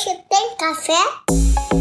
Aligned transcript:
Hoje 0.00 0.16
tem 0.30 0.56
café? 0.56 1.79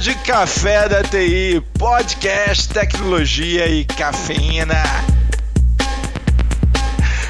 Pod 0.00 0.14
Café 0.24 0.88
da 0.88 1.02
TI, 1.02 1.62
podcast 1.78 2.70
tecnologia 2.70 3.68
e 3.68 3.84
cafeína. 3.84 4.82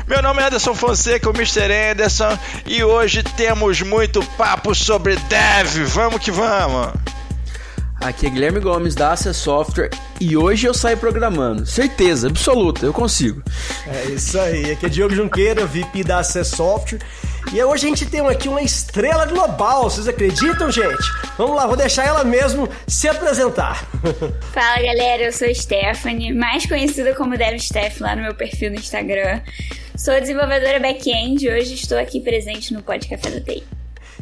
Meu 0.06 0.22
nome 0.22 0.40
é 0.40 0.46
Anderson 0.46 0.72
Fonseca, 0.76 1.28
o 1.28 1.34
Mr. 1.34 1.68
Anderson, 1.90 2.38
e 2.64 2.84
hoje 2.84 3.24
temos 3.24 3.82
muito 3.82 4.22
papo 4.36 4.72
sobre 4.72 5.16
dev. 5.16 5.84
Vamos 5.88 6.22
que 6.22 6.30
vamos. 6.30 6.92
Aqui 8.00 8.26
é 8.26 8.30
Guilherme 8.30 8.60
Gomes 8.60 8.94
da 8.94 9.14
Access 9.14 9.40
Software 9.40 9.90
e 10.20 10.36
hoje 10.36 10.68
eu 10.68 10.72
saio 10.72 10.96
programando. 10.96 11.66
Certeza, 11.66 12.28
absoluta, 12.28 12.86
eu 12.86 12.92
consigo. 12.92 13.42
É 13.84 14.04
isso 14.12 14.38
aí, 14.38 14.70
aqui 14.70 14.86
é 14.86 14.88
Diogo 14.88 15.12
Junqueira, 15.12 15.66
VP 15.66 16.04
da 16.04 16.20
Access 16.20 16.54
Software. 16.54 17.00
E 17.52 17.62
hoje 17.62 17.86
a 17.86 17.88
gente 17.88 18.06
tem 18.06 18.20
aqui 18.20 18.48
uma 18.48 18.62
estrela 18.62 19.26
global, 19.26 19.84
vocês 19.84 20.06
acreditam, 20.06 20.70
gente? 20.70 21.02
Vamos 21.36 21.56
lá, 21.56 21.66
vou 21.66 21.76
deixar 21.76 22.06
ela 22.06 22.22
mesmo 22.22 22.68
se 22.86 23.08
apresentar. 23.08 23.84
Fala 24.52 24.76
galera, 24.76 25.24
eu 25.24 25.32
sou 25.32 25.52
Stephanie, 25.52 26.32
mais 26.32 26.66
conhecida 26.66 27.14
como 27.14 27.36
DevSteph 27.36 28.00
lá 28.00 28.14
no 28.14 28.22
meu 28.22 28.34
perfil 28.34 28.70
no 28.70 28.76
Instagram. 28.76 29.40
Sou 29.96 30.18
desenvolvedora 30.20 30.78
back-end 30.78 31.44
e 31.44 31.50
hoje 31.50 31.74
estou 31.74 31.98
aqui 31.98 32.20
presente 32.20 32.72
no 32.72 32.82
Pod 32.82 33.06
Café 33.08 33.30
da 33.30 33.40
TI. 33.40 33.79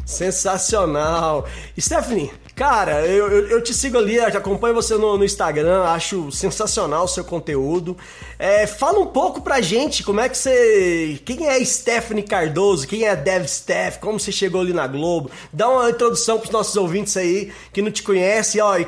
Sensacional! 0.09 1.47
Stephanie, 1.79 2.31
cara, 2.55 3.05
eu, 3.05 3.27
eu, 3.27 3.47
eu 3.47 3.63
te 3.63 3.75
sigo 3.75 3.95
ali, 3.95 4.19
acompanho 4.19 4.73
você 4.73 4.95
no, 4.95 5.15
no 5.15 5.23
Instagram, 5.23 5.83
acho 5.83 6.31
sensacional 6.31 7.03
o 7.03 7.07
seu 7.07 7.23
conteúdo. 7.23 7.95
É, 8.39 8.65
fala 8.65 8.99
um 8.99 9.05
pouco 9.05 9.39
pra 9.39 9.61
gente 9.61 10.03
como 10.03 10.19
é 10.19 10.27
que 10.27 10.35
você. 10.35 11.21
Quem 11.23 11.47
é 11.47 11.63
Stephanie 11.63 12.23
Cardoso? 12.23 12.87
Quem 12.87 13.05
é 13.05 13.15
DevSteph? 13.15 13.99
Como 13.99 14.19
você 14.19 14.31
chegou 14.31 14.61
ali 14.61 14.73
na 14.73 14.87
Globo? 14.87 15.29
Dá 15.53 15.69
uma 15.69 15.91
introdução 15.91 16.39
pros 16.39 16.49
nossos 16.49 16.75
ouvintes 16.75 17.15
aí 17.15 17.53
que 17.71 17.79
não 17.79 17.91
te 17.91 18.01
conhecem. 18.01 18.59
Ó, 18.61 18.79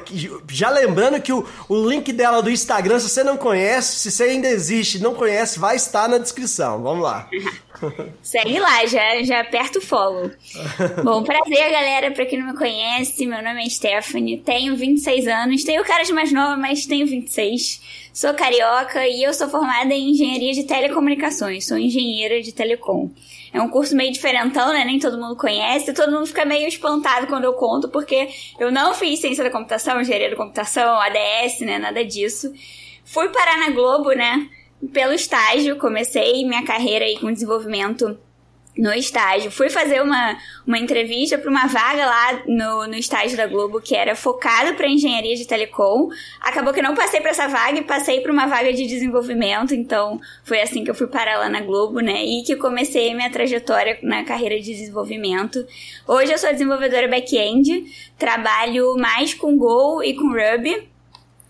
já 0.49 0.71
lembrando 0.71 1.21
que 1.21 1.31
o, 1.31 1.45
o 1.69 1.87
link 1.87 2.11
dela 2.11 2.41
do 2.41 2.49
Instagram, 2.49 2.99
se 2.99 3.07
você 3.07 3.23
não 3.23 3.37
conhece, 3.37 3.99
se 3.99 4.11
você 4.11 4.23
ainda 4.23 4.47
existe 4.47 4.97
não 4.97 5.13
conhece, 5.13 5.59
vai 5.59 5.75
estar 5.75 6.09
na 6.09 6.17
descrição. 6.17 6.81
Vamos 6.81 7.03
lá. 7.03 7.29
Segue 8.21 8.59
lá, 8.59 8.85
já, 8.85 9.23
já 9.23 9.41
aperta 9.41 9.79
o 9.79 9.81
follow. 9.81 10.31
Bom, 11.03 11.23
prazer 11.23 11.71
galera, 11.71 12.11
pra 12.11 12.25
quem 12.25 12.39
não 12.39 12.47
me 12.47 12.57
conhece, 12.57 13.25
meu 13.25 13.41
nome 13.43 13.65
é 13.65 13.69
Stephanie, 13.69 14.37
tenho 14.37 14.75
26 14.75 15.27
anos, 15.27 15.63
tenho 15.63 15.83
cara 15.83 16.03
de 16.03 16.13
mais 16.13 16.31
nova, 16.31 16.55
mas 16.57 16.85
tenho 16.85 17.07
26. 17.07 18.09
Sou 18.13 18.33
carioca 18.33 19.07
e 19.07 19.23
eu 19.23 19.33
sou 19.33 19.47
formada 19.47 19.93
em 19.93 20.11
engenharia 20.11 20.53
de 20.53 20.63
telecomunicações, 20.63 21.67
sou 21.67 21.77
engenheira 21.77 22.41
de 22.41 22.51
telecom. 22.51 23.09
É 23.53 23.61
um 23.61 23.69
curso 23.69 23.95
meio 23.95 24.11
diferentão, 24.11 24.71
né? 24.71 24.85
Nem 24.85 24.99
todo 24.99 25.17
mundo 25.17 25.35
conhece, 25.35 25.93
todo 25.93 26.11
mundo 26.11 26.25
fica 26.25 26.45
meio 26.45 26.67
espantado 26.67 27.27
quando 27.27 27.43
eu 27.43 27.53
conto, 27.53 27.89
porque 27.89 28.29
eu 28.59 28.71
não 28.71 28.93
fiz 28.93 29.19
ciência 29.19 29.43
da 29.43 29.49
computação, 29.49 29.99
engenharia 29.99 30.29
da 30.29 30.35
computação, 30.35 30.99
ADS, 30.99 31.59
né? 31.61 31.77
Nada 31.77 32.03
disso. 32.05 32.53
Fui 33.03 33.27
parar 33.29 33.57
na 33.57 33.71
Globo, 33.71 34.11
né? 34.11 34.49
Pelo 34.93 35.13
estágio, 35.13 35.77
comecei 35.77 36.45
minha 36.45 36.63
carreira 36.63 37.05
aí 37.05 37.19
com 37.19 37.31
desenvolvimento 37.31 38.17
no 38.77 38.93
estágio. 38.93 39.51
Fui 39.51 39.69
fazer 39.69 40.01
uma, 40.01 40.37
uma 40.65 40.79
entrevista 40.79 41.37
para 41.37 41.49
uma 41.49 41.67
vaga 41.67 42.05
lá 42.05 42.41
no, 42.47 42.87
no 42.87 42.95
estágio 42.95 43.35
da 43.35 43.45
Globo 43.45 43.81
que 43.81 43.95
era 43.95 44.15
focada 44.15 44.73
para 44.73 44.87
engenharia 44.87 45.35
de 45.35 45.45
telecom. 45.45 46.09
Acabou 46.39 46.73
que 46.73 46.81
não 46.81 46.95
passei 46.95 47.19
para 47.19 47.31
essa 47.31 47.47
vaga 47.47 47.79
e 47.79 47.83
passei 47.83 48.21
para 48.21 48.31
uma 48.31 48.47
vaga 48.47 48.71
de 48.73 48.87
desenvolvimento. 48.87 49.75
Então 49.75 50.19
foi 50.43 50.61
assim 50.61 50.83
que 50.83 50.89
eu 50.89 50.95
fui 50.95 51.07
parar 51.07 51.37
lá 51.37 51.49
na 51.49 51.61
Globo, 51.61 51.99
né? 51.99 52.23
E 52.23 52.43
que 52.43 52.55
comecei 52.55 53.13
minha 53.13 53.29
trajetória 53.29 53.99
na 54.01 54.23
carreira 54.23 54.59
de 54.59 54.73
desenvolvimento. 54.73 55.65
Hoje 56.07 56.31
eu 56.31 56.37
sou 56.37 56.51
desenvolvedora 56.51 57.07
back-end, 57.07 57.85
trabalho 58.17 58.95
mais 58.95 59.33
com 59.33 59.57
Go 59.57 60.01
e 60.01 60.13
com 60.15 60.29
Ruby. 60.29 60.89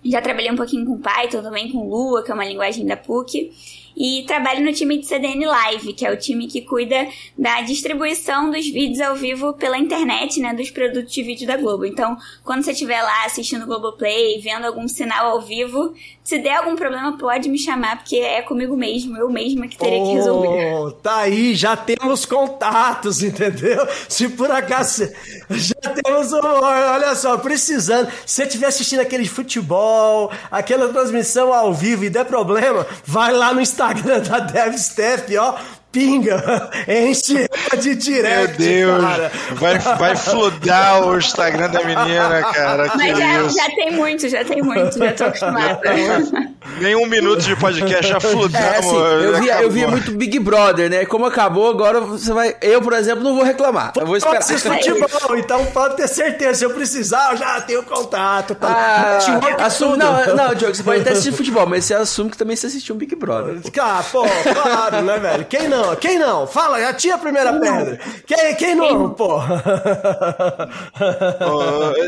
Já 0.03 0.21
trabalhei 0.21 0.51
um 0.51 0.55
pouquinho 0.55 0.85
com 0.85 0.97
Python, 0.97 1.43
também 1.43 1.71
com 1.71 1.87
Lua, 1.87 2.23
que 2.23 2.31
é 2.31 2.33
uma 2.33 2.45
linguagem 2.45 2.85
da 2.85 2.97
PUC. 2.97 3.51
E 3.95 4.23
trabalho 4.25 4.63
no 4.63 4.71
time 4.71 4.97
de 4.97 5.05
CDN 5.05 5.45
Live, 5.45 5.93
que 5.93 6.05
é 6.05 6.11
o 6.11 6.17
time 6.17 6.47
que 6.47 6.61
cuida 6.61 7.07
da 7.37 7.61
distribuição 7.61 8.49
dos 8.49 8.67
vídeos 8.67 9.01
ao 9.01 9.15
vivo 9.15 9.53
pela 9.53 9.77
internet, 9.77 10.39
né, 10.39 10.53
dos 10.53 10.71
produtos 10.71 11.13
de 11.13 11.21
vídeo 11.21 11.45
da 11.45 11.57
Globo. 11.57 11.85
Então, 11.85 12.17
quando 12.43 12.63
você 12.63 12.71
estiver 12.71 13.01
lá 13.01 13.25
assistindo 13.25 13.63
o 13.63 13.67
Globoplay, 13.67 14.39
vendo 14.39 14.65
algum 14.65 14.87
sinal 14.87 15.31
ao 15.31 15.41
vivo, 15.41 15.93
se 16.31 16.37
der 16.39 16.59
algum 16.59 16.77
problema, 16.77 17.17
pode 17.17 17.49
me 17.49 17.59
chamar, 17.59 17.97
porque 17.97 18.15
é 18.15 18.41
comigo 18.41 18.77
mesmo, 18.77 19.17
eu 19.17 19.29
mesma 19.29 19.67
que 19.67 19.77
teria 19.77 19.99
que 20.01 20.13
resolver. 20.13 20.47
Oh, 20.75 20.89
tá 20.91 21.17
aí, 21.17 21.53
já 21.53 21.75
temos 21.75 22.25
contatos, 22.25 23.19
entendeu? 23.21 23.85
Se 24.07 24.29
por 24.29 24.49
acaso 24.49 25.09
já 25.49 25.75
temos, 26.01 26.31
um- 26.31 26.39
olha 26.41 27.13
só, 27.15 27.37
precisando. 27.37 28.09
Se 28.25 28.35
você 28.35 28.43
estiver 28.43 28.67
assistindo 28.67 29.01
aquele 29.01 29.27
futebol, 29.27 30.31
aquela 30.49 30.87
transmissão 30.87 31.53
ao 31.53 31.73
vivo 31.73 32.05
e 32.05 32.09
der 32.09 32.23
problema, 32.23 32.87
vai 33.05 33.33
lá 33.33 33.53
no 33.53 33.59
Instagram 33.59 34.19
da 34.23 34.39
DevStep, 34.39 35.37
ó. 35.37 35.55
Pinga, 35.91 36.69
enche 36.87 37.49
de 37.77 37.89
Meu 37.89 37.95
direct, 37.97 38.57
Deus, 38.57 39.01
cara. 39.03 39.31
vai, 39.53 39.77
vai 39.77 40.15
fludar 40.15 41.05
o 41.05 41.17
Instagram 41.17 41.69
da 41.69 41.83
menina, 41.83 42.43
cara. 42.53 42.89
Que 42.89 42.97
Mas 42.97 43.17
já, 43.17 43.41
isso? 43.41 43.57
já 43.57 43.69
tem 43.75 43.91
muito, 43.91 44.29
já 44.29 44.45
tem 44.45 44.61
muito, 44.61 44.97
já 44.97 45.11
tô 45.11 45.23
acostumada. 45.25 45.81
Nem 46.79 46.95
um 46.95 47.05
minuto 47.07 47.41
de 47.41 47.55
podcast 47.55 48.07
já 48.07 48.19
fludamos. 48.19 48.55
É 48.55 48.77
assim, 48.77 48.95
eu 48.95 49.39
via, 49.41 49.61
eu 49.63 49.69
via 49.69 49.87
muito 49.87 50.11
Big 50.11 50.39
Brother, 50.39 50.89
né? 50.89 51.05
Como 51.05 51.25
acabou, 51.25 51.69
agora 51.69 51.99
você 51.99 52.31
vai. 52.31 52.55
Eu, 52.61 52.81
por 52.81 52.93
exemplo, 52.93 53.23
não 53.23 53.35
vou 53.35 53.43
reclamar. 53.43 53.91
Eu 53.97 54.05
vou 54.05 54.15
esperar. 54.15 54.41
Ser 54.41 54.57
futebol, 54.59 55.37
então 55.37 55.65
pode 55.67 55.97
ter 55.97 56.07
certeza. 56.07 56.59
Se 56.59 56.65
eu 56.65 56.69
precisar, 56.69 57.31
eu 57.31 57.37
já 57.37 57.61
tenho 57.61 57.83
contato. 57.83 58.55
Ah, 58.61 59.17
Network 59.19 59.61
assume, 59.61 59.97
não, 59.97 60.35
não, 60.35 60.55
Diogo, 60.55 60.75
você 60.75 60.83
pode 60.83 61.01
até 61.01 61.11
assistir 61.11 61.33
futebol, 61.33 61.67
mas 61.67 61.85
você 61.85 61.93
assume 61.95 62.29
que 62.29 62.37
também 62.37 62.55
você 62.55 62.67
assistiu 62.67 62.95
um 62.95 62.97
Big 62.97 63.15
Brother. 63.15 63.59
Cara, 63.71 64.03
pô, 64.03 64.23
claro, 64.53 65.01
né, 65.01 65.17
velho? 65.17 65.45
Quem 65.45 65.67
não? 65.67 65.80
Quem 65.99 66.17
não? 66.19 66.45
Fala, 66.47 66.77
atira 66.87 67.15
a 67.15 67.17
primeira 67.17 67.53
pedra. 67.59 67.99
Quem, 68.25 68.55
quem 68.55 68.75
não, 68.75 69.09
pô? 69.11 69.37
Ô, 69.37 69.41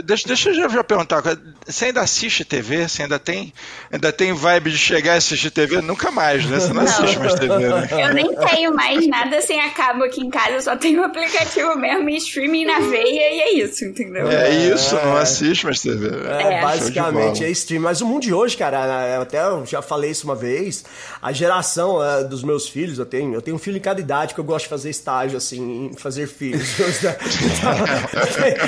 deixa, 0.03 0.27
deixa 0.27 0.49
eu 0.49 0.53
já, 0.53 0.67
já 0.69 0.83
perguntar, 0.83 1.21
você 1.65 1.85
ainda 1.85 2.01
assiste 2.01 2.43
TV? 2.45 2.87
Você 2.87 3.03
ainda 3.03 3.17
tem, 3.19 3.53
ainda 3.91 4.11
tem 4.11 4.33
vibe 4.33 4.71
de 4.71 4.77
chegar 4.77 5.15
e 5.15 5.17
assistir 5.17 5.51
TV? 5.51 5.81
Nunca 5.81 6.11
mais, 6.11 6.45
né? 6.45 6.59
Você 6.59 6.67
não, 6.73 6.75
Não. 6.75 6.83
assiste 6.83 7.19
mais 7.19 7.33
TV, 7.35 7.69
né? 7.69 7.87
Eu 7.91 8.13
nem 8.13 8.35
tenho 8.35 8.73
mais 8.73 9.07
nada 9.07 9.41
sem 9.41 9.59
a 9.61 9.69
cabo 9.71 10.03
aqui 10.03 10.21
em 10.21 10.29
casa, 10.29 10.51
eu 10.51 10.61
só 10.61 10.75
tenho 10.75 11.01
o 11.01 11.05
aplicativo 11.05 11.75
mesmo 11.77 12.09
e 12.09 12.17
streaming 12.17 12.65
na 12.65 12.79
veia 12.79 13.31
e 13.33 13.39
é 13.41 13.53
isso, 13.63 13.85
entendeu? 13.85 14.27
É 14.29 14.49
isso, 14.49 14.95
não 14.95 15.15
assiste 15.17 15.65
mais 15.65 15.81
TV. 15.81 16.07
É, 16.27 16.57
É. 16.57 16.61
basicamente 16.61 17.43
é 17.43 17.49
stream. 17.51 17.81
Mas 17.81 18.01
o 18.01 18.05
mundo 18.05 18.23
de 18.23 18.33
hoje, 18.33 18.55
cara, 18.57 19.07
eu 19.15 19.21
até 19.21 19.41
eu 19.43 19.65
já 19.65 19.81
falei 19.81 20.11
isso 20.11 20.25
uma 20.25 20.35
vez. 20.35 20.83
A 21.21 21.31
geração 21.31 22.03
é, 22.03 22.23
dos 22.23 22.43
meus 22.43 22.67
filhos, 22.67 22.99
eu 22.99 23.05
tenho, 23.05 23.33
eu 23.33 23.41
tenho 23.41 23.55
um 23.55 23.59
filho 23.63 23.77
em 23.77 23.81
cada 23.81 24.01
idade 24.01 24.33
que 24.33 24.39
eu 24.39 24.43
gosto 24.43 24.65
de 24.65 24.69
fazer 24.69 24.89
estágio, 24.89 25.37
assim, 25.37 25.91
fazer 25.97 26.27
filhos. 26.27 26.67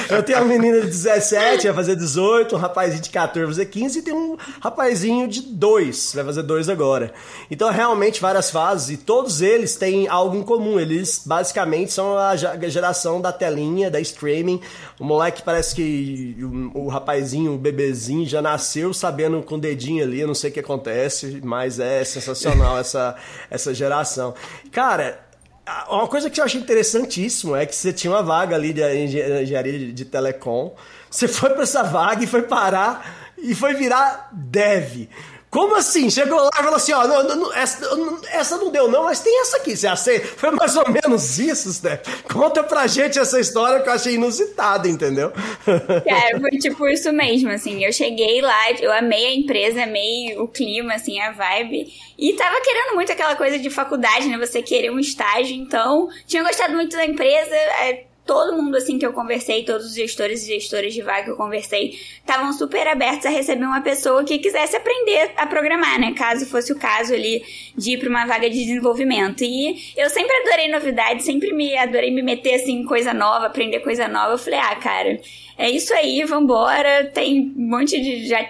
Eu 0.10 0.24
tenho 0.24 0.40
uma 0.40 0.48
menina 0.48 0.82
de 0.82 0.88
17, 0.88 1.68
vai 1.68 1.76
fazer 1.76 1.96
18, 1.96 2.56
um 2.56 2.60
rapazinho 2.60 3.02
de 3.02 3.10
14, 3.10 3.40
vai 3.40 3.48
fazer 3.48 3.66
15, 3.66 4.00
e 4.00 4.02
tem 4.02 4.14
um 4.14 4.38
rapazinho 4.62 5.28
de 5.28 5.42
2, 5.42 6.14
vai 6.16 6.24
fazer 6.24 6.44
2 6.44 6.70
agora. 6.70 7.14
Então, 7.52 7.72
realmente, 7.72 8.22
várias 8.22 8.50
fases, 8.50 8.92
e 8.92 8.98
todos 8.98 9.42
eles 9.42 9.76
têm 9.76 10.08
algo 10.08 10.36
em 10.36 10.44
comum. 10.44 10.80
Eles, 10.80 11.22
basicamente, 11.26 11.92
são 11.92 12.18
a 12.18 12.36
geração 12.36 13.20
da 13.20 13.32
telinha, 13.32 13.92
da 13.92 14.00
streaming. 14.00 14.62
O 15.00 15.04
moleque 15.04 15.44
parece 15.44 15.76
que 15.76 16.38
o, 16.74 16.86
o 16.86 16.88
rapazinho, 16.88 17.54
o 17.54 17.58
bebezinho, 17.58 18.26
já 18.26 18.42
nasceu 18.42 18.94
sabendo 18.94 19.42
com 19.42 19.56
o 19.56 19.60
dedinho 19.60 20.04
ali, 20.04 20.22
eu 20.22 20.28
não 20.28 20.36
sei 20.36 20.50
o 20.50 20.54
que 20.54 20.60
acontece, 20.60 21.42
mas 21.44 21.80
é 21.80 22.04
sensacional 22.04 22.80
essa, 22.80 23.16
essa 23.50 23.74
geração. 23.74 24.34
Cara, 24.72 24.85
a- 25.66 25.96
uma 25.96 26.08
coisa 26.08 26.30
que 26.30 26.40
eu 26.40 26.46
achei 26.46 26.60
interessantíssimo 26.62 27.56
é 27.56 27.66
que 27.66 27.76
você 27.76 27.92
tinha 27.92 28.12
uma 28.12 28.22
vaga 28.24 28.56
ali 28.56 28.72
de 28.74 28.82
engen- 28.82 29.42
engenharia 29.42 29.92
de 29.92 30.06
telecom, 30.06 30.76
você 31.10 31.28
foi 31.28 31.50
para 31.52 31.64
essa 31.64 31.84
vaga 31.84 32.24
e 32.24 32.28
foi 32.28 32.44
parar 32.44 33.34
e 33.38 33.56
foi 33.56 33.74
virar 33.74 34.30
dev. 34.32 35.08
Como 35.56 35.74
assim? 35.74 36.10
Chegou 36.10 36.38
lá 36.38 36.50
e 36.54 36.58
falou 36.58 36.76
assim, 36.76 36.92
ó, 36.92 37.08
não, 37.08 37.24
não, 37.24 37.54
essa, 37.54 37.96
não, 37.96 38.20
essa, 38.30 38.58
não 38.58 38.70
deu 38.70 38.92
não, 38.92 39.06
mas 39.06 39.22
tem 39.22 39.40
essa 39.40 39.56
aqui, 39.56 39.78
você 39.78 39.88
aceita? 39.88 40.28
Foi 40.28 40.52
mais 40.52 40.76
ou 40.76 40.84
menos 40.90 41.40
isso, 41.40 41.72
Steph. 41.72 42.02
Conta 42.24 42.62
pra 42.62 42.86
gente 42.88 43.18
essa 43.18 43.40
história 43.40 43.80
que 43.80 43.88
eu 43.88 43.94
achei 43.94 44.16
inusitada, 44.16 44.90
entendeu? 44.90 45.32
Cara, 46.06 46.42
foi 46.42 46.52
tipo 46.60 46.86
isso 46.90 47.10
mesmo, 47.14 47.52
assim, 47.52 47.86
eu 47.86 47.94
cheguei 47.94 48.42
lá, 48.42 48.72
eu 48.82 48.92
amei 48.92 49.28
a 49.28 49.34
empresa, 49.34 49.84
amei 49.84 50.38
o 50.38 50.46
clima, 50.46 50.96
assim, 50.96 51.22
a 51.22 51.32
vibe, 51.32 51.88
e 52.20 52.34
tava 52.34 52.60
querendo 52.60 52.94
muito 52.96 53.14
aquela 53.14 53.38
coisa 53.38 53.58
de 53.58 53.70
faculdade, 53.70 54.28
né, 54.28 54.38
você 54.38 54.62
querer 54.62 54.92
um 54.92 55.00
estágio, 55.00 55.56
então, 55.56 56.10
tinha 56.28 56.44
gostado 56.44 56.74
muito 56.74 56.98
da 56.98 57.06
empresa, 57.06 57.56
é, 57.56 58.04
todo 58.26 58.58
mundo 58.58 58.76
assim 58.76 58.98
que 58.98 59.06
eu 59.06 59.14
conversei, 59.14 59.64
todos 59.64 59.86
os 59.86 59.96
gestores 59.96 60.44
e 60.44 60.48
gestoras 60.48 60.94
de 60.94 61.02
vaga 61.02 61.26
que 61.26 61.30
eu 61.30 61.36
conversei, 61.36 62.00
estavam 62.18 62.52
super 62.52 62.88
abertos 62.88 63.26
a 63.26 63.30
receber 63.30 63.66
uma 63.66 63.82
pessoa 63.82 64.24
que 64.24 64.40
quisesse 64.40 64.76
aprender 64.76 65.32
a 65.38 65.46
programar, 65.46 66.00
né? 66.00 66.14
Caso 66.14 66.46
fosse 66.46 66.74
o 66.74 66.80
caso 66.80 67.14
ali 67.14 67.44
de 67.78 67.92
ir 67.92 68.00
para 68.00 68.10
uma 68.10 68.26
vaga 68.26 68.50
de 68.50 68.58
desenvolvimento. 68.58 69.44
E 69.44 69.94
eu 69.96 70.10
sempre 70.10 70.36
adorei 70.38 70.68
novidades, 70.70 71.26
sempre 71.26 71.54
me 71.54 71.78
adorei 71.78 72.10
me 72.10 72.24
meter 72.24 72.56
assim 72.56 72.80
em 72.80 72.86
coisa 72.86 73.14
nova, 73.14 73.46
aprender 73.46 73.80
coisa 73.82 74.08
nova. 74.08 74.34
Eu 74.34 74.38
falei, 74.40 74.60
ah, 74.60 74.76
cara, 74.76 75.20
é 75.58 75.70
isso 75.70 75.94
aí, 75.94 76.24
vambora. 76.24 77.06
Tem 77.14 77.54
um 77.56 77.70
monte 77.70 78.02
de 78.02 78.28
já 78.28 78.46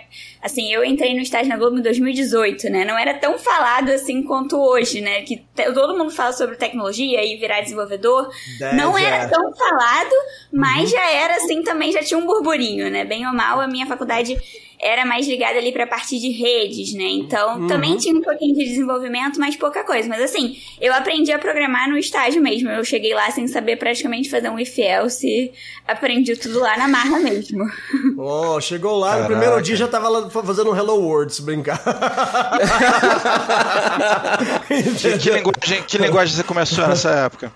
Assim, 0.46 0.72
eu 0.72 0.86
entrei 0.86 1.16
no 1.16 1.22
estágio 1.22 1.50
na 1.50 1.58
Globo 1.58 1.80
em 1.80 1.82
2018, 1.82 2.70
né? 2.70 2.86
Não 2.86 2.96
era 2.96 3.16
tão 3.16 3.36
falado 3.36 3.90
assim 3.90 4.22
quanto 4.22 4.56
hoje, 4.56 5.02
né? 5.02 5.24
Que 5.24 5.44
todo 5.74 5.98
mundo 5.98 6.12
fala 6.12 6.34
sobre 6.34 6.56
tecnologia 6.56 7.26
e 7.26 7.36
virar 7.38 7.62
desenvolvedor. 7.62 8.30
Deve, 8.60 8.78
não 8.78 8.96
era 8.96 9.24
é. 9.24 9.28
tão 9.28 9.52
falado, 9.56 10.14
mas 10.54 10.82
uhum. 10.84 10.98
já 10.98 11.12
era 11.14 11.38
assim 11.38 11.64
também, 11.64 11.92
já 11.92 12.04
tinha 12.04 12.20
um 12.20 12.28
burburinho, 12.28 12.92
né? 12.92 13.04
Bem 13.04 13.26
ou 13.26 13.34
mal, 13.34 13.60
a 13.60 13.68
minha 13.68 13.88
faculdade 13.88 14.38
era 14.80 15.06
mais 15.06 15.28
ligada 15.28 15.58
ali 15.58 15.72
pra 15.72 15.88
parte 15.88 16.20
de 16.20 16.30
redes, 16.30 16.94
né? 16.94 17.06
Então, 17.06 17.62
uhum. 17.62 17.68
também 17.68 17.98
tinha 17.98 18.16
um 18.16 18.22
pouquinho 18.22 18.54
de 18.54 18.66
desenvolvimento, 18.66 19.40
mas 19.40 19.56
pouca 19.56 19.84
coisa. 19.84 20.08
Mas 20.08 20.22
assim, 20.22 20.58
eu 20.80 20.94
aprendi 20.94 21.32
a 21.32 21.40
programar 21.40 21.90
no 21.90 21.98
estágio 21.98 22.42
mesmo. 22.42 22.70
Eu 22.70 22.84
cheguei 22.84 23.14
lá 23.14 23.32
sem 23.32 23.48
saber 23.48 23.78
praticamente 23.78 24.30
fazer 24.30 24.50
um 24.50 24.60
if 24.60 24.78
else, 24.78 25.52
aprendi 25.88 26.36
tudo 26.36 26.60
lá 26.60 26.78
na 26.78 26.88
marra 26.88 27.20
mesmo. 27.20 27.66
Oh, 28.18 28.60
chegou 28.62 28.98
lá, 28.98 29.10
Caraca. 29.12 29.24
no 29.24 29.36
primeiro 29.38 29.62
dia 29.62 29.76
já 29.76 29.88
tava 29.88 30.08
lá 30.08 30.30
fazendo 30.30 30.72
um 30.72 30.76
Hello 30.76 30.96
World, 30.96 31.34
se 31.34 31.42
brincar. 31.42 31.78
que, 34.68 35.18
que, 35.18 35.30
linguagem, 35.32 35.84
que 35.84 35.98
linguagem 35.98 36.36
você 36.36 36.44
começou 36.44 36.88
nessa 36.88 37.12
época? 37.12 37.52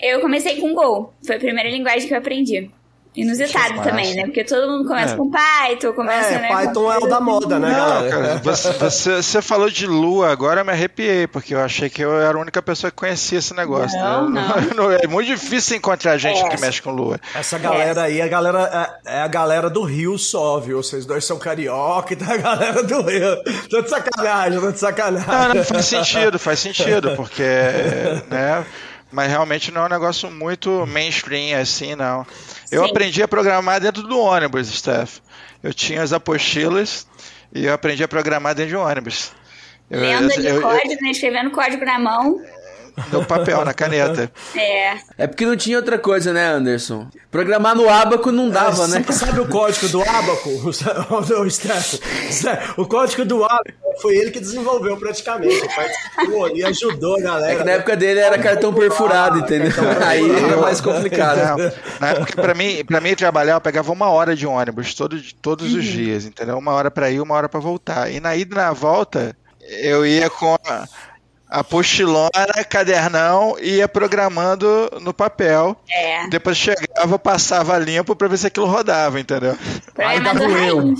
Eu 0.00 0.20
comecei 0.20 0.58
com 0.60 0.74
Go. 0.74 1.12
Foi 1.24 1.36
a 1.36 1.38
primeira 1.38 1.68
linguagem 1.68 2.08
que 2.08 2.14
eu 2.14 2.18
aprendi. 2.18 2.70
Inusitado 3.16 3.82
também, 3.82 4.14
né? 4.14 4.22
Porque 4.22 4.44
todo 4.44 4.70
mundo 4.70 4.86
começa 4.86 5.14
é. 5.14 5.16
com 5.16 5.28
Python, 5.28 5.92
começa, 5.92 6.28
é, 6.28 6.42
né? 6.42 6.48
Python 6.48 6.92
é 6.92 6.98
o 6.98 7.06
da 7.08 7.20
moda, 7.20 7.58
né, 7.58 7.70
Não, 7.72 8.08
cara, 8.08 8.36
você, 8.36 8.72
você, 8.72 9.22
você, 9.22 9.42
falou 9.42 9.68
de 9.68 9.84
lua, 9.84 10.30
agora 10.30 10.60
eu 10.60 10.64
me 10.64 10.70
arrepiei, 10.70 11.26
porque 11.26 11.52
eu 11.52 11.60
achei 11.60 11.90
que 11.90 12.02
eu 12.02 12.20
era 12.20 12.38
a 12.38 12.40
única 12.40 12.62
pessoa 12.62 12.88
que 12.88 12.96
conhecia 12.96 13.40
esse 13.40 13.52
negócio. 13.52 13.98
Não, 13.98 14.30
né? 14.30 14.42
não. 14.76 14.92
é 14.92 15.08
muito 15.08 15.26
difícil 15.26 15.76
encontrar 15.76 16.16
gente 16.18 16.40
é. 16.40 16.48
que 16.48 16.60
mexe 16.60 16.80
com 16.80 16.92
lua. 16.92 17.18
Essa 17.34 17.58
galera 17.58 18.02
aí, 18.02 18.22
a 18.22 18.28
galera 18.28 19.00
é, 19.04 19.16
é, 19.16 19.22
a 19.22 19.28
galera 19.28 19.68
do 19.68 19.82
Rio 19.82 20.16
só, 20.16 20.60
viu? 20.60 20.80
Vocês 20.80 21.04
dois 21.04 21.24
são 21.24 21.36
carioca 21.36 22.12
e 22.12 22.16
tá 22.16 22.34
a 22.34 22.36
galera 22.36 22.82
do 22.84 23.02
Rio. 23.02 23.42
Tô 23.68 23.82
de 23.82 23.90
sacanagem, 23.90 24.60
tô 24.60 24.70
de 24.70 24.78
sacanagem. 24.78 25.28
Não, 25.28 25.54
não, 25.54 25.64
faz 25.64 25.84
sentido, 25.86 26.38
faz 26.38 26.60
sentido, 26.60 27.16
porque, 27.16 27.42
né? 28.30 28.64
Mas 29.10 29.28
realmente 29.28 29.72
não 29.72 29.82
é 29.82 29.86
um 29.86 29.88
negócio 29.88 30.30
muito 30.30 30.86
mainstream 30.86 31.60
assim, 31.60 31.94
não. 31.94 32.26
Eu 32.70 32.84
Sim. 32.84 32.90
aprendi 32.90 33.22
a 33.22 33.28
programar 33.28 33.80
dentro 33.80 34.02
do 34.02 34.18
ônibus, 34.18 34.68
Steph. 34.68 35.18
Eu 35.62 35.74
tinha 35.74 36.02
as 36.02 36.12
apostilas 36.12 37.06
e 37.52 37.66
eu 37.66 37.74
aprendi 37.74 38.04
a 38.04 38.08
programar 38.08 38.54
dentro 38.54 38.70
de 38.70 38.76
um 38.76 38.86
ônibus. 38.86 39.32
Lendo 39.90 40.28
de 40.28 40.46
eu, 40.46 40.62
código, 40.62 40.92
eu, 40.92 41.02
né? 41.02 41.10
escrevendo 41.10 41.50
código 41.50 41.84
na 41.84 41.98
mão. 41.98 42.40
No 43.12 43.24
papel, 43.24 43.64
na 43.64 43.72
caneta. 43.72 44.30
É. 44.56 44.96
É 45.18 45.26
porque 45.26 45.46
não 45.46 45.56
tinha 45.56 45.76
outra 45.76 45.98
coisa, 45.98 46.32
né, 46.32 46.46
Anderson? 46.46 47.06
Programar 47.30 47.74
no 47.74 47.88
Abaco 47.88 48.32
não 48.32 48.50
dava, 48.50 48.84
é, 48.84 48.88
né? 48.88 49.04
Sabe 49.12 49.40
o 49.40 49.48
código 49.48 49.88
do 49.88 50.02
Abaco? 50.02 50.50
o 52.76 52.86
código 52.86 53.24
do 53.24 53.44
Abaco 53.44 53.72
foi 54.00 54.16
ele 54.16 54.30
que 54.30 54.40
desenvolveu 54.40 54.96
praticamente. 54.96 55.68
Participou 55.74 56.56
e 56.56 56.64
ajudou 56.64 57.18
a 57.18 57.20
galera. 57.20 57.52
É 57.52 57.56
que 57.56 57.64
na 57.64 57.72
época 57.72 57.96
dele 57.96 58.20
era 58.20 58.38
cartão 58.38 58.72
perfurado, 58.72 59.38
entendeu? 59.38 59.70
Aí 60.04 60.30
era 60.30 60.56
mais 60.56 60.80
complicado. 60.80 61.58
Não, 61.58 61.72
na 62.00 62.08
época, 62.10 62.42
pra 62.42 62.54
mim, 62.54 62.84
pra 62.84 63.00
mim 63.00 63.14
trabalhar, 63.14 63.54
eu 63.54 63.60
pegava 63.60 63.92
uma 63.92 64.10
hora 64.10 64.34
de 64.34 64.46
ônibus 64.46 64.94
todo, 64.94 65.20
todos 65.40 65.66
os 65.66 65.74
uhum. 65.74 65.92
dias, 65.92 66.24
entendeu? 66.24 66.58
Uma 66.58 66.72
hora 66.72 66.90
pra 66.90 67.10
ir, 67.10 67.20
uma 67.20 67.34
hora 67.34 67.48
pra 67.48 67.60
voltar. 67.60 68.10
E 68.10 68.20
na 68.20 68.36
ida 68.36 68.54
e 68.54 68.58
na 68.58 68.72
volta, 68.72 69.36
eu 69.60 70.04
ia 70.04 70.28
com. 70.28 70.56
A 70.66 70.88
apostilona, 71.50 72.30
cadernão 72.68 73.56
e 73.60 73.76
ia 73.76 73.88
programando 73.88 74.66
no 75.00 75.12
papel. 75.12 75.76
É. 75.90 76.28
Depois 76.28 76.56
chegava, 76.56 77.18
passava 77.18 77.76
limpo 77.76 78.14
pra 78.14 78.28
ver 78.28 78.38
se 78.38 78.46
aquilo 78.46 78.66
rodava, 78.66 79.18
entendeu? 79.18 79.56
Aí 79.98 80.20
dava 80.20 80.44
erro. 80.44 80.94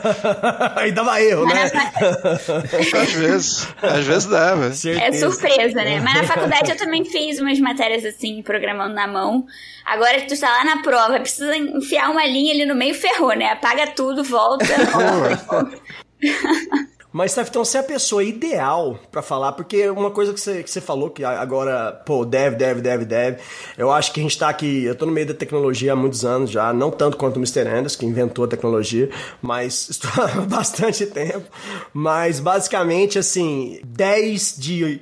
Aí 0.76 0.92
dava 0.92 1.20
erro, 1.20 1.46
né? 1.46 1.70
às 3.02 3.12
vezes, 3.12 3.68
às 3.82 4.04
vezes 4.04 4.26
dava. 4.26 4.68
É 4.68 5.12
surpresa, 5.12 5.84
né? 5.84 6.00
Mas 6.00 6.14
na 6.14 6.24
faculdade 6.24 6.70
eu 6.70 6.76
também 6.76 7.04
fiz 7.04 7.38
umas 7.38 7.60
matérias 7.60 8.04
assim, 8.04 8.42
programando 8.42 8.94
na 8.94 9.06
mão. 9.06 9.44
Agora 9.84 10.20
que 10.20 10.28
tu 10.28 10.34
está 10.34 10.48
lá 10.48 10.64
na 10.64 10.82
prova, 10.82 11.20
precisa 11.20 11.54
enfiar 11.56 12.10
uma 12.10 12.24
linha 12.24 12.54
ali 12.54 12.64
no 12.64 12.74
meio, 12.74 12.94
ferrou, 12.94 13.36
né? 13.36 13.50
Apaga 13.50 13.88
tudo, 13.88 14.24
volta. 14.24 14.64
Mas, 17.12 17.36
então 17.36 17.64
você 17.64 17.76
é 17.76 17.80
a 17.80 17.84
pessoa 17.84 18.24
ideal 18.24 18.98
para 19.10 19.20
falar, 19.20 19.52
porque 19.52 19.88
uma 19.90 20.10
coisa 20.10 20.32
que 20.32 20.40
você, 20.40 20.62
que 20.62 20.70
você 20.70 20.80
falou, 20.80 21.10
que 21.10 21.22
agora, 21.22 21.92
pô, 22.06 22.24
deve, 22.24 22.56
deve, 22.56 22.80
deve, 22.80 23.04
deve. 23.04 23.38
Eu 23.76 23.92
acho 23.92 24.12
que 24.12 24.20
a 24.20 24.22
gente 24.22 24.38
tá 24.38 24.48
aqui, 24.48 24.84
eu 24.84 24.94
tô 24.94 25.04
no 25.04 25.12
meio 25.12 25.26
da 25.26 25.34
tecnologia 25.34 25.92
há 25.92 25.96
muitos 25.96 26.24
anos 26.24 26.50
já, 26.50 26.72
não 26.72 26.90
tanto 26.90 27.16
quanto 27.16 27.36
o 27.36 27.40
Mr. 27.40 27.68
Anders, 27.68 27.96
que 27.96 28.06
inventou 28.06 28.46
a 28.46 28.48
tecnologia, 28.48 29.10
mas 29.42 29.88
estou 29.90 30.10
há 30.24 30.40
bastante 30.42 31.04
tempo. 31.06 31.46
Mas, 31.92 32.40
basicamente, 32.40 33.18
assim, 33.18 33.78
10 33.84 34.56
de 34.58 35.00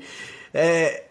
é, 0.52 1.05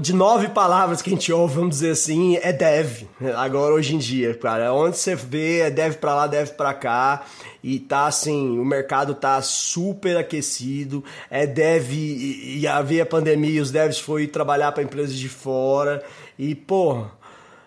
de 0.00 0.14
nove 0.14 0.48
palavras 0.48 1.02
que 1.02 1.10
a 1.10 1.12
gente 1.12 1.30
ouve, 1.30 1.54
vamos 1.56 1.76
dizer 1.76 1.90
assim, 1.90 2.36
é 2.36 2.52
dev. 2.52 3.02
Agora, 3.36 3.74
hoje 3.74 3.94
em 3.94 3.98
dia, 3.98 4.34
cara. 4.34 4.72
Onde 4.72 4.96
você 4.96 5.14
vê, 5.14 5.60
é 5.60 5.70
dev 5.70 5.96
pra 5.96 6.14
lá, 6.14 6.26
dev 6.26 6.50
pra 6.50 6.72
cá. 6.72 7.24
E 7.62 7.78
tá 7.78 8.06
assim, 8.06 8.58
o 8.58 8.64
mercado 8.64 9.14
tá 9.14 9.40
super 9.42 10.16
aquecido. 10.16 11.04
É 11.30 11.46
dev, 11.46 11.92
e, 11.92 12.60
e 12.60 12.66
havia 12.66 13.04
pandemia, 13.04 13.60
os 13.60 13.70
devs 13.70 13.98
foi 13.98 14.26
trabalhar 14.26 14.72
para 14.72 14.82
empresas 14.82 15.16
de 15.16 15.28
fora. 15.28 16.02
E, 16.38 16.54
pô. 16.54 17.04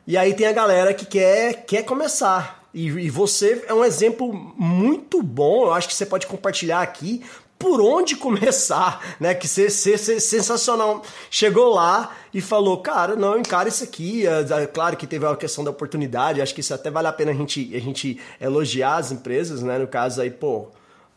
E 0.07 0.17
aí 0.17 0.33
tem 0.33 0.47
a 0.47 0.51
galera 0.51 0.93
que 0.93 1.05
quer, 1.05 1.65
quer 1.65 1.83
começar. 1.83 2.59
E, 2.73 2.85
e, 2.87 3.09
você 3.09 3.63
é 3.67 3.73
um 3.73 3.83
exemplo 3.83 4.31
muito 4.55 5.23
bom, 5.23 5.65
eu 5.65 5.73
acho 5.73 5.87
que 5.87 5.93
você 5.93 6.05
pode 6.05 6.27
compartilhar 6.27 6.81
aqui 6.81 7.23
por 7.59 7.81
onde 7.81 8.15
começar, 8.15 9.17
né? 9.19 9.35
Que 9.35 9.47
ser, 9.47 9.69
ser, 9.69 9.99
ser 9.99 10.21
sensacional. 10.21 11.03
Chegou 11.29 11.73
lá 11.73 12.15
e 12.33 12.39
falou, 12.39 12.77
cara, 12.81 13.17
não, 13.17 13.37
encara 13.37 13.67
isso 13.67 13.83
aqui. 13.83 14.25
É, 14.25 14.63
é, 14.63 14.65
claro 14.65 14.95
que 14.95 15.05
teve 15.05 15.25
a 15.25 15.35
questão 15.35 15.63
da 15.63 15.69
oportunidade, 15.69 16.41
acho 16.41 16.55
que 16.55 16.61
isso 16.61 16.73
até 16.73 16.89
vale 16.89 17.09
a 17.09 17.13
pena 17.13 17.31
a 17.31 17.33
gente, 17.33 17.75
a 17.75 17.79
gente 17.79 18.19
elogiar 18.39 18.95
as 18.95 19.11
empresas, 19.11 19.61
né? 19.61 19.77
No 19.77 19.87
caso 19.87 20.21
aí, 20.21 20.31
pô, 20.31 20.69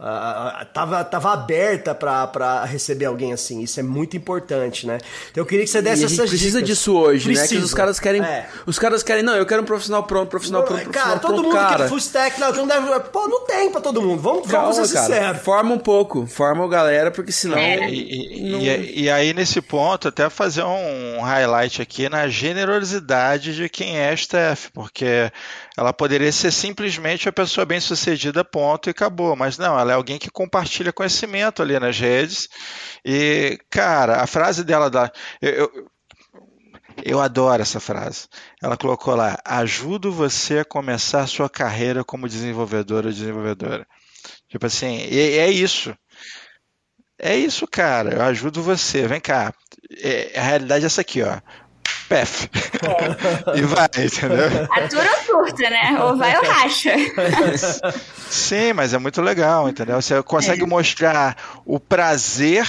Uh, 0.03 0.67
tava, 0.75 1.05
tava 1.05 1.33
aberta 1.33 1.95
para 1.95 2.65
receber 2.65 3.05
alguém 3.05 3.33
assim. 3.33 3.61
Isso 3.61 3.79
é 3.79 3.85
muito 3.85 4.17
importante, 4.17 4.85
né? 4.85 4.99
Então 5.31 5.43
eu 5.43 5.47
queria 5.47 5.65
que 5.65 5.71
você 5.71 5.81
desse 5.81 6.05
essas 6.05 6.29
precisa 6.29 6.59
dicas. 6.59 6.77
disso 6.77 6.97
hoje, 6.97 7.27
precisa. 7.27 7.55
né? 7.55 7.61
Que 7.61 7.65
os 7.65 7.73
caras 7.73 8.01
querem. 8.01 8.21
É. 8.21 8.49
Os 8.67 8.81
caras 8.81 9.05
querem, 9.05 9.23
não, 9.23 9.37
eu 9.37 9.47
quero 9.47 9.63
um 9.63 9.65
profissional 9.65 10.03
pronto, 10.03 10.29
profissional 10.29 10.65
pronto, 10.65 10.91
cara, 10.91 10.91
profissional 10.91 11.21
todo 11.21 11.35
pronto, 11.35 11.45
mundo 11.45 11.55
cara. 11.55 11.85
quer 11.85 11.89
full 11.89 11.99
stack, 11.99 12.41
não, 12.41 12.53
não 12.53 12.67
deve, 12.67 13.01
pô, 13.13 13.29
não 13.29 13.47
tem 13.47 13.71
para 13.71 13.81
todo 13.81 14.03
mundo. 14.03 14.21
Vamos, 14.21 14.51
Calma, 14.51 14.73
vamos 14.73 14.89
ser 14.89 14.99
sinceros. 14.99 15.41
Forma 15.43 15.73
um 15.73 15.79
pouco, 15.79 16.27
forma 16.27 16.65
a 16.65 16.69
galera, 16.69 17.13
porque 17.13 17.31
senão. 17.31 17.57
É. 17.57 17.89
E, 17.89 18.51
não... 18.51 18.59
e, 18.59 19.03
e, 19.03 19.11
aí, 19.11 19.33
nesse 19.33 19.61
ponto, 19.61 20.09
até 20.09 20.29
fazer 20.29 20.65
um 20.65 21.21
highlight 21.23 21.81
aqui 21.81 22.09
na 22.09 22.27
generosidade 22.27 23.55
de 23.55 23.69
quem 23.69 23.99
é 23.99 24.17
Steph, 24.17 24.67
porque 24.75 25.31
ela 25.77 25.93
poderia 25.93 26.33
ser 26.33 26.51
simplesmente 26.51 27.29
a 27.29 27.33
pessoa 27.33 27.65
bem 27.65 27.79
sucedida, 27.79 28.45
ponto, 28.45 28.89
e 28.89 28.91
acabou. 28.91 29.37
Mas 29.37 29.57
não, 29.57 29.79
ela 29.79 29.92
é 29.93 29.95
alguém 29.95 30.19
que 30.19 30.31
compartilha 30.31 30.93
conhecimento 30.93 31.63
ali 31.63 31.79
nas 31.79 31.99
redes. 31.99 32.49
E, 33.05 33.59
cara, 33.71 34.23
a 34.23 34.27
frase 34.27 34.65
dela 34.65 34.91
da. 34.91 35.11
Eu, 35.41 35.51
eu, 35.51 35.91
eu 37.05 37.21
adoro 37.21 37.63
essa 37.63 37.81
frase. 37.81 38.29
Ela 38.63 38.77
colocou 38.77 39.15
lá: 39.15 39.39
ajudo 39.45 40.13
você 40.13 40.61
a 40.61 40.65
começar 40.65 41.27
sua 41.27 41.49
carreira 41.49 42.05
como 42.05 42.29
desenvolvedora 42.29 43.07
ou 43.07 43.13
desenvolvedora. 43.13 43.87
Tipo 44.49 44.67
assim, 44.67 45.07
e, 45.11 45.39
é 45.39 45.51
isso. 45.51 45.97
É 47.19 47.37
isso, 47.37 47.67
cara. 47.67 48.15
Eu 48.15 48.23
ajudo 48.23 48.63
você. 48.63 49.07
Vem 49.07 49.21
cá. 49.21 49.55
É, 50.03 50.39
a 50.39 50.43
realidade 50.43 50.85
é 50.85 50.87
essa 50.87 51.03
aqui, 51.03 51.23
ó 51.23 51.41
pef. 52.12 52.49
e 53.57 53.62
vai, 53.62 53.88
entendeu? 54.04 54.69
Atura 54.71 55.11
ou 55.11 55.40
curta, 55.40 55.71
né? 55.71 55.99
Ou 56.02 56.16
vai 56.16 56.37
ou 56.37 56.45
racha. 56.45 56.92
Sim, 58.28 58.75
mas 58.75 58.92
é 58.92 58.99
muito 58.99 59.23
legal, 59.23 59.69
entendeu? 59.69 60.00
Você 60.00 60.23
consegue 60.23 60.64
é. 60.64 60.66
mostrar 60.66 61.37
o 61.64 61.81
prazer 61.81 62.66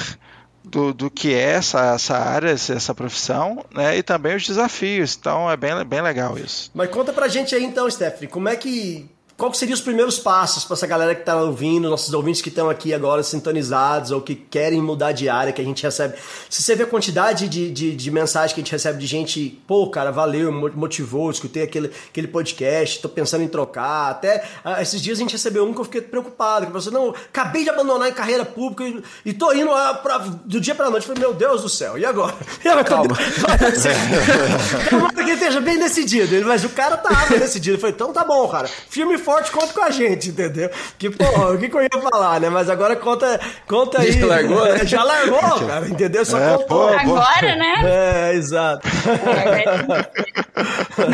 do, 0.63 0.93
do 0.93 1.11
que 1.11 1.33
é 1.33 1.51
essa, 1.51 1.93
essa 1.93 2.17
área, 2.17 2.51
essa 2.51 2.95
profissão, 2.95 3.65
né? 3.73 3.97
E 3.97 4.03
também 4.03 4.35
os 4.35 4.47
desafios. 4.47 5.17
Então 5.19 5.51
é 5.51 5.57
bem, 5.57 5.83
bem 5.83 6.01
legal 6.01 6.37
isso. 6.37 6.71
Mas 6.73 6.89
conta 6.89 7.11
pra 7.11 7.27
gente 7.27 7.53
aí 7.53 7.63
então, 7.63 7.89
Stephanie, 7.89 8.27
como 8.27 8.47
é 8.47 8.55
que 8.55 9.09
qual 9.37 9.53
seriam 9.53 9.73
os 9.73 9.81
primeiros 9.81 10.19
passos 10.19 10.63
para 10.63 10.75
essa 10.75 10.87
galera 10.87 11.15
que 11.15 11.21
está 11.21 11.35
ouvindo, 11.35 11.89
nossos 11.89 12.13
ouvintes 12.13 12.41
que 12.41 12.49
estão 12.49 12.69
aqui 12.69 12.93
agora 12.93 13.23
sintonizados 13.23 14.11
ou 14.11 14.21
que 14.21 14.35
querem 14.35 14.81
mudar 14.81 15.11
de 15.11 15.27
área, 15.27 15.51
que 15.51 15.61
a 15.61 15.65
gente 15.65 15.83
recebe? 15.83 16.15
Se 16.49 16.61
você 16.61 16.75
vê 16.75 16.83
a 16.83 16.87
quantidade 16.87 17.49
de, 17.49 17.71
de, 17.71 17.95
de 17.95 18.11
mensagem 18.11 18.53
que 18.53 18.61
a 18.61 18.63
gente 18.63 18.71
recebe 18.71 18.99
de 18.99 19.07
gente, 19.07 19.61
pô, 19.67 19.89
cara, 19.89 20.11
valeu, 20.11 20.51
motivou, 20.51 21.31
escutei 21.31 21.63
aquele, 21.63 21.91
aquele 22.09 22.27
podcast, 22.27 23.01
tô 23.01 23.09
pensando 23.09 23.43
em 23.43 23.47
trocar. 23.47 24.11
Até 24.11 24.47
ah, 24.63 24.81
esses 24.81 25.01
dias 25.01 25.17
a 25.17 25.21
gente 25.21 25.31
recebeu 25.31 25.65
um 25.65 25.73
que 25.73 25.81
eu 25.81 25.85
fiquei 25.85 26.01
preocupado, 26.01 26.65
que 26.65 26.71
falou 26.71 26.79
assim, 26.79 26.91
não, 26.91 27.09
acabei 27.09 27.63
de 27.63 27.69
abandonar 27.69 28.07
a 28.07 28.11
carreira 28.11 28.45
pública 28.45 28.83
e, 28.83 29.03
e 29.25 29.33
tô 29.33 29.51
indo 29.51 29.71
lá 29.71 29.95
pra, 29.95 30.19
do 30.19 30.61
dia 30.61 30.75
pra 30.75 30.89
noite. 30.89 31.09
Eu 31.09 31.15
falei, 31.15 31.29
meu 31.29 31.33
Deus 31.33 31.63
do 31.63 31.69
céu, 31.69 31.97
e 31.97 32.05
agora? 32.05 32.35
E 32.63 32.67
agora 32.67 32.83
Calma. 32.83 33.17
Calma 34.89 35.13
que 35.23 35.31
esteja 35.31 35.61
bem 35.61 35.79
decidido. 35.79 36.45
Mas 36.45 36.63
o 36.63 36.69
cara 36.69 36.97
tava 36.97 37.37
decidido. 37.37 37.77
Falei, 37.77 37.93
então 37.93 38.13
tá 38.13 38.23
bom, 38.23 38.47
cara. 38.47 38.67
Filme 38.67 39.17
forte, 39.23 39.51
conta 39.51 39.73
com 39.73 39.81
a 39.81 39.89
gente, 39.89 40.29
entendeu? 40.29 40.69
Que, 40.97 41.09
porra, 41.09 41.53
o 41.53 41.57
que, 41.57 41.69
que 41.69 41.75
eu 41.75 41.81
ia 41.81 42.01
falar, 42.01 42.39
né? 42.39 42.49
Mas 42.49 42.69
agora 42.69 42.95
conta, 42.95 43.39
conta 43.67 44.01
aí. 44.01 44.11
Já 44.11 44.25
largou, 44.25 44.65
né? 44.65 44.85
Já 44.85 45.03
largou, 45.03 45.39
cara, 45.67 45.87
entendeu? 45.87 46.25
Só 46.25 46.37
é, 46.39 46.57
contou. 46.57 46.67
Pô, 46.67 46.87
agora, 46.87 47.55
né? 47.55 47.83
É, 47.85 48.33
exato. 48.35 48.87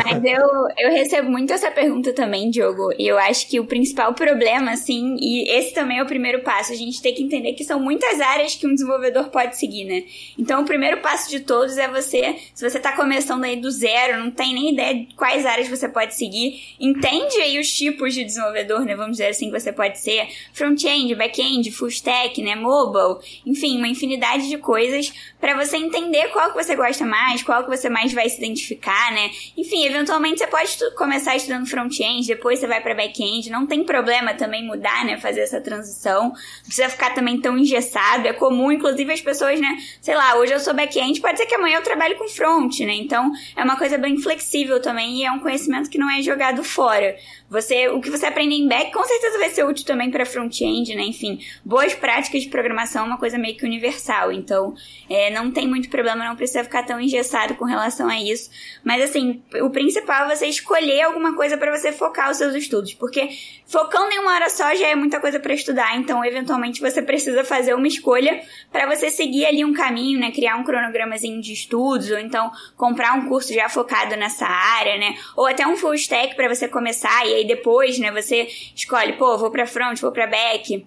Mas 0.04 0.24
eu, 0.24 0.48
eu 0.78 0.90
recebo 0.90 1.30
muito 1.30 1.52
essa 1.52 1.70
pergunta 1.70 2.12
também, 2.12 2.50
Diogo. 2.50 2.92
E 2.98 3.06
eu 3.06 3.18
acho 3.18 3.48
que 3.48 3.58
o 3.58 3.64
principal 3.64 4.12
problema, 4.14 4.72
assim, 4.72 5.16
e 5.18 5.48
esse 5.50 5.72
também 5.72 5.98
é 5.98 6.02
o 6.02 6.06
primeiro 6.06 6.42
passo, 6.42 6.72
a 6.72 6.76
gente 6.76 7.00
tem 7.00 7.14
que 7.14 7.22
entender 7.22 7.52
que 7.54 7.64
são 7.64 7.80
muitas 7.80 8.20
áreas 8.20 8.54
que 8.54 8.66
um 8.66 8.74
desenvolvedor 8.74 9.28
pode 9.30 9.58
seguir, 9.58 9.84
né? 9.84 10.04
Então, 10.38 10.62
o 10.62 10.64
primeiro 10.64 10.98
passo 10.98 11.30
de 11.30 11.40
todos 11.40 11.78
é 11.78 11.88
você, 11.88 12.36
se 12.54 12.68
você 12.68 12.78
tá 12.78 12.92
começando 12.92 13.44
aí 13.44 13.56
do 13.56 13.70
zero, 13.70 14.18
não 14.18 14.30
tem 14.30 14.54
nem 14.54 14.72
ideia 14.72 14.94
de 14.94 15.14
quais 15.14 15.46
áreas 15.46 15.68
você 15.68 15.88
pode 15.88 16.14
seguir, 16.14 16.60
entende 16.78 17.36
aí 17.36 17.58
os 17.58 17.70
tipos 17.72 17.99
de 18.08 18.24
desenvolvedor, 18.24 18.80
né? 18.84 18.94
Vamos 18.94 19.12
dizer 19.12 19.28
assim, 19.28 19.50
que 19.50 19.60
você 19.60 19.72
pode 19.72 19.98
ser 19.98 20.28
front-end, 20.52 21.14
back-end, 21.14 21.70
full 21.70 21.88
stack, 21.88 22.42
né? 22.42 22.54
Mobile, 22.54 23.18
enfim, 23.44 23.78
uma 23.78 23.88
infinidade 23.88 24.48
de 24.48 24.58
coisas 24.58 25.12
para 25.40 25.54
você 25.54 25.76
entender 25.76 26.28
qual 26.28 26.50
que 26.50 26.62
você 26.62 26.74
gosta 26.76 27.04
mais, 27.04 27.42
qual 27.42 27.64
que 27.64 27.70
você 27.70 27.88
mais 27.88 28.12
vai 28.12 28.28
se 28.28 28.38
identificar, 28.38 29.12
né? 29.12 29.30
Enfim, 29.56 29.84
eventualmente 29.84 30.38
você 30.38 30.46
pode 30.46 30.76
começar 30.96 31.36
estudando 31.36 31.66
front-end, 31.66 32.26
depois 32.26 32.58
você 32.58 32.66
vai 32.66 32.80
para 32.80 32.94
back-end, 32.94 33.50
não 33.50 33.66
tem 33.66 33.84
problema 33.84 34.34
também 34.34 34.64
mudar, 34.64 35.04
né? 35.04 35.18
Fazer 35.18 35.40
essa 35.40 35.60
transição, 35.60 36.24
não 36.24 36.32
precisa 36.64 36.88
ficar 36.88 37.14
também 37.14 37.40
tão 37.40 37.56
engessado, 37.56 38.26
é 38.28 38.32
comum, 38.32 38.70
inclusive 38.70 39.12
as 39.12 39.20
pessoas, 39.20 39.60
né? 39.60 39.78
Sei 40.00 40.14
lá, 40.14 40.36
hoje 40.36 40.52
eu 40.52 40.60
sou 40.60 40.74
back-end, 40.74 41.20
pode 41.20 41.38
ser 41.38 41.46
que 41.46 41.54
amanhã 41.54 41.78
eu 41.78 41.82
trabalhe 41.82 42.14
com 42.14 42.28
front, 42.28 42.80
né? 42.80 42.94
Então 42.94 43.32
é 43.56 43.64
uma 43.64 43.76
coisa 43.76 43.96
bem 43.96 44.18
flexível 44.18 44.80
também 44.80 45.20
e 45.20 45.24
é 45.24 45.32
um 45.32 45.40
conhecimento 45.40 45.88
que 45.88 45.98
não 45.98 46.10
é 46.10 46.22
jogado 46.22 46.62
fora. 46.62 47.16
Você, 47.50 47.88
o 47.88 48.00
que 48.00 48.08
você 48.08 48.26
aprende 48.26 48.54
em 48.54 48.68
back 48.68 48.92
com 48.92 49.02
certeza 49.02 49.36
vai 49.36 49.50
ser 49.50 49.64
útil 49.64 49.84
também 49.84 50.08
para 50.08 50.24
front-end, 50.24 50.94
né? 50.94 51.02
Enfim, 51.02 51.40
boas 51.64 51.92
práticas 51.92 52.42
de 52.42 52.48
programação 52.48 53.02
é 53.02 53.06
uma 53.08 53.18
coisa 53.18 53.36
meio 53.36 53.56
que 53.56 53.66
universal. 53.66 54.30
Então, 54.30 54.72
é, 55.08 55.30
não 55.30 55.50
tem 55.50 55.66
muito 55.66 55.90
problema, 55.90 56.24
não 56.24 56.36
precisa 56.36 56.62
ficar 56.62 56.84
tão 56.84 57.00
engessado 57.00 57.56
com 57.56 57.64
relação 57.64 58.08
a 58.08 58.20
isso. 58.20 58.50
Mas 58.84 59.02
assim, 59.02 59.42
o 59.60 59.68
principal 59.70 60.30
é 60.30 60.36
você 60.36 60.46
escolher 60.46 61.02
alguma 61.02 61.34
coisa 61.34 61.58
para 61.58 61.76
você 61.76 61.90
focar 61.90 62.30
os 62.30 62.36
seus 62.36 62.54
estudos, 62.54 62.94
porque 62.94 63.30
focando 63.66 64.12
em 64.12 64.20
uma 64.20 64.32
hora 64.34 64.48
só 64.48 64.72
já 64.76 64.86
é 64.86 64.94
muita 64.94 65.18
coisa 65.18 65.40
para 65.40 65.52
estudar. 65.52 65.96
Então, 65.96 66.24
eventualmente 66.24 66.80
você 66.80 67.02
precisa 67.02 67.42
fazer 67.42 67.74
uma 67.74 67.88
escolha 67.88 68.42
para 68.70 68.86
você 68.86 69.10
seguir 69.10 69.44
ali 69.46 69.64
um 69.64 69.72
caminho, 69.72 70.20
né? 70.20 70.30
Criar 70.30 70.56
um 70.56 70.62
cronogramazinho 70.62 71.40
de 71.40 71.52
estudos 71.52 72.12
ou 72.12 72.18
então 72.18 72.50
comprar 72.76 73.14
um 73.14 73.28
curso 73.28 73.52
já 73.52 73.68
focado 73.68 74.14
nessa 74.14 74.46
área, 74.46 74.96
né? 74.98 75.16
Ou 75.36 75.46
até 75.46 75.66
um 75.66 75.76
full 75.76 75.94
stack 75.94 76.36
para 76.36 76.48
você 76.48 76.68
começar 76.68 77.26
e 77.26 77.34
aí 77.34 77.39
depois, 77.44 77.98
né, 77.98 78.10
você 78.10 78.48
escolhe, 78.74 79.14
pô, 79.14 79.36
vou 79.38 79.50
pra 79.50 79.66
front, 79.66 80.00
vou 80.00 80.12
pra 80.12 80.26
back. 80.26 80.84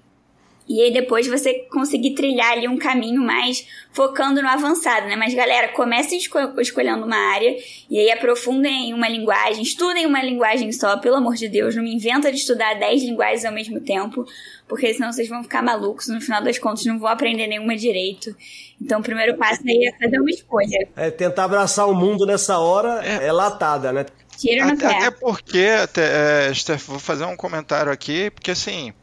E 0.68 0.82
aí 0.82 0.94
depois 0.94 1.28
você 1.28 1.66
conseguir 1.70 2.12
trilhar 2.12 2.54
ali 2.54 2.68
um 2.68 2.78
caminho 2.78 3.22
mais 3.22 3.68
focando 3.92 4.42
no 4.42 4.48
avançado, 4.48 5.08
né? 5.08 5.16
Mas 5.16 5.34
galera, 5.34 5.68
comecem 5.70 6.18
esco 6.18 6.40
escolhendo 6.60 7.06
uma 7.06 7.18
área 7.18 7.56
e 7.90 8.00
aí 8.00 8.10
aprofundem 8.12 8.90
em 8.90 8.94
uma 8.94 9.10
linguagem, 9.10 9.62
estudem 9.62 10.06
uma 10.06 10.24
linguagem 10.24 10.72
só, 10.72 10.98
pelo 10.98 11.18
amor 11.18 11.36
de 11.36 11.50
Deus, 11.50 11.76
não 11.76 11.84
me 11.84 11.94
inventa 11.94 12.32
de 12.32 12.38
estudar 12.38 12.76
10 12.76 13.04
linguagens 13.04 13.44
ao 13.44 13.52
mesmo 13.52 13.82
tempo, 13.82 14.26
porque 14.68 14.94
senão 14.94 15.12
vocês 15.12 15.28
vão 15.28 15.44
ficar 15.44 15.62
malucos, 15.62 16.08
no 16.08 16.22
final 16.22 16.42
das 16.42 16.58
contas 16.58 16.86
não 16.86 16.98
vão 16.98 17.10
aprender 17.10 17.46
nenhuma 17.48 17.76
direito. 17.76 18.34
Então 18.82 19.02
o 19.02 19.04
primeiro 19.04 19.38
passo 19.38 19.62
aí 19.68 19.86
é 19.88 20.04
fazer 20.04 20.20
uma 20.20 20.30
escolha. 20.30 20.88
É 20.96 21.12
tentar 21.12 21.44
abraçar 21.44 21.90
o 21.90 21.94
mundo 21.94 22.26
nessa 22.26 22.58
hora 22.58 23.02
é, 23.06 23.28
é 23.28 23.32
latada, 23.32 23.92
né? 23.92 24.06
No 24.44 24.74
até, 24.74 24.86
até 24.86 25.12
porque, 25.12 25.70
até, 25.82 26.50
é, 26.50 26.54
Steph, 26.54 26.88
vou 26.88 27.00
fazer 27.00 27.26
um 27.26 27.36
comentário 27.36 27.92
aqui, 27.92 28.30
porque 28.32 28.52
assim, 28.52 28.94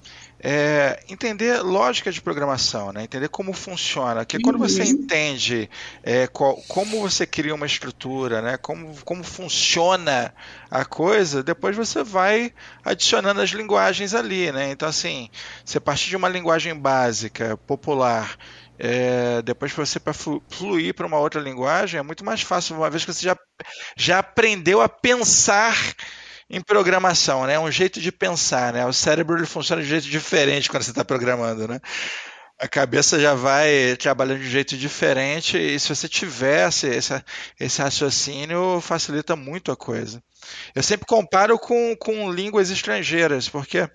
é, 0.43 0.99
entender 1.07 1.61
lógica 1.61 2.11
de 2.11 2.21
programação, 2.21 2.93
né? 2.93 3.05
entender 3.05 3.29
como 3.29 3.53
funciona. 3.53 4.25
Que 4.25 4.41
quando 4.41 4.59
você 4.59 4.83
uhum. 4.83 4.89
entende 4.89 5.69
é, 6.03 6.27
qual, 6.27 6.57
como 6.67 7.01
você 7.01 7.27
cria 7.27 7.55
uma 7.55 7.67
estrutura, 7.67 8.41
né? 8.41 8.57
como, 8.57 8.95
como 9.05 9.23
funciona 9.23 10.35
a 10.71 10.85
coisa, 10.85 11.43
depois 11.43 11.77
você 11.77 12.03
vai 12.03 12.55
adicionando 12.83 13.43
as 13.43 13.51
linguagens 13.51 14.15
ali. 14.15 14.51
Né? 14.51 14.71
Então, 14.71 14.89
assim, 14.89 15.29
você 15.63 15.79
partir 15.79 16.09
de 16.09 16.17
uma 16.17 16.29
linguagem 16.29 16.75
básica, 16.75 17.59
popular, 17.67 18.39
é, 18.83 19.43
depois 19.43 19.73
você 19.73 20.01
para 20.01 20.15
fluir 20.15 20.95
para 20.95 21.07
uma 21.07 21.19
outra 21.19 21.39
linguagem 21.39 22.01
é 22.01 22.03
muito 22.03 22.25
mais 22.25 22.41
fácil, 22.41 22.77
uma 22.77 22.89
vez 22.89 23.05
que 23.05 23.13
você 23.13 23.27
já, 23.27 23.37
já 23.95 24.21
aprendeu 24.21 24.81
a 24.81 24.89
pensar 24.89 25.77
em 26.49 26.63
programação, 26.63 27.47
né? 27.47 27.55
É 27.55 27.61
um 27.61 27.71
jeito 27.71 28.01
de 28.01 28.11
pensar, 28.11 28.73
né? 28.73 28.87
O 28.87 28.93
cérebro 28.93 29.37
ele 29.37 29.47
funciona 29.47 29.83
de 29.83 29.87
um 29.87 29.91
jeito 29.91 30.09
diferente 30.09 30.71
quando 30.71 30.83
você 30.83 30.91
está 30.91 31.05
programando, 31.05 31.69
né? 31.69 31.79
A 32.61 32.69
cabeça 32.69 33.19
já 33.19 33.35
vai 33.35 33.97
trabalhando 33.97 34.41
de 34.41 34.47
um 34.47 34.51
jeito 34.51 34.77
diferente 34.77 35.57
e 35.57 35.81
se 35.81 35.89
você 35.89 36.07
tivesse 36.07 36.87
esse, 36.89 37.25
esse 37.59 37.81
raciocínio, 37.81 38.81
facilita 38.83 39.35
muito 39.35 39.73
a 39.73 39.77
coisa. 39.77 40.23
Eu 40.75 40.83
sempre 40.83 41.07
comparo 41.07 41.59
com, 41.59 41.97
com 41.97 42.31
línguas 42.31 42.71
estrangeiras, 42.71 43.49
porque 43.49 43.89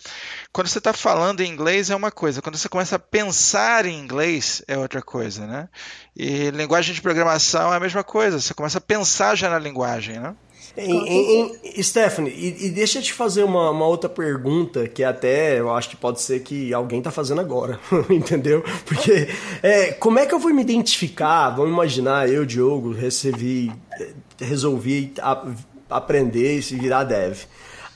quando 0.52 0.68
você 0.68 0.80
está 0.80 0.94
falando 0.94 1.42
em 1.42 1.50
inglês 1.50 1.90
é 1.90 1.96
uma 1.96 2.12
coisa, 2.12 2.42
quando 2.42 2.58
você 2.58 2.68
começa 2.68 2.96
a 2.96 3.00
pensar 3.00 3.86
em 3.86 4.00
inglês 4.00 4.64
é 4.68 4.78
outra 4.78 5.02
coisa, 5.02 5.46
né? 5.46 5.70
E 6.16 6.50
linguagem 6.52 6.94
de 6.94 7.02
programação 7.02 7.74
é 7.74 7.78
a 7.78 7.80
mesma 7.80 8.04
coisa, 8.04 8.40
você 8.40 8.54
começa 8.54 8.80
a 8.80 8.82
pensar 8.82 9.36
já 9.36 9.50
na 9.50 9.60
linguagem, 9.60 10.20
né? 10.20 10.36
Em, 10.78 11.56
em, 11.64 11.84
Stephanie, 11.84 12.34
e, 12.34 12.66
e, 12.66 12.70
deixa 12.70 13.00
eu 13.00 13.04
te 13.04 13.14
fazer 13.14 13.44
uma, 13.44 13.70
uma, 13.72 13.86
outra 13.86 14.10
pergunta 14.10 14.88
que 14.88 15.04
até 15.04 15.58
eu 15.60 15.74
acho 15.74 15.90
que 15.90 15.96
pode 15.96 16.22
ser 16.22 16.42
que 16.42 16.74
alguém 16.74 17.02
tá 17.02 17.12
fazendo 17.12 17.40
agora, 17.40 17.80
entendeu? 18.10 18.62
Porque 18.86 19.30
é, 19.64 19.94
como 19.94 20.20
é 20.20 20.26
que 20.26 20.34
eu 20.34 20.40
vou 20.40 20.54
me 20.54 20.62
identificar? 20.62 21.50
Vamos 21.52 21.72
imaginar, 21.72 22.30
eu, 22.30 22.46
Diogo, 22.46 22.92
recebi, 22.92 23.72
é, 24.00 24.10
resolvi 24.42 25.14
a, 25.22 25.46
aprender 25.90 26.58
e 26.58 26.62
se 26.62 26.76
virar 26.76 27.06
dev. 27.06 27.44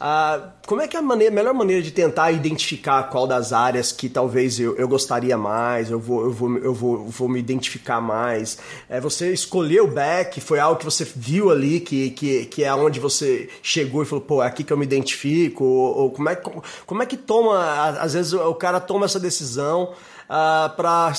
Ah, 0.02 0.52
como 0.66 0.82
é 0.82 0.88
que 0.88 0.96
é 0.96 1.00
a 1.00 1.04
maneira, 1.04 1.34
melhor 1.34 1.54
maneira 1.54 1.82
de 1.82 1.92
tentar 1.92 2.32
identificar 2.32 3.04
qual 3.10 3.28
das 3.28 3.52
áreas 3.52 3.92
que 3.92 4.08
talvez 4.08 4.58
eu, 4.58 4.78
eu 4.78 4.88
gostaria 4.88 5.38
mais, 5.38 5.92
eu 5.92 6.00
vou, 6.00 6.24
eu 6.24 6.32
vou, 6.32 6.58
eu 6.58 6.74
vou, 6.74 7.06
vou 7.06 7.28
me 7.28 7.38
identificar 7.38 8.00
mais? 8.00 8.58
É, 8.88 9.02
você 9.02 9.34
escolheu 9.34 9.84
o 9.84 9.92
back, 9.92 10.40
foi 10.40 10.58
algo 10.58 10.80
que 10.80 10.86
você 10.86 11.04
viu 11.04 11.52
ali, 11.52 11.82
que, 11.82 12.12
que, 12.12 12.46
que 12.46 12.64
é 12.64 12.74
onde 12.74 12.98
você 12.98 13.50
chegou 13.62 14.02
e 14.02 14.06
falou, 14.06 14.24
pô, 14.24 14.42
é 14.42 14.48
aqui 14.48 14.64
que 14.64 14.72
eu 14.72 14.78
me 14.78 14.86
identifico? 14.86 15.66
Ou, 15.66 15.98
ou 15.98 16.12
como, 16.12 16.30
é, 16.30 16.36
como, 16.38 16.64
como 16.86 17.04
é 17.04 17.06
que 17.06 17.18
toma, 17.18 17.90
às 18.00 18.14
vezes 18.14 18.32
o 18.32 18.56
cara 18.56 18.80
toma 18.80 19.06
essa 19.06 19.20
decisão 19.20 19.94
ah, 20.30 20.74
para 20.78 21.12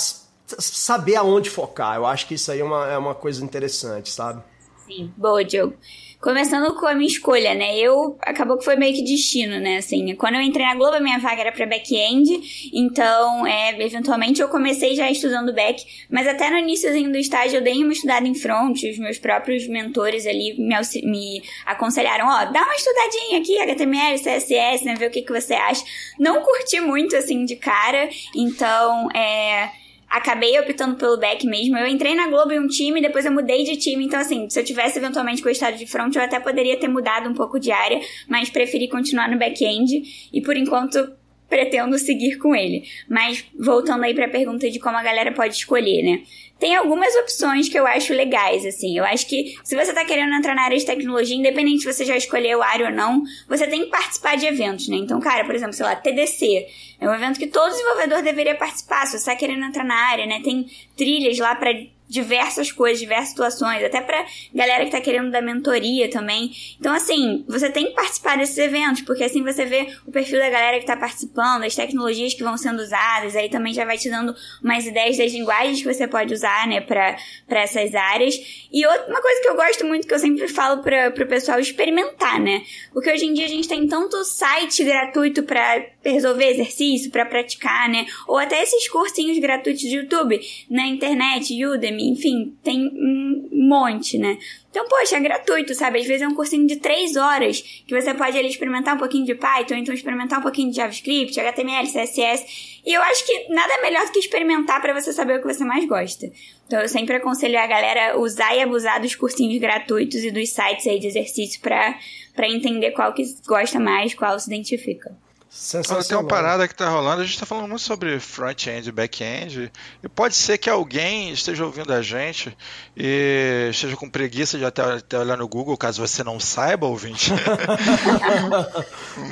saber 0.58 1.16
aonde 1.16 1.50
focar? 1.50 1.96
Eu 1.96 2.06
acho 2.06 2.26
que 2.26 2.34
isso 2.34 2.50
aí 2.50 2.60
é 2.60 2.64
uma, 2.64 2.87
é 2.87 2.96
uma 2.96 3.14
coisa 3.14 3.44
interessante, 3.44 4.10
sabe? 4.10 4.42
Sim, 4.87 5.12
boa, 5.18 5.44
Diogo. 5.44 5.75
Começando 6.21 6.75
com 6.75 6.87
a 6.87 6.95
minha 6.95 7.09
escolha, 7.09 7.55
né? 7.55 7.79
Eu 7.79 8.19
acabou 8.21 8.59
que 8.59 8.65
foi 8.67 8.77
meio 8.77 8.95
que 8.95 9.03
destino, 9.03 9.59
né? 9.59 9.79
Assim, 9.79 10.15
quando 10.17 10.35
eu 10.35 10.43
entrei 10.43 10.67
na 10.67 10.75
Globo, 10.75 10.97
a 10.97 11.00
minha 11.00 11.19
vaga 11.19 11.41
era 11.41 11.50
para 11.50 11.65
back-end, 11.65 12.71
então, 12.75 13.47
é, 13.47 13.71
eventualmente 13.81 14.43
eu 14.43 14.49
comecei 14.49 14.95
já 14.95 15.11
estudando 15.11 15.55
back, 15.55 15.83
mas 16.11 16.29
até 16.29 16.50
no 16.50 16.59
iníciozinho 16.59 17.11
do 17.11 17.17
estágio 17.17 17.57
eu 17.57 17.62
dei 17.62 17.83
uma 17.83 17.95
estudada 17.95 18.29
em 18.29 18.35
front, 18.35 18.83
os 18.83 18.99
meus 18.99 19.17
próprios 19.17 19.67
mentores 19.67 20.27
ali 20.27 20.55
me, 20.59 20.75
me 21.05 21.43
aconselharam, 21.65 22.27
ó, 22.27 22.45
dá 22.53 22.65
uma 22.65 22.75
estudadinha 22.75 23.41
aqui, 23.41 23.59
HTML, 23.59 24.19
CSS, 24.19 24.85
né? 24.85 24.97
Ver 24.97 25.07
o 25.07 25.11
que, 25.11 25.23
que 25.23 25.33
você 25.33 25.55
acha. 25.55 25.83
Não 26.19 26.43
curti 26.43 26.81
muito, 26.81 27.17
assim, 27.17 27.47
de 27.47 27.57
cara, 27.57 28.11
então, 28.37 29.11
é 29.12 29.71
acabei 30.11 30.59
optando 30.59 30.97
pelo 30.97 31.17
back 31.17 31.47
mesmo. 31.47 31.79
Eu 31.79 31.87
entrei 31.87 32.17
na 32.17 32.26
Globo 32.26 32.52
em 32.52 32.59
um 32.59 32.67
time, 32.67 33.00
depois 33.00 33.25
eu 33.25 33.31
mudei 33.31 33.62
de 33.62 33.76
time. 33.76 34.05
Então, 34.05 34.19
assim, 34.19 34.50
se 34.50 34.59
eu 34.59 34.64
tivesse 34.64 34.99
eventualmente 34.99 35.40
gostado 35.40 35.76
de 35.76 35.87
front, 35.87 36.14
eu 36.17 36.23
até 36.23 36.40
poderia 36.40 36.76
ter 36.76 36.88
mudado 36.88 37.29
um 37.29 37.35
pouco 37.35 37.61
de 37.61 37.71
área, 37.71 38.00
mas 38.29 38.50
preferi 38.50 38.88
continuar 38.88 39.31
no 39.31 39.38
back-end. 39.38 40.29
E 40.33 40.43
por 40.43 40.57
enquanto, 40.57 41.12
pretendo 41.49 41.97
seguir 41.97 42.38
com 42.38 42.55
ele. 42.55 42.85
Mas 43.09 43.45
voltando 43.59 44.02
aí 44.02 44.12
para 44.12 44.26
a 44.26 44.31
pergunta 44.31 44.69
de 44.69 44.81
como 44.81 44.97
a 44.97 45.02
galera 45.02 45.33
pode 45.33 45.55
escolher, 45.55 46.02
né? 46.02 46.23
Tem 46.61 46.76
algumas 46.76 47.14
opções 47.17 47.71
que 47.71 47.79
eu 47.79 47.87
acho 47.87 48.12
legais, 48.12 48.67
assim. 48.67 48.97
Eu 48.97 49.05
acho 49.05 49.26
que 49.26 49.57
se 49.64 49.75
você 49.75 49.95
tá 49.95 50.05
querendo 50.05 50.35
entrar 50.35 50.55
na 50.55 50.62
área 50.62 50.76
de 50.76 50.85
tecnologia, 50.85 51.35
independente 51.35 51.81
se 51.81 51.93
você 51.93 52.05
já 52.05 52.14
escolheu 52.14 52.62
a 52.62 52.67
área 52.67 52.87
ou 52.87 52.93
não, 52.93 53.23
você 53.49 53.67
tem 53.67 53.85
que 53.85 53.90
participar 53.90 54.37
de 54.37 54.45
eventos, 54.45 54.87
né? 54.87 54.97
Então, 54.97 55.19
cara, 55.21 55.47
por 55.47 55.55
exemplo, 55.55 55.73
sei 55.73 55.87
lá, 55.87 55.97
TDC. 55.97 56.67
É 57.00 57.09
um 57.09 57.14
evento 57.14 57.38
que 57.38 57.47
todo 57.47 57.71
desenvolvedor 57.71 58.23
deveria 58.23 58.55
participar, 58.55 59.07
se 59.07 59.19
você 59.19 59.25
tá 59.25 59.35
querendo 59.35 59.64
entrar 59.64 59.85
na 59.85 59.95
área, 59.95 60.26
né? 60.26 60.43
Tem 60.45 60.67
trilhas 60.95 61.38
lá 61.38 61.55
para 61.55 61.73
diversas 62.11 62.73
coisas, 62.73 62.99
diversas 62.99 63.29
situações, 63.29 63.85
até 63.85 64.00
pra 64.00 64.26
galera 64.52 64.85
que 64.85 64.90
tá 64.90 65.00
querendo 65.00 65.31
dar 65.31 65.40
mentoria 65.40 66.11
também. 66.11 66.50
Então, 66.79 66.93
assim, 66.93 67.45
você 67.47 67.71
tem 67.71 67.87
que 67.87 67.95
participar 67.95 68.37
desses 68.37 68.59
eventos, 68.59 69.02
porque 69.02 69.23
assim 69.23 69.45
você 69.45 69.64
vê 69.64 69.95
o 70.05 70.11
perfil 70.11 70.40
da 70.40 70.50
galera 70.50 70.81
que 70.81 70.87
tá 70.87 70.97
participando, 70.97 71.62
as 71.62 71.75
tecnologias 71.75 72.35
que 72.35 72.43
vão 72.43 72.59
sendo 72.59 72.83
usadas, 72.83 73.37
aí 73.37 73.49
também 73.49 73.73
já 73.73 73.85
vai 73.85 73.97
te 73.97 74.11
dando 74.11 74.35
umas 74.62 74.85
ideias 74.85 75.17
das 75.17 75.33
linguagens 75.33 75.81
que 75.81 75.95
você 75.95 76.09
pode 76.09 76.35
usar, 76.35 76.67
né, 76.67 76.81
pra, 76.81 77.17
pra 77.47 77.61
essas 77.61 77.95
áreas. 77.95 78.35
E 78.73 78.85
outra, 78.85 79.07
uma 79.07 79.23
coisa 79.23 79.40
que 79.40 79.49
eu 79.49 79.55
gosto 79.55 79.87
muito, 79.87 80.09
que 80.09 80.14
eu 80.14 80.19
sempre 80.19 80.49
falo 80.49 80.83
pra, 80.83 81.12
pro 81.12 81.29
pessoal 81.29 81.61
experimentar, 81.61 82.40
né? 82.40 82.62
Porque 82.93 83.11
hoje 83.11 83.26
em 83.26 83.33
dia 83.33 83.45
a 83.45 83.49
gente 83.49 83.69
tem 83.69 83.87
tanto 83.87 84.25
site 84.25 84.83
gratuito 84.83 85.45
para 85.45 85.87
resolver 86.05 86.47
exercício, 86.47 87.11
para 87.11 87.25
praticar, 87.25 87.88
né? 87.88 88.05
Ou 88.26 88.37
até 88.37 88.61
esses 88.62 88.88
cursinhos 88.88 89.38
gratuitos 89.38 89.83
de 89.83 89.97
YouTube, 89.97 90.40
na 90.69 90.87
internet, 90.87 91.55
Udemy, 91.64 92.00
enfim, 92.09 92.57
tem 92.62 92.87
um 92.87 93.49
monte, 93.52 94.19
né? 94.19 94.38
Então, 94.71 94.87
poxa, 94.88 95.16
é 95.16 95.21
gratuito, 95.21 95.75
sabe? 95.75 95.99
Às 95.99 96.07
vezes 96.07 96.23
é 96.23 96.28
um 96.28 96.35
cursinho 96.35 96.66
de 96.66 96.76
três 96.76 97.16
horas 97.16 97.61
que 97.61 97.95
você 97.95 98.14
pode 98.14 98.38
ali 98.38 98.49
experimentar 98.49 98.95
um 98.95 98.99
pouquinho 98.99 99.26
de 99.26 99.35
Python, 99.35 99.75
então 99.75 99.92
experimentar 99.92 100.38
um 100.38 100.42
pouquinho 100.42 100.71
de 100.71 100.76
JavaScript, 100.76 101.38
HTML, 101.38 101.87
CSS. 101.87 102.80
E 102.87 102.92
eu 102.92 103.02
acho 103.02 103.26
que 103.26 103.49
nada 103.49 103.83
melhor 103.83 104.07
do 104.07 104.12
que 104.12 104.21
experimentar 104.21 104.80
para 104.80 104.95
você 104.95 105.12
saber 105.12 105.38
o 105.38 105.42
que 105.42 105.52
você 105.52 105.64
mais 105.64 105.85
gosta. 105.87 106.30
Então, 106.66 106.80
eu 106.80 106.88
sempre 106.88 107.16
aconselho 107.16 107.59
a 107.59 107.66
galera 107.66 108.19
usar 108.19 108.54
e 108.54 108.61
abusar 108.61 109.00
dos 109.00 109.14
cursinhos 109.14 109.61
gratuitos 109.61 110.23
e 110.23 110.30
dos 110.30 110.50
sites 110.50 110.87
aí 110.87 110.99
de 111.00 111.09
exercício 111.09 111.61
para 111.61 112.49
entender 112.49 112.92
qual 112.92 113.12
que 113.12 113.25
gosta 113.47 113.80
mais, 113.80 114.14
qual 114.14 114.38
se 114.38 114.49
identifica. 114.49 115.14
Sensacional. 115.52 116.04
Tem 116.04 116.16
uma 116.16 116.28
parada 116.28 116.69
que 116.69 116.75
tá 116.76 116.88
rolando, 116.88 117.23
a 117.23 117.25
gente 117.25 117.37
tá 117.37 117.45
falando 117.45 117.66
muito 117.66 117.83
sobre 117.83 118.21
front-end 118.21 118.88
e 118.88 118.92
back-end, 118.92 119.73
e 120.00 120.09
pode 120.09 120.37
ser 120.37 120.57
que 120.59 120.71
alguém 120.71 121.33
esteja 121.33 121.64
ouvindo 121.64 121.92
a 121.92 122.00
gente 122.00 122.57
e 122.97 123.66
esteja 123.69 123.97
com 123.97 124.09
preguiça 124.09 124.57
de 124.57 124.64
até, 124.64 124.80
até 124.80 125.19
olhar 125.19 125.37
no 125.37 125.49
Google, 125.49 125.76
caso 125.76 126.07
você 126.07 126.23
não 126.23 126.38
saiba, 126.38 126.87
ouvinte. 126.87 127.33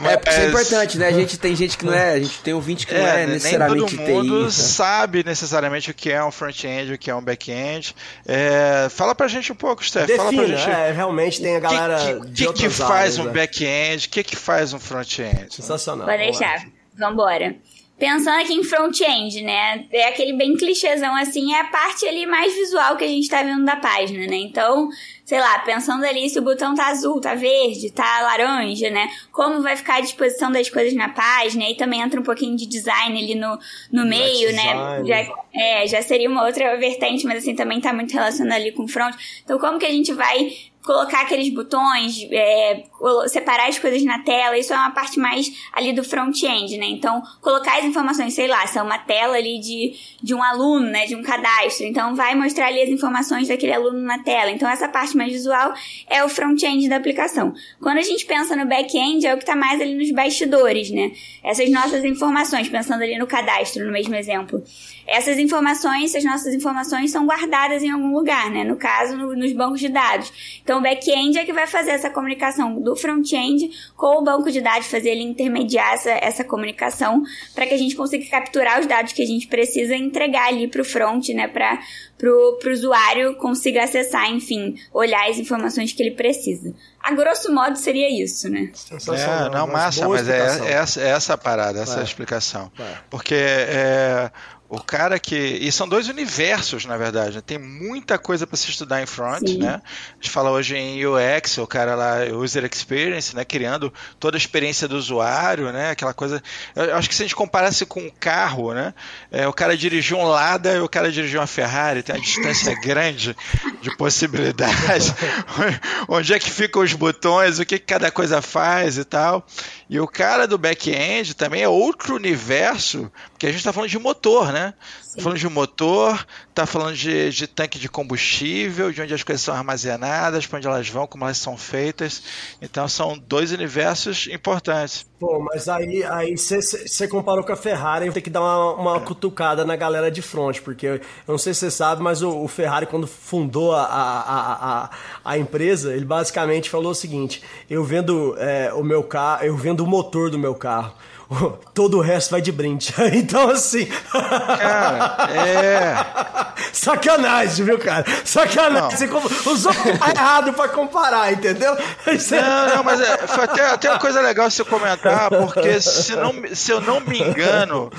Mas, 0.00 0.12
é, 0.12 0.30
isso 0.30 0.40
é 0.40 0.48
importante, 0.48 0.98
né? 0.98 1.06
A 1.06 1.12
gente 1.12 1.38
tem 1.38 1.54
gente 1.54 1.78
que 1.78 1.86
não 1.86 1.94
é, 1.94 2.14
a 2.14 2.18
gente 2.18 2.40
tem 2.40 2.52
ouvinte 2.52 2.84
que 2.84 2.96
é, 2.96 2.98
não 2.98 3.06
é 3.06 3.26
necessariamente 3.26 3.96
nem 3.96 4.06
todo 4.06 4.24
mundo 4.24 4.46
TI, 4.46 4.52
sabe 4.52 5.22
necessariamente 5.22 5.92
o 5.92 5.94
que 5.94 6.10
é 6.10 6.24
um 6.24 6.32
front-end, 6.32 6.94
o 6.94 6.98
que 6.98 7.12
é 7.12 7.14
um 7.14 7.22
back-end. 7.22 7.94
É, 8.26 8.88
fala 8.90 9.14
pra 9.14 9.28
gente 9.28 9.52
um 9.52 9.56
pouco, 9.56 9.84
Steph. 9.84 10.08
Defina, 10.08 10.24
fala 10.24 10.36
pra 10.36 10.46
gente. 10.46 10.68
É, 10.68 10.90
realmente 10.90 11.40
tem 11.40 11.54
a 11.54 11.60
galera 11.60 11.96
que, 11.96 12.20
que, 12.20 12.30
de 12.32 12.46
que, 12.48 12.52
que 12.54 12.70
faz 12.70 12.90
áreas, 12.90 13.18
um 13.18 13.24
né? 13.24 13.32
back-end, 13.32 14.08
o 14.08 14.10
que, 14.10 14.24
que 14.24 14.34
faz 14.34 14.72
um 14.72 14.80
front-end? 14.80 15.54
Sensacional. 15.54 16.07
Pode 16.08 16.22
deixar. 16.22 16.66
Vambora. 16.94 17.56
Pensando 17.98 18.40
aqui 18.40 18.54
em 18.54 18.62
front-end, 18.62 19.42
né? 19.42 19.84
É 19.90 20.06
aquele 20.06 20.32
bem 20.32 20.56
clichêzão 20.56 21.16
assim, 21.16 21.52
é 21.52 21.60
a 21.60 21.64
parte 21.64 22.06
ali 22.06 22.26
mais 22.26 22.54
visual 22.54 22.96
que 22.96 23.02
a 23.02 23.08
gente 23.08 23.28
tá 23.28 23.42
vendo 23.42 23.64
da 23.64 23.74
página, 23.74 24.24
né? 24.24 24.36
Então, 24.36 24.88
sei 25.24 25.40
lá, 25.40 25.58
pensando 25.58 26.04
ali 26.04 26.30
se 26.30 26.38
o 26.38 26.42
botão 26.42 26.76
tá 26.76 26.86
azul, 26.86 27.20
tá 27.20 27.34
verde, 27.34 27.90
tá 27.90 28.20
laranja, 28.20 28.88
né? 28.88 29.10
Como 29.32 29.62
vai 29.62 29.74
ficar 29.74 29.96
a 29.96 30.00
disposição 30.00 30.52
das 30.52 30.70
coisas 30.70 30.94
na 30.94 31.08
página, 31.08 31.68
e 31.68 31.74
também 31.76 32.00
entra 32.00 32.20
um 32.20 32.22
pouquinho 32.22 32.56
de 32.56 32.66
design 32.66 33.18
ali 33.20 33.34
no, 33.34 33.58
no 33.90 34.06
meio, 34.06 34.52
né? 34.52 35.02
Já, 35.04 35.34
é, 35.52 35.86
já 35.88 36.00
seria 36.00 36.30
uma 36.30 36.46
outra 36.46 36.76
vertente, 36.76 37.26
mas 37.26 37.38
assim, 37.38 37.56
também 37.56 37.80
tá 37.80 37.92
muito 37.92 38.12
relacionado 38.12 38.54
ali 38.54 38.70
com 38.70 38.86
front. 38.86 39.16
Então, 39.42 39.58
como 39.58 39.76
que 39.76 39.86
a 39.86 39.90
gente 39.90 40.12
vai 40.12 40.52
colocar 40.82 41.22
aqueles 41.22 41.52
botões, 41.52 42.26
é, 42.30 42.84
separar 43.28 43.68
as 43.68 43.78
coisas 43.78 44.02
na 44.04 44.20
tela, 44.20 44.56
isso 44.56 44.72
é 44.72 44.76
uma 44.76 44.90
parte 44.90 45.18
mais 45.18 45.52
ali 45.72 45.92
do 45.92 46.02
front-end, 46.02 46.78
né? 46.78 46.86
Então, 46.86 47.22
colocar 47.40 47.78
as 47.78 47.84
informações, 47.84 48.34
sei 48.34 48.46
lá, 48.46 48.66
se 48.66 48.78
é 48.78 48.82
uma 48.82 48.98
tela 48.98 49.36
ali 49.36 49.60
de, 49.60 49.92
de 50.22 50.34
um 50.34 50.42
aluno, 50.42 50.86
né? 50.86 51.06
De 51.06 51.14
um 51.14 51.22
cadastro. 51.22 51.86
Então, 51.86 52.14
vai 52.14 52.34
mostrar 52.34 52.68
ali 52.68 52.82
as 52.82 52.88
informações 52.88 53.48
daquele 53.48 53.72
aluno 53.72 54.00
na 54.00 54.20
tela. 54.20 54.50
Então, 54.50 54.68
essa 54.68 54.88
parte 54.88 55.16
mais 55.16 55.32
visual 55.32 55.74
é 56.08 56.24
o 56.24 56.28
front-end 56.28 56.88
da 56.88 56.96
aplicação. 56.96 57.52
Quando 57.80 57.98
a 57.98 58.02
gente 58.02 58.24
pensa 58.24 58.56
no 58.56 58.66
back-end, 58.66 59.26
é 59.26 59.34
o 59.34 59.36
que 59.36 59.42
está 59.42 59.56
mais 59.56 59.80
ali 59.80 59.94
nos 59.94 60.10
bastidores, 60.10 60.90
né? 60.90 61.12
Essas 61.44 61.70
nossas 61.70 62.04
informações, 62.04 62.68
pensando 62.68 63.02
ali 63.02 63.18
no 63.18 63.26
cadastro, 63.26 63.84
no 63.84 63.92
mesmo 63.92 64.14
exemplo. 64.14 64.62
Essas 65.08 65.38
informações, 65.38 66.14
essas 66.14 66.24
nossas 66.24 66.52
informações 66.52 67.10
são 67.10 67.26
guardadas 67.26 67.82
em 67.82 67.90
algum 67.90 68.12
lugar, 68.12 68.50
né? 68.50 68.62
No 68.62 68.76
caso, 68.76 69.16
no, 69.16 69.34
nos 69.34 69.52
bancos 69.52 69.80
de 69.80 69.88
dados. 69.88 70.60
Então, 70.62 70.78
o 70.78 70.82
back-end 70.82 71.38
é 71.38 71.44
que 71.44 71.52
vai 71.52 71.66
fazer 71.66 71.92
essa 71.92 72.10
comunicação 72.10 72.80
do 72.80 72.94
front-end 72.94 73.70
com 73.96 74.18
o 74.18 74.22
banco 74.22 74.50
de 74.50 74.60
dados, 74.60 74.86
fazer 74.86 75.10
ele 75.10 75.22
intermediar 75.22 75.94
essa, 75.94 76.10
essa 76.10 76.44
comunicação 76.44 77.22
para 77.54 77.66
que 77.66 77.74
a 77.74 77.78
gente 77.78 77.96
consiga 77.96 78.24
capturar 78.26 78.80
os 78.80 78.86
dados 78.86 79.12
que 79.12 79.22
a 79.22 79.26
gente 79.26 79.46
precisa 79.46 79.96
e 79.96 80.00
entregar 80.00 80.48
ali 80.48 80.68
para 80.68 80.82
o 80.82 80.84
front, 80.84 81.30
né? 81.30 81.48
Para 81.48 81.78
pro, 82.18 82.58
pro 82.60 82.72
usuário 82.72 83.36
consiga 83.36 83.84
acessar, 83.84 84.28
enfim, 84.30 84.74
olhar 84.92 85.30
as 85.30 85.38
informações 85.38 85.92
que 85.92 86.02
ele 86.02 86.10
precisa. 86.10 86.74
A 87.00 87.12
grosso 87.12 87.52
modo 87.54 87.76
seria 87.76 88.10
isso, 88.10 88.50
né? 88.50 88.70
É, 88.90 89.50
não, 89.50 89.66
massa, 89.68 90.08
mas 90.08 90.28
é, 90.28 90.38
é, 90.38 90.72
essa, 90.72 91.00
é 91.00 91.08
essa 91.08 91.34
a 91.34 91.38
parada, 91.38 91.80
essa 91.80 92.00
é. 92.00 92.02
explicação. 92.02 92.70
Porque 93.08 93.34
é, 93.36 94.30
o 94.68 94.78
cara 94.80 95.18
que. 95.18 95.34
E 95.34 95.72
são 95.72 95.88
dois 95.88 96.08
universos, 96.08 96.84
na 96.84 96.96
verdade. 96.96 97.36
Né? 97.36 97.42
Tem 97.44 97.58
muita 97.58 98.18
coisa 98.18 98.46
para 98.46 98.56
se 98.56 98.68
estudar 98.68 99.02
em 99.02 99.06
front, 99.06 99.48
Sim. 99.48 99.58
né? 99.58 99.80
A 99.84 100.14
gente 100.14 100.28
fala 100.30 100.50
hoje 100.50 100.76
em 100.76 101.06
UX, 101.06 101.56
o 101.56 101.66
cara 101.66 101.94
lá, 101.94 102.16
User 102.34 102.68
Experience, 102.70 103.34
né? 103.34 103.46
Criando 103.46 103.92
toda 104.20 104.36
a 104.36 104.38
experiência 104.38 104.86
do 104.86 104.96
usuário, 104.96 105.72
né? 105.72 105.90
Aquela 105.90 106.12
coisa. 106.12 106.42
Eu 106.76 106.96
acho 106.96 107.08
que 107.08 107.14
se 107.14 107.22
a 107.22 107.24
gente 107.24 107.34
comparasse 107.34 107.86
com 107.86 108.00
um 108.00 108.10
carro, 108.10 108.74
né? 108.74 108.92
É, 109.30 109.48
o 109.48 109.54
cara 109.54 109.74
dirigiu 109.74 110.18
um 110.18 110.24
Lada 110.24 110.74
e 110.74 110.80
o 110.80 110.88
cara 110.88 111.10
dirigiu 111.10 111.40
uma 111.40 111.46
Ferrari, 111.46 112.02
tem 112.02 112.14
uma 112.14 112.20
distância 112.20 112.74
grande 112.78 113.34
de 113.80 113.96
possibilidades. 113.96 115.14
Onde 116.06 116.34
é 116.34 116.38
que 116.38 116.50
ficam 116.50 116.82
os 116.82 116.92
botões, 116.92 117.58
o 117.58 117.64
que, 117.64 117.78
que 117.78 117.86
cada 117.86 118.10
coisa 118.10 118.42
faz 118.42 118.98
e 118.98 119.04
tal. 119.04 119.46
E 119.90 119.98
o 119.98 120.06
cara 120.06 120.46
do 120.46 120.58
back-end 120.58 121.34
também 121.34 121.62
é 121.62 121.68
outro 121.68 122.14
universo, 122.14 123.10
porque 123.30 123.46
a 123.46 123.50
gente 123.50 123.60
está 123.60 123.72
falando 123.72 123.90
de 123.90 123.98
motor, 123.98 124.52
né? 124.52 124.74
Tá 125.18 125.24
falando 125.24 125.38
de 125.38 125.48
motor, 125.48 126.26
tá 126.54 126.64
falando 126.64 126.94
de, 126.94 127.30
de, 127.30 127.48
tanque 127.48 127.76
de 127.76 127.88
combustível, 127.88 128.92
de 128.92 129.02
onde 129.02 129.12
as 129.12 129.24
coisas 129.24 129.42
são 129.42 129.52
armazenadas, 129.52 130.46
para 130.46 130.58
onde 130.58 130.68
elas 130.68 130.88
vão, 130.88 131.08
como 131.08 131.24
elas 131.24 131.38
são 131.38 131.56
feitas. 131.56 132.22
Então 132.62 132.86
são 132.86 133.18
dois 133.18 133.50
universos 133.50 134.28
importantes. 134.28 135.04
Pô, 135.18 135.40
mas 135.40 135.68
aí 135.68 136.04
você 136.36 137.08
comparou 137.08 137.42
com 137.42 137.52
a 137.52 137.56
Ferrari, 137.56 138.06
eu 138.06 138.12
tenho 138.12 138.22
que 138.22 138.30
dar 138.30 138.40
uma, 138.40 138.74
uma 138.74 139.00
cutucada 139.00 139.64
na 139.64 139.74
galera 139.74 140.08
de 140.08 140.22
frente, 140.22 140.62
porque 140.62 140.86
eu 140.86 141.00
não 141.26 141.38
sei 141.38 141.52
se 141.52 141.60
você 141.60 141.70
sabe, 141.72 142.00
mas 142.00 142.22
o, 142.22 142.44
o 142.44 142.46
Ferrari, 142.46 142.86
quando 142.86 143.08
fundou 143.08 143.74
a, 143.74 143.82
a, 143.82 144.84
a, 144.84 144.90
a, 145.24 145.36
empresa, 145.36 145.92
ele 145.92 146.04
basicamente 146.04 146.70
falou 146.70 146.92
o 146.92 146.94
seguinte: 146.94 147.42
eu 147.68 147.82
vendo 147.82 148.36
é, 148.38 148.72
o 148.72 148.84
meu 148.84 149.02
carro, 149.02 149.44
eu 149.44 149.56
vendo 149.56 149.80
o 149.80 149.86
motor 149.86 150.30
do 150.30 150.38
meu 150.38 150.54
carro. 150.54 150.94
todo 151.74 151.98
o 151.98 152.00
resto 152.00 152.30
vai 152.30 152.40
de 152.40 152.52
brinde. 152.52 152.94
Então, 153.18 153.50
assim. 153.50 153.86
Cara, 153.86 155.28
é. 155.30 155.94
Sacanagem, 156.72 157.64
viu, 157.64 157.78
cara? 157.78 158.04
Sacanagem. 158.24 159.08
Você 159.08 159.48
usou 159.48 159.72
errado 159.72 160.52
pra 160.52 160.68
comparar, 160.68 161.32
entendeu? 161.32 161.74
Não, 161.74 162.76
não, 162.76 162.84
mas 162.84 163.00
é, 163.00 163.26
foi 163.26 163.44
até, 163.44 163.70
até 163.70 163.90
uma 163.90 163.98
coisa 163.98 164.20
legal 164.20 164.50
você 164.50 164.64
comentar, 164.64 165.30
porque 165.30 165.80
se, 165.80 166.14
não, 166.14 166.32
se 166.52 166.70
eu 166.70 166.80
não 166.80 167.00
me 167.00 167.20
engano, 167.20 167.90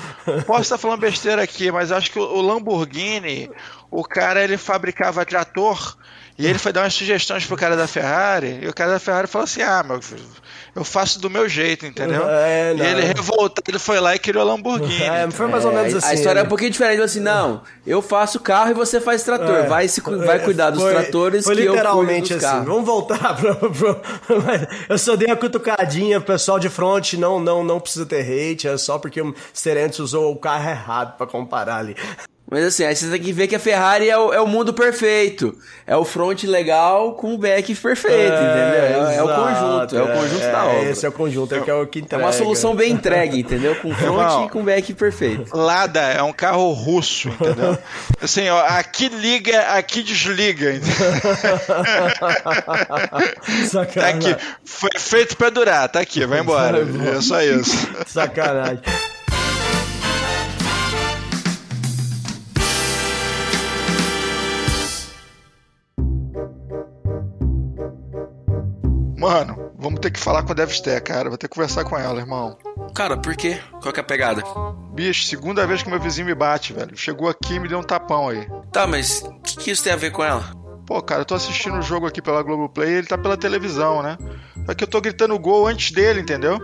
posso 0.46 0.62
estar 0.62 0.78
falando 0.78 1.00
besteira 1.00 1.42
aqui, 1.42 1.70
mas 1.70 1.92
acho 1.92 2.10
que 2.10 2.18
o 2.18 2.40
Lamborghini, 2.40 3.50
o 3.90 4.04
cara 4.04 4.42
ele 4.42 4.56
fabricava 4.56 5.24
trator. 5.24 5.96
E 6.38 6.46
ele 6.46 6.58
foi 6.58 6.72
dar 6.72 6.82
umas 6.82 6.94
sugestões 6.94 7.44
pro 7.44 7.54
cara 7.54 7.76
da 7.76 7.86
Ferrari, 7.86 8.60
e 8.62 8.68
o 8.68 8.72
cara 8.72 8.92
da 8.92 8.98
Ferrari 8.98 9.26
falou 9.26 9.44
assim: 9.44 9.60
Ah, 9.60 9.82
meu 9.82 10.00
filho, 10.00 10.24
eu 10.74 10.84
faço 10.84 11.20
do 11.20 11.28
meu 11.28 11.48
jeito, 11.48 11.86
entendeu? 11.86 12.22
É, 12.28 12.74
e 12.74 12.80
ele 12.80 13.02
revoltado, 13.02 13.62
ele 13.68 13.78
foi 13.78 14.00
lá 14.00 14.14
e 14.14 14.18
criou 14.18 14.42
a 14.42 14.44
Lamborghini. 14.44 15.02
É, 15.02 15.30
foi 15.30 15.46
mais 15.46 15.64
ou 15.64 15.72
menos 15.72 15.94
é, 15.94 15.96
assim. 15.98 16.06
A 16.08 16.14
história 16.14 16.40
é 16.40 16.42
um 16.42 16.48
pouquinho 16.48 16.70
diferente, 16.70 16.94
ele 16.94 17.02
assim, 17.02 17.20
não, 17.20 17.62
eu 17.86 18.00
faço 18.00 18.38
carro 18.40 18.70
e 18.70 18.74
você 18.74 19.00
faz 19.00 19.22
trator, 19.22 19.56
é, 19.56 19.62
vai, 19.66 19.88
se, 19.88 20.00
vai 20.00 20.38
cuidar 20.38 20.70
dos 20.70 20.82
foi, 20.82 20.92
tratores 20.92 21.44
foi 21.44 21.56
que 21.56 21.62
literalmente 21.62 22.32
eu 22.32 22.38
cuido 22.38 22.40
dos 22.40 22.44
assim. 22.44 22.64
Vamos 22.64 22.84
voltar 22.84 23.36
pro, 23.40 23.56
pro, 23.56 24.00
Eu 24.88 24.98
só 24.98 25.16
dei 25.16 25.28
uma 25.28 25.36
cutucadinha, 25.36 26.20
pessoal 26.20 26.58
de 26.58 26.68
front 26.68 27.14
não, 27.14 27.40
não, 27.40 27.64
não 27.64 27.80
precisa 27.80 28.06
ter 28.06 28.20
hate, 28.20 28.68
é 28.68 28.76
só 28.76 28.98
porque 28.98 29.20
o 29.20 29.34
Sterentes 29.54 29.98
usou 29.98 30.32
o 30.32 30.36
carro 30.36 30.68
errado 30.68 31.16
para 31.16 31.26
comparar 31.26 31.76
ali. 31.76 31.96
Mas 32.50 32.64
assim, 32.64 32.84
aí 32.84 32.96
você 32.96 33.08
tem 33.08 33.20
que 33.20 33.32
ver 33.32 33.46
que 33.46 33.54
a 33.54 33.60
Ferrari 33.60 34.10
é 34.10 34.18
o, 34.18 34.32
é 34.32 34.40
o 34.40 34.46
mundo 34.46 34.74
perfeito. 34.74 35.56
É 35.86 35.96
o 35.96 36.04
front 36.04 36.42
legal 36.44 37.14
com 37.14 37.32
o 37.34 37.38
back 37.38 37.72
perfeito, 37.76 38.16
entendeu? 38.34 39.06
É, 39.08 39.16
é 39.16 39.22
o 39.22 39.28
conjunto, 39.28 39.96
é 39.96 40.02
o 40.02 40.08
conjunto 40.18 40.42
é, 40.44 40.52
da 40.52 40.64
obra. 40.64 40.90
Esse 40.90 41.06
é 41.06 41.08
o 41.08 41.12
conjunto, 41.12 41.54
é, 41.54 41.60
que 41.60 41.70
é 41.70 41.74
o 41.74 41.86
que 41.86 42.00
É 42.00 42.02
entrega. 42.02 42.24
uma 42.24 42.32
solução 42.32 42.74
bem 42.74 42.90
entregue, 42.92 43.38
entendeu? 43.38 43.76
Com 43.76 43.94
front 43.94 44.46
e 44.46 44.50
com 44.50 44.64
back 44.64 44.92
perfeito. 44.94 45.56
Lada 45.56 46.00
é 46.00 46.22
um 46.22 46.32
carro 46.32 46.72
russo, 46.72 47.28
entendeu? 47.28 47.78
Assim, 48.20 48.48
ó, 48.48 48.60
aqui 48.66 49.08
liga, 49.08 49.60
aqui 49.74 50.02
desliga. 50.02 50.72
entendeu? 50.74 50.90
Tá 52.20 53.66
Sacanagem. 53.68 54.32
aqui. 54.32 54.42
Foi 54.64 54.90
feito 54.98 55.36
pra 55.36 55.50
durar, 55.50 55.88
tá 55.88 56.00
aqui, 56.00 56.24
vai 56.26 56.40
embora. 56.40 56.78
É 57.16 57.20
só 57.20 57.40
isso. 57.42 57.88
Sacanagem. 58.06 58.80
Mano, 69.20 69.70
vamos 69.78 70.00
ter 70.00 70.10
que 70.10 70.18
falar 70.18 70.42
com 70.42 70.52
a 70.52 70.54
Devster, 70.54 71.04
cara. 71.04 71.28
Vou 71.28 71.36
ter 71.36 71.46
que 71.46 71.54
conversar 71.54 71.84
com 71.84 71.96
ela, 71.96 72.18
irmão. 72.18 72.56
Cara, 72.94 73.18
por 73.18 73.36
quê? 73.36 73.60
Qual 73.82 73.92
que 73.92 74.00
é 74.00 74.02
a 74.02 74.06
pegada? 74.06 74.42
Bicho, 74.94 75.24
segunda 75.24 75.66
vez 75.66 75.82
que 75.82 75.90
meu 75.90 76.00
vizinho 76.00 76.26
me 76.26 76.34
bate, 76.34 76.72
velho. 76.72 76.96
Chegou 76.96 77.28
aqui 77.28 77.56
e 77.56 77.60
me 77.60 77.68
deu 77.68 77.78
um 77.78 77.82
tapão 77.82 78.30
aí. 78.30 78.48
Tá, 78.72 78.86
mas 78.86 79.20
o 79.20 79.38
que, 79.40 79.58
que 79.58 79.70
isso 79.70 79.84
tem 79.84 79.92
a 79.92 79.96
ver 79.96 80.10
com 80.10 80.24
ela? 80.24 80.42
Pô, 80.86 81.02
cara, 81.02 81.20
eu 81.20 81.26
tô 81.26 81.34
assistindo 81.34 81.76
o 81.76 81.82
jogo 81.82 82.06
aqui 82.06 82.22
pela 82.22 82.42
Globoplay 82.42 82.88
e 82.88 82.94
ele 82.94 83.06
tá 83.06 83.18
pela 83.18 83.36
televisão, 83.36 84.02
né? 84.02 84.16
Só 84.64 84.72
que 84.74 84.84
eu 84.84 84.88
tô 84.88 85.02
gritando 85.02 85.38
gol 85.38 85.66
antes 85.66 85.92
dele, 85.92 86.22
entendeu? 86.22 86.58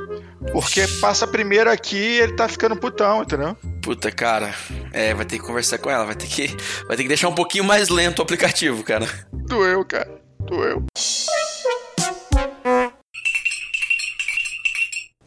Porque 0.51 0.87
passa 0.99 1.27
primeiro 1.27 1.71
aqui 1.71 1.99
e 1.99 2.21
ele 2.21 2.37
tá 2.37 2.49
ficando 2.49 2.75
putão, 2.75 3.23
entendeu? 3.23 3.55
Puta, 3.83 4.11
cara. 4.11 4.55
É, 4.95 5.13
vai 5.13 5.27
ter 5.27 5.39
que 5.39 5.45
conversar 5.45 5.77
com 5.77 5.91
ela, 5.91 6.07
vai 6.07 6.15
ter 6.15 6.27
que, 6.27 6.47
vai 6.87 6.97
ter 6.97 7.03
que 7.03 7.09
deixar 7.09 7.29
um 7.29 7.35
pouquinho 7.35 7.65
mais 7.65 7.91
lento 7.91 8.21
o 8.21 8.23
aplicativo, 8.23 8.83
cara. 8.83 9.07
Doeu, 9.31 9.85
cara. 9.85 10.11
Doeu. 10.41 10.87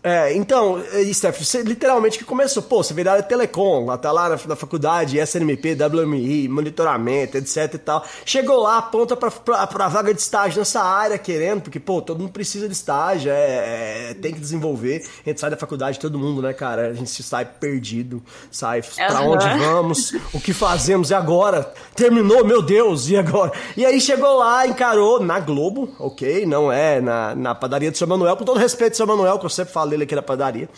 É, 0.02 0.34
então, 0.34 0.82
eh, 0.94 1.14
Steph, 1.14 1.44
você 1.44 1.62
literalmente 1.62 2.18
que 2.18 2.24
começou, 2.24 2.64
pô, 2.64 2.82
você 2.82 2.94
veio 2.94 3.04
da 3.04 3.12
área 3.14 3.24
telecom, 3.24 3.86
lá 3.86 3.98
tá 3.98 4.14
lá 4.14 4.30
na, 4.30 4.40
na 4.48 4.56
faculdade, 4.56 5.20
SNMP, 5.20 5.76
WMI, 5.76 6.48
monitoramento, 6.48 7.38
etc 7.38 7.74
e 7.74 7.78
tal. 7.78 8.06
Chegou 8.24 8.62
lá, 8.62 8.78
aponta 8.78 9.18
pra, 9.18 9.30
pra, 9.30 9.68
pra 9.68 9.88
vaga 9.90 10.14
de 10.14 10.22
estágio 10.22 10.60
nessa 10.60 10.82
área 10.82 11.18
querendo, 11.18 11.64
porque, 11.64 11.82
pô, 11.82 12.02
todo 12.02 12.22
mundo 12.22 12.32
precisa 12.32 12.66
de 12.68 12.74
estágio, 12.74 13.30
é, 13.30 14.12
é, 14.12 14.14
tem 14.14 14.34
que 14.34 14.40
desenvolver. 14.40 15.06
A 15.26 15.30
gente 15.30 15.42
sai 15.42 15.50
da 15.50 15.58
faculdade, 15.58 16.00
todo 16.00 16.18
mundo, 16.18 16.42
né, 16.42 16.54
cara? 16.54 16.88
A 16.88 16.94
gente 16.94 17.22
sai 17.22 17.44
perdido, 17.44 18.24
sai 18.50 18.82
pra 18.82 19.20
Aham. 19.20 19.32
onde 19.32 19.50
vamos, 19.60 20.14
o 20.34 20.40
que 20.40 20.54
fazemos, 20.54 21.10
e 21.10 21.14
agora? 21.14 21.74
Terminou, 21.94 22.46
meu 22.46 22.62
Deus, 22.62 23.10
e 23.10 23.18
agora? 23.18 23.52
E 23.76 23.86
aí 23.86 24.00
chegou 24.00 24.38
lá, 24.38 24.66
encarou 24.66 25.20
na 25.20 25.42
Globo, 25.42 25.94
ok? 26.00 26.46
Não 26.46 26.72
é 26.72 27.02
na, 27.02 27.36
na 27.36 27.54
padaria 27.54 27.92
do 27.92 27.98
seu 27.98 28.08
Manuel, 28.08 28.38
com 28.38 28.46
todo 28.46 28.58
respeito 28.58 28.94
ao 28.94 28.96
seu 28.98 29.08
Manuel, 29.08 29.38
que 29.38 29.46
eu 29.46 29.50
sempre 29.50 29.74
falo 29.74 29.89
dele 29.90 30.04
aqui 30.04 30.16
na 30.16 30.22
padaria. 30.22 30.70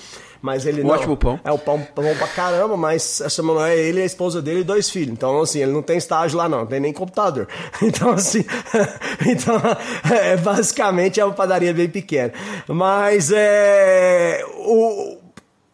Mas 0.41 0.65
ele 0.65 0.81
Um 0.81 0.87
não. 0.87 0.95
ótimo 0.95 1.15
pão. 1.15 1.39
É 1.43 1.51
o 1.51 1.57
pão 1.57 1.85
bom 1.95 2.15
pra 2.15 2.27
caramba, 2.27 2.75
mas 2.75 3.21
seu 3.29 3.43
Manuel 3.43 3.67
é 3.67 3.77
ele, 3.77 4.01
a 4.01 4.05
esposa 4.05 4.41
dele 4.41 4.61
e 4.61 4.63
dois 4.63 4.89
filhos. 4.89 5.13
Então, 5.13 5.39
assim, 5.41 5.61
ele 5.61 5.71
não 5.71 5.83
tem 5.83 5.97
estágio 5.97 6.37
lá, 6.37 6.49
não, 6.49 6.59
não 6.59 6.65
tem 6.65 6.79
nem 6.79 6.93
computador. 6.93 7.47
Então, 7.81 8.11
assim. 8.11 8.45
então, 9.27 9.61
é, 10.11 10.37
basicamente 10.37 11.19
é 11.19 11.25
uma 11.25 11.33
padaria 11.33 11.73
bem 11.73 11.89
pequena. 11.89 12.33
Mas 12.67 13.31
é. 13.31 14.43
O. 14.57 15.17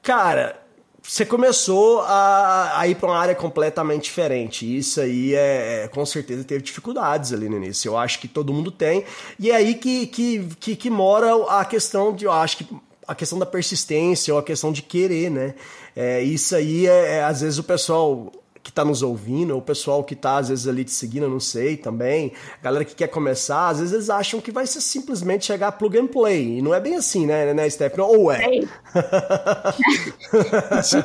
Cara 0.02 0.68
você 1.08 1.26
começou 1.26 2.02
a, 2.02 2.82
a 2.82 2.88
ir 2.88 2.96
para 2.96 3.10
uma 3.10 3.18
área 3.18 3.34
completamente 3.34 4.04
diferente. 4.04 4.78
Isso 4.78 5.00
aí 5.00 5.34
é, 5.34 5.84
é, 5.84 5.88
com 5.88 6.06
certeza 6.06 6.44
teve 6.44 6.62
dificuldades 6.62 7.32
ali 7.32 7.48
no 7.48 7.56
início. 7.56 7.90
Eu 7.90 7.98
acho 7.98 8.20
que 8.20 8.28
todo 8.28 8.52
mundo 8.52 8.70
tem. 8.72 9.06
E 9.40 9.50
é 9.50 9.56
aí 9.56 9.76
que, 9.76 10.08
que, 10.08 10.50
que, 10.60 10.76
que 10.76 10.90
mora 10.90 11.32
a 11.48 11.64
questão 11.64 12.14
de, 12.14 12.26
eu 12.26 12.32
acho 12.32 12.58
que 12.58 12.68
a 13.08 13.16
questão 13.16 13.40
da 13.40 13.46
persistência 13.46 14.34
ou 14.34 14.40
a 14.40 14.44
questão 14.44 14.72
de 14.72 14.82
querer, 14.82 15.32
né? 15.32 15.56
É, 15.96 16.22
isso 16.22 16.56
aí 16.56 16.86
é, 16.86 17.16
é, 17.16 17.24
às 17.24 17.42
vezes 17.42 17.58
o 17.58 17.64
pessoal 17.64 18.32
que 18.68 18.74
tá 18.74 18.84
nos 18.84 19.02
ouvindo, 19.02 19.52
ou 19.54 19.60
o 19.60 19.62
pessoal 19.62 20.04
que 20.04 20.14
tá 20.14 20.36
às 20.36 20.50
vezes 20.50 20.68
ali 20.68 20.84
te 20.84 20.92
seguindo, 20.92 21.24
eu 21.24 21.30
não 21.30 21.40
sei 21.40 21.78
também, 21.78 22.34
a 22.60 22.64
galera 22.64 22.84
que 22.84 22.94
quer 22.94 23.08
começar, 23.08 23.70
às 23.70 23.80
vezes 23.80 23.94
eles 23.94 24.10
acham 24.10 24.42
que 24.42 24.52
vai 24.52 24.68
ser 24.68 24.82
simplesmente 24.82 25.46
chegar 25.46 25.72
plug 25.72 25.98
and 25.98 26.08
play. 26.08 26.58
E 26.58 26.62
não 26.62 26.76
é 26.76 26.82
bem 26.82 26.98
assim, 26.98 27.26
né, 27.26 27.54
né, 27.54 27.70
Stephanie? 27.70 28.06
Ou 28.06 28.30
é? 28.30 28.42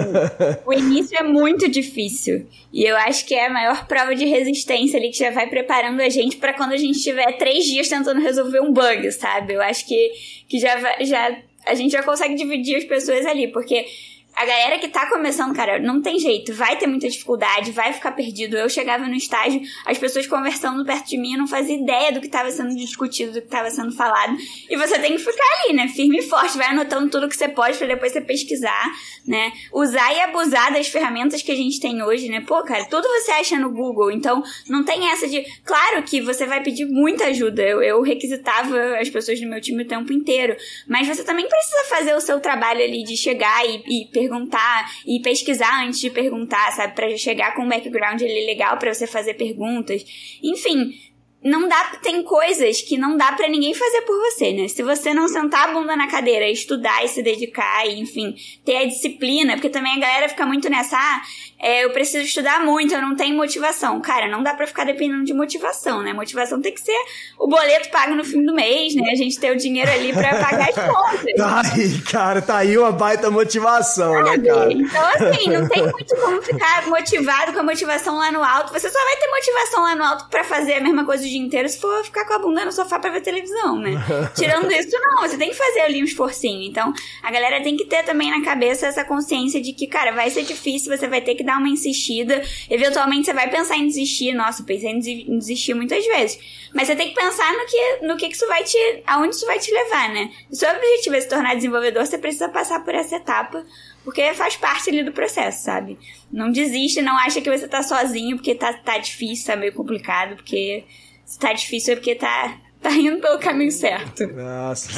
o 0.66 0.72
início 0.72 1.16
é 1.16 1.22
muito 1.22 1.70
difícil. 1.70 2.48
E 2.72 2.82
eu 2.84 2.96
acho 2.96 3.24
que 3.24 3.34
é 3.34 3.46
a 3.46 3.52
maior 3.52 3.86
prova 3.86 4.12
de 4.16 4.24
resistência 4.24 4.98
ali 4.98 5.10
que 5.10 5.18
já 5.18 5.30
vai 5.30 5.48
preparando 5.48 6.00
a 6.00 6.08
gente 6.08 6.36
pra 6.36 6.52
quando 6.52 6.72
a 6.72 6.76
gente 6.76 7.00
tiver 7.00 7.38
três 7.38 7.64
dias 7.64 7.88
tentando 7.88 8.20
resolver 8.20 8.60
um 8.60 8.72
bug, 8.72 9.12
sabe? 9.12 9.54
Eu 9.54 9.62
acho 9.62 9.86
que, 9.86 10.10
que 10.48 10.58
já, 10.58 10.76
já 11.00 11.38
a 11.64 11.74
gente 11.74 11.92
já 11.92 12.02
consegue 12.02 12.34
dividir 12.34 12.76
as 12.76 12.84
pessoas 12.84 13.24
ali, 13.24 13.46
porque 13.48 13.86
a 14.34 14.46
galera 14.46 14.78
que 14.78 14.88
tá 14.88 15.08
começando, 15.08 15.54
cara, 15.54 15.78
não 15.78 16.00
tem 16.00 16.18
jeito, 16.18 16.54
vai 16.54 16.76
ter 16.76 16.86
muita 16.86 17.08
dificuldade, 17.08 17.70
vai 17.70 17.92
ficar 17.92 18.12
perdido. 18.12 18.56
Eu 18.56 18.68
chegava 18.68 19.06
no 19.06 19.14
estágio, 19.14 19.60
as 19.84 19.98
pessoas 19.98 20.26
conversando 20.26 20.84
perto 20.84 21.08
de 21.08 21.18
mim, 21.18 21.32
eu 21.32 21.38
não 21.38 21.46
fazia 21.46 21.76
ideia 21.76 22.12
do 22.12 22.20
que 22.20 22.28
tava 22.28 22.50
sendo 22.50 22.74
discutido, 22.74 23.32
do 23.32 23.42
que 23.42 23.48
tava 23.48 23.70
sendo 23.70 23.92
falado. 23.92 24.36
E 24.68 24.76
você 24.76 24.98
tem 24.98 25.12
que 25.12 25.18
ficar 25.18 25.44
ali, 25.64 25.74
né, 25.74 25.88
firme 25.88 26.18
e 26.18 26.22
forte, 26.22 26.56
vai 26.56 26.68
anotando 26.68 27.10
tudo 27.10 27.28
que 27.28 27.36
você 27.36 27.48
pode 27.48 27.76
pra 27.76 27.86
depois 27.86 28.12
você 28.12 28.20
pesquisar, 28.20 28.90
né? 29.26 29.52
Usar 29.72 30.12
e 30.14 30.20
abusar 30.20 30.72
das 30.72 30.88
ferramentas 30.88 31.42
que 31.42 31.52
a 31.52 31.56
gente 31.56 31.78
tem 31.78 32.02
hoje, 32.02 32.28
né? 32.28 32.40
Pô, 32.40 32.62
cara, 32.62 32.84
tudo 32.86 33.06
você 33.08 33.32
acha 33.32 33.58
no 33.58 33.70
Google, 33.70 34.10
então 34.10 34.42
não 34.68 34.82
tem 34.84 35.10
essa 35.10 35.28
de. 35.28 35.44
Claro 35.64 36.02
que 36.02 36.20
você 36.20 36.46
vai 36.46 36.62
pedir 36.62 36.86
muita 36.86 37.26
ajuda. 37.26 37.62
Eu, 37.62 37.82
eu 37.82 38.02
requisitava 38.02 38.98
as 38.98 39.08
pessoas 39.08 39.40
do 39.40 39.48
meu 39.48 39.60
time 39.60 39.82
o 39.82 39.86
tempo 39.86 40.12
inteiro, 40.12 40.56
mas 40.88 41.06
você 41.06 41.22
também 41.22 41.46
precisa 41.48 41.84
fazer 41.88 42.14
o 42.14 42.20
seu 42.20 42.40
trabalho 42.40 42.82
ali 42.82 43.04
de 43.04 43.16
chegar 43.16 43.64
e, 43.66 43.82
e 43.86 44.10
perguntar 44.22 44.90
e 45.06 45.20
pesquisar 45.20 45.84
antes 45.84 46.00
de 46.00 46.10
perguntar, 46.10 46.72
sabe? 46.72 46.94
Pra 46.94 47.16
chegar 47.16 47.54
com 47.54 47.62
um 47.62 47.68
background 47.68 48.20
ali 48.22 48.46
legal 48.46 48.76
pra 48.76 48.92
você 48.92 49.06
fazer 49.06 49.34
perguntas. 49.34 50.04
Enfim, 50.42 50.92
não 51.42 51.68
dá, 51.68 51.96
tem 52.02 52.22
coisas 52.22 52.80
que 52.82 52.96
não 52.96 53.16
dá 53.16 53.32
pra 53.32 53.48
ninguém 53.48 53.74
fazer 53.74 54.02
por 54.02 54.16
você, 54.16 54.52
né? 54.52 54.68
Se 54.68 54.82
você 54.82 55.12
não 55.12 55.26
sentar 55.26 55.68
a 55.68 55.72
bunda 55.72 55.96
na 55.96 56.06
cadeira, 56.06 56.48
estudar 56.48 57.04
e 57.04 57.08
se 57.08 57.20
dedicar, 57.20 57.86
e, 57.86 58.00
enfim, 58.00 58.34
ter 58.64 58.76
a 58.76 58.84
disciplina, 58.84 59.54
porque 59.54 59.68
também 59.68 59.92
a 59.92 59.98
galera 59.98 60.28
fica 60.28 60.46
muito 60.46 60.70
nessa, 60.70 60.96
ah, 60.96 61.22
é, 61.62 61.84
eu 61.84 61.90
preciso 61.90 62.24
estudar 62.24 62.64
muito, 62.64 62.92
eu 62.92 63.00
não 63.00 63.14
tenho 63.14 63.36
motivação. 63.36 64.00
Cara, 64.00 64.26
não 64.26 64.42
dá 64.42 64.52
pra 64.52 64.66
ficar 64.66 64.84
dependendo 64.84 65.24
de 65.24 65.32
motivação, 65.32 66.02
né? 66.02 66.12
Motivação 66.12 66.60
tem 66.60 66.74
que 66.74 66.80
ser 66.80 66.98
o 67.38 67.46
boleto 67.46 67.88
pago 67.90 68.16
no 68.16 68.24
fim 68.24 68.44
do 68.44 68.52
mês, 68.52 68.96
né? 68.96 69.10
A 69.12 69.14
gente 69.14 69.38
ter 69.38 69.52
o 69.52 69.56
dinheiro 69.56 69.88
ali 69.90 70.12
pra 70.12 70.30
pagar 70.30 70.70
as 70.70 70.74
contas. 70.74 71.34
Tá 71.36 71.62
aí, 71.72 71.98
cara, 72.00 72.42
tá 72.42 72.56
aí 72.56 72.76
uma 72.76 72.90
baita 72.90 73.30
motivação, 73.30 74.12
né, 74.24 74.32
Sabe? 74.32 74.48
cara? 74.48 74.72
Então, 74.72 75.06
assim, 75.06 75.50
não 75.50 75.68
tem 75.68 75.82
muito 75.86 76.16
como 76.16 76.42
ficar 76.42 76.86
motivado 76.88 77.52
com 77.52 77.60
a 77.60 77.62
motivação 77.62 78.16
lá 78.16 78.32
no 78.32 78.42
alto. 78.42 78.72
Você 78.72 78.90
só 78.90 78.98
vai 78.98 79.16
ter 79.16 79.28
motivação 79.30 79.82
lá 79.82 79.94
no 79.94 80.02
alto 80.02 80.28
pra 80.28 80.42
fazer 80.42 80.74
a 80.74 80.80
mesma 80.80 81.04
coisa 81.04 81.24
o 81.24 81.28
dia 81.28 81.38
inteiro 81.38 81.68
se 81.68 81.80
for 81.80 82.02
ficar 82.04 82.26
com 82.26 82.34
a 82.34 82.38
bunda 82.40 82.64
no 82.64 82.72
sofá 82.72 82.98
pra 82.98 83.10
ver 83.10 83.20
televisão, 83.20 83.78
né? 83.78 83.92
Tirando 84.34 84.68
isso, 84.72 84.98
não. 85.00 85.22
Você 85.22 85.36
tem 85.36 85.50
que 85.50 85.56
fazer 85.56 85.82
ali 85.82 86.02
um 86.02 86.04
esforcinho. 86.04 86.68
Então, 86.68 86.92
a 87.22 87.30
galera 87.30 87.62
tem 87.62 87.76
que 87.76 87.84
ter 87.84 88.02
também 88.02 88.30
na 88.30 88.44
cabeça 88.44 88.88
essa 88.88 89.04
consciência 89.04 89.60
de 89.60 89.72
que, 89.72 89.86
cara, 89.86 90.10
vai 90.10 90.28
ser 90.28 90.42
difícil, 90.42 90.96
você 90.96 91.06
vai 91.06 91.20
ter 91.20 91.36
que 91.36 91.44
dar 91.44 91.51
uma 91.58 91.68
insistida. 91.68 92.42
Eventualmente, 92.68 93.26
você 93.26 93.32
vai 93.32 93.50
pensar 93.50 93.76
em 93.76 93.86
desistir. 93.86 94.32
Nossa, 94.32 94.62
pensei 94.62 94.90
em 94.90 95.38
desistir 95.38 95.74
muitas 95.74 96.04
vezes. 96.06 96.38
Mas 96.74 96.86
você 96.86 96.96
tem 96.96 97.08
que 97.08 97.14
pensar 97.14 97.52
no 97.52 97.66
que, 97.66 98.06
no 98.06 98.16
que, 98.16 98.28
que 98.28 98.34
isso 98.34 98.46
vai 98.46 98.64
te. 98.64 98.76
aonde 99.06 99.34
isso 99.34 99.46
vai 99.46 99.58
te 99.58 99.70
levar, 99.72 100.08
né? 100.10 100.30
Se 100.50 100.56
o 100.56 100.56
seu 100.56 100.70
objetivo 100.70 101.16
é 101.16 101.20
se 101.20 101.28
tornar 101.28 101.54
desenvolvedor, 101.54 102.06
você 102.06 102.18
precisa 102.18 102.48
passar 102.48 102.84
por 102.84 102.94
essa 102.94 103.16
etapa. 103.16 103.64
Porque 104.04 104.34
faz 104.34 104.56
parte 104.56 104.90
ali 104.90 105.02
do 105.04 105.12
processo, 105.12 105.64
sabe? 105.64 105.98
Não 106.30 106.50
desiste, 106.50 107.00
não 107.00 107.16
acha 107.18 107.40
que 107.40 107.50
você 107.50 107.68
tá 107.68 107.82
sozinho 107.82 108.36
porque 108.36 108.54
tá, 108.54 108.72
tá 108.72 108.98
difícil, 108.98 109.46
tá 109.46 109.56
meio 109.56 109.72
complicado, 109.72 110.34
porque 110.34 110.84
se 111.24 111.38
tá 111.38 111.52
difícil 111.52 111.92
é 111.92 111.96
porque 111.96 112.14
tá, 112.16 112.58
tá 112.82 112.90
indo 112.90 113.20
pelo 113.20 113.38
caminho 113.38 113.70
certo. 113.70 114.26
Nossa, 114.26 114.88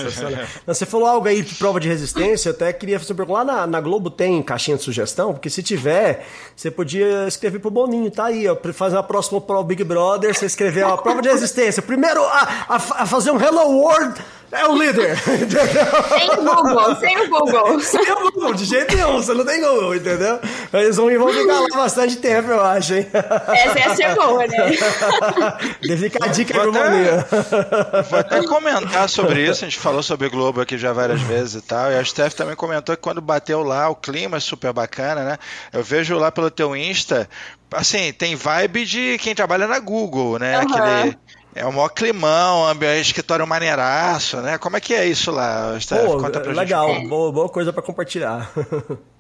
Você 0.67 0.87
falou 0.87 1.07
algo 1.07 1.29
aí 1.29 1.43
de 1.43 1.55
prova 1.55 1.79
de 1.79 1.89
resistência, 1.89 2.49
eu 2.49 2.55
até 2.55 2.73
queria 2.73 2.99
fazer 2.99 3.13
uma. 3.13 3.35
Lá 3.35 3.45
na, 3.45 3.67
na 3.67 3.81
Globo 3.81 4.11
tem 4.11 4.43
caixinha 4.43 4.77
de 4.77 4.83
sugestão? 4.83 5.33
Porque 5.33 5.51
se 5.51 5.63
tiver, 5.63 6.27
você 6.57 6.71
podia 6.71 7.27
escrever 7.29 7.59
pro 7.59 7.71
Boninho, 7.71 8.11
tá 8.11 8.27
aí, 8.27 8.49
ó. 8.49 8.57
Fazer 8.73 8.97
uma 8.97 9.03
próxima 9.03 9.41
prova 9.41 9.65
Big 9.65 9.85
Brother, 9.85 10.35
você 10.35 10.47
escrever, 10.47 10.85
ó, 10.85 10.97
prova 10.97 11.21
de 11.21 11.29
resistência. 11.29 11.83
Primeiro 11.83 12.23
a, 12.25 12.67
a, 12.69 12.77
a 12.77 13.07
fazer 13.07 13.31
um 13.31 13.41
Hello 13.41 13.69
World 13.79 14.21
é 14.55 14.67
o 14.69 14.77
líder, 14.79 15.19
entendeu? 15.27 15.87
Sem 16.09 16.31
o 16.31 16.37
Google, 16.37 16.97
sem 16.97 17.19
o 17.19 17.29
Google. 17.29 17.81
Sem 17.81 18.13
o 18.13 18.31
Google, 18.31 18.55
de 18.55 18.65
jeito 18.65 18.95
nenhum, 18.95 19.15
você 19.15 19.35
não 19.35 19.45
tem 19.45 19.61
Google, 19.61 19.95
entendeu? 19.97 20.41
Eles 20.73 20.97
vão, 20.97 21.07
vão 21.19 21.33
ficar 21.33 21.61
lá 21.61 21.69
bastante 21.75 22.17
tempo, 22.17 22.51
eu 22.51 22.63
acho, 22.65 22.95
hein? 22.95 23.07
Essa 23.13 23.79
ia 23.79 23.97
ser 23.97 24.15
boa, 24.15 24.47
né? 24.47 24.57
Deve 25.83 26.09
ficar 26.09 26.27
a 26.27 26.29
dica 26.29 26.55
Vou 26.55 26.71
até-. 26.71 28.03
Vou 28.03 28.19
até 28.19 28.43
comentar 28.47 29.09
sobre 29.09 29.43
isso, 29.43 29.65
a 29.65 29.69
gente 29.69 29.79
falou 29.79 30.03
sobre 30.03 30.29
Globo 30.29 30.61
aqui 30.61 30.79
já 30.79 30.93
várias 30.93 31.21
vezes 31.23 31.57
e 31.57 31.63
tal, 31.63 31.91
e 31.91 31.97
a 31.97 32.05
Steph 32.05 32.35
também 32.35 32.55
comentou 32.55 32.97
que 32.97 33.03
quando 33.03 33.21
bateu 33.21 33.63
lá, 33.63 33.89
o 33.89 33.97
clima 33.97 34.37
é 34.37 34.41
super 34.41 34.73
bacana, 34.73 35.25
né? 35.25 35.39
Eu 35.73 35.83
vejo 35.83 36.17
lá 36.17 36.31
pelo 36.31 36.51
teu 36.51 36.77
Insta, 36.77 37.29
assim, 37.73 38.13
tem 38.13 38.37
vibe 38.37 38.85
de 38.85 39.19
quem 39.19 39.35
trabalha 39.35 39.67
na 39.67 39.79
Google, 39.79 40.39
né? 40.39 40.57
Aham. 40.57 40.65
Aquele, 40.65 41.19
é 41.55 41.65
o 41.65 41.73
maior 41.73 41.89
climão, 41.89 42.67
ambiente, 42.67 43.07
escritório 43.07 43.47
maneiraço, 43.47 44.39
né? 44.39 44.59
Como 44.59 44.77
é 44.77 44.81
que 44.81 44.93
é 44.95 45.07
isso 45.07 45.31
lá, 45.31 45.79
Steph? 45.81 46.05
Pô, 46.05 46.19
Conta 46.19 46.41
pra 46.41 46.53
legal, 46.53 46.93
gente. 46.95 47.07
boa, 47.09 47.31
boa 47.33 47.49
coisa 47.49 47.73
pra 47.73 47.83
compartilhar. 47.83 48.51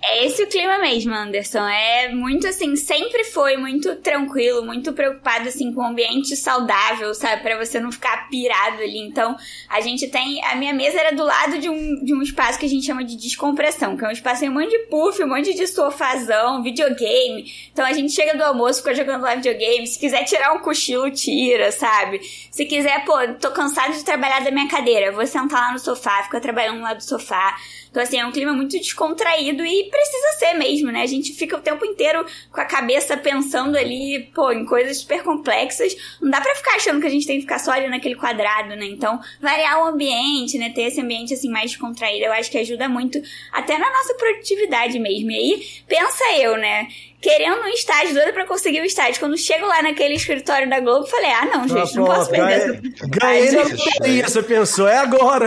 É 0.02 0.26
esse 0.26 0.42
o 0.42 0.46
clima 0.46 0.78
mesmo, 0.78 1.14
Anderson. 1.14 1.66
É 1.66 2.10
muito 2.10 2.46
assim, 2.46 2.76
sempre 2.76 3.24
foi 3.24 3.56
muito 3.56 3.96
tranquilo, 3.96 4.62
muito 4.62 4.92
preocupado 4.92 5.48
assim 5.48 5.72
com 5.72 5.80
o 5.80 5.86
ambiente 5.86 6.36
saudável, 6.36 7.14
sabe? 7.14 7.42
Pra 7.42 7.56
você 7.56 7.80
não 7.80 7.90
ficar 7.90 8.28
pirado 8.28 8.82
ali. 8.82 8.98
Então, 8.98 9.34
a 9.68 9.80
gente 9.80 10.06
tem. 10.08 10.44
A 10.44 10.56
minha 10.56 10.74
mesa 10.74 11.00
era 11.00 11.16
do 11.16 11.24
lado 11.24 11.58
de 11.58 11.70
um, 11.70 12.04
de 12.04 12.12
um 12.14 12.20
espaço 12.20 12.58
que 12.58 12.66
a 12.66 12.68
gente 12.68 12.84
chama 12.84 13.02
de 13.02 13.16
descompressão, 13.16 13.96
que 13.96 14.04
é 14.04 14.08
um 14.08 14.12
espaço 14.12 14.42
com 14.42 14.48
um 14.50 14.52
monte 14.54 14.70
de 14.70 14.78
puff, 14.90 15.22
um 15.22 15.28
monte 15.28 15.54
de 15.54 15.66
sofazão, 15.66 16.62
videogame. 16.62 17.50
Então 17.72 17.84
a 17.86 17.92
gente 17.92 18.12
chega 18.12 18.36
do 18.36 18.44
almoço, 18.44 18.80
fica 18.80 18.94
jogando 18.94 19.22
lá 19.22 19.34
videogame. 19.36 19.86
Se 19.86 19.98
quiser 19.98 20.24
tirar 20.24 20.52
um 20.52 20.58
cochilo, 20.58 21.10
tira, 21.10 21.72
sabe? 21.72 22.20
Se 22.50 22.64
quiser, 22.66 23.04
pô, 23.04 23.14
tô 23.40 23.50
cansado 23.50 23.92
de 23.92 24.04
trabalhar 24.04 24.42
da 24.42 24.50
minha 24.50 24.68
cadeira, 24.68 25.12
vou 25.12 25.26
sentar 25.26 25.60
lá 25.60 25.72
no 25.72 25.78
sofá, 25.78 26.22
fica 26.24 26.40
trabalhando 26.40 26.80
lá 26.80 26.94
do 26.94 27.02
sofá. 27.02 27.56
Então, 27.94 28.02
assim, 28.02 28.18
é 28.18 28.26
um 28.26 28.32
clima 28.32 28.52
muito 28.52 28.76
descontraído 28.76 29.64
e 29.64 29.84
precisa 29.88 30.32
ser 30.36 30.54
mesmo, 30.54 30.90
né? 30.90 31.02
A 31.02 31.06
gente 31.06 31.32
fica 31.32 31.56
o 31.56 31.60
tempo 31.60 31.86
inteiro 31.86 32.26
com 32.50 32.60
a 32.60 32.64
cabeça 32.64 33.16
pensando 33.16 33.78
ali, 33.78 34.32
pô, 34.34 34.50
em 34.50 34.66
coisas 34.66 34.98
super 34.98 35.22
complexas. 35.22 35.94
Não 36.20 36.28
dá 36.28 36.40
pra 36.40 36.56
ficar 36.56 36.74
achando 36.74 37.00
que 37.00 37.06
a 37.06 37.10
gente 37.10 37.24
tem 37.24 37.36
que 37.36 37.42
ficar 37.42 37.60
só 37.60 37.70
ali 37.70 37.88
naquele 37.88 38.16
quadrado, 38.16 38.70
né? 38.70 38.86
Então, 38.86 39.20
variar 39.40 39.80
o 39.80 39.86
ambiente, 39.86 40.58
né? 40.58 40.70
Ter 40.70 40.88
esse 40.88 41.00
ambiente, 41.00 41.34
assim, 41.34 41.48
mais 41.48 41.70
descontraído, 41.70 42.24
eu 42.24 42.32
acho 42.32 42.50
que 42.50 42.58
ajuda 42.58 42.88
muito 42.88 43.22
até 43.52 43.78
na 43.78 43.88
nossa 43.88 44.14
produtividade 44.14 44.98
mesmo. 44.98 45.30
E 45.30 45.36
aí, 45.36 45.64
pensa 45.86 46.24
eu, 46.36 46.56
né? 46.56 46.88
Querendo 47.20 47.62
um 47.62 47.68
estágio, 47.68 48.12
doida 48.12 48.34
pra 48.34 48.44
conseguir 48.44 48.82
o 48.82 48.84
estágio. 48.84 49.18
Quando 49.18 49.38
chego 49.38 49.64
lá 49.66 49.80
naquele 49.80 50.14
escritório 50.14 50.68
da 50.68 50.78
Globo, 50.78 51.06
falei, 51.06 51.30
ah, 51.30 51.46
não, 51.46 51.66
gente, 51.66 51.96
não 51.96 52.04
posso 52.04 52.28
perder 52.28 52.82
ganhei, 53.08 53.50
na 53.50 53.62
loteria, 53.62 54.28
você 54.28 54.42
pensou, 54.42 54.86
é 54.86 54.98
agora. 54.98 55.46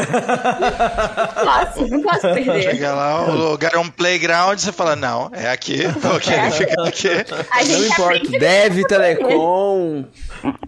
Posso, 1.46 1.88
não 1.88 2.02
posso 2.02 2.34
perder. 2.46 2.62
Chega 2.64 2.94
lá, 2.94 3.26
o 3.30 3.36
lugar 3.36 3.74
é 3.74 3.78
um 3.78 3.90
playground, 3.90 4.58
você 4.60 4.72
fala, 4.72 4.96
não, 4.96 5.30
é 5.34 5.50
aqui, 5.50 5.88
vou 5.88 6.20
querer 6.20 6.52
ficar 6.52 6.88
aqui. 6.88 7.08
A 7.52 7.64
gente 7.64 7.80
Não 7.80 7.86
importa. 7.88 8.16
aprende 8.18 8.40
Dev, 8.40 8.84
Telecom. 8.88 10.06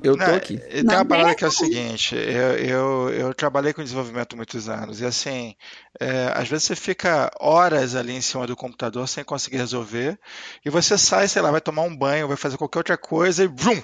Eu 0.03 0.17
tô 0.17 0.25
Não, 0.25 0.35
aqui. 0.35 0.53
E 0.55 0.59
tem 0.59 0.83
Não 0.83 0.95
uma 0.95 1.05
parada 1.05 1.35
que 1.35 1.43
é 1.43 1.47
o 1.47 1.51
seguinte, 1.51 2.15
eu, 2.15 2.57
eu, 2.57 3.09
eu 3.09 3.33
trabalhei 3.33 3.73
com 3.73 3.83
desenvolvimento 3.83 4.33
há 4.33 4.35
muitos 4.35 4.67
anos, 4.69 5.01
e 5.01 5.05
assim, 5.05 5.55
é, 5.99 6.31
às 6.35 6.47
vezes 6.47 6.65
você 6.65 6.75
fica 6.75 7.29
horas 7.39 7.95
ali 7.95 8.15
em 8.15 8.21
cima 8.21 8.47
do 8.47 8.55
computador 8.55 9.07
sem 9.07 9.23
conseguir 9.23 9.57
resolver, 9.57 10.17
e 10.65 10.69
você 10.69 10.97
sai, 10.97 11.27
sei 11.27 11.41
lá, 11.41 11.51
vai 11.51 11.61
tomar 11.61 11.83
um 11.83 11.95
banho, 11.95 12.27
vai 12.27 12.37
fazer 12.37 12.57
qualquer 12.57 12.79
outra 12.79 12.97
coisa 12.97 13.43
e 13.43 13.47
vrum, 13.47 13.81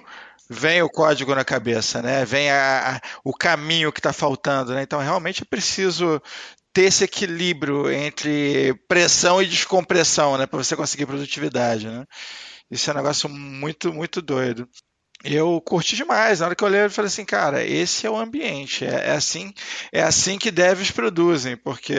vem 0.50 0.82
o 0.84 0.90
código 0.90 1.34
na 1.34 1.44
cabeça, 1.44 2.02
né? 2.04 2.24
Vem 2.24 2.52
a- 2.52 2.96
a- 2.96 3.02
o 3.24 3.34
caminho 3.34 3.92
que 3.92 4.00
está 4.00 4.14
faltando, 4.14 4.74
né? 4.76 4.84
Então 4.84 5.00
realmente 5.00 5.42
é 5.42 5.46
preciso 5.46 6.22
ter 6.76 6.82
esse 6.84 7.06
equilíbrio 7.06 7.90
entre 7.90 8.76
pressão 8.88 9.42
e 9.42 9.46
descompressão, 9.48 10.38
né? 10.38 10.46
Para 10.46 10.62
você 10.62 10.76
conseguir 10.76 11.06
produtividade, 11.06 11.88
né? 11.88 12.04
Isso 12.70 12.90
é 12.90 12.94
um 12.94 12.98
negócio 12.98 13.30
muito, 13.30 13.94
muito 13.94 14.22
doido. 14.22 14.68
Eu 15.24 15.62
curti 15.62 15.96
demais. 15.96 16.40
Na 16.42 16.48
hora 16.48 16.56
que 16.56 16.64
eu 16.64 16.68
olhei, 16.68 16.82
eu 16.84 16.90
falei 16.92 17.08
assim, 17.08 17.24
cara, 17.24 17.64
esse 17.64 18.06
é 18.06 18.10
o 18.10 18.18
ambiente. 18.18 18.84
É, 18.86 19.08
é 19.08 19.12
assim, 19.12 19.54
é 19.92 20.04
assim 20.04 20.38
que 20.38 20.52
devs 20.52 20.92
produzem, 20.92 21.56
porque 21.56 21.96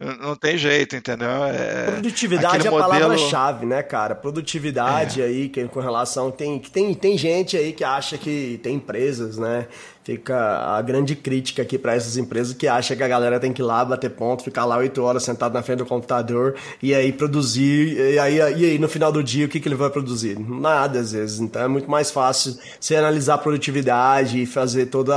não 0.00 0.34
tem 0.34 0.56
jeito, 0.56 0.96
entendeu? 0.96 1.28
É, 1.44 1.90
Produtividade 1.92 2.66
é 2.66 2.68
a 2.68 2.70
modelo- 2.72 2.90
palavra-chave, 2.90 3.66
né, 3.66 3.82
cara? 3.82 4.14
Produtividade 4.14 5.20
É. 5.20 5.26
aí, 5.26 5.48
que 5.50 5.68
com 5.68 5.80
relação. 5.80 6.30
Tem, 6.30 6.58
tem, 6.58 6.94
tem 6.94 7.18
gente 7.18 7.56
aí 7.56 7.72
que 7.74 7.84
acha 7.84 8.16
que 8.16 8.58
tem 8.62 8.76
empresas, 8.76 9.36
né? 9.36 9.68
Fica 10.04 10.36
a 10.76 10.82
grande 10.82 11.16
crítica 11.16 11.62
aqui 11.62 11.78
para 11.78 11.94
essas 11.94 12.18
empresas 12.18 12.52
que 12.52 12.68
acha 12.68 12.94
que 12.94 13.02
a 13.02 13.08
galera 13.08 13.40
tem 13.40 13.54
que 13.54 13.62
ir 13.62 13.64
lá 13.64 13.82
bater 13.82 14.10
ponto, 14.10 14.44
ficar 14.44 14.66
lá 14.66 14.76
oito 14.76 15.02
horas 15.02 15.22
sentado 15.22 15.54
na 15.54 15.62
frente 15.62 15.78
do 15.78 15.86
computador 15.86 16.56
e 16.82 16.94
aí 16.94 17.10
produzir. 17.10 17.96
E 18.12 18.18
aí, 18.18 18.36
e 18.36 18.42
aí 18.42 18.78
no 18.78 18.86
final 18.86 19.10
do 19.10 19.24
dia, 19.24 19.46
o 19.46 19.48
que, 19.48 19.58
que 19.58 19.66
ele 19.66 19.74
vai 19.74 19.88
produzir? 19.88 20.38
Nada, 20.38 21.00
às 21.00 21.12
vezes. 21.12 21.40
Então 21.40 21.62
é 21.62 21.68
muito 21.68 21.90
mais 21.90 22.10
fácil 22.10 22.54
você 22.78 22.96
analisar 22.96 23.36
a 23.36 23.38
produtividade 23.38 24.42
e 24.42 24.44
fazer 24.44 24.86
todos 24.86 25.14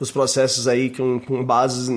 os 0.00 0.10
processos 0.10 0.66
aí 0.66 0.88
com, 0.88 1.20
com 1.20 1.44
bases 1.44 1.90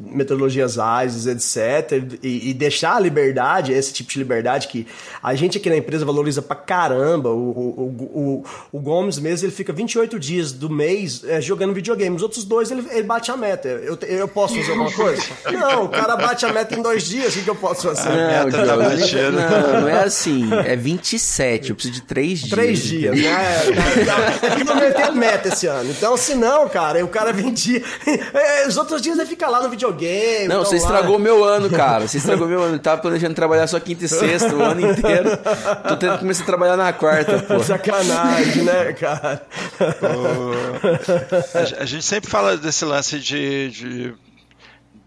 metodologias 0.00 0.78
ágeis, 0.78 1.26
etc. 1.26 2.16
E, 2.22 2.48
e 2.48 2.54
deixar 2.54 2.96
a 2.96 3.00
liberdade, 3.00 3.70
esse 3.70 3.92
tipo 3.92 4.10
de 4.10 4.18
liberdade 4.18 4.66
que 4.66 4.86
a 5.22 5.34
gente 5.34 5.58
aqui 5.58 5.68
na 5.68 5.76
empresa 5.76 6.06
valoriza 6.06 6.40
pra 6.40 6.56
caramba. 6.56 7.28
O, 7.28 7.50
o, 7.50 8.42
o, 8.72 8.78
o 8.78 8.80
Gomes 8.80 9.18
mesmo, 9.18 9.44
ele 9.44 9.54
fica 9.54 9.74
28 9.74 10.18
dias 10.18 10.52
do 10.52 10.70
mês 10.70 11.01
é, 11.26 11.40
jogando 11.40 11.72
videogame. 11.72 12.14
Os 12.16 12.22
outros 12.22 12.44
dois, 12.44 12.70
ele, 12.70 12.86
ele 12.90 13.02
bate 13.02 13.30
a 13.30 13.36
meta. 13.36 13.68
Eu, 13.68 13.98
eu 14.02 14.28
posso 14.28 14.54
fazer 14.56 14.70
alguma 14.70 14.92
coisa? 14.92 15.22
Não, 15.52 15.84
o 15.84 15.88
cara 15.88 16.16
bate 16.16 16.44
a 16.46 16.52
meta 16.52 16.74
em 16.74 16.82
dois 16.82 17.04
dias. 17.04 17.34
O 17.34 17.38
que, 17.38 17.44
que 17.44 17.50
eu 17.50 17.54
posso 17.54 17.88
fazer? 17.88 18.08
Não, 18.08 18.46
meta 18.46 18.66
tá 18.66 18.92
Diogo, 18.92 19.32
não, 19.32 19.80
não 19.82 19.88
é 19.88 20.04
assim. 20.04 20.48
É 20.66 20.76
27. 20.76 21.70
Eu 21.70 21.76
preciso 21.76 21.94
de 21.94 22.02
3 22.02 22.38
dias. 22.38 22.50
Três 22.50 22.82
dias, 22.82 23.16
né? 23.16 23.26
É, 23.26 24.46
é 24.46 24.56
que 24.56 24.64
não 24.64 24.74
a 25.02 25.12
meta 25.12 25.48
esse 25.48 25.66
ano. 25.66 25.90
Então, 25.90 26.16
se 26.16 26.34
não, 26.34 26.68
cara, 26.68 27.04
o 27.04 27.08
cara 27.08 27.32
vendia. 27.32 27.82
É, 28.34 28.66
os 28.66 28.76
outros 28.76 29.00
dias 29.02 29.18
ele 29.18 29.26
fica 29.26 29.48
lá 29.48 29.62
no 29.62 29.68
videogame. 29.68 30.48
Não, 30.48 30.64
você 30.64 30.76
lá- 30.76 30.82
estragou 30.82 31.18
meu 31.18 31.44
ano, 31.44 31.68
cara. 31.70 32.06
Você 32.06 32.18
estragou 32.18 32.46
meu 32.46 32.62
ano. 32.62 32.76
Eu 32.76 32.78
tava 32.78 33.00
planejando 33.00 33.34
trabalhar 33.34 33.66
só 33.66 33.78
quinta 33.78 34.04
e 34.04 34.08
sexta 34.08 34.54
o 34.54 34.62
ano 34.62 34.80
inteiro. 34.80 35.36
Tô 35.88 35.96
tentando 35.96 36.18
começar 36.20 36.42
a 36.42 36.46
trabalhar 36.46 36.76
na 36.76 36.92
quarta, 36.92 37.38
pô. 37.40 37.60
Sacanagem, 37.62 38.62
né, 38.62 38.92
cara? 38.92 39.42
A, 41.78 41.82
a 41.82 41.86
gente 41.86 42.04
sempre 42.04 42.30
fala 42.30 42.56
desse 42.56 42.84
lance 42.84 43.18
de, 43.18 43.70
de- 43.70 44.14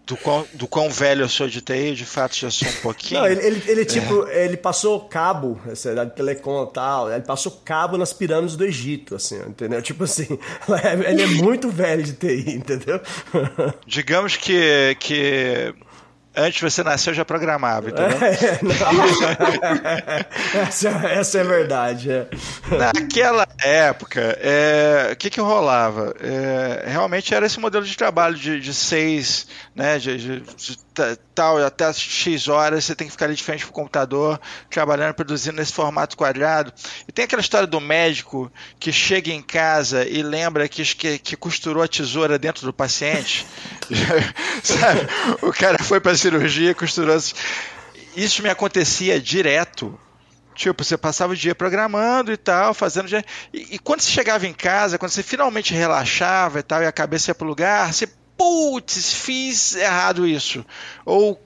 do, 0.06 0.16
quão, 0.16 0.46
do 0.54 0.68
quão 0.68 0.88
velho 0.88 1.22
eu 1.24 1.28
sou 1.28 1.48
de 1.48 1.60
TI, 1.60 1.94
de 1.94 2.04
fato 2.04 2.36
já 2.36 2.50
sou 2.50 2.68
um 2.68 2.72
pouquinho. 2.82 3.20
Não, 3.20 3.26
ele, 3.26 3.44
ele, 3.44 3.62
ele, 3.66 3.84
tipo, 3.84 4.26
ele 4.28 4.56
passou 4.56 5.00
cabo, 5.00 5.60
essa 5.68 5.90
idade 5.92 6.10
de 6.10 6.16
telecom 6.16 6.64
e 6.64 6.72
tal, 6.72 7.10
ele 7.12 7.22
passou 7.24 7.60
cabo 7.64 7.98
nas 7.98 8.12
pirâmides 8.12 8.56
do 8.56 8.64
Egito, 8.64 9.16
assim, 9.16 9.36
entendeu? 9.40 9.82
Tipo 9.82 10.04
assim, 10.04 10.38
ele 11.08 11.22
é 11.22 11.26
muito 11.26 11.68
velho 11.68 12.02
de 12.04 12.12
TI, 12.12 12.52
entendeu? 12.54 13.00
Digamos 13.86 14.36
que, 14.36 14.96
que 15.00 15.74
antes 16.36 16.58
de 16.58 16.62
você 16.70 16.82
nascer 16.82 17.10
eu 17.10 17.14
já 17.14 17.24
programava, 17.24 17.88
entendeu? 17.90 18.16
É, 20.52 20.58
essa, 20.68 20.88
essa 20.88 21.38
é 21.38 21.44
verdade, 21.44 22.10
é. 22.10 22.26
Naquela 22.76 23.46
época, 23.62 24.20
é, 24.40 25.10
o 25.12 25.16
que 25.16 25.30
que 25.30 25.40
rolava? 25.40 26.14
É, 26.20 26.84
realmente 26.88 27.34
era 27.34 27.46
esse 27.46 27.58
modelo 27.60 27.84
de 27.84 27.96
trabalho 27.96 28.34
de, 28.36 28.60
de 28.60 28.74
seis, 28.74 29.46
né, 29.74 29.98
de, 29.98 30.16
de- 30.16 30.85
tal, 31.34 31.64
até 31.64 31.92
X 31.92 32.48
horas, 32.48 32.84
você 32.84 32.94
tem 32.94 33.06
que 33.06 33.12
ficar 33.12 33.26
ali 33.26 33.34
de 33.34 33.42
frente 33.42 33.64
pro 33.64 33.72
computador, 33.72 34.40
trabalhando, 34.70 35.14
produzindo 35.14 35.56
nesse 35.56 35.72
formato 35.72 36.16
quadrado. 36.16 36.72
E 37.06 37.12
tem 37.12 37.24
aquela 37.24 37.40
história 37.40 37.66
do 37.66 37.80
médico 37.80 38.50
que 38.78 38.92
chega 38.92 39.30
em 39.30 39.42
casa 39.42 40.06
e 40.06 40.22
lembra 40.22 40.68
que, 40.68 40.82
que, 40.82 41.18
que 41.18 41.36
costurou 41.36 41.82
a 41.82 41.88
tesoura 41.88 42.38
dentro 42.38 42.64
do 42.64 42.72
paciente. 42.72 43.46
Sabe? 44.62 45.00
O 45.42 45.52
cara 45.52 45.82
foi 45.82 46.00
pra 46.00 46.16
cirurgia 46.16 46.70
e 46.70 46.74
costurou. 46.74 47.16
Isso 48.16 48.42
me 48.42 48.48
acontecia 48.48 49.20
direto. 49.20 49.98
Tipo, 50.54 50.82
você 50.82 50.96
passava 50.96 51.34
o 51.34 51.36
dia 51.36 51.54
programando 51.54 52.32
e 52.32 52.36
tal, 52.36 52.72
fazendo. 52.72 53.14
E, 53.52 53.74
e 53.74 53.78
quando 53.78 54.00
você 54.00 54.10
chegava 54.10 54.46
em 54.46 54.54
casa, 54.54 54.96
quando 54.96 55.10
você 55.10 55.22
finalmente 55.22 55.74
relaxava 55.74 56.60
e 56.60 56.62
tal, 56.62 56.82
e 56.82 56.86
a 56.86 56.92
cabeça 56.92 57.30
ia 57.30 57.34
pro 57.34 57.46
lugar, 57.46 57.92
você, 57.92 58.08
putz, 58.46 59.12
fiz 59.12 59.74
errado 59.74 60.26
isso. 60.26 60.64
Ou 61.04 61.40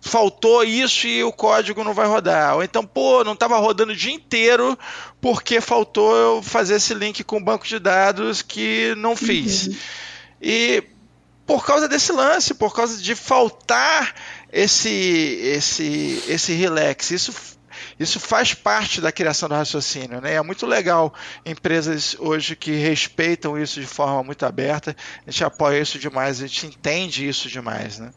faltou 0.00 0.64
isso 0.64 1.06
e 1.06 1.22
o 1.24 1.32
código 1.32 1.84
não 1.84 1.94
vai 1.94 2.06
rodar. 2.06 2.56
Ou 2.56 2.62
então, 2.62 2.84
pô, 2.84 3.24
não 3.24 3.32
estava 3.32 3.58
rodando 3.58 3.92
o 3.92 3.96
dia 3.96 4.12
inteiro 4.12 4.78
porque 5.20 5.60
faltou 5.60 6.14
eu 6.16 6.42
fazer 6.42 6.74
esse 6.74 6.92
link 6.92 7.24
com 7.24 7.38
o 7.38 7.44
banco 7.44 7.66
de 7.66 7.78
dados 7.78 8.42
que 8.42 8.94
não 8.96 9.16
fiz. 9.16 9.70
E 10.40 10.82
por 11.46 11.64
causa 11.64 11.88
desse 11.88 12.12
lance, 12.12 12.52
por 12.54 12.74
causa 12.74 13.00
de 13.00 13.14
faltar 13.14 14.14
esse 14.52 14.90
esse 14.90 16.22
esse 16.26 16.52
relax, 16.52 17.10
isso 17.10 17.32
isso 18.02 18.20
faz 18.20 18.54
parte 18.54 19.00
da 19.00 19.12
criação 19.12 19.48
do 19.48 19.54
raciocínio, 19.54 20.20
né? 20.20 20.34
É 20.34 20.42
muito 20.42 20.66
legal 20.66 21.14
empresas 21.44 22.16
hoje 22.18 22.56
que 22.56 22.72
respeitam 22.72 23.58
isso 23.58 23.80
de 23.80 23.86
forma 23.86 24.22
muito 24.22 24.44
aberta. 24.44 24.96
A 25.26 25.30
gente 25.30 25.44
apoia 25.44 25.80
isso 25.80 25.98
demais, 25.98 26.42
a 26.42 26.46
gente 26.46 26.66
entende 26.66 27.28
isso 27.28 27.48
demais, 27.48 27.98
né? 27.98 28.10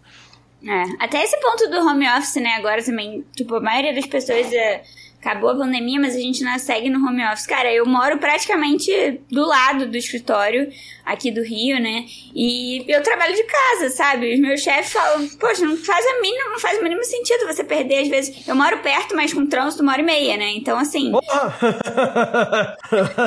É, 0.68 1.04
até 1.04 1.24
esse 1.24 1.40
ponto 1.40 1.70
do 1.70 1.78
home 1.78 2.08
office, 2.10 2.42
né, 2.42 2.56
agora 2.58 2.84
também, 2.84 3.24
tipo, 3.36 3.56
a 3.56 3.62
maioria 3.62 3.94
das 3.94 4.08
pessoas 4.08 4.52
é, 4.52 4.84
acabou 5.20 5.52
a 5.52 5.56
pandemia, 5.56 6.00
mas 6.00 6.16
a 6.16 6.20
gente 6.20 6.44
não 6.44 6.58
segue 6.58 6.90
no 6.90 7.06
home 7.06 7.24
office. 7.26 7.46
Cara, 7.46 7.72
eu 7.72 7.86
moro 7.86 8.18
praticamente 8.18 9.22
do 9.30 9.46
lado 9.46 9.88
do 9.88 9.96
escritório 9.96 10.72
aqui 11.06 11.32
do 11.32 11.44
Rio, 11.44 11.80
né? 11.80 12.06
E 12.34 12.84
eu 12.88 13.04
trabalho 13.04 13.36
de 13.36 13.44
casa, 13.44 13.90
sabe? 13.90 14.34
Os 14.34 14.40
meus 14.40 14.62
chefes 14.62 14.92
falam, 14.92 15.28
poxa, 15.40 15.64
não 15.66 15.78
faz 15.78 16.06
a 16.06 16.22
mínima, 16.22 16.50
não 16.50 16.60
faz 16.60 16.80
o 16.80 16.84
mínimo 16.84 17.04
sentido 17.04 17.46
você 17.46 17.64
perder, 17.64 18.00
às 18.00 18.08
vezes. 18.08 18.48
Eu 18.48 18.56
moro 18.56 18.80
perto, 18.80 19.16
mas 19.16 19.34
com 19.34 19.46
trânsito 19.46 19.84
uma 19.84 19.92
hora 19.92 20.02
e 20.02 20.06
meia, 20.06 20.36
né? 20.36 20.52
Então, 20.56 20.78
assim. 20.78 21.12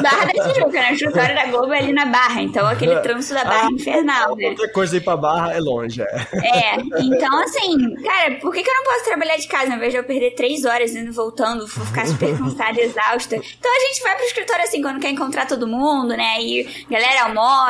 Barra 0.03 0.25
da 0.27 0.33
Tijuca, 0.33 0.73
né? 0.73 0.91
O 0.91 0.95
escritório 0.95 1.35
da 1.35 1.47
Globo 1.47 1.73
é 1.73 1.79
ali 1.79 1.93
na 1.93 2.07
Barra. 2.07 2.43
Então, 2.43 2.67
aquele 2.67 2.97
trânsito 3.01 3.35
da 3.35 3.45
Barra 3.45 3.69
é 3.69 3.73
infernal, 3.73 4.35
né? 4.37 4.55
Qualquer 4.55 4.73
coisa 4.73 4.97
ir 4.97 5.01
pra 5.01 5.17
Barra 5.17 5.55
é 5.55 5.61
longe, 5.61 6.03
é. 6.03 6.09
É, 6.33 6.77
então 7.01 7.43
assim, 7.43 7.95
cara, 8.03 8.35
por 8.37 8.53
que, 8.53 8.63
que 8.63 8.71
eu 8.71 8.75
não 8.75 8.85
posso 8.85 9.05
trabalhar 9.05 9.37
de 9.37 9.47
casa 9.47 9.71
ao 9.71 9.77
invés 9.77 9.93
de 9.93 9.99
eu 9.99 10.05
perder 10.05 10.33
três 10.33 10.65
horas 10.65 10.95
indo 10.95 11.13
voltando, 11.13 11.67
vou 11.67 11.87
ficar 11.87 12.07
super 12.07 12.37
cansada, 12.37 12.81
exausta? 12.81 13.37
Então 13.37 13.71
a 13.75 13.81
gente 13.81 14.03
vai 14.03 14.17
pro 14.17 14.25
escritório 14.25 14.65
assim, 14.65 14.83
quando 14.83 15.01
quer 15.01 15.11
encontrar 15.11 15.47
todo 15.47 15.67
mundo, 15.67 16.17
né? 16.17 16.41
E 16.41 16.87
galera 16.91 17.25
almoça. 17.25 17.68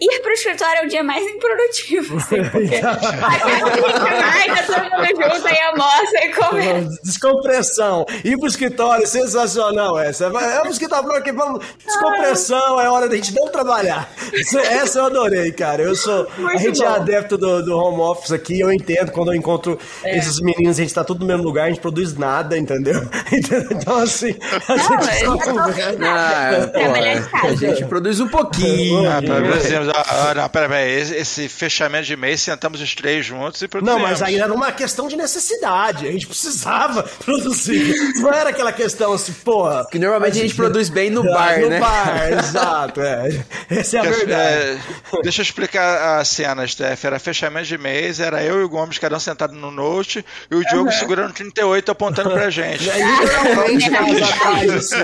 Ir 0.00 0.20
pro 0.20 0.32
escritório 0.32 0.82
é 0.82 0.84
o 0.86 0.88
dia 0.88 1.02
mais 1.02 1.24
improdutivo, 1.24 2.16
assim, 2.16 2.42
porque 2.50 2.74
ai, 2.76 4.48
tá 4.48 4.62
todo 4.66 4.90
mundo 4.90 5.06
junto, 5.06 5.46
aí 5.48 5.60
almoça 5.62 6.16
e 6.24 6.32
come. 6.32 6.88
Descompressão. 7.02 8.06
Ir 8.24 8.38
pro 8.38 8.48
escritório, 8.48 9.06
sensacional 9.06 9.98
essa. 9.98 10.26
É 10.26 10.60
pro 10.60 10.70
escritório 10.70 11.12
aqui, 11.12 11.32
vamos. 11.32 11.64
Descompressão, 11.84 12.80
é 12.80 12.88
hora 12.88 13.08
da 13.08 13.16
gente 13.16 13.34
não 13.34 13.48
trabalhar. 13.48 14.10
Essa 14.32 15.00
eu 15.00 15.04
adorei, 15.06 15.52
cara. 15.52 15.82
Eu 15.82 15.94
sou. 15.94 16.26
Muito 16.36 16.54
a 16.54 16.56
gente 16.58 16.78
bom. 16.80 16.84
é 16.84 16.88
adepto 16.88 17.36
do, 17.38 17.62
do 17.62 17.76
home 17.78 18.00
office 18.00 18.32
aqui, 18.32 18.60
eu 18.60 18.72
entendo 18.72 19.12
quando 19.12 19.32
eu 19.32 19.36
encontro 19.36 19.78
É. 20.04 20.18
esses 20.18 20.40
meninos, 20.40 20.78
a 20.78 20.82
gente 20.82 20.94
tá 20.94 21.04
tudo 21.04 21.20
no 21.20 21.26
mesmo 21.26 21.42
lugar, 21.42 21.66
a 21.66 21.68
gente 21.68 21.80
produz 21.80 22.16
nada, 22.16 22.56
entendeu? 22.58 23.00
Então, 23.72 23.96
assim, 23.98 24.36
a 24.68 24.76
Não, 24.76 25.02
gente 25.02 25.24
só 25.24 25.38
conversa. 25.38 25.98
Ah, 26.02 27.28
casa. 27.30 27.52
a 27.52 27.54
gente 27.54 27.84
produz 27.86 28.20
um 28.20 28.28
pouquinho. 28.28 29.10
Ah, 29.10 29.21
produzimos. 29.26 29.88
Ah, 29.88 30.04
ah, 30.30 30.34
não, 30.34 30.48
pera, 30.48 30.68
pera, 30.68 30.88
esse, 30.88 31.14
esse 31.14 31.48
fechamento 31.48 32.06
de 32.06 32.16
mês, 32.16 32.40
sentamos 32.40 32.80
os 32.80 32.94
três 32.94 33.24
juntos 33.24 33.60
e 33.60 33.64
Não, 33.64 33.68
produzimos. 33.70 34.02
mas 34.02 34.22
aí 34.22 34.38
era 34.38 34.52
uma 34.52 34.72
questão 34.72 35.08
de 35.08 35.16
necessidade. 35.16 36.06
A 36.06 36.12
gente 36.12 36.26
precisava 36.26 37.02
produzir. 37.24 37.94
Não 38.16 38.32
era 38.32 38.50
aquela 38.50 38.72
questão 38.72 39.12
assim, 39.12 39.32
porra. 39.32 39.86
Que 39.90 39.98
normalmente 39.98 40.38
a 40.38 40.42
gente 40.42 40.54
produz 40.54 40.88
bem 40.88 41.10
no 41.10 41.22
Ah, 41.30 41.34
bar, 41.34 41.60
no 41.60 41.68
né? 41.68 41.80
bar, 41.80 42.32
exato. 42.38 43.00
É. 43.00 43.44
Essa 43.70 43.96
é 43.98 44.00
a 44.00 44.02
verdade. 44.02 44.32
É, 44.32 44.78
deixa 45.22 45.40
eu 45.40 45.44
explicar 45.44 46.18
a 46.20 46.24
cena, 46.24 46.66
Steph. 46.66 47.04
Era 47.04 47.18
fechamento 47.18 47.66
de 47.66 47.78
mês, 47.78 48.20
era 48.20 48.42
eu 48.42 48.60
e 48.60 48.64
o 48.64 48.68
Gomes, 48.68 48.98
cada 48.98 49.16
um 49.16 49.20
sentado 49.20 49.52
no 49.54 49.70
note, 49.70 50.24
e 50.50 50.54
o 50.54 50.64
Diogo 50.64 50.90
segurando 50.92 51.32
38 51.32 51.90
apontando 51.90 52.30
pra 52.30 52.48
gente. 52.50 52.84
E 52.84 52.90
aí, 52.90 53.02
literalmente, 53.02 53.90
atrás, 54.32 54.70
assim, 54.72 54.96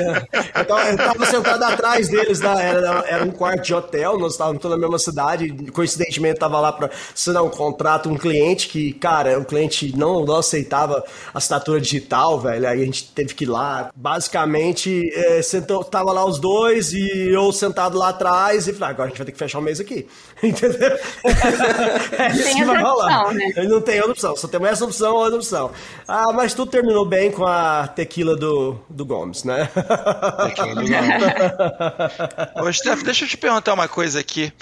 eu, 0.54 0.64
tava, 0.64 0.88
eu 0.90 0.96
tava 0.96 1.26
sentado 1.26 1.62
atrás 1.64 2.08
deles, 2.08 2.40
né? 2.40 2.48
era, 2.68 3.04
era 3.06 3.24
um 3.24 3.30
quarto 3.30 3.62
de 3.64 3.74
hotel, 3.74 4.07
nós 4.16 4.32
estávamos 4.32 4.62
toda 4.62 4.76
na 4.76 4.80
mesma 4.80 4.98
cidade, 4.98 5.48
coincidentemente 5.72 6.38
tava 6.38 6.60
lá 6.60 6.72
para 6.72 6.90
assinar 7.12 7.42
um 7.42 7.50
contrato, 7.50 8.08
um 8.08 8.16
cliente 8.16 8.68
que, 8.68 8.92
cara, 8.92 9.38
o 9.38 9.44
cliente 9.44 9.96
não, 9.96 10.24
não 10.24 10.36
aceitava 10.36 11.02
assinatura 11.34 11.80
digital, 11.80 12.38
velho, 12.38 12.68
aí 12.68 12.82
a 12.82 12.84
gente 12.84 13.04
teve 13.12 13.34
que 13.34 13.44
ir 13.44 13.48
lá, 13.48 13.90
basicamente, 13.94 15.10
é, 15.14 15.42
sentou, 15.42 15.82
tava 15.84 16.12
lá 16.12 16.24
os 16.24 16.38
dois 16.38 16.92
e 16.92 17.30
eu 17.32 17.50
sentado 17.52 17.98
lá 17.98 18.10
atrás 18.10 18.68
e 18.68 18.72
falei, 18.72 18.88
"Ah, 18.88 18.90
agora 18.90 19.06
a 19.06 19.08
gente 19.08 19.18
vai 19.18 19.26
ter 19.26 19.32
que 19.32 19.38
fechar 19.38 19.58
o 19.58 19.62
mês 19.62 19.80
aqui, 19.80 20.06
entendeu? 20.42 20.96
É 22.18 22.28
isso 22.32 22.42
tem 22.44 22.56
que 22.56 22.64
vai 22.64 22.82
rolar. 22.82 23.22
opção, 23.22 23.34
né? 23.34 23.52
Não 23.68 23.80
tem 23.80 23.96
outra 23.98 24.12
opção, 24.12 24.36
só 24.36 24.48
tem 24.48 24.64
essa 24.66 24.84
opção 24.84 25.14
ou 25.14 25.20
outra 25.22 25.36
opção. 25.36 25.70
Ah, 26.06 26.32
mas 26.32 26.54
tudo 26.54 26.70
terminou 26.70 27.04
bem 27.04 27.30
com 27.30 27.46
a 27.46 27.86
tequila 27.88 28.36
do, 28.36 28.78
do 28.88 29.04
Gomes, 29.04 29.44
né? 29.44 29.68
Ô, 32.54 32.72
Steph, 32.72 33.02
deixa 33.02 33.24
eu 33.24 33.28
te 33.28 33.36
perguntar 33.36 33.74
uma 33.74 33.88
coisa 33.88 33.97
aqui. 34.16 34.52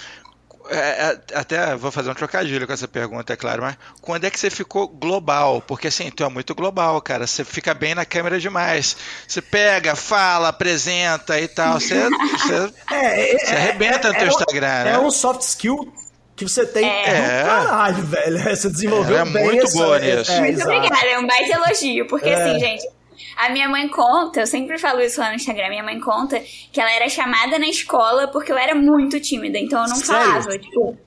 É, 0.69 0.75
é, 0.75 1.19
até 1.39 1.75
vou 1.77 1.91
fazer 1.91 2.09
um 2.09 2.13
trocadilho 2.13 2.67
com 2.67 2.73
essa 2.73 2.89
pergunta, 2.89 3.31
é 3.31 3.37
claro, 3.37 3.61
mas 3.61 3.77
quando 4.01 4.25
é 4.25 4.29
que 4.29 4.37
você 4.37 4.49
ficou 4.49 4.85
global? 4.85 5.61
Porque 5.65 5.87
assim, 5.87 6.11
tu 6.11 6.25
é 6.25 6.27
muito 6.29 6.53
global, 6.53 7.01
cara. 7.01 7.25
Você 7.25 7.45
fica 7.45 7.73
bem 7.73 7.95
na 7.95 8.03
câmera 8.03 8.37
demais. 8.37 8.97
Você 9.25 9.41
pega, 9.41 9.95
fala, 9.95 10.49
apresenta 10.49 11.39
e 11.39 11.47
tal. 11.47 11.79
Você, 11.79 11.95
você, 12.09 12.73
É, 12.93 13.37
você 13.37 13.55
arrebenta 13.55 14.09
no 14.09 14.15
teu 14.15 14.25
um- 14.25 14.29
Instagram, 14.29 14.67
é 14.67 14.83
né? 14.83 14.99
um 14.99 15.09
soft 15.09 15.41
skill 15.43 15.93
que 16.35 16.43
você 16.43 16.65
tem 16.65 16.85
É. 16.85 17.43
do 17.43 17.47
caralho, 17.47 18.03
velho. 18.03 18.37
Você 18.55 18.69
desenvolveu 18.69 19.17
é 19.17 19.23
bem 19.25 19.43
muito 19.45 19.63
essa- 19.65 19.77
boa 19.77 19.97
nisso. 19.99 20.31
É, 20.33 20.39
Muito 20.41 20.53
exato. 20.59 20.69
obrigada, 20.75 21.05
é 21.07 21.17
um 21.17 21.25
baita 21.25 21.51
elogio. 21.55 22.07
Porque 22.07 22.29
É. 22.29 22.33
assim, 22.43 22.59
gente, 22.59 22.87
a 23.35 23.49
minha 23.49 23.67
mãe 23.69 23.87
conta, 23.87 24.41
eu 24.41 24.47
sempre 24.47 24.77
falo 24.77 25.01
isso 25.01 25.19
lá 25.19 25.29
no 25.29 25.35
Instagram, 25.35 25.69
minha 25.69 25.83
mãe 25.83 25.99
conta 25.99 26.39
que 26.71 26.79
ela 26.79 26.91
era 26.91 27.09
chamada 27.09 27.57
na 27.59 27.67
escola 27.67 28.27
porque 28.27 28.51
eu 28.51 28.57
era 28.57 28.75
muito 28.75 29.19
tímida, 29.19 29.57
então 29.57 29.83
eu 29.83 29.89
não 29.89 29.95
Sério? 29.95 30.25
falava, 30.25 30.57
tipo. 30.57 30.97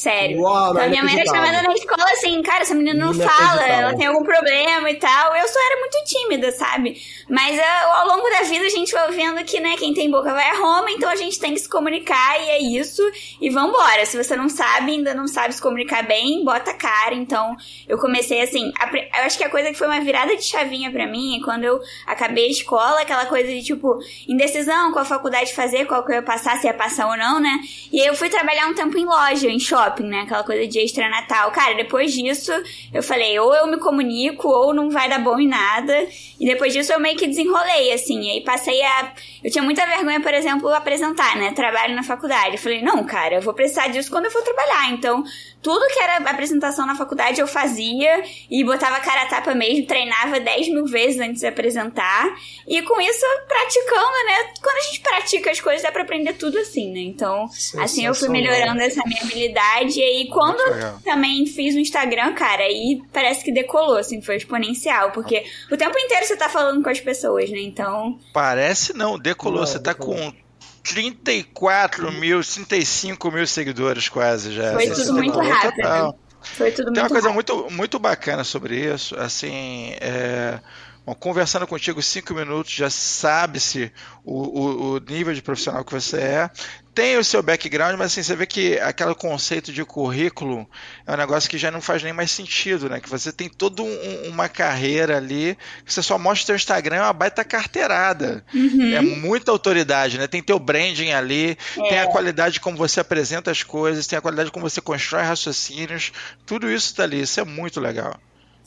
Sério. 0.00 0.40
Uau, 0.40 0.70
então 0.70 0.82
a 0.82 0.88
minha 0.88 1.02
mãe 1.02 1.12
era 1.12 1.24
inacreditável. 1.24 1.46
chamada 1.46 1.68
na 1.68 1.74
escola 1.74 2.10
assim, 2.12 2.42
cara, 2.42 2.62
essa 2.62 2.74
menina 2.74 3.04
não 3.04 3.12
fala, 3.12 3.66
ela 3.66 3.94
tem 3.94 4.06
algum 4.06 4.24
problema 4.24 4.90
e 4.90 4.94
tal. 4.94 5.36
Eu 5.36 5.46
só 5.46 5.58
era 5.66 5.78
muito 5.78 6.04
tímida, 6.06 6.50
sabe? 6.52 6.96
Mas 7.28 7.60
ah, 7.60 8.00
ao 8.00 8.08
longo 8.08 8.26
da 8.30 8.42
vida 8.44 8.64
a 8.64 8.70
gente 8.70 8.92
vai 8.92 9.10
vendo 9.10 9.44
que, 9.44 9.60
né, 9.60 9.76
quem 9.76 9.92
tem 9.92 10.10
boca 10.10 10.32
vai 10.32 10.48
a 10.48 10.54
Roma, 10.54 10.90
então 10.90 11.06
a 11.06 11.16
gente 11.16 11.38
tem 11.38 11.52
que 11.52 11.60
se 11.60 11.68
comunicar 11.68 12.40
e 12.40 12.48
é 12.48 12.62
isso. 12.62 13.02
E 13.42 13.50
vambora. 13.50 14.06
Se 14.06 14.16
você 14.16 14.34
não 14.34 14.48
sabe, 14.48 14.92
ainda 14.92 15.14
não 15.14 15.28
sabe 15.28 15.54
se 15.54 15.60
comunicar 15.60 16.02
bem, 16.02 16.42
bota 16.46 16.70
a 16.70 16.74
cara. 16.74 17.14
Então 17.14 17.54
eu 17.86 17.98
comecei 17.98 18.40
assim. 18.40 18.72
a 18.80 19.20
Eu 19.20 19.26
acho 19.26 19.36
que 19.36 19.44
a 19.44 19.50
coisa 19.50 19.68
que 19.68 19.76
foi 19.76 19.86
uma 19.86 20.00
virada 20.00 20.34
de 20.34 20.42
chavinha 20.42 20.90
pra 20.90 21.06
mim 21.06 21.36
é 21.36 21.44
quando 21.44 21.64
eu 21.64 21.78
acabei 22.06 22.46
a 22.46 22.50
escola, 22.50 23.02
aquela 23.02 23.26
coisa 23.26 23.50
de 23.50 23.62
tipo, 23.62 23.98
indecisão, 24.26 24.92
qual 24.92 25.04
faculdade 25.04 25.52
fazer, 25.52 25.84
qual 25.84 26.02
que 26.06 26.12
eu 26.12 26.16
ia 26.16 26.22
passar, 26.22 26.56
se 26.56 26.66
ia 26.66 26.72
passar 26.72 27.06
ou 27.06 27.18
não, 27.18 27.38
né? 27.38 27.60
E 27.92 28.00
aí 28.00 28.06
eu 28.06 28.14
fui 28.14 28.30
trabalhar 28.30 28.66
um 28.66 28.72
tempo 28.72 28.96
em 28.96 29.04
loja, 29.04 29.46
em 29.46 29.60
shopping, 29.60 29.89
né? 29.98 30.20
Aquela 30.20 30.44
coisa 30.44 30.66
de 30.66 30.78
extra 30.78 31.08
natal. 31.08 31.50
Cara, 31.50 31.74
depois 31.74 32.12
disso, 32.12 32.52
eu 32.92 33.02
falei, 33.02 33.38
ou 33.38 33.54
eu 33.54 33.66
me 33.66 33.78
comunico, 33.78 34.48
ou 34.48 34.72
não 34.72 34.90
vai 34.90 35.08
dar 35.08 35.18
bom 35.18 35.38
em 35.38 35.48
nada. 35.48 36.06
E 36.38 36.46
depois 36.46 36.72
disso 36.72 36.92
eu 36.92 37.00
meio 37.00 37.16
que 37.16 37.26
desenrolei, 37.26 37.92
assim. 37.92 38.20
E 38.20 38.30
aí 38.30 38.40
passei 38.42 38.82
a. 38.82 39.12
Eu 39.42 39.50
tinha 39.50 39.62
muita 39.62 39.84
vergonha, 39.86 40.20
por 40.20 40.32
exemplo, 40.32 40.68
apresentar, 40.68 41.36
né? 41.36 41.52
Trabalho 41.52 41.94
na 41.94 42.02
faculdade. 42.02 42.56
Eu 42.56 42.58
falei, 42.58 42.82
não, 42.82 43.04
cara, 43.04 43.36
eu 43.36 43.40
vou 43.40 43.54
precisar 43.54 43.88
disso 43.88 44.10
quando 44.10 44.26
eu 44.26 44.30
for 44.30 44.42
trabalhar. 44.42 44.90
Então, 44.90 45.24
tudo 45.62 45.86
que 45.92 45.98
era 46.00 46.16
apresentação 46.30 46.86
na 46.86 46.94
faculdade 46.94 47.40
eu 47.40 47.46
fazia 47.46 48.22
e 48.50 48.64
botava 48.64 49.00
cara 49.00 49.22
a 49.22 49.26
tapa 49.26 49.54
mesmo, 49.54 49.86
treinava 49.86 50.40
10 50.40 50.68
mil 50.68 50.86
vezes 50.86 51.20
antes 51.20 51.40
de 51.40 51.46
apresentar. 51.46 52.26
E 52.66 52.80
com 52.82 53.00
isso, 53.00 53.24
praticando, 53.46 54.26
né? 54.26 54.52
Quando 54.62 54.76
a 54.76 54.80
gente 54.82 55.00
pratica 55.00 55.50
as 55.50 55.60
coisas, 55.60 55.82
dá 55.82 55.92
pra 55.92 56.02
aprender 56.02 56.34
tudo 56.34 56.58
assim, 56.58 56.92
né? 56.92 57.00
Então, 57.00 57.46
assim 57.78 58.06
eu 58.06 58.14
fui 58.14 58.28
melhorando 58.28 58.80
essa 58.80 59.02
minha 59.06 59.22
habilidade. 59.22 59.98
E 59.98 60.02
aí, 60.02 60.28
quando 60.28 60.60
também 61.02 61.44
fiz 61.46 61.74
o 61.74 61.78
Instagram, 61.78 62.32
cara, 62.34 62.62
aí 62.62 63.02
parece 63.12 63.44
que 63.44 63.52
decolou, 63.52 63.96
assim, 63.96 64.22
foi 64.22 64.36
exponencial. 64.36 65.10
Porque 65.10 65.44
o 65.70 65.76
tempo 65.76 65.98
inteiro 65.98 66.26
você 66.26 66.36
tá 66.36 66.48
falando 66.48 66.82
com 66.82 66.90
as 66.90 67.00
pessoas, 67.00 67.50
né? 67.50 67.60
Então, 67.60 68.18
Parece 68.32 68.96
não, 68.96 69.18
decolou. 69.18 69.60
Não, 69.60 69.66
Você 69.66 69.78
tá 69.78 69.92
decolou. 69.92 70.16
com 70.32 70.49
34 70.82 72.10
mil, 72.12 72.40
35 72.42 73.30
mil 73.30 73.46
seguidores 73.46 74.08
quase 74.08 74.52
já. 74.52 74.72
Foi 74.72 74.86
Você 74.88 75.02
tudo 75.02 75.12
muito 75.14 75.32
decolou 75.32 75.52
rápido. 75.52 75.76
total. 75.76 76.18
foi 76.42 76.70
tudo 76.72 76.92
Tem 76.92 77.02
uma 77.02 77.08
muito 77.08 77.12
coisa 77.12 77.28
rápido. 77.30 77.54
muito, 77.56 77.70
muito 77.76 77.98
bacana 77.98 78.44
sobre 78.44 78.92
isso, 78.94 79.14
assim, 79.18 79.94
é, 80.00 80.58
bom, 81.06 81.14
conversando 81.14 81.66
contigo 81.66 82.00
cinco 82.02 82.34
minutos, 82.34 82.72
já 82.72 82.90
sabe-se 82.90 83.92
o, 84.24 84.34
o, 84.60 84.92
o 84.94 84.98
nível 84.98 85.34
de 85.34 85.42
profissional 85.42 85.84
que 85.84 85.92
você 85.92 86.18
é. 86.18 86.50
Tem 86.92 87.16
o 87.16 87.24
seu 87.24 87.40
background, 87.40 87.96
mas 87.96 88.08
assim, 88.12 88.22
você 88.22 88.34
vê 88.34 88.44
que 88.46 88.76
aquele 88.80 89.14
conceito 89.14 89.72
de 89.72 89.84
currículo 89.84 90.68
é 91.06 91.12
um 91.12 91.16
negócio 91.16 91.48
que 91.48 91.56
já 91.56 91.70
não 91.70 91.80
faz 91.80 92.02
nem 92.02 92.12
mais 92.12 92.32
sentido, 92.32 92.90
né? 92.90 92.98
Que 93.00 93.08
você 93.08 93.32
tem 93.32 93.48
toda 93.48 93.80
um- 93.82 94.28
uma 94.28 94.48
carreira 94.48 95.16
ali, 95.16 95.56
que 95.84 95.92
você 95.94 96.02
só 96.02 96.18
mostra 96.18 96.42
o 96.42 96.46
seu 96.46 96.56
Instagram, 96.56 96.96
é 96.96 97.02
uma 97.02 97.12
baita 97.12 97.44
carteirada. 97.44 98.44
Uhum. 98.52 98.92
É 98.92 99.00
muita 99.00 99.52
autoridade, 99.52 100.18
né? 100.18 100.26
Tem 100.26 100.42
teu 100.42 100.58
branding 100.58 101.12
ali, 101.12 101.56
tem 101.76 101.92
É. 101.98 102.02
a 102.02 102.06
qualidade 102.08 102.58
como 102.60 102.76
você 102.76 102.98
apresenta 103.00 103.50
as 103.52 103.62
coisas, 103.62 104.06
tem 104.08 104.18
a 104.18 104.22
qualidade 104.22 104.50
como 104.50 104.68
você 104.68 104.80
constrói 104.80 105.22
raciocínios, 105.22 106.12
tudo 106.44 106.68
isso 106.70 106.94
tá 106.94 107.04
ali, 107.04 107.22
isso 107.22 107.38
é 107.40 107.44
muito 107.44 107.80
legal. 107.80 108.18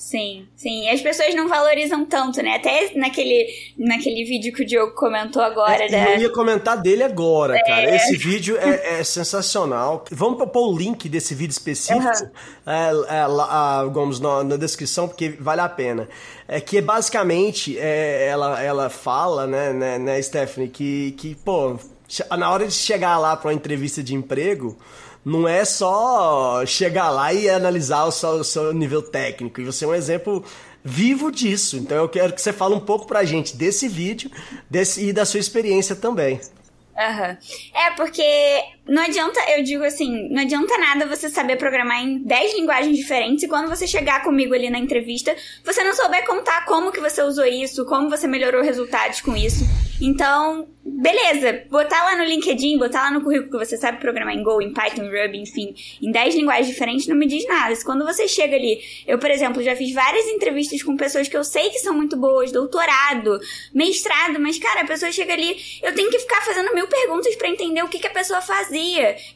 Sim, 0.04 0.46
sim. 0.54 0.84
E 0.84 0.90
as 0.90 1.00
pessoas 1.00 1.34
não 1.34 1.48
valorizam 1.48 2.04
tanto, 2.04 2.44
né? 2.44 2.56
Até 2.56 2.92
naquele, 2.94 3.48
naquele 3.78 4.26
vídeo 4.26 4.52
que 4.52 4.62
o 4.62 4.66
Diogo 4.66 4.94
comentou 4.94 5.42
agora. 5.42 5.86
É, 5.86 5.88
da... 5.88 6.16
Eu 6.16 6.20
ia 6.20 6.30
comentar 6.30 6.76
dele 6.82 7.04
agora, 7.04 7.56
é. 7.56 7.62
cara. 7.64 7.96
Esse 7.96 8.18
vídeo 8.18 8.58
é, 8.58 9.00
é, 9.00 9.04
sensacional. 9.06 10.04
Vamos 10.12 10.44
pôr 10.52 10.74
o 10.74 10.78
link 10.78 11.08
desse 11.08 11.34
vídeo 11.34 11.54
específico, 11.54 12.06
uhum. 12.06 13.06
é, 13.10 13.26
lá, 13.28 13.86
Gomes, 13.86 14.20
na, 14.20 14.44
na, 14.44 14.58
descrição, 14.58 15.08
porque 15.08 15.30
vale 15.40 15.62
a 15.62 15.70
pena. 15.70 16.10
É 16.50 16.60
que 16.60 16.82
basicamente 16.82 17.80
é, 17.80 18.28
ela, 18.28 18.62
ela 18.62 18.90
fala, 18.90 19.48
né, 19.48 19.72
né, 19.72 19.98
né, 19.98 20.22
Stephanie, 20.22 20.68
que, 20.68 21.14
que, 21.14 21.34
pô, 21.34 21.80
na 22.38 22.52
hora 22.52 22.68
de 22.68 22.74
chegar 22.74 23.18
lá 23.20 23.38
para 23.38 23.48
uma 23.48 23.54
entrevista 23.54 24.04
de 24.04 24.14
emprego 24.14 24.78
não 25.26 25.48
é 25.48 25.64
só 25.64 26.66
chegar 26.66 27.10
lá 27.10 27.34
e 27.34 27.50
analisar 27.50 28.06
o 28.06 28.12
seu, 28.12 28.30
o 28.30 28.44
seu 28.44 28.74
nível 28.74 29.02
técnico. 29.02 29.62
E 29.62 29.66
você 29.66 29.86
é 29.86 29.88
um 29.88 29.96
exemplo 29.96 30.44
vivo 30.84 31.32
disso. 31.32 31.78
Então 31.78 31.98
eu 31.98 32.10
quero 32.10 32.34
que 32.34 32.42
você 32.42 32.52
fale 32.52 32.76
um 32.76 32.80
pouco 32.80 33.08
pra 33.08 33.24
gente 33.24 33.56
desse 33.56 33.88
vídeo 33.88 34.30
desse, 34.70 35.06
e 35.06 35.14
da 35.14 35.26
sua 35.26 35.40
experiência 35.40 35.96
também. 35.96 36.42
Uhum. 36.96 37.38
É, 37.74 37.92
porque 37.96 38.24
não 38.88 39.02
adianta, 39.02 39.40
eu 39.56 39.64
digo 39.64 39.84
assim, 39.84 40.28
não 40.30 40.42
adianta 40.42 40.78
nada 40.78 41.06
você 41.06 41.30
saber 41.30 41.56
programar 41.56 42.04
em 42.04 42.20
10 42.24 42.56
linguagens 42.56 42.98
diferentes 42.98 43.44
e 43.44 43.48
quando 43.48 43.70
você 43.70 43.88
chegar 43.88 44.24
comigo 44.24 44.54
ali 44.54 44.70
na 44.70 44.78
entrevista, 44.78 45.34
você 45.64 45.84
não 45.84 45.94
souber 45.94 46.26
contar 46.26 46.66
como 46.66 46.92
que 46.92 47.00
você 47.00 47.22
usou 47.24 47.46
isso, 47.46 47.86
como 47.86 48.10
você 48.10 48.28
melhorou 48.28 48.62
resultados 48.62 49.22
com 49.22 49.36
isso. 49.38 49.64
Então, 50.02 50.68
beleza, 50.84 51.64
botar 51.70 52.04
lá 52.04 52.18
no 52.18 52.26
LinkedIn, 52.26 52.78
botar 52.78 53.04
lá 53.04 53.12
no 53.12 53.22
currículo 53.22 53.52
que 53.52 53.66
você 53.66 53.78
sabe 53.78 54.00
programar 54.00 54.36
em 54.36 54.44
Go, 54.44 54.62
em 54.62 54.74
Python, 54.74 55.04
Ruby, 55.04 55.40
enfim, 55.40 55.74
em 56.02 56.12
10 56.12 56.36
linguagens 56.36 56.68
diferentes 56.68 57.08
não 57.08 57.16
me 57.16 57.26
diz 57.26 57.48
nada. 57.48 57.74
Se 57.74 57.86
quando 57.86 58.04
você 58.04 58.28
chega 58.28 58.56
ali, 58.56 58.82
eu, 59.08 59.18
por 59.18 59.32
exemplo, 59.32 59.64
já 59.64 59.76
fiz 59.78 59.94
várias 59.94 60.26
entrevistas 60.28 60.84
com 60.84 60.98
pessoas 60.98 61.30
que 61.30 61.38
eu 61.38 61.44
sei 61.44 61.70
que 61.70 61.80
são 61.80 61.94
muito 61.94 62.18
boas, 62.18 62.52
doutorado, 62.52 63.40
mestrado, 63.74 64.40
mas 64.42 64.60
cara, 64.60 64.82
a 64.82 64.86
pessoa 64.86 65.12
chega 65.12 65.34
ali, 65.34 65.56
eu 65.82 65.96
tenho 65.96 66.10
que 66.10 66.20
ficar 66.20 66.42
fazendo 66.42 66.74
mil 66.76 66.88
perguntas 66.88 67.34
para 67.38 67.48
entender 67.48 67.82
o 67.82 67.88
que, 67.88 68.00
que 68.00 68.08
a 68.08 68.12
pessoa 68.12 68.42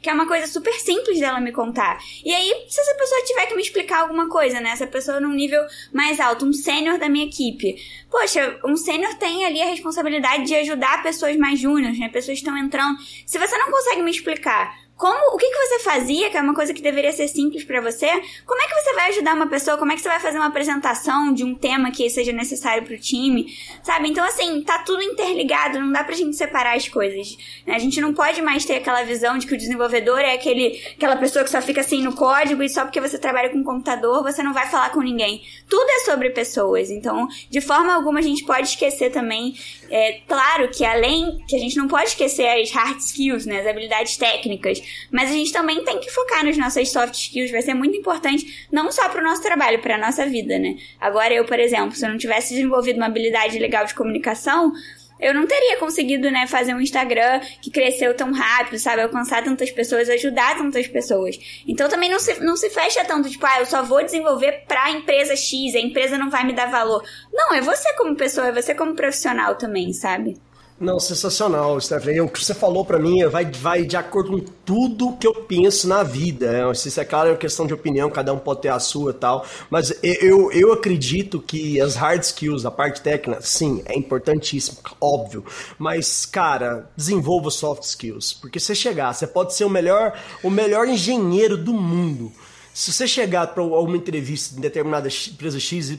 que 0.01 0.09
é 0.09 0.13
uma 0.13 0.27
coisa 0.27 0.47
super 0.47 0.73
simples 0.73 1.19
dela 1.19 1.39
me 1.39 1.51
contar. 1.51 1.99
E 2.23 2.33
aí, 2.33 2.65
se 2.67 2.79
essa 2.79 2.95
pessoa 2.95 3.23
tiver 3.25 3.45
que 3.47 3.55
me 3.55 3.61
explicar 3.61 4.01
alguma 4.01 4.29
coisa, 4.29 4.59
né, 4.59 4.69
essa 4.69 4.87
pessoa 4.87 5.19
num 5.19 5.33
nível 5.33 5.61
mais 5.93 6.19
alto, 6.19 6.45
um 6.45 6.53
sênior 6.53 6.97
da 6.97 7.09
minha 7.09 7.25
equipe, 7.25 7.75
poxa, 8.09 8.59
um 8.65 8.75
sênior 8.75 9.13
tem 9.15 9.45
ali 9.45 9.61
a 9.61 9.65
responsabilidade 9.65 10.45
de 10.45 10.55
ajudar 10.55 11.03
pessoas 11.03 11.35
mais 11.35 11.59
júniores, 11.59 11.99
né? 11.99 12.09
Pessoas 12.09 12.39
que 12.39 12.45
estão 12.45 12.57
entrando. 12.57 12.97
Se 13.25 13.37
você 13.37 13.57
não 13.57 13.71
consegue 13.71 14.01
me 14.01 14.11
explicar 14.11 14.86
como, 14.97 15.35
o 15.35 15.37
que, 15.37 15.47
que 15.47 15.67
você 15.67 15.79
fazia, 15.83 16.29
que 16.29 16.37
é 16.37 16.41
uma 16.41 16.55
coisa 16.55 16.73
que 16.73 16.81
deveria 16.81 17.11
ser 17.11 17.27
simples 17.27 17.63
para 17.63 17.79
você, 17.79 18.07
como 18.45 18.61
é 18.61 18.67
que 18.67 18.81
você 18.81 18.93
vai 18.93 19.09
ajudar 19.09 19.35
uma 19.35 19.47
pessoa, 19.47 19.77
como 19.77 19.91
é 19.91 19.95
que 19.95 20.01
você 20.01 20.09
vai 20.09 20.19
fazer 20.19 20.37
uma 20.37 20.47
apresentação 20.47 21.31
de 21.33 21.43
um 21.43 21.53
tema 21.53 21.91
que 21.91 22.09
seja 22.09 22.31
necessário 22.31 22.83
pro 22.83 22.97
time, 22.97 23.55
sabe? 23.83 24.09
Então, 24.09 24.25
assim, 24.25 24.61
tá 24.63 24.79
tudo 24.79 25.03
interligado, 25.03 25.79
não 25.79 25.91
dá 25.91 26.03
pra 26.03 26.15
gente 26.15 26.35
separar 26.35 26.75
as 26.75 26.89
coisas. 26.89 27.37
Né? 27.65 27.75
A 27.75 27.79
gente 27.79 28.01
não 28.01 28.11
pode 28.11 28.41
mais 28.41 28.65
ter 28.65 28.77
aquela 28.77 29.03
visão 29.03 29.37
de 29.37 29.45
que 29.45 29.53
o 29.53 29.57
desenvolvedor 29.57 30.19
é 30.19 30.33
aquele, 30.33 30.81
aquela 30.95 31.15
pessoa 31.15 31.45
que 31.45 31.51
só 31.51 31.61
fica 31.61 31.81
assim 31.81 32.01
no 32.01 32.15
código 32.15 32.63
e 32.63 32.69
só 32.69 32.83
porque 32.83 32.99
você 32.99 33.19
trabalha 33.19 33.49
com 33.49 33.63
computador 33.63 34.23
você 34.23 34.41
não 34.41 34.53
vai 34.53 34.67
falar 34.67 34.89
com 34.89 35.01
ninguém. 35.01 35.43
Tudo 35.69 35.89
é 35.89 35.99
sobre 35.99 36.31
pessoas, 36.31 36.89
então, 36.89 37.27
de 37.49 37.61
forma 37.61 37.93
alguma 37.93 38.19
a 38.19 38.23
gente 38.23 38.43
pode 38.45 38.69
esquecer 38.69 39.11
também, 39.11 39.53
é 39.89 40.21
claro 40.27 40.69
que 40.69 40.83
além, 40.83 41.43
que 41.47 41.55
a 41.55 41.59
gente 41.59 41.77
não 41.77 41.87
pode 41.87 42.09
esquecer 42.09 42.47
as 42.47 42.71
hard 42.71 42.97
skills, 42.99 43.45
né, 43.45 43.61
as 43.61 43.67
habilidades 43.67 44.17
técnicas, 44.17 44.81
mas 45.11 45.29
a 45.29 45.33
gente 45.33 45.51
também 45.51 45.83
tem 45.83 45.99
que 45.99 46.09
focar 46.09 46.43
nas 46.43 46.57
nossas 46.57 46.89
soft 46.89 47.13
skills, 47.13 47.51
vai 47.51 47.61
ser 47.61 47.73
muito 47.73 47.97
importante, 47.97 48.67
não 48.71 48.91
só 48.91 49.07
para 49.09 49.21
o 49.21 49.23
nosso 49.23 49.41
trabalho, 49.41 49.81
para 49.81 49.95
a 49.95 49.97
nossa 49.97 50.25
vida, 50.25 50.57
né? 50.59 50.75
Agora, 50.99 51.33
eu, 51.33 51.45
por 51.45 51.59
exemplo, 51.59 51.95
se 51.95 52.05
eu 52.05 52.09
não 52.09 52.17
tivesse 52.17 52.53
desenvolvido 52.53 52.97
uma 52.97 53.07
habilidade 53.07 53.59
legal 53.59 53.85
de 53.85 53.93
comunicação, 53.93 54.71
eu 55.19 55.33
não 55.33 55.47
teria 55.47 55.77
conseguido, 55.77 56.29
né, 56.29 56.45
fazer 56.47 56.73
um 56.73 56.81
Instagram 56.81 57.39
que 57.61 57.71
cresceu 57.71 58.13
tão 58.15 58.31
rápido, 58.31 58.77
sabe? 58.77 59.01
Alcançar 59.01 59.43
tantas 59.43 59.71
pessoas, 59.71 60.09
ajudar 60.09 60.57
tantas 60.57 60.87
pessoas. 60.87 61.37
Então 61.67 61.89
também 61.89 62.09
não 62.09 62.19
se, 62.19 62.39
não 62.43 62.55
se 62.55 62.69
fecha 62.69 63.03
tanto, 63.03 63.29
tipo, 63.29 63.45
ah, 63.45 63.59
eu 63.59 63.65
só 63.65 63.83
vou 63.83 64.03
desenvolver 64.03 64.63
pra 64.67 64.91
empresa 64.91 65.35
X, 65.35 65.75
a 65.75 65.79
empresa 65.79 66.17
não 66.17 66.29
vai 66.29 66.45
me 66.45 66.53
dar 66.53 66.69
valor. 66.69 67.03
Não, 67.33 67.53
é 67.53 67.61
você 67.61 67.93
como 67.95 68.15
pessoa, 68.15 68.47
é 68.47 68.51
você 68.51 68.75
como 68.75 68.95
profissional 68.95 69.55
também, 69.55 69.91
sabe? 69.91 70.37
Não, 70.79 70.99
sensacional, 70.99 71.81
Stephanie. 71.81 72.21
O 72.21 72.29
que 72.29 72.43
você 72.43 72.53
falou 72.53 72.85
para 72.85 72.99
mim 72.99 73.25
vai, 73.25 73.45
vai 73.45 73.83
de 73.83 73.97
acordo 73.97 74.33
com 74.33 74.39
tudo 74.63 75.17
que 75.17 75.25
eu 75.25 75.33
penso 75.33 75.87
na 75.87 76.03
vida. 76.03 76.51
Né? 76.51 76.71
Isso 76.71 76.99
é 76.99 77.03
claro, 77.03 77.31
é 77.31 77.35
questão 77.35 77.65
de 77.65 77.73
opinião, 77.73 78.11
cada 78.11 78.31
um 78.31 78.37
pode 78.37 78.61
ter 78.61 78.69
a 78.69 78.79
sua 78.79 79.11
tal. 79.11 79.43
Mas 79.71 79.91
eu, 80.03 80.51
eu 80.51 80.71
acredito 80.71 81.41
que 81.41 81.81
as 81.81 81.95
hard 81.95 82.21
skills, 82.21 82.63
a 82.63 82.69
parte 82.69 83.01
técnica, 83.01 83.41
sim, 83.41 83.81
é 83.85 83.97
importantíssimo, 83.97 84.77
óbvio. 85.01 85.43
Mas, 85.79 86.27
cara, 86.27 86.87
desenvolva 86.95 87.49
soft 87.49 87.81
skills. 87.81 88.33
Porque 88.33 88.59
você 88.59 88.75
chegar, 88.75 89.13
você 89.13 89.25
pode 89.25 89.55
ser 89.55 89.65
o 89.65 89.69
melhor, 89.71 90.13
o 90.43 90.49
melhor 90.51 90.87
engenheiro 90.87 91.57
do 91.57 91.73
mundo. 91.73 92.31
Se 92.71 92.93
você 92.93 93.07
chegar 93.07 93.47
para 93.47 93.63
uma 93.63 93.97
entrevista 93.97 94.55
em 94.55 94.61
determinada 94.61 95.07
empresa 95.07 95.59
XYZ 95.59 95.97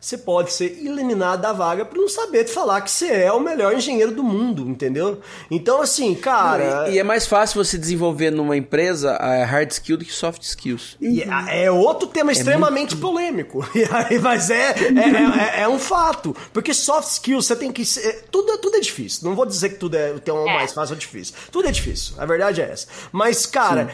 você 0.00 0.16
pode 0.16 0.52
ser 0.52 0.78
eliminado 0.78 1.40
da 1.40 1.52
vaga 1.52 1.84
por 1.84 1.98
não 1.98 2.08
saber 2.08 2.44
te 2.44 2.52
falar 2.52 2.80
que 2.82 2.90
você 2.90 3.08
é 3.08 3.32
o 3.32 3.40
melhor 3.40 3.74
engenheiro 3.74 4.12
do 4.12 4.22
mundo, 4.22 4.68
entendeu? 4.68 5.20
Então, 5.50 5.82
assim, 5.82 6.14
cara. 6.14 6.82
Não, 6.82 6.88
e, 6.88 6.94
e, 6.94 6.98
é 7.00 7.02
mais 7.02 7.26
fácil 7.26 7.62
você 7.62 7.76
desenvolver 7.76 8.30
numa 8.30 8.56
empresa 8.56 9.16
a 9.16 9.44
hard 9.44 9.70
skill 9.72 9.96
do 9.96 10.04
que 10.04 10.12
soft 10.12 10.42
skills. 10.42 10.96
E 11.00 11.22
é, 11.22 11.64
é 11.64 11.70
outro 11.70 12.06
tema 12.06 12.30
é 12.30 12.32
extremamente 12.32 12.94
muito... 12.94 13.00
polêmico. 13.00 13.68
Mas 14.22 14.50
é, 14.50 14.70
é, 14.70 15.58
é, 15.58 15.62
é, 15.62 15.68
um 15.68 15.80
fato. 15.80 16.34
Porque 16.52 16.72
soft 16.72 17.08
skills 17.08 17.46
você 17.46 17.56
tem 17.56 17.72
que. 17.72 17.84
Ser, 17.84 18.26
tudo, 18.30 18.56
tudo 18.58 18.76
é 18.76 18.80
difícil. 18.80 19.28
Não 19.28 19.34
vou 19.34 19.46
dizer 19.46 19.70
que 19.70 19.76
tudo 19.76 19.96
é 19.96 20.12
tem 20.18 20.32
um 20.32 20.44
mais 20.44 20.72
fácil 20.72 20.94
ou 20.94 20.98
difícil. 20.98 21.34
Tudo 21.50 21.66
é 21.66 21.72
difícil. 21.72 22.14
A 22.18 22.24
verdade 22.24 22.60
é 22.60 22.70
essa. 22.70 22.86
Mas, 23.10 23.46
cara, 23.46 23.90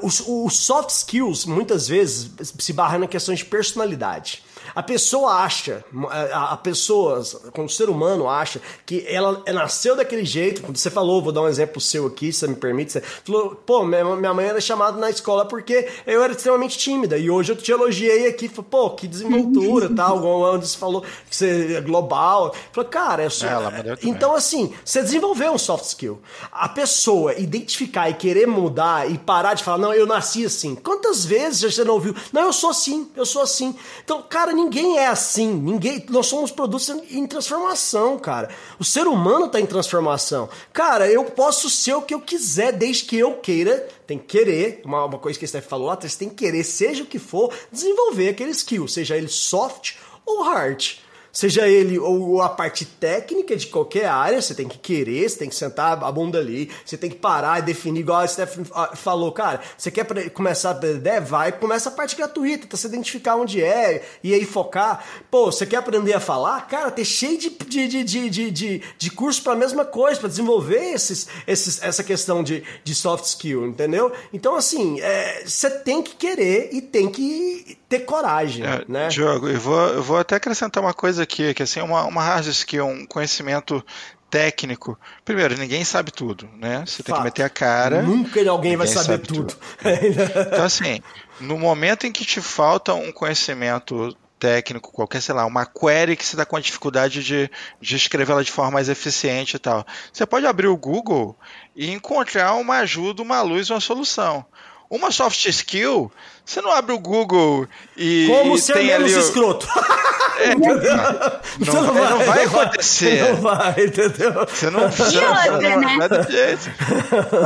os, 0.00 0.22
soft 0.56 0.90
skills 0.90 1.44
muitas 1.44 1.88
vezes 1.88 2.30
se 2.40 2.72
barram 2.72 3.00
na 3.00 3.08
questão 3.08 3.34
de 3.34 3.44
personalidade. 3.44 4.44
A 4.74 4.82
pessoa 4.82 5.32
acha, 5.34 5.84
a, 6.32 6.56
pessoa, 6.56 7.22
quando 7.52 7.68
o 7.68 7.72
ser 7.72 7.88
humano 7.88 8.28
acha 8.28 8.60
que 8.86 9.04
ela 9.06 9.42
nasceu 9.52 9.96
daquele 9.96 10.24
jeito, 10.24 10.62
quando 10.62 10.76
você 10.76 10.90
falou, 10.90 11.22
vou 11.22 11.32
dar 11.32 11.42
um 11.42 11.48
exemplo 11.48 11.80
seu 11.80 12.06
aqui, 12.06 12.32
se 12.32 12.40
você 12.40 12.48
me 12.48 12.56
permite, 12.56 12.92
você 12.92 13.00
falou, 13.00 13.54
pô, 13.54 13.84
minha 13.84 14.34
mãe 14.34 14.46
era 14.46 14.60
chamada 14.60 14.98
na 14.98 15.10
escola 15.10 15.44
porque 15.44 15.88
eu 16.06 16.22
era 16.22 16.32
extremamente 16.32 16.78
tímida, 16.78 17.18
e 17.18 17.30
hoje 17.30 17.52
eu 17.52 17.56
te 17.56 17.70
elogiei 17.70 18.26
aqui, 18.26 18.48
pô, 18.48 18.90
que 18.90 19.06
desenvoltura, 19.06 19.90
tal, 19.94 20.24
onde 20.24 20.68
você 20.68 20.78
falou 20.78 21.02
que 21.28 21.36
você 21.36 21.76
é 21.76 21.80
global. 21.80 22.54
Falou, 22.72 22.90
cara, 22.90 23.24
eu 23.24 23.30
sou... 23.30 23.48
É, 23.48 23.98
então 24.02 24.34
assim, 24.34 24.72
você 24.84 25.02
desenvolveu 25.02 25.52
um 25.52 25.58
soft 25.58 25.84
skill. 25.84 26.20
A 26.50 26.68
pessoa 26.68 27.34
identificar 27.34 28.08
e 28.10 28.14
querer 28.14 28.46
mudar 28.46 29.10
e 29.10 29.18
parar 29.18 29.54
de 29.54 29.62
falar, 29.62 29.78
não, 29.78 29.92
eu 29.92 30.06
nasci 30.06 30.44
assim. 30.44 30.74
Quantas 30.74 31.24
vezes 31.24 31.74
você 31.74 31.84
não 31.84 31.94
ouviu? 31.94 32.14
Não, 32.32 32.42
eu 32.42 32.52
sou 32.52 32.70
assim, 32.70 33.10
eu 33.16 33.26
sou 33.26 33.42
assim. 33.42 33.74
Então, 34.04 34.22
cara, 34.22 34.52
ninguém 34.64 34.98
é 34.98 35.06
assim. 35.06 35.52
Ninguém. 35.52 36.04
Nós 36.08 36.26
somos 36.26 36.50
produtos 36.50 36.88
em 36.88 37.26
transformação, 37.26 38.18
cara. 38.18 38.50
O 38.78 38.84
ser 38.84 39.06
humano 39.06 39.46
está 39.46 39.60
em 39.60 39.66
transformação. 39.66 40.48
Cara, 40.72 41.10
eu 41.10 41.24
posso 41.24 41.68
ser 41.70 41.94
o 41.94 42.02
que 42.02 42.14
eu 42.14 42.20
quiser, 42.20 42.72
desde 42.72 43.04
que 43.04 43.16
eu 43.16 43.34
queira. 43.34 43.88
Tem 44.06 44.18
que 44.18 44.38
querer, 44.38 44.82
uma, 44.84 45.04
uma 45.04 45.18
coisa 45.18 45.38
que 45.38 45.44
a 45.44 45.48
Steph 45.48 45.66
falou 45.66 45.86
lá 45.86 45.94
atrás, 45.94 46.16
tem 46.16 46.28
que 46.28 46.34
querer, 46.34 46.64
seja 46.64 47.04
o 47.04 47.06
que 47.06 47.18
for, 47.18 47.54
desenvolver 47.70 48.30
aquele 48.30 48.50
skill, 48.50 48.88
seja 48.88 49.16
ele 49.16 49.28
soft 49.28 49.94
ou 50.26 50.42
hard. 50.42 50.98
Seja 51.32 51.68
ele 51.68 51.98
ou 51.98 52.42
a 52.42 52.48
parte 52.48 52.84
técnica 52.84 53.56
de 53.56 53.66
qualquer 53.66 54.06
área, 54.06 54.40
você 54.40 54.54
tem 54.54 54.68
que 54.68 54.78
querer, 54.78 55.28
você 55.28 55.38
tem 55.38 55.48
que 55.48 55.54
sentar 55.54 56.02
a 56.02 56.12
bunda 56.12 56.38
ali, 56.38 56.70
você 56.84 56.96
tem 56.96 57.10
que 57.10 57.16
parar 57.16 57.60
e 57.60 57.62
definir, 57.62 58.00
igual 58.00 58.20
a 58.20 58.26
Steph 58.26 58.58
falou, 58.94 59.30
cara, 59.32 59.60
você 59.76 59.90
quer 59.90 60.30
começar 60.30 60.70
a 60.70 60.72
aprender? 60.72 61.20
Vai, 61.20 61.52
começa 61.52 61.88
a 61.88 61.92
parte 61.92 62.16
gratuita, 62.16 62.66
tá, 62.66 62.76
você 62.76 62.88
identificar 62.88 63.36
onde 63.36 63.62
é 63.62 64.02
e 64.22 64.34
aí 64.34 64.44
focar. 64.44 65.04
Pô, 65.30 65.46
você 65.46 65.66
quer 65.66 65.76
aprender 65.76 66.14
a 66.14 66.20
falar? 66.20 66.66
Cara, 66.66 66.90
ter 66.90 67.04
cheio 67.04 67.38
de, 67.38 67.50
de, 67.50 67.88
de, 67.88 68.04
de, 68.04 68.50
de, 68.50 68.82
de 68.98 69.10
curso 69.10 69.42
pra 69.42 69.54
mesma 69.54 69.84
coisa, 69.84 70.18
para 70.18 70.28
desenvolver 70.28 70.92
esses, 70.92 71.28
esses, 71.46 71.82
essa 71.82 72.02
questão 72.02 72.42
de, 72.42 72.62
de 72.82 72.94
soft 72.94 73.24
skill, 73.24 73.66
entendeu? 73.66 74.12
Então, 74.32 74.56
assim, 74.56 75.00
é, 75.00 75.44
você 75.44 75.70
tem 75.70 76.02
que 76.02 76.16
querer 76.16 76.70
e 76.72 76.82
tem 76.82 77.08
que 77.08 77.78
ter 77.88 78.00
coragem, 78.00 78.64
é, 78.64 78.84
né? 78.86 79.08
Diogo, 79.08 79.48
eu 79.48 79.58
vou, 79.58 79.88
eu 79.88 80.02
vou 80.02 80.16
até 80.16 80.36
acrescentar 80.36 80.82
uma 80.82 80.94
coisa 80.94 81.19
aqui, 81.20 81.54
que 81.54 81.62
assim, 81.62 81.80
uma, 81.80 82.04
uma 82.04 82.22
hard 82.22 82.46
skill, 82.48 82.86
um 82.86 83.06
conhecimento 83.06 83.84
técnico. 84.30 84.98
Primeiro, 85.24 85.58
ninguém 85.58 85.84
sabe 85.84 86.10
tudo, 86.10 86.48
né? 86.56 86.84
Você 86.86 87.02
Fato. 87.02 87.06
tem 87.06 87.14
que 87.16 87.22
meter 87.24 87.42
a 87.42 87.50
cara. 87.50 88.02
Nunca 88.02 88.48
alguém 88.48 88.76
vai 88.76 88.86
saber 88.86 89.04
sabe 89.04 89.26
tudo. 89.26 89.52
tudo. 89.52 89.56
então, 90.46 90.64
assim, 90.64 91.02
no 91.40 91.58
momento 91.58 92.06
em 92.06 92.12
que 92.12 92.24
te 92.24 92.40
falta 92.40 92.94
um 92.94 93.10
conhecimento 93.10 94.16
técnico, 94.38 94.90
qualquer, 94.90 95.20
sei 95.20 95.34
lá, 95.34 95.44
uma 95.44 95.66
query 95.66 96.16
que 96.16 96.24
você 96.24 96.34
está 96.34 96.46
com 96.46 96.56
a 96.56 96.60
dificuldade 96.60 97.22
de, 97.22 97.50
de 97.78 97.96
escrevê-la 97.96 98.42
de 98.42 98.50
forma 98.50 98.70
mais 98.70 98.88
eficiente 98.88 99.56
e 99.56 99.58
tal. 99.58 99.86
Você 100.10 100.24
pode 100.24 100.46
abrir 100.46 100.68
o 100.68 100.76
Google 100.76 101.36
e 101.76 101.90
encontrar 101.90 102.54
uma 102.54 102.78
ajuda, 102.78 103.22
uma 103.22 103.42
luz, 103.42 103.68
uma 103.68 103.80
solução. 103.80 104.44
uma 104.88 105.10
soft 105.10 105.44
skill, 105.46 106.10
você 106.44 106.62
não 106.62 106.72
abre 106.72 106.92
o 106.92 106.98
Google 106.98 107.68
e. 107.96 108.26
Como 108.28 108.56
ser 108.56 108.72
tem 108.74 108.86
menos 108.86 109.12
ali 109.12 109.20
escroto. 109.20 109.68
É, 110.40 110.54
não, 110.54 111.82
não, 111.82 111.94
vai, 111.94 112.10
não 112.10 112.18
vai 112.20 112.44
acontecer. 112.44 113.22
Não 113.30 113.36
vai, 113.36 113.74
entendeu? 113.84 114.32
Você 114.46 114.70
não 114.70 114.90
você 114.90 115.16
E 115.16 115.20
não- 115.20 115.28
outra, 115.30 115.50
não- 115.50 115.80
né? 115.80 115.96
não 115.98 116.16
é. 116.16 116.56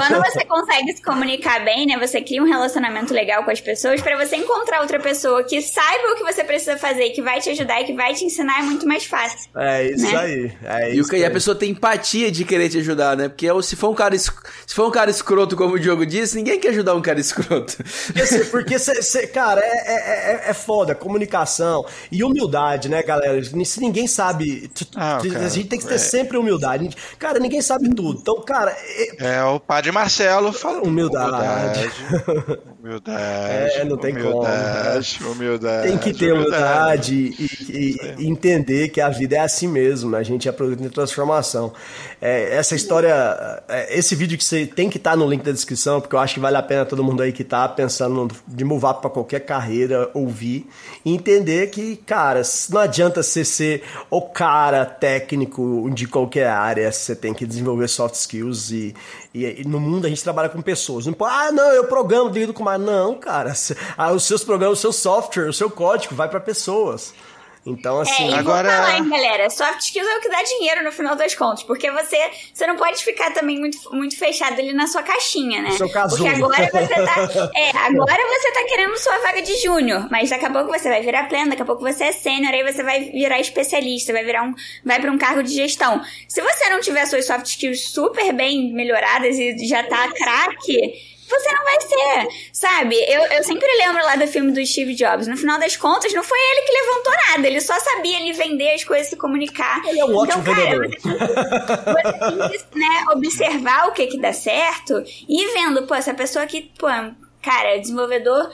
Quando 0.09 0.25
você 0.25 0.45
consegue 0.45 0.93
se 0.95 1.03
comunicar 1.03 1.65
bem, 1.65 1.87
né? 1.87 1.99
Você 1.99 2.21
cria 2.21 2.43
um 2.43 2.47
relacionamento 2.47 3.13
legal 3.13 3.45
com 3.45 3.51
as 3.51 3.61
pessoas 3.61 4.01
pra 4.01 4.17
você 4.17 4.37
encontrar 4.37 4.81
outra 4.81 4.99
pessoa 5.01 5.43
que 5.45 5.61
saiba 5.63 6.13
o 6.13 6.17
que 6.17 6.23
você 6.25 6.45
precisa 6.45 6.77
fazer, 6.77 7.11
que 7.11 7.23
vai 7.23 7.41
te 7.41 7.51
ajudar 7.51 7.81
e 7.81 7.85
que 7.85 7.95
vai 7.95 8.15
te 8.15 8.25
ensinar 8.25 8.61
é 8.61 8.63
muito 8.63 8.87
mais 8.87 9.05
fácil. 9.05 9.49
É 9.57 9.85
isso 9.91 10.11
Né? 10.11 10.19
aí. 10.19 10.53
É 10.65 10.95
E, 10.95 10.99
o, 10.99 11.03
isso 11.03 11.15
e 11.17 11.25
a 11.25 11.29
aí. 11.29 11.33
pessoa 11.33 11.55
tem 11.55 11.71
empatia 11.71 12.31
de 12.31 12.45
querer 12.45 12.69
te 12.69 12.79
ajudar, 12.79 13.17
né? 13.17 13.29
Porque 13.29 13.49
se 13.63 13.77
for 13.77 13.91
um 13.91 13.95
cara, 13.95 14.17
se 14.19 14.31
for 14.75 14.87
um 14.89 14.91
cara 14.91 15.11
escroto, 15.11 15.57
como 15.57 15.75
o 15.75 15.81
Diogo 15.81 16.05
disse, 16.07 16.37
ninguém 16.37 16.59
quer 16.61 16.69
ajudar 16.69 16.95
um 16.95 17.03
cara 17.03 17.19
escroto. 17.21 17.77
Porque, 18.13 18.39
porque 18.51 18.79
cê- 18.79 19.03
cê- 19.03 19.27
cara, 19.27 19.61
é, 19.61 19.67
é, 19.67 19.95
é- 20.47 20.51
é 20.51 20.55
foda, 20.55 20.95
comunicação 20.95 21.85
e 22.11 22.23
humildade, 22.23 22.84
né, 22.89 23.03
galera? 23.03 23.43
Se 23.65 23.81
ninguém 23.81 24.07
sabe, 24.07 24.71
Ah, 24.97 25.19
cara, 25.33 25.47
a 25.47 25.49
gente 25.49 25.69
tem 25.69 25.79
que 25.79 25.87
ter 25.87 25.95
é. 25.95 25.99
sempre 25.99 26.37
humildade. 26.39 26.91
Cara, 27.19 27.39
ninguém 27.39 27.61
sabe 27.63 27.89
tudo. 27.95 28.19
Então, 28.21 28.41
cara, 28.43 28.71
é- 29.19 29.37
É, 29.37 29.45
o 29.45 29.59
padre 29.61 29.91
Marcelo 29.93 30.53
falou. 30.53 30.85
Humildade. 30.85 31.91
Humildade. 31.91 32.65
É, 33.07 33.83
não 33.85 33.97
tem 33.97 34.13
como. 34.15 34.41
humildade, 34.41 35.19
Humildade. 35.25 35.89
tem 35.89 35.97
que 35.99 36.13
ter 36.13 36.35
humildade 36.35 37.15
e, 37.15 37.45
e- 37.71 38.15
e 38.25 38.29
entender 38.29 38.89
que 38.91 39.01
a 39.01 39.09
vida 39.09 39.37
é 39.37 39.41
assim 39.41 39.67
mesmo, 39.67 40.11
né? 40.11 40.19
a 40.19 40.23
gente 40.23 40.47
é 40.49 40.53
produto 40.53 40.83
de 40.83 40.91
transformação. 40.91 41.73
É, 42.21 42.55
essa 42.57 42.75
história, 42.75 43.63
é, 43.69 43.99
esse 43.99 44.15
vídeo 44.15 44.37
que 44.37 44.45
você 44.45 44.67
tem 44.67 44.91
que 44.91 44.99
estar 44.99 45.17
no 45.17 45.27
link 45.29 45.43
da 45.43 45.51
descrição, 45.53 45.99
porque 45.99 46.15
eu 46.15 46.21
acho 46.21 46.35
que 46.35 46.41
vale 46.41 46.57
a 46.59 46.63
pena 46.63 46.85
todo 46.85 47.03
mundo 47.03 47.23
aí 47.23 47.33
que 47.33 47.43
tá 47.43 47.67
pensando 47.69 48.29
de 48.47 48.65
move 48.65 48.85
up 48.85 49.01
para 49.01 49.09
qualquer 49.11 49.41
carreira 49.41 50.11
ouvir 50.13 50.67
e 51.07 51.15
entender 51.15 51.69
que, 51.71 51.97
cara, 51.97 52.45
não 52.75 52.81
adianta 52.81 53.23
você 53.23 53.45
ser 53.45 53.83
o 54.11 54.21
cara 54.21 54.85
técnico 54.85 55.89
de 55.93 56.07
qualquer 56.07 56.49
área, 56.49 56.91
você 56.91 57.15
tem 57.15 57.33
que 57.33 57.47
desenvolver 57.47 57.89
soft 57.89 58.17
skills 58.17 58.71
e, 58.71 58.95
e, 59.33 59.63
e 59.63 59.65
no 59.65 59.81
mundo 59.81 60.07
a 60.07 60.09
gente 60.09 60.23
trabalha 60.23 60.49
com 60.49 60.61
pessoas. 60.61 61.07
Não 61.07 61.15
ah, 61.23 61.53
não, 61.53 61.71
eu 61.71 61.85
programo, 61.85 62.31
lido 62.31 62.53
com 62.53 62.63
mais. 62.63 62.81
Não, 62.81 63.15
cara. 63.15 63.53
ah, 63.97 64.11
os 64.13 64.25
seus 64.25 64.45
programas, 64.45 64.79
o 64.79 64.81
seu 64.81 64.93
software, 64.93 65.49
o 65.49 65.53
seu 65.53 65.71
código 65.71 66.15
vai 66.15 66.29
para 66.29 66.41
pessoas. 66.41 67.15
Então, 67.67 67.99
É, 67.99 68.03
assim. 68.03 68.31
e 68.31 68.35
Agora- 68.35 68.69
vou 68.69 68.77
falar, 68.79 68.99
hein, 68.99 69.09
galera, 69.09 69.49
soft 69.49 69.81
skills 69.81 70.07
é 70.07 70.17
o 70.19 70.21
que 70.21 70.29
dá 70.29 70.43
dinheiro 70.43 70.85
no 70.85 70.93
final 70.93 71.17
das 71.17 71.35
contas, 71.35 71.63
porque 71.63 71.91
você, 71.91 72.19
você 72.53 72.67
não 72.67 72.77
pode 72.77 73.03
ficar 73.03 73.33
também 73.33 73.59
muito, 73.59 73.79
muito 73.91 74.19
fechado 74.19 74.61
ali 74.61 74.73
na 74.75 74.87
sua 74.87 75.03
caixinha, 75.03 75.63
né? 75.63 75.71
No 75.71 75.77
seu 75.79 75.89
casulo. 75.91 76.23
Porque 76.23 76.37
agora 76.43 76.71
você 76.71 76.95
tá, 76.95 77.51
é, 77.57 77.71
agora 77.71 78.23
você 78.27 78.53
tá 78.53 78.65
querendo 78.69 78.97
sua 78.99 79.17
vaga 79.19 79.41
de 79.41 79.57
júnior, 79.63 80.09
mas 80.11 80.29
daqui 80.29 80.45
a 80.45 80.51
pouco 80.51 80.71
você 80.71 80.89
vai 80.91 81.01
virar 81.01 81.29
pleno, 81.29 81.51
daqui 81.51 81.63
a 81.63 81.67
pouco 81.67 81.81
você 81.83 82.05
é 82.05 82.13
sênior, 82.13 82.53
aí 82.53 82.63
você 82.71 82.83
vai 82.83 83.01
virar 83.11 83.41
especialista, 83.41 84.13
vai 84.13 84.25
virar 84.25 84.43
um, 84.43 84.55
vai 84.85 85.01
para 85.01 85.11
um 85.11 85.17
cargo 85.17 85.43
de 85.43 85.55
gestão. 85.55 86.03
Se 86.29 86.43
você 86.43 86.69
não 86.69 86.81
tiver 86.81 87.07
suas 87.07 87.27
soft 87.27 87.47
skills 87.47 87.89
super 87.91 88.33
bem 88.35 88.73
melhoradas 88.75 89.37
e 89.39 89.57
já 89.67 89.83
tá 89.85 90.09
craque, 90.13 91.14
você 91.29 91.53
não 91.53 91.65
vai 91.65 91.81
ser, 91.81 92.51
sabe? 92.53 92.97
Eu, 92.97 93.23
eu 93.23 93.45
sempre 93.45 93.67
lembro 93.79 94.03
lá 94.05 94.17
do 94.17 94.27
filme 94.27 94.53
do 94.53 94.65
Steve 94.65 94.95
Jobs. 94.95 95.27
No 95.27 95.37
final 95.37 95.59
das 95.59 95.77
contas, 95.77 96.13
não 96.13 96.23
foi 96.23 96.39
ele 96.39 96.63
que 96.67 96.73
levantou 96.73 97.13
nada. 97.29 97.47
Ele 97.47 97.61
só 97.61 97.79
sabia 97.79 98.21
ele 98.21 98.33
vender 98.33 98.75
as 98.75 98.85
coisas, 98.85 99.09
se 99.09 99.17
comunicar. 99.17 99.83
Ele 99.87 100.01
é 100.01 100.05
um 100.05 100.15
ótimo 100.15 100.43
então, 100.43 100.55
cara, 100.55 100.81
vendedor. 100.81 101.01
você 101.01 102.59
tem 102.59 102.71
que 102.71 102.79
né, 102.79 103.05
observar 103.13 103.89
o 103.89 103.93
que 103.93 104.07
que 104.07 104.21
dá 104.21 104.33
certo 104.33 105.03
e 105.29 105.43
ir 105.43 105.53
vendo, 105.53 105.87
pô, 105.87 105.95
essa 105.95 106.15
pessoa 106.15 106.45
aqui, 106.45 106.71
pô, 106.79 106.87
cara, 107.43 107.79
desenvolvedor 107.79 108.51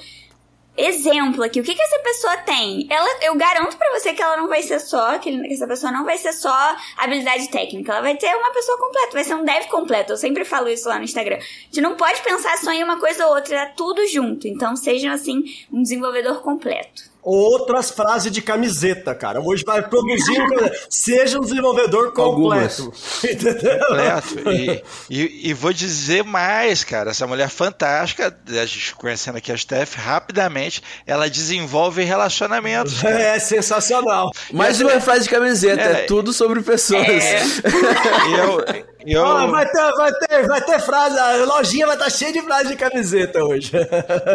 exemplo 0.76 1.42
aqui. 1.42 1.60
O 1.60 1.64
que 1.64 1.74
que 1.74 1.82
essa 1.82 1.98
pessoa 1.98 2.36
tem? 2.38 2.86
Ela, 2.88 3.08
eu 3.22 3.34
garanto 3.36 3.76
pra 3.76 3.90
você 3.92 4.12
que 4.12 4.22
ela 4.22 4.36
não 4.36 4.48
vai 4.48 4.62
ser 4.62 4.78
só, 4.80 5.18
que 5.18 5.52
essa 5.52 5.66
pessoa 5.66 5.92
não 5.92 6.04
vai 6.04 6.16
ser 6.16 6.32
só 6.32 6.76
habilidade 6.96 7.48
técnica. 7.50 7.92
Ela 7.92 8.02
vai 8.02 8.16
ter 8.16 8.34
uma 8.34 8.52
pessoa 8.52 8.78
completa, 8.78 9.12
vai 9.12 9.24
ser 9.24 9.34
um 9.34 9.44
dev 9.44 9.66
completo. 9.68 10.12
Eu 10.12 10.16
sempre 10.16 10.44
falo 10.44 10.68
isso 10.68 10.88
lá 10.88 10.98
no 10.98 11.04
Instagram. 11.04 11.36
A 11.36 11.40
gente 11.40 11.80
não 11.80 11.96
pode 11.96 12.22
pensar 12.22 12.56
só 12.58 12.72
em 12.72 12.82
uma 12.82 12.98
coisa 12.98 13.26
ou 13.26 13.34
outra, 13.34 13.56
é 13.56 13.66
tudo 13.66 14.06
junto. 14.06 14.46
Então 14.46 14.76
sejam 14.76 15.12
assim 15.12 15.42
um 15.72 15.82
desenvolvedor 15.82 16.40
completo. 16.42 17.09
Outras 17.22 17.90
frases 17.90 18.32
de 18.32 18.40
camiseta, 18.40 19.14
cara. 19.14 19.40
Hoje 19.40 19.62
vai 19.64 19.82
produzir 19.82 20.40
um. 20.40 20.48
Seja 20.88 21.38
um 21.38 21.42
desenvolvedor 21.42 22.12
completo. 22.12 22.92
Entendeu? 23.22 23.78
completo. 23.86 24.50
E, 24.50 24.82
e, 25.10 25.50
e 25.50 25.54
vou 25.54 25.72
dizer 25.72 26.24
mais, 26.24 26.82
cara. 26.84 27.10
Essa 27.10 27.26
mulher 27.26 27.48
fantástica, 27.48 28.34
a 28.48 28.66
gente 28.66 28.94
conhecendo 28.94 29.36
aqui 29.38 29.52
a 29.52 29.56
Steph, 29.56 29.96
rapidamente 29.96 30.82
ela 31.06 31.28
desenvolve 31.28 32.02
relacionamentos. 32.02 33.00
cara. 33.02 33.20
É 33.20 33.38
sensacional. 33.38 34.30
Mais 34.52 34.80
uma 34.80 35.00
frase 35.00 35.24
de 35.24 35.30
camiseta, 35.30 35.82
é, 35.82 35.92
É. 35.92 36.06
tudo 36.06 36.32
sobre 36.32 36.62
pessoas. 36.62 37.06
E 37.06 38.32
eu, 38.38 38.64
eu, 39.06 39.22
Ó, 39.22 39.46
vai, 39.48 39.66
ter, 39.68 39.92
vai, 39.92 40.12
ter, 40.12 40.46
vai 40.46 40.60
ter 40.62 40.80
frase, 40.80 41.18
a 41.18 41.44
lojinha 41.44 41.86
vai 41.86 41.96
estar 41.96 42.10
cheia 42.10 42.32
de 42.32 42.42
frase 42.42 42.68
de 42.68 42.76
camiseta 42.76 43.42
hoje. 43.44 43.72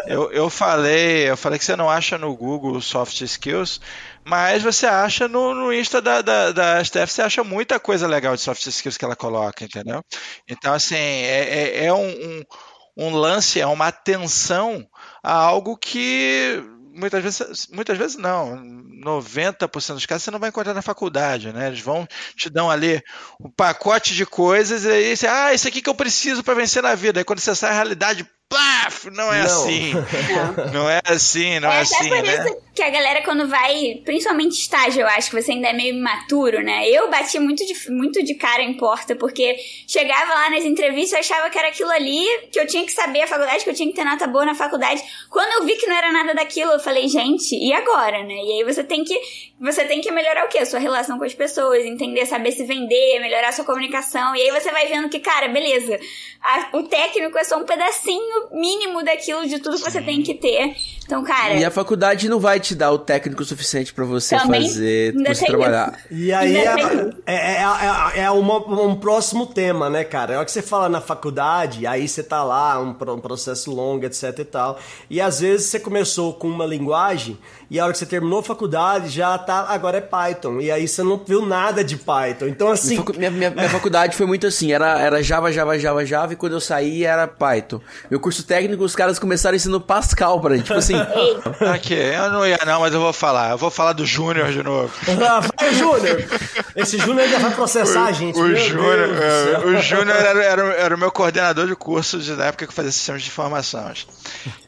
eu, 0.07 0.31
eu 0.31 0.49
falei, 0.49 1.29
eu 1.29 1.38
falei 1.38 1.57
que 1.59 1.65
você 1.65 1.75
não 1.75 1.89
acha 1.89 2.17
no 2.17 2.36
Google 2.36 2.74
soft 2.82 3.21
skills, 3.21 3.80
mas 4.26 4.63
você 4.63 4.86
acha 4.86 5.28
no, 5.28 5.53
no 5.53 5.73
Insta 5.73 6.01
da, 6.01 6.21
da, 6.21 6.51
da 6.51 6.84
Steph, 6.84 7.09
você 7.09 7.21
acha 7.21 7.43
muita 7.43 7.80
coisa 7.80 8.07
legal 8.07 8.36
de 8.36 8.41
soft 8.41 8.65
skills 8.65 8.97
que 8.97 9.05
ela 9.05 9.15
coloca, 9.15 9.63
entendeu? 9.63 10.01
Então, 10.47 10.73
assim, 10.73 10.95
é, 10.95 11.82
é, 11.82 11.86
é 11.86 11.93
um, 11.93 12.07
um, 12.07 12.43
um 12.97 13.15
lance, 13.15 13.59
é 13.59 13.67
uma 13.67 13.88
atenção 13.88 14.86
a 15.23 15.34
algo 15.34 15.78
que 15.78 16.63
muitas 16.95 17.21
vezes, 17.21 17.67
muitas 17.71 17.97
vezes 17.97 18.15
não, 18.15 18.55
90% 19.03 19.93
dos 19.93 20.05
casos 20.05 20.23
você 20.23 20.32
não 20.32 20.39
vai 20.39 20.49
encontrar 20.49 20.73
na 20.73 20.82
faculdade, 20.82 21.51
né? 21.51 21.67
Eles 21.67 21.82
vão 21.82 22.07
te 22.36 22.49
dão 22.49 22.71
ali 22.71 23.01
um 23.39 23.51
pacote 23.51 24.15
de 24.15 24.26
coisas 24.26 24.86
e 24.86 24.89
aí 24.89 25.17
você, 25.17 25.28
ah, 25.28 25.53
isso 25.53 25.67
aqui 25.67 25.82
que 25.82 25.89
eu 25.89 25.95
preciso 25.95 26.43
para 26.43 26.53
vencer 26.53 26.82
na 26.82 26.95
vida. 26.95 27.19
Aí 27.19 27.23
quando 27.26 27.39
você 27.39 27.53
sai 27.53 27.71
a 27.71 27.76
realidade, 27.76 28.26
paf, 28.49 29.09
não 29.11 29.32
é 29.34 29.39
Não. 29.39 29.45
assim. 29.45 29.93
Não 30.73 30.89
é 30.89 31.01
assim, 31.05 31.59
não 31.59 31.71
é, 31.71 31.80
é 31.80 31.82
até 31.82 31.95
assim, 31.97 32.09
por 32.09 32.23
né? 32.23 32.34
isso 32.34 32.64
que 32.76 32.84
a 32.84 32.89
galera, 32.89 33.23
quando 33.23 33.47
vai, 33.47 34.01
principalmente 34.03 34.51
estágio, 34.59 35.01
eu 35.01 35.07
acho 35.07 35.30
que 35.32 35.41
você 35.41 35.53
ainda 35.53 35.69
é 35.69 35.73
meio 35.73 35.95
imaturo, 35.95 36.61
né? 36.61 36.88
Eu 36.89 37.09
bati 37.09 37.39
muito 37.39 37.65
de, 37.65 37.89
muito 37.89 38.21
de 38.21 38.36
cara 38.36 38.61
em 38.61 38.73
porta, 38.73 39.15
porque 39.15 39.55
chegava 39.88 40.34
lá 40.34 40.49
nas 40.49 40.65
entrevistas, 40.65 41.13
eu 41.13 41.19
achava 41.19 41.49
que 41.49 41.57
era 41.57 41.69
aquilo 41.69 41.89
ali, 41.89 42.26
que 42.51 42.59
eu 42.59 42.67
tinha 42.67 42.84
que 42.86 42.91
saber 42.91 43.21
a 43.21 43.28
faculdade, 43.28 43.63
que 43.63 43.69
eu 43.69 43.73
tinha 43.73 43.89
que 43.89 43.95
ter 43.95 44.03
nota 44.03 44.28
boa 44.28 44.45
na 44.45 44.53
faculdade. 44.53 45.01
Quando 45.30 45.53
eu 45.61 45.65
vi 45.65 45.76
que 45.78 45.88
não 45.88 45.95
era 45.95 46.11
nada 46.11 46.34
daquilo, 46.36 46.73
eu 46.73 46.80
falei, 46.80 47.07
gente, 47.07 47.55
e 47.55 47.71
agora, 47.71 48.21
né? 48.23 48.36
E 48.43 48.51
aí 48.59 48.63
você 48.65 48.84
tem 48.84 49.05
que, 49.05 49.17
você 49.57 49.86
tem 49.86 50.01
que 50.01 50.11
melhorar 50.11 50.45
o 50.45 50.49
quê? 50.49 50.57
A 50.57 50.65
sua 50.65 50.80
relação 50.80 51.17
com 51.17 51.23
as 51.23 51.34
pessoas, 51.34 51.86
entender, 51.86 52.26
saber 52.26 52.51
se 52.51 52.65
vender, 52.65 53.19
melhorar 53.21 53.47
a 53.47 53.51
sua 53.53 53.63
comunicação. 53.63 54.36
E 54.36 54.41
aí 54.41 54.51
você 54.51 54.69
vai 54.71 54.86
vendo 54.88 55.07
que, 55.07 55.19
cara, 55.21 55.47
beleza, 55.47 55.97
a- 56.43 56.69
o 56.73 56.84
técnico 56.84 57.38
é 57.38 57.43
só 57.45 57.57
um 57.57 57.63
pedacinho 57.63 58.49
mínimo 58.51 59.01
daquilo 59.01 59.47
de 59.47 59.59
tudo 59.59 59.78
que 59.78 59.89
você 59.89 60.01
tem 60.01 60.21
que 60.21 60.34
ter. 60.34 60.76
Então, 61.05 61.23
cara. 61.23 61.53
E 61.53 61.63
a 61.63 61.69
faculdade 61.71 62.28
não 62.28 62.39
vai 62.39 62.59
te 62.66 62.76
dar 62.76 62.91
o 62.91 62.97
técnico 62.99 63.43
suficiente 63.45 63.93
pra 63.93 64.03
você 64.05 64.38
Também 64.38 64.68
fazer, 64.68 65.16
ainda 65.16 65.34
você 65.36 65.45
trabalhar. 65.45 65.99
E 66.11 66.34
aí 66.34 66.57
é, 66.57 66.76
tem- 66.76 67.13
é, 67.26 67.36
é, 67.36 67.61
é- 68.16 68.20
é 68.24 68.32
uma- 68.32 68.57
um 68.84 68.95
próximo 68.95 69.45
tema, 69.47 69.89
né, 69.89 70.03
cara? 70.03 70.34
É 70.34 70.38
hora 70.38 70.45
que 70.45 70.51
você 70.51 70.61
fala 70.61 70.89
na 70.89 70.99
faculdade, 71.01 71.86
aí 71.88 72.07
você 72.07 72.24
tá 72.24 72.43
lá, 72.43 72.80
um, 72.82 72.89
um 72.89 73.20
processo 73.20 73.72
longo, 73.74 74.05
etc 74.05 74.38
e 74.39 74.45
tal. 74.45 74.80
E 75.09 75.22
às 75.22 75.39
vezes 75.39 75.68
você 75.68 75.80
começou 75.80 76.34
com 76.34 76.47
uma 76.47 76.66
linguagem 76.66 77.38
e 77.70 77.80
a 77.80 77.84
hora 77.84 77.93
que 77.93 77.99
você 77.99 78.05
terminou 78.05 78.39
a 78.39 78.43
faculdade 78.43 79.09
já 79.09 79.38
tá, 79.38 79.66
agora 79.70 79.97
é 79.97 80.01
Python. 80.01 80.59
E 80.59 80.72
aí 80.72 80.88
você 80.88 81.01
não 81.03 81.18
viu 81.18 81.45
nada 81.45 81.84
de 81.84 81.95
Python. 81.95 82.47
Então, 82.47 82.70
assim. 82.72 82.89
Minha, 82.95 83.01
facu- 83.03 83.18
minha- 83.18 83.32
minha- 83.32 83.49
minha 83.51 83.70
faculdade 83.70 84.16
foi 84.16 84.26
muito 84.26 84.45
assim, 84.47 84.72
era, 84.72 84.99
era 84.99 85.22
Java, 85.24 85.51
Java, 85.51 85.78
Java, 85.80 86.05
Java, 86.05 86.34
e 86.34 86.36
quando 86.36 86.53
eu 86.53 86.59
saí 86.59 87.03
era 87.03 87.28
Python. 87.28 87.80
Meu 88.09 88.20
curso 88.20 88.43
técnico, 88.43 88.84
os 88.84 88.95
caras 88.95 89.18
começaram 89.20 89.55
ensinando 89.55 89.82
Pascal 89.82 90.39
pra 90.39 90.55
gente, 90.55 90.66
tipo 90.66 90.78
assim... 90.80 90.95
Aqui, 91.74 91.93
eu 91.93 92.30
não 92.32 92.45
ia 92.47 92.59
não, 92.66 92.82
mas 92.82 92.93
eu 92.93 92.99
vou 92.99 93.13
falar. 93.13 93.51
Eu 93.51 93.57
vou 93.57 93.70
falar 93.72 93.93
do 93.93 94.05
Júnior 94.05 94.51
de 94.51 94.61
novo. 94.63 94.91
Ah, 95.28 95.39
vai, 95.39 95.74
Júnior! 95.74 96.24
Esse 96.76 96.97
Júnior 96.97 97.28
já 97.28 97.39
vai 97.39 97.51
processar 97.51 98.05
a 98.05 98.11
gente. 98.11 98.38
O 98.38 98.43
meu 98.43 98.55
Júnior, 98.55 99.09
é, 99.22 99.57
o 99.66 99.82
Júnior 99.82 100.16
era, 100.16 100.43
era, 100.43 100.61
era 100.74 100.95
o 100.95 100.97
meu 100.99 101.11
coordenador 101.11 101.68
de 101.68 101.76
curso 101.76 102.20
de, 102.20 102.34
na 102.34 102.45
época 102.45 102.66
que 102.66 102.72
eu 102.72 102.76
fazia 102.76 102.91
sistemas 102.91 103.22
de 103.22 103.30
informações. 103.30 104.07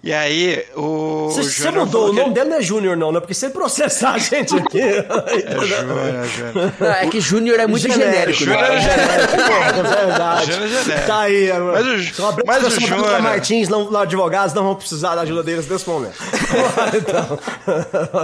E 0.03 0.13
aí, 0.13 0.65
o. 0.75 1.29
Você, 1.29 1.41
o 1.41 1.43
você 1.43 1.71
mudou, 1.71 2.07
o 2.07 2.09
que- 2.13 2.19
nome 2.21 2.33
dele 2.33 2.49
não 2.49 2.57
é 2.57 2.61
Júnior, 2.61 2.86
não, 2.95 3.11
né? 3.11 3.19
Porque 3.19 3.33
se 3.33 3.49
processar 3.49 4.13
a 4.13 4.17
gente 4.17 4.55
aqui. 4.55 4.79
É 4.79 5.01
Júnior, 5.65 6.25
Júnior. 6.27 6.73
Não, 6.79 6.87
é 6.91 7.07
que 7.07 7.19
Júnior 7.19 7.59
é 7.59 7.67
muito 7.67 7.91
genérico, 7.91 8.39
Júnior 8.39 8.61
né? 8.61 8.75
é 8.75 8.79
genérico. 8.81 9.33
É 9.35 9.83
verdade. 10.05 10.51
Júnior 10.51 10.65
é 10.65 10.83
genérico. 10.83 11.07
Tá 11.07 11.19
aí, 11.21 11.49
Mas 11.53 11.85
o- 11.87 12.13
Só 12.15 12.29
abrir 12.29 12.43
mas 12.45 12.63
o 12.63 12.69
Júnior- 12.79 13.21
Martins, 13.21 13.67
não, 13.69 13.91
não, 13.91 13.99
advogados 14.01 14.53
não 14.53 14.63
vão 14.63 14.75
precisar 14.75 15.15
da 15.15 15.21
ajuda 15.21 15.43
deles 15.43 15.67
nesse 15.67 15.87
momento. 15.89 16.15
então. 16.95 17.39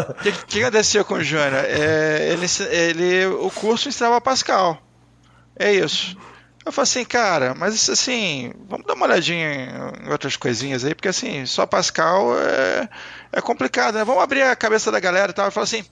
O 0.09 0.13
que, 0.23 0.31
que 0.47 0.63
acontecia 0.63 1.03
com 1.03 1.15
o 1.15 1.23
Júnior? 1.23 1.53
É, 1.65 2.29
ele, 2.31 2.45
ele, 2.71 3.25
o 3.27 3.49
curso 3.51 3.89
ensinava 3.89 4.21
Pascal. 4.21 4.77
É 5.57 5.71
isso. 5.73 6.15
Eu 6.65 6.71
falei 6.71 6.83
assim, 6.83 7.03
cara, 7.03 7.53
mas 7.53 7.89
assim, 7.89 8.53
vamos 8.69 8.85
dar 8.87 8.93
uma 8.93 9.05
olhadinha 9.05 9.93
em 10.01 10.09
outras 10.09 10.37
coisinhas 10.37 10.85
aí, 10.85 10.95
porque 10.95 11.09
assim, 11.09 11.45
só 11.45 11.65
Pascal 11.65 12.39
é, 12.39 12.89
é 13.33 13.41
complicado, 13.41 13.95
né? 13.95 14.03
Vamos 14.05 14.23
abrir 14.23 14.43
a 14.43 14.55
cabeça 14.55 14.89
da 14.89 14.99
galera 14.99 15.31
e 15.31 15.33
tal. 15.33 15.45
Eu 15.45 15.51
falei 15.51 15.65
assim, 15.65 15.85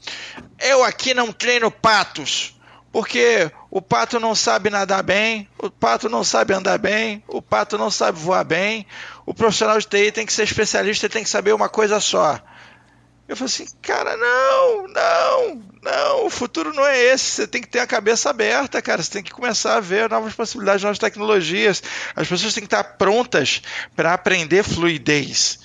eu 0.59 0.81
aqui 0.83 1.13
não 1.13 1.33
treino 1.33 1.69
patos, 1.69 2.57
porque 2.89 3.51
o 3.69 3.81
pato 3.81 4.17
não 4.17 4.33
sabe 4.33 4.69
nadar 4.69 5.03
bem, 5.03 5.47
o 5.57 5.69
pato 5.69 6.07
não 6.07 6.23
sabe 6.23 6.53
andar 6.53 6.77
bem, 6.77 7.21
o 7.27 7.41
pato 7.41 7.77
não 7.77 7.91
sabe 7.91 8.17
voar 8.17 8.45
bem. 8.45 8.85
O 9.25 9.33
profissional 9.33 9.77
de 9.77 9.87
TI 9.87 10.11
tem 10.11 10.25
que 10.25 10.31
ser 10.31 10.43
especialista 10.43 11.05
e 11.05 11.09
tem 11.09 11.23
que 11.23 11.29
saber 11.29 11.53
uma 11.53 11.67
coisa 11.67 11.99
só. 11.99 12.39
Eu 13.31 13.37
falei 13.37 13.53
assim, 13.53 13.65
cara, 13.81 14.17
não, 14.17 14.87
não, 14.89 15.63
não, 15.81 16.25
o 16.25 16.29
futuro 16.29 16.73
não 16.73 16.85
é 16.85 17.01
esse. 17.01 17.31
Você 17.31 17.47
tem 17.47 17.61
que 17.61 17.69
ter 17.69 17.79
a 17.79 17.87
cabeça 17.87 18.29
aberta, 18.29 18.81
cara. 18.81 19.01
Você 19.01 19.09
tem 19.09 19.23
que 19.23 19.31
começar 19.31 19.77
a 19.77 19.79
ver 19.79 20.09
novas 20.09 20.33
possibilidades, 20.33 20.83
novas 20.83 20.99
tecnologias. 20.99 21.81
As 22.13 22.27
pessoas 22.27 22.53
têm 22.53 22.59
que 22.59 22.67
estar 22.67 22.83
prontas 22.83 23.61
para 23.95 24.13
aprender 24.13 24.63
fluidez. 24.63 25.59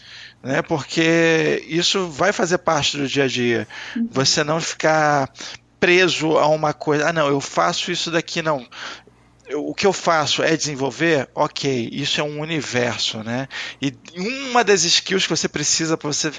Né, 0.45 0.62
porque 0.62 1.64
isso 1.67 2.07
vai 2.07 2.33
fazer 2.33 2.59
parte 2.59 2.97
do 2.97 3.09
dia 3.09 3.25
a 3.25 3.27
dia. 3.27 3.67
Você 4.12 4.45
não 4.45 4.61
ficar 4.61 5.29
preso 5.81 6.39
a 6.39 6.47
uma 6.47 6.73
coisa. 6.73 7.09
Ah, 7.09 7.12
não, 7.12 7.27
eu 7.27 7.41
faço 7.41 7.91
isso 7.91 8.12
daqui, 8.12 8.43
não 8.43 8.64
o 9.55 9.75
que 9.75 9.87
eu 9.87 9.93
faço 9.93 10.43
é 10.43 10.57
desenvolver, 10.57 11.29
ok, 11.33 11.89
isso 11.93 12.21
é 12.21 12.25
um 12.25 12.41
universo, 12.41 13.23
né? 13.23 13.47
E 13.81 13.95
uma 14.17 14.64
das 14.64 14.83
skills 14.83 15.25
que 15.25 15.31
você 15.31 15.49
precisa 15.49 15.97
para 15.97 16.09
você 16.09 16.33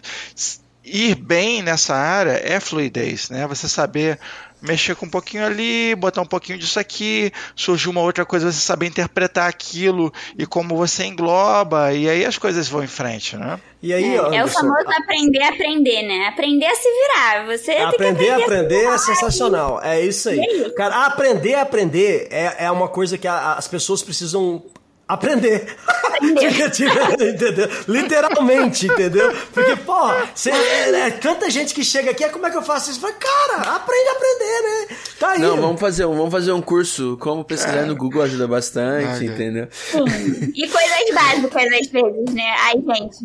ir 0.88 1.16
bem 1.16 1.62
nessa 1.62 1.96
área 1.96 2.42
é 2.44 2.60
fluidez, 2.60 3.30
né? 3.30 3.46
Você 3.48 3.68
saber 3.68 4.20
mexer 4.62 4.96
com 4.96 5.06
um 5.06 5.10
pouquinho 5.10 5.46
ali, 5.46 5.94
botar 5.96 6.22
um 6.22 6.26
pouquinho 6.26 6.58
disso 6.58 6.80
aqui, 6.80 7.32
surgiu 7.56 7.92
uma 7.92 8.02
outra 8.02 8.26
coisa, 8.26 8.52
você 8.52 8.60
saber 8.60 8.88
interpretar 8.88 9.48
aquilo 9.48 10.12
e 10.38 10.46
como 10.46 10.76
você 10.76 11.06
engloba, 11.06 11.94
e 11.94 12.10
aí 12.10 12.26
as 12.26 12.38
coisas 12.38 12.68
vão 12.68 12.84
em 12.84 12.88
frente, 12.88 13.38
né? 13.38 13.60
E 13.82 13.94
aí, 13.94 14.16
é, 14.16 14.38
é 14.38 14.44
o 14.44 14.48
famoso 14.48 14.90
aprender 14.90 15.44
a 15.44 15.50
aprender, 15.50 16.02
né? 16.02 16.28
Aprender 16.28 16.66
a 16.66 16.76
se 16.76 16.90
virar. 16.90 17.46
Você 17.46 17.72
aprender 17.74 18.30
a 18.32 18.38
aprender 18.38 18.86
é 18.86 18.98
sensacional. 18.98 19.80
É 19.84 20.02
isso 20.02 20.30
aí. 20.30 20.40
aí. 20.40 20.74
Cara, 20.76 21.06
aprender 21.06 21.54
a 21.54 21.62
aprender 21.62 22.28
é, 22.32 22.66
é 22.66 22.72
uma 22.72 22.88
coisa 22.88 23.18
que 23.18 23.28
a, 23.28 23.54
as 23.54 23.68
pessoas 23.68 24.02
precisam 24.02 24.64
aprender. 25.08 25.78
entendeu? 26.22 27.70
Literalmente, 27.88 28.88
entendeu? 28.88 29.34
Porque, 29.54 29.76
porra, 29.78 30.30
você, 30.34 30.52
é, 30.52 31.08
é, 31.08 31.12
tanta 31.12 31.50
gente 31.50 31.74
que 31.74 31.84
chega 31.84 32.12
aqui, 32.12 32.24
é 32.24 32.30
como 32.30 32.46
é 32.48 32.52
que 32.52 32.58
eu 32.58 32.62
faço 32.62 32.92
isso? 32.92 33.00
Fala, 33.00 33.14
cara, 33.14 33.76
aprende 33.76 34.10
a 34.10 34.12
aprender, 34.12 34.62
né? 34.62 34.98
Tá 35.20 35.32
aí. 35.32 35.40
Não, 35.40 35.58
vamos 35.58 35.80
fazer, 35.80 36.06
vamos 36.06 36.32
fazer 36.32 36.52
um 36.52 36.62
curso, 36.62 37.18
como 37.20 37.44
pesquisar 37.44 37.80
é. 37.80 37.86
no 37.86 37.96
Google 37.96 38.24
ajuda 38.24 38.48
bastante, 38.48 39.26
entendeu? 39.26 39.68
Sim. 39.72 40.52
E 40.56 40.68
coisas 40.68 41.14
básicas 41.14 41.64
às 41.64 41.88
vezes, 41.88 42.34
né? 42.34 42.56
Ai, 42.60 42.74
gente, 42.74 43.18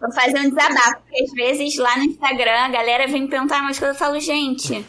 vou 0.00 0.12
fazer 0.12 0.38
um 0.38 0.50
desabafo, 0.50 1.02
porque 1.02 1.22
às 1.22 1.32
vezes 1.32 1.76
lá 1.76 1.96
no 1.96 2.04
Instagram 2.04 2.58
a 2.58 2.68
galera 2.68 3.06
vem 3.06 3.22
me 3.22 3.28
perguntar 3.28 3.60
umas 3.60 3.78
coisas, 3.78 3.96
eu 3.96 4.06
falo, 4.06 4.18
gente... 4.18 4.84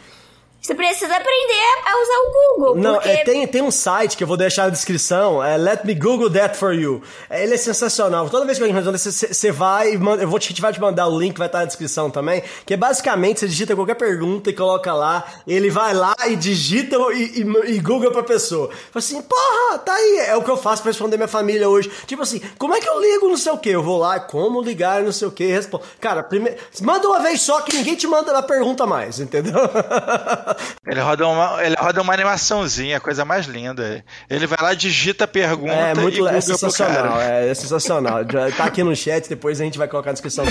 Você 0.62 0.76
precisa 0.76 1.12
aprender 1.16 1.82
a 1.84 2.00
usar 2.00 2.18
o 2.18 2.32
Google. 2.32 2.76
Não, 2.76 2.94
porque... 2.94 3.08
é, 3.08 3.24
tem, 3.24 3.44
tem 3.48 3.60
um 3.60 3.70
site 3.72 4.16
que 4.16 4.22
eu 4.22 4.28
vou 4.28 4.36
deixar 4.36 4.62
na 4.62 4.68
descrição, 4.68 5.42
é 5.42 5.56
Let 5.56 5.84
Me 5.84 5.92
Google 5.92 6.30
That 6.30 6.56
For 6.56 6.72
You. 6.72 7.02
É, 7.28 7.42
ele 7.42 7.54
é 7.54 7.56
sensacional. 7.56 8.30
Toda 8.30 8.46
vez 8.46 8.58
que 8.58 8.62
alguém 8.62 8.76
responde, 8.76 8.96
você 8.96 9.50
vai, 9.50 9.96
eu 9.96 10.28
vou 10.28 10.38
te, 10.38 10.60
vai 10.60 10.72
te 10.72 10.80
mandar 10.80 11.08
o 11.08 11.18
link, 11.18 11.36
vai 11.36 11.48
estar 11.48 11.58
na 11.58 11.64
descrição 11.64 12.12
também, 12.12 12.44
que 12.64 12.74
é 12.74 12.76
basicamente, 12.76 13.40
você 13.40 13.48
digita 13.48 13.74
qualquer 13.74 13.96
pergunta 13.96 14.50
e 14.50 14.52
coloca 14.52 14.94
lá, 14.94 15.24
ele 15.48 15.68
vai 15.68 15.94
lá 15.94 16.14
e 16.28 16.36
digita 16.36 16.96
e, 17.12 17.40
e, 17.40 17.74
e 17.74 17.80
Google 17.80 18.12
pra 18.12 18.22
pessoa. 18.22 18.68
Fala 18.68 18.78
assim, 18.94 19.20
porra, 19.20 19.78
tá 19.80 19.92
aí, 19.92 20.26
é 20.28 20.36
o 20.36 20.44
que 20.44 20.50
eu 20.50 20.56
faço 20.56 20.80
pra 20.80 20.92
responder 20.92 21.16
minha 21.16 21.26
família 21.26 21.68
hoje. 21.68 21.90
Tipo 22.06 22.22
assim, 22.22 22.40
como 22.56 22.72
é 22.72 22.80
que 22.80 22.88
eu 22.88 23.00
ligo 23.00 23.28
não 23.28 23.36
sei 23.36 23.50
o 23.50 23.58
que? 23.58 23.70
Eu 23.70 23.82
vou 23.82 23.98
lá, 23.98 24.20
como 24.20 24.62
ligar 24.62 25.02
não 25.02 25.10
sei 25.10 25.26
o 25.26 25.32
que, 25.32 25.44
respondo. 25.44 25.82
Cara, 26.00 26.22
primeiro, 26.22 26.56
manda 26.82 27.08
uma 27.08 27.18
vez 27.18 27.42
só 27.42 27.62
que 27.62 27.76
ninguém 27.76 27.96
te 27.96 28.06
manda 28.06 28.38
a 28.38 28.42
pergunta 28.44 28.86
mais, 28.86 29.18
entendeu? 29.18 29.54
Ele 30.86 31.00
roda 31.00 31.26
uma, 31.26 31.64
ele 31.64 31.76
roda 31.78 32.02
uma 32.02 32.12
animaçãozinha, 32.12 33.00
coisa 33.00 33.24
mais 33.24 33.46
linda. 33.46 34.04
Ele 34.28 34.46
vai 34.46 34.58
lá, 34.60 34.74
digita 34.74 35.24
a 35.24 35.28
pergunta 35.28 35.72
é, 35.72 35.94
muito, 35.94 36.18
e 36.18 36.28
é 36.28 36.40
sensacional, 36.40 37.20
é, 37.20 37.48
é 37.48 37.54
sensacional. 37.54 38.24
Tá 38.56 38.64
aqui 38.64 38.82
no 38.82 38.94
chat, 38.94 39.28
depois 39.28 39.60
a 39.60 39.64
gente 39.64 39.78
vai 39.78 39.88
colocar 39.88 40.10
na 40.10 40.14
descrição. 40.14 40.44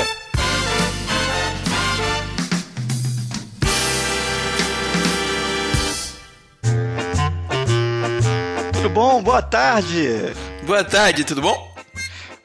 Tudo 8.73 8.89
bom? 8.89 9.21
Boa 9.21 9.41
tarde. 9.41 10.33
Boa 10.63 10.83
tarde, 10.83 11.23
tudo 11.23 11.41
bom? 11.41 11.71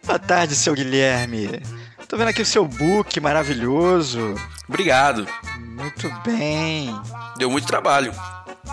Boa 0.04 0.18
tarde, 0.18 0.54
seu 0.54 0.74
Guilherme. 0.74 1.62
Tô 2.06 2.16
vendo 2.16 2.28
aqui 2.28 2.42
o 2.42 2.46
seu 2.46 2.64
book 2.64 3.18
maravilhoso. 3.20 4.34
Obrigado. 4.68 5.26
Muito 5.58 6.08
bem. 6.24 6.94
Deu 7.38 7.50
muito 7.50 7.66
trabalho. 7.66 8.12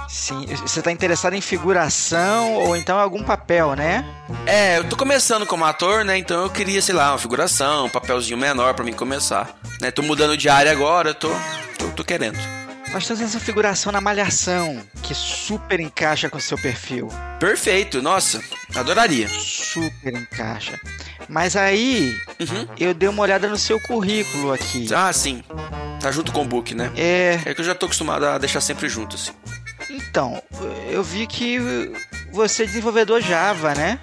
Sim, 0.08 0.46
você 0.46 0.80
está 0.80 0.92
interessado 0.92 1.34
em 1.34 1.42
figuração 1.42 2.54
ou 2.56 2.76
então 2.76 2.98
algum 2.98 3.24
papel, 3.24 3.76
né? 3.76 4.06
É, 4.46 4.78
eu 4.78 4.84
tô 4.90 4.96
começando 4.96 5.46
como 5.46 5.66
ator, 5.66 6.04
né? 6.04 6.18
Então 6.18 6.44
eu 6.44 6.50
queria, 6.50 6.82
sei 6.82 6.94
lá, 6.94 7.12
uma 7.12 7.18
figuração, 7.18 7.86
um 7.86 7.90
papelzinho 7.90 8.38
menor 8.38 8.74
para 8.74 8.86
mim 8.86 8.94
começar. 8.94 9.50
Né? 9.82 9.92
Tô 9.92 10.02
mudando 10.02 10.38
de 10.38 10.50
área 10.50 10.72
agora, 10.72 11.14
tô, 11.14 11.30
tô, 11.78 11.88
tô 11.96 12.04
querendo. 12.04 12.38
Nós 12.94 13.08
temos 13.08 13.24
essa 13.24 13.40
figuração 13.40 13.92
na 13.92 14.00
Malhação, 14.00 14.80
que 15.02 15.16
super 15.16 15.80
encaixa 15.80 16.30
com 16.30 16.38
o 16.38 16.42
seu 16.42 16.56
perfil. 16.60 17.10
Perfeito, 17.40 18.04
nossa, 18.04 18.40
adoraria. 18.76 19.28
Super 19.28 20.14
encaixa. 20.14 20.80
Mas 21.28 21.56
aí, 21.56 22.16
uhum. 22.40 22.68
eu 22.80 22.94
dei 22.94 23.10
uma 23.10 23.24
olhada 23.24 23.50
no 23.50 23.58
seu 23.58 23.80
currículo 23.80 24.54
aqui. 24.54 24.94
Ah, 24.94 25.12
sim. 25.12 25.44
Tá 26.00 26.12
junto 26.12 26.32
com 26.32 26.44
o 26.44 26.46
book, 26.46 26.76
né? 26.76 26.92
É. 26.96 27.42
É 27.46 27.54
que 27.56 27.62
eu 27.62 27.66
já 27.66 27.74
tô 27.74 27.88
acostumado 27.88 28.28
a 28.28 28.38
deixar 28.38 28.62
sempre 28.62 28.88
junto, 28.88 29.16
assim. 29.16 29.32
Então, 29.90 30.40
eu 30.88 31.04
vi 31.04 31.26
que 31.26 31.58
você 32.32 32.62
é 32.62 32.66
desenvolvedor 32.68 33.22
Java, 33.22 33.74
né? 33.74 34.00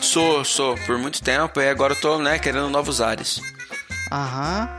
Sou, 0.00 0.42
sou, 0.42 0.74
por 0.86 0.96
muito 0.96 1.22
tempo, 1.22 1.60
e 1.60 1.68
agora 1.68 1.92
eu 1.92 2.00
tô, 2.00 2.18
né, 2.18 2.38
querendo 2.38 2.70
novos 2.70 3.02
ares. 3.02 3.42
Aham. 4.10 4.70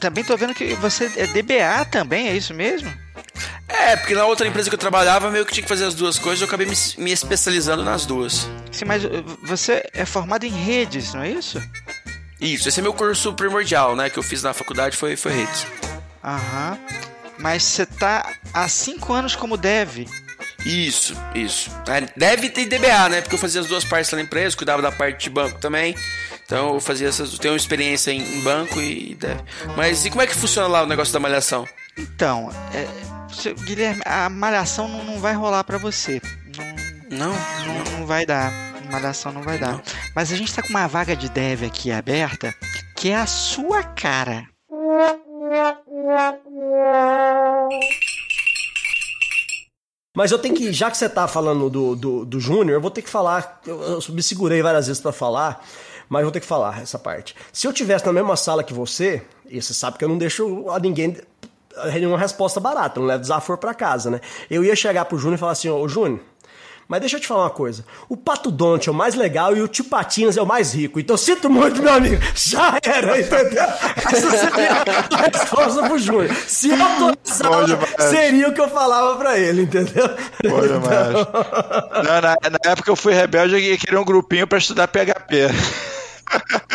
Também 0.00 0.24
tô 0.24 0.36
vendo 0.36 0.54
que 0.54 0.74
você 0.74 1.10
é 1.16 1.26
DBA 1.26 1.84
também, 1.90 2.28
é 2.28 2.36
isso 2.36 2.54
mesmo? 2.54 2.92
É, 3.68 3.96
porque 3.96 4.14
na 4.14 4.24
outra 4.24 4.46
empresa 4.46 4.68
que 4.68 4.74
eu 4.74 4.78
trabalhava, 4.78 5.30
meio 5.30 5.44
que 5.44 5.52
tinha 5.52 5.62
que 5.62 5.68
fazer 5.68 5.84
as 5.84 5.94
duas 5.94 6.18
coisas, 6.18 6.40
eu 6.40 6.46
acabei 6.46 6.66
me, 6.66 6.76
me 6.98 7.12
especializando 7.12 7.82
nas 7.82 8.06
duas. 8.06 8.48
Sim, 8.70 8.84
mas 8.84 9.04
uh, 9.04 9.08
você 9.42 9.84
é 9.92 10.04
formado 10.04 10.44
em 10.44 10.50
redes, 10.50 11.12
não 11.12 11.22
é 11.22 11.30
isso? 11.30 11.60
Isso, 12.40 12.68
esse 12.68 12.80
é 12.80 12.82
meu 12.82 12.92
curso 12.92 13.32
primordial, 13.32 13.96
né, 13.96 14.10
que 14.10 14.18
eu 14.18 14.22
fiz 14.22 14.42
na 14.42 14.52
faculdade, 14.52 14.96
foi, 14.96 15.16
foi 15.16 15.32
redes. 15.32 15.66
Aham. 16.22 16.78
Mas 17.38 17.62
você 17.64 17.84
tá 17.84 18.32
há 18.52 18.68
cinco 18.68 19.12
anos 19.12 19.34
como 19.34 19.56
dev. 19.56 20.06
Isso, 20.64 21.14
isso. 21.34 21.70
É, 21.86 22.08
deve 22.16 22.48
ter 22.48 22.64
DBA, 22.66 23.08
né? 23.10 23.20
Porque 23.20 23.34
eu 23.34 23.38
fazia 23.38 23.60
as 23.60 23.66
duas 23.66 23.84
partes 23.84 24.10
na 24.12 24.20
empresa, 24.20 24.56
cuidava 24.56 24.80
da 24.80 24.90
parte 24.90 25.24
de 25.24 25.30
banco 25.30 25.58
também. 25.58 25.94
Então 26.44 26.74
eu 26.74 26.80
fazia 26.80 27.08
essas. 27.08 27.38
Tenho 27.38 27.56
experiência 27.56 28.10
em, 28.10 28.20
em 28.20 28.40
banco 28.40 28.80
e 28.80 29.14
deve. 29.14 29.42
Mas 29.76 30.04
e 30.04 30.10
como 30.10 30.22
é 30.22 30.26
que 30.26 30.34
funciona 30.34 30.68
lá 30.68 30.82
o 30.82 30.86
negócio 30.86 31.12
da 31.12 31.20
malhação? 31.20 31.66
Então, 31.96 32.50
é, 32.72 32.86
Guilherme, 33.64 34.02
a 34.04 34.28
malhação 34.28 34.88
não, 34.88 35.04
não 35.04 35.20
vai 35.20 35.34
rolar 35.34 35.64
para 35.64 35.78
você. 35.78 36.20
Não, 37.10 37.28
não, 37.28 37.84
não, 37.84 37.98
não, 37.98 38.06
vai 38.06 38.26
dar. 38.26 38.52
Malhação 38.90 39.32
não 39.32 39.42
vai 39.42 39.58
dar. 39.58 39.72
Não. 39.72 39.82
Mas 40.14 40.32
a 40.32 40.36
gente 40.36 40.54
tá 40.54 40.62
com 40.62 40.68
uma 40.68 40.86
vaga 40.86 41.16
de 41.16 41.28
dev 41.28 41.64
aqui 41.64 41.90
aberta 41.90 42.54
que 42.94 43.10
é 43.10 43.16
a 43.16 43.26
sua 43.26 43.82
cara. 43.82 44.44
Mas 50.16 50.30
eu 50.30 50.38
tenho 50.38 50.54
que, 50.54 50.72
já 50.72 50.90
que 50.90 50.96
você 50.96 51.08
tá 51.08 51.26
falando 51.26 51.68
do, 51.68 51.96
do, 51.96 52.24
do 52.24 52.40
Júnior, 52.40 52.76
eu 52.76 52.80
vou 52.80 52.90
ter 52.90 53.02
que 53.02 53.10
falar. 53.10 53.60
Eu, 53.66 53.82
eu 53.82 54.00
me 54.10 54.22
segurei 54.22 54.62
várias 54.62 54.86
vezes 54.86 55.02
para 55.02 55.12
falar, 55.12 55.62
mas 56.08 56.22
vou 56.22 56.32
ter 56.32 56.40
que 56.40 56.46
falar 56.46 56.82
essa 56.82 56.98
parte. 56.98 57.34
Se 57.52 57.66
eu 57.66 57.72
tivesse 57.72 58.06
na 58.06 58.12
mesma 58.12 58.36
sala 58.36 58.62
que 58.62 58.74
você, 58.74 59.22
e 59.48 59.60
você 59.60 59.74
sabe 59.74 59.98
que 59.98 60.04
eu 60.04 60.08
não 60.08 60.18
deixo 60.18 60.68
a 60.70 60.78
ninguém 60.78 61.16
nenhuma 61.92 62.18
resposta 62.18 62.60
barata, 62.60 63.00
não 63.00 63.06
levo 63.06 63.20
desaforo 63.20 63.58
para 63.58 63.74
casa, 63.74 64.10
né? 64.10 64.20
Eu 64.50 64.64
ia 64.64 64.76
chegar 64.76 65.04
pro 65.04 65.18
Júnior 65.18 65.36
e 65.36 65.40
falar 65.40 65.52
assim: 65.52 65.68
Ô 65.68 65.88
Júnior, 65.88 66.20
mas 66.86 67.00
deixa 67.00 67.16
eu 67.16 67.20
te 67.20 67.26
falar 67.26 67.44
uma 67.44 67.50
coisa. 67.50 67.84
O 68.08 68.16
Pato 68.16 68.50
Donte 68.50 68.88
é 68.88 68.92
o 68.92 68.94
mais 68.94 69.14
legal 69.14 69.56
e 69.56 69.62
o 69.62 69.68
Tio 69.68 69.84
Patinhas 69.84 70.36
é 70.36 70.42
o 70.42 70.46
mais 70.46 70.74
rico. 70.74 71.00
Então 71.00 71.16
sinto 71.16 71.48
muito, 71.48 71.82
meu 71.82 71.92
amigo. 71.92 72.22
Já 72.34 72.78
era, 72.82 73.18
entendeu? 73.18 73.64
Essa 73.96 74.30
seria 74.30 74.84
a 75.10 75.38
resposta 75.38 75.82
pro 75.82 75.98
Júnior. 75.98 76.34
Se 76.46 76.68
eu 76.70 76.82
autorizava, 76.82 77.86
seria 78.10 78.48
o 78.48 78.52
que 78.52 78.60
eu 78.60 78.68
falava 78.68 79.16
pra 79.16 79.38
ele, 79.38 79.62
entendeu? 79.62 80.08
Demais. 80.42 81.14
Não, 82.04 82.20
na, 82.20 82.36
na 82.50 82.70
época 82.70 82.90
eu 82.90 82.96
fui 82.96 83.14
rebelde 83.14 83.56
e 83.56 83.78
queria 83.78 84.00
um 84.00 84.04
grupinho 84.04 84.46
pra 84.46 84.58
estudar 84.58 84.88
PHP. 84.88 85.93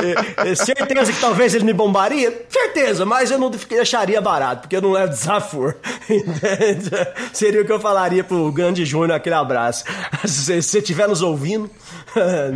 É, 0.00 0.50
é, 0.50 0.54
certeza 0.54 1.12
que 1.12 1.20
talvez 1.20 1.54
ele 1.54 1.64
me 1.64 1.72
bombaria? 1.72 2.46
Certeza, 2.48 3.04
mas 3.04 3.30
eu 3.30 3.38
não 3.38 3.50
deixaria 3.50 4.20
barato, 4.20 4.62
porque 4.62 4.76
eu 4.76 4.82
não 4.82 4.92
levo 4.92 5.08
desaforo. 5.12 5.74
Seria 7.32 7.62
o 7.62 7.64
que 7.64 7.72
eu 7.72 7.80
falaria 7.80 8.24
pro 8.24 8.50
grande 8.50 8.84
Júnior, 8.84 9.12
aquele 9.12 9.34
abraço. 9.34 9.84
Se 10.24 10.62
você 10.62 10.78
estiver 10.78 11.08
nos 11.08 11.22
ouvindo, 11.22 11.70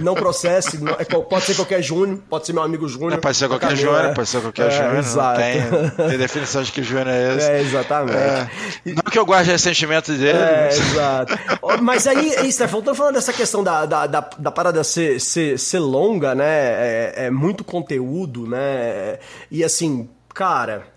não 0.02 0.14
processe, 0.14 0.78
não, 0.78 0.94
é 0.98 1.04
pode 1.04 1.44
ser 1.44 1.54
qualquer 1.54 1.82
Júnior, 1.82 2.18
pode 2.28 2.46
ser 2.46 2.52
meu 2.52 2.62
amigo 2.62 2.88
Júnior. 2.88 3.20
Pode 3.20 3.36
ser 3.36 3.48
qualquer 3.48 3.76
Júnior, 3.76 4.06
é. 4.06 4.14
pode 4.14 4.28
ser 4.28 4.40
qualquer 4.40 4.68
é, 4.68 4.70
Júnior. 4.70 4.96
Exato. 4.96 5.40
Tem, 5.40 6.08
tem, 6.08 6.18
definição 6.18 6.62
de 6.62 6.72
que 6.72 6.82
Júnior 6.82 7.08
é 7.08 7.36
esse. 7.36 7.50
É, 7.50 7.60
exatamente. 7.60 8.16
É, 8.16 8.48
não 8.86 9.02
que 9.10 9.18
eu 9.18 9.26
guarde 9.26 9.50
ressentimento 9.50 10.12
dele. 10.12 10.38
É, 10.38 10.64
mas... 10.64 10.78
exato. 10.78 11.38
Mas 11.82 12.06
aí, 12.06 12.50
Stefan, 12.50 12.80
tô 12.80 12.94
falando 12.94 13.14
dessa 13.14 13.32
questão 13.32 13.62
da, 13.62 13.86
da, 13.86 14.06
da, 14.06 14.28
da 14.38 14.50
parada 14.50 14.82
ser, 14.82 15.20
ser, 15.20 15.58
ser 15.58 15.73
longa, 15.78 16.34
né? 16.34 16.44
É, 16.44 17.14
é 17.26 17.30
muito 17.30 17.64
conteúdo, 17.64 18.46
né? 18.46 19.18
E 19.50 19.62
assim, 19.64 20.08
cara 20.32 20.94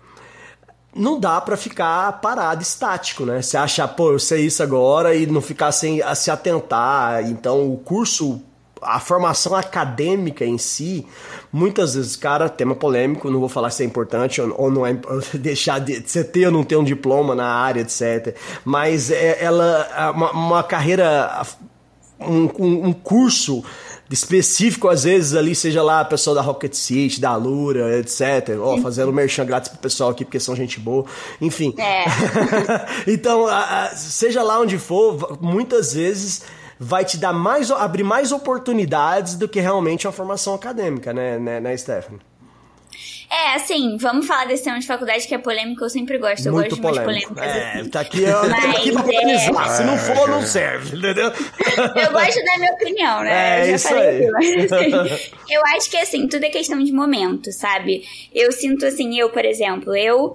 não 0.98 1.18
dá 1.20 1.40
para 1.40 1.56
ficar 1.56 2.20
parado, 2.20 2.62
estático, 2.62 3.24
né? 3.24 3.40
Você 3.40 3.56
acha, 3.56 3.86
pô, 3.86 4.12
eu 4.12 4.18
sei 4.18 4.46
isso 4.46 4.62
agora 4.62 5.14
e 5.14 5.26
não 5.26 5.40
ficar 5.40 5.70
sem 5.70 6.02
a 6.02 6.14
se 6.14 6.30
atentar. 6.30 7.24
Então, 7.30 7.72
o 7.72 7.76
curso, 7.76 8.40
a 8.82 8.98
formação 8.98 9.54
acadêmica 9.54 10.44
em 10.44 10.58
si, 10.58 11.06
muitas 11.52 11.94
vezes, 11.94 12.16
cara, 12.16 12.48
tema 12.48 12.74
polêmico, 12.74 13.30
não 13.30 13.38
vou 13.38 13.48
falar 13.48 13.70
se 13.70 13.82
é 13.82 13.86
importante 13.86 14.40
ou, 14.40 14.70
não 14.70 14.84
é, 14.84 14.92
deixar 15.34 15.78
de 15.78 16.00
você 16.00 16.24
ter 16.24 16.46
ou 16.46 16.52
não 16.52 16.64
ter 16.64 16.76
um 16.76 16.84
diploma 16.84 17.34
na 17.34 17.46
área, 17.46 17.80
etc. 17.80 18.36
Mas 18.64 19.10
é, 19.10 19.42
ela, 19.42 19.88
é 19.96 20.10
uma, 20.10 20.32
uma 20.32 20.62
carreira, 20.64 21.46
um, 22.18 22.50
um 22.58 22.92
curso 22.92 23.62
específico, 24.10 24.88
às 24.88 25.04
vezes, 25.04 25.34
ali, 25.34 25.54
seja 25.54 25.82
lá 25.82 26.00
a 26.00 26.04
pessoa 26.04 26.34
da 26.34 26.42
Rocket 26.42 26.74
City, 26.74 27.20
da 27.20 27.34
Lura, 27.36 27.98
etc. 27.98 28.56
Ó, 28.60 28.74
oh, 28.74 28.78
fazendo 28.78 29.12
merchan 29.12 29.44
grátis 29.44 29.68
pro 29.68 29.78
pessoal 29.78 30.10
aqui, 30.10 30.24
porque 30.24 30.40
são 30.40 30.56
gente 30.56 30.80
boa. 30.80 31.04
Enfim. 31.40 31.74
É. 31.78 32.04
então, 33.06 33.46
seja 33.94 34.42
lá 34.42 34.60
onde 34.60 34.78
for, 34.78 35.38
muitas 35.40 35.92
vezes 35.92 36.42
vai 36.78 37.04
te 37.04 37.18
dar 37.18 37.32
mais, 37.32 37.70
abrir 37.70 38.04
mais 38.04 38.32
oportunidades 38.32 39.34
do 39.34 39.48
que 39.48 39.60
realmente 39.60 40.06
uma 40.06 40.12
formação 40.12 40.54
acadêmica, 40.54 41.12
né, 41.12 41.38
né, 41.38 41.60
né 41.60 41.76
Stephanie? 41.76 42.20
É, 43.30 43.54
assim, 43.54 43.96
vamos 43.98 44.26
falar 44.26 44.46
desse 44.46 44.64
tema 44.64 44.78
de 44.78 44.86
faculdade 44.86 45.28
que 45.28 45.34
é 45.34 45.38
polêmico, 45.38 45.84
eu 45.84 45.90
sempre 45.90 46.16
gosto. 46.16 46.46
Eu 46.46 46.52
Muito 46.52 46.70
gosto 46.76 47.02
polêmico. 47.02 47.34
de 47.34 47.40
umas 47.40 47.52
polêmicas. 47.52 47.56
É, 47.56 47.80
assim. 47.80 47.90
tá 47.90 48.00
aqui, 48.00 48.24
ó, 48.24 48.48
Mas, 48.48 48.76
aqui 48.76 48.92
pra 48.92 49.02
organizar. 49.02 49.66
É... 49.66 49.76
Se 49.76 49.84
não 49.84 49.98
for, 49.98 50.28
não 50.28 50.42
serve, 50.42 50.96
entendeu? 50.96 51.26
Eu 51.28 52.12
gosto 52.12 52.44
da 52.44 52.58
minha 52.58 52.72
opinião, 52.72 53.22
né? 53.22 53.68
É, 53.68 53.74
isso 53.74 53.94
aí. 53.94 54.26
Aqui, 54.26 54.74
assim, 54.74 55.32
eu 55.50 55.62
acho 55.76 55.90
que, 55.90 55.96
assim, 55.98 56.26
tudo 56.26 56.44
é 56.44 56.48
questão 56.48 56.82
de 56.82 56.90
momento, 56.90 57.52
sabe? 57.52 58.02
Eu 58.34 58.50
sinto, 58.50 58.86
assim, 58.86 59.18
eu, 59.18 59.28
por 59.28 59.44
exemplo, 59.44 59.94
eu 59.94 60.34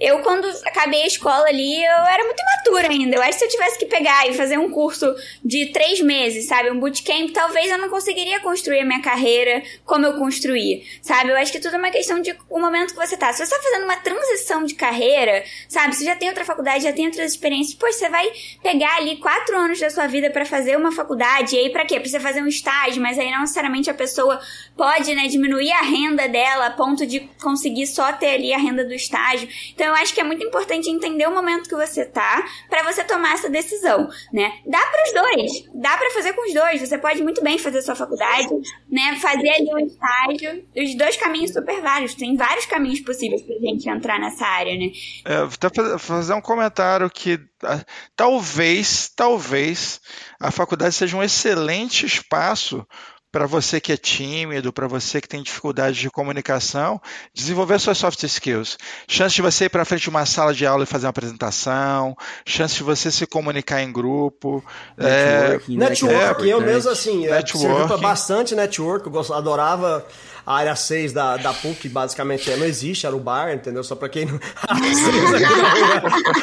eu, 0.00 0.20
quando 0.20 0.48
acabei 0.64 1.02
a 1.02 1.06
escola 1.06 1.46
ali, 1.46 1.84
eu 1.84 2.06
era 2.06 2.24
muito 2.24 2.40
imatura 2.40 2.88
ainda. 2.88 3.16
Eu 3.16 3.22
acho 3.22 3.32
que 3.32 3.38
se 3.40 3.44
eu 3.44 3.48
tivesse 3.50 3.78
que 3.78 3.86
pegar 3.86 4.26
e 4.26 4.32
fazer 4.32 4.58
um 4.58 4.70
curso 4.70 5.14
de 5.44 5.66
três 5.66 6.00
meses, 6.00 6.46
sabe? 6.46 6.70
Um 6.70 6.80
bootcamp, 6.80 7.30
talvez 7.32 7.70
eu 7.70 7.76
não 7.76 7.90
conseguiria 7.90 8.40
construir 8.40 8.80
a 8.80 8.84
minha 8.84 9.02
carreira 9.02 9.62
como 9.84 10.06
eu 10.06 10.14
construí, 10.14 10.86
sabe? 11.02 11.30
Eu 11.30 11.36
acho 11.36 11.52
que 11.52 11.60
tudo 11.60 11.76
é 11.76 11.78
uma 11.78 11.90
questão 11.90 12.20
de 12.20 12.34
o 12.48 12.58
momento 12.58 12.94
que 12.94 13.06
você 13.06 13.14
tá. 13.14 13.30
Se 13.32 13.44
você 13.44 13.54
tá 13.54 13.62
fazendo 13.62 13.84
uma 13.84 13.96
transição 13.96 14.64
de 14.64 14.74
carreira, 14.74 15.44
sabe? 15.68 15.94
Você 15.94 16.04
já 16.04 16.16
tem 16.16 16.28
outra 16.28 16.44
faculdade, 16.44 16.84
já 16.84 16.92
tem 16.92 17.06
outras 17.06 17.32
experiências, 17.32 17.74
pô, 17.74 17.86
você 17.86 18.08
vai 18.08 18.30
pegar 18.62 18.96
ali 18.96 19.16
quatro 19.16 19.56
anos 19.58 19.78
da 19.78 19.90
sua 19.90 20.06
vida 20.06 20.30
para 20.30 20.46
fazer 20.46 20.76
uma 20.76 20.92
faculdade, 20.92 21.56
e 21.56 21.58
aí 21.58 21.70
pra 21.70 21.84
quê? 21.84 22.00
Pra 22.00 22.08
você 22.08 22.18
fazer 22.18 22.42
um 22.42 22.46
estágio, 22.46 23.02
mas 23.02 23.18
aí 23.18 23.30
não 23.30 23.40
necessariamente 23.40 23.90
a 23.90 23.94
pessoa 23.94 24.40
pode, 24.76 25.14
né, 25.14 25.26
diminuir 25.28 25.72
a 25.72 25.82
renda 25.82 26.26
dela 26.26 26.66
a 26.66 26.70
ponto 26.70 27.04
de 27.06 27.20
conseguir 27.42 27.86
só 27.86 28.12
ter 28.12 28.30
ali 28.30 28.54
a 28.54 28.58
renda 28.58 28.82
do 28.82 28.94
estágio. 28.94 29.48
Então 29.74 29.89
eu 29.90 29.96
acho 29.96 30.14
que 30.14 30.20
é 30.20 30.24
muito 30.24 30.44
importante 30.44 30.88
entender 30.88 31.26
o 31.26 31.34
momento 31.34 31.68
que 31.68 31.74
você 31.74 32.04
tá 32.04 32.44
para 32.68 32.82
você 32.82 33.04
tomar 33.04 33.34
essa 33.34 33.48
decisão, 33.48 34.08
né? 34.32 34.52
Dá 34.66 34.78
para 34.78 35.04
os 35.04 35.12
dois, 35.12 35.68
dá 35.74 35.96
para 35.96 36.10
fazer 36.10 36.32
com 36.32 36.46
os 36.46 36.54
dois. 36.54 36.80
Você 36.80 36.98
pode 36.98 37.22
muito 37.22 37.42
bem 37.42 37.58
fazer 37.58 37.82
sua 37.82 37.94
faculdade, 37.94 38.48
né? 38.90 39.16
Fazer 39.20 39.50
ali 39.50 39.74
um 39.74 39.78
estágio. 39.78 40.64
Os 40.76 40.96
dois 40.96 41.16
caminhos 41.16 41.52
super 41.52 41.80
vários. 41.80 42.14
Tem 42.14 42.36
vários 42.36 42.66
caminhos 42.66 43.00
possíveis 43.00 43.42
pra 43.42 43.54
gente 43.56 43.88
entrar 43.88 44.18
nessa 44.18 44.46
área, 44.46 44.76
né? 44.76 44.90
É, 45.24 45.38
vou 45.44 45.98
fazer 45.98 46.34
um 46.34 46.40
comentário 46.40 47.10
que 47.10 47.38
ah, 47.62 47.84
talvez, 48.16 49.10
talvez 49.14 50.00
a 50.40 50.50
faculdade 50.50 50.94
seja 50.94 51.16
um 51.16 51.22
excelente 51.22 52.06
espaço 52.06 52.86
para 53.32 53.46
você 53.46 53.80
que 53.80 53.92
é 53.92 53.96
tímido, 53.96 54.72
para 54.72 54.88
você 54.88 55.20
que 55.20 55.28
tem 55.28 55.42
dificuldade 55.42 55.98
de 55.98 56.10
comunicação, 56.10 57.00
desenvolver 57.32 57.78
suas 57.78 57.96
soft 57.98 58.22
skills. 58.24 58.76
Chance 59.08 59.36
de 59.36 59.42
você 59.42 59.66
ir 59.66 59.68
para 59.68 59.84
frente 59.84 60.02
de 60.02 60.10
uma 60.10 60.26
sala 60.26 60.52
de 60.52 60.66
aula 60.66 60.82
e 60.82 60.86
fazer 60.86 61.06
uma 61.06 61.10
apresentação, 61.10 62.16
chance 62.44 62.74
de 62.74 62.82
você 62.82 63.10
se 63.10 63.26
comunicar 63.26 63.82
em 63.82 63.92
grupo. 63.92 64.64
Networking, 64.96 65.74
é, 65.74 65.78
network, 65.78 66.48
é, 66.48 66.52
eu 66.52 66.60
mesmo 66.60 66.90
assim, 66.90 67.26
network. 67.26 68.00
bastante 68.00 68.54
network, 68.54 69.06
eu 69.06 69.34
adorava 69.34 70.04
a 70.46 70.54
área 70.54 70.74
6 70.74 71.12
da, 71.12 71.36
da 71.36 71.52
PUC 71.52 71.88
basicamente 71.88 72.50
é, 72.50 72.56
não 72.56 72.66
existe, 72.66 73.06
era 73.06 73.14
o 73.14 73.20
bar, 73.20 73.52
entendeu? 73.52 73.82
Só 73.84 73.94
pra 73.94 74.08
quem 74.08 74.26
não. 74.26 74.40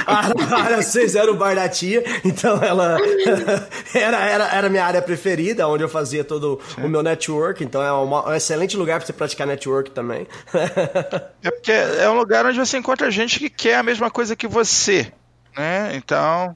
A 0.08 0.62
área 0.64 0.82
6 0.82 1.16
era 1.16 1.32
o 1.32 1.36
bar 1.36 1.56
da 1.56 1.68
tia, 1.68 2.04
então 2.24 2.62
ela 2.62 2.98
era, 3.94 4.18
era, 4.26 4.48
era 4.56 4.70
minha 4.70 4.86
área 4.86 5.02
preferida, 5.02 5.68
onde 5.68 5.84
eu 5.84 5.90
fazia 5.90 6.24
todo 6.24 6.60
Sim. 6.76 6.84
o 6.84 6.90
meu 6.90 7.04
network, 7.04 7.64
então 7.64 7.82
é 7.82 7.92
uma, 7.92 8.30
um 8.30 8.34
excelente 8.34 8.78
lugar 8.78 9.00
pra 9.00 9.06
você 9.06 9.14
praticar 9.14 9.48
network 9.48 9.92
também. 9.92 10.28
é 11.44 11.52
porque 11.52 11.72
é 11.72 12.10
um 12.10 12.16
lugar 12.16 12.46
onde 12.46 12.60
você 12.60 12.78
encontra 12.78 13.12
gente 13.12 13.40
que 13.40 13.50
quer 13.50 13.76
a 13.76 13.84
mesma 13.84 14.10
coisa 14.10 14.36
que 14.36 14.48
você, 14.48 15.12
né? 15.56 15.92
Então 15.96 16.56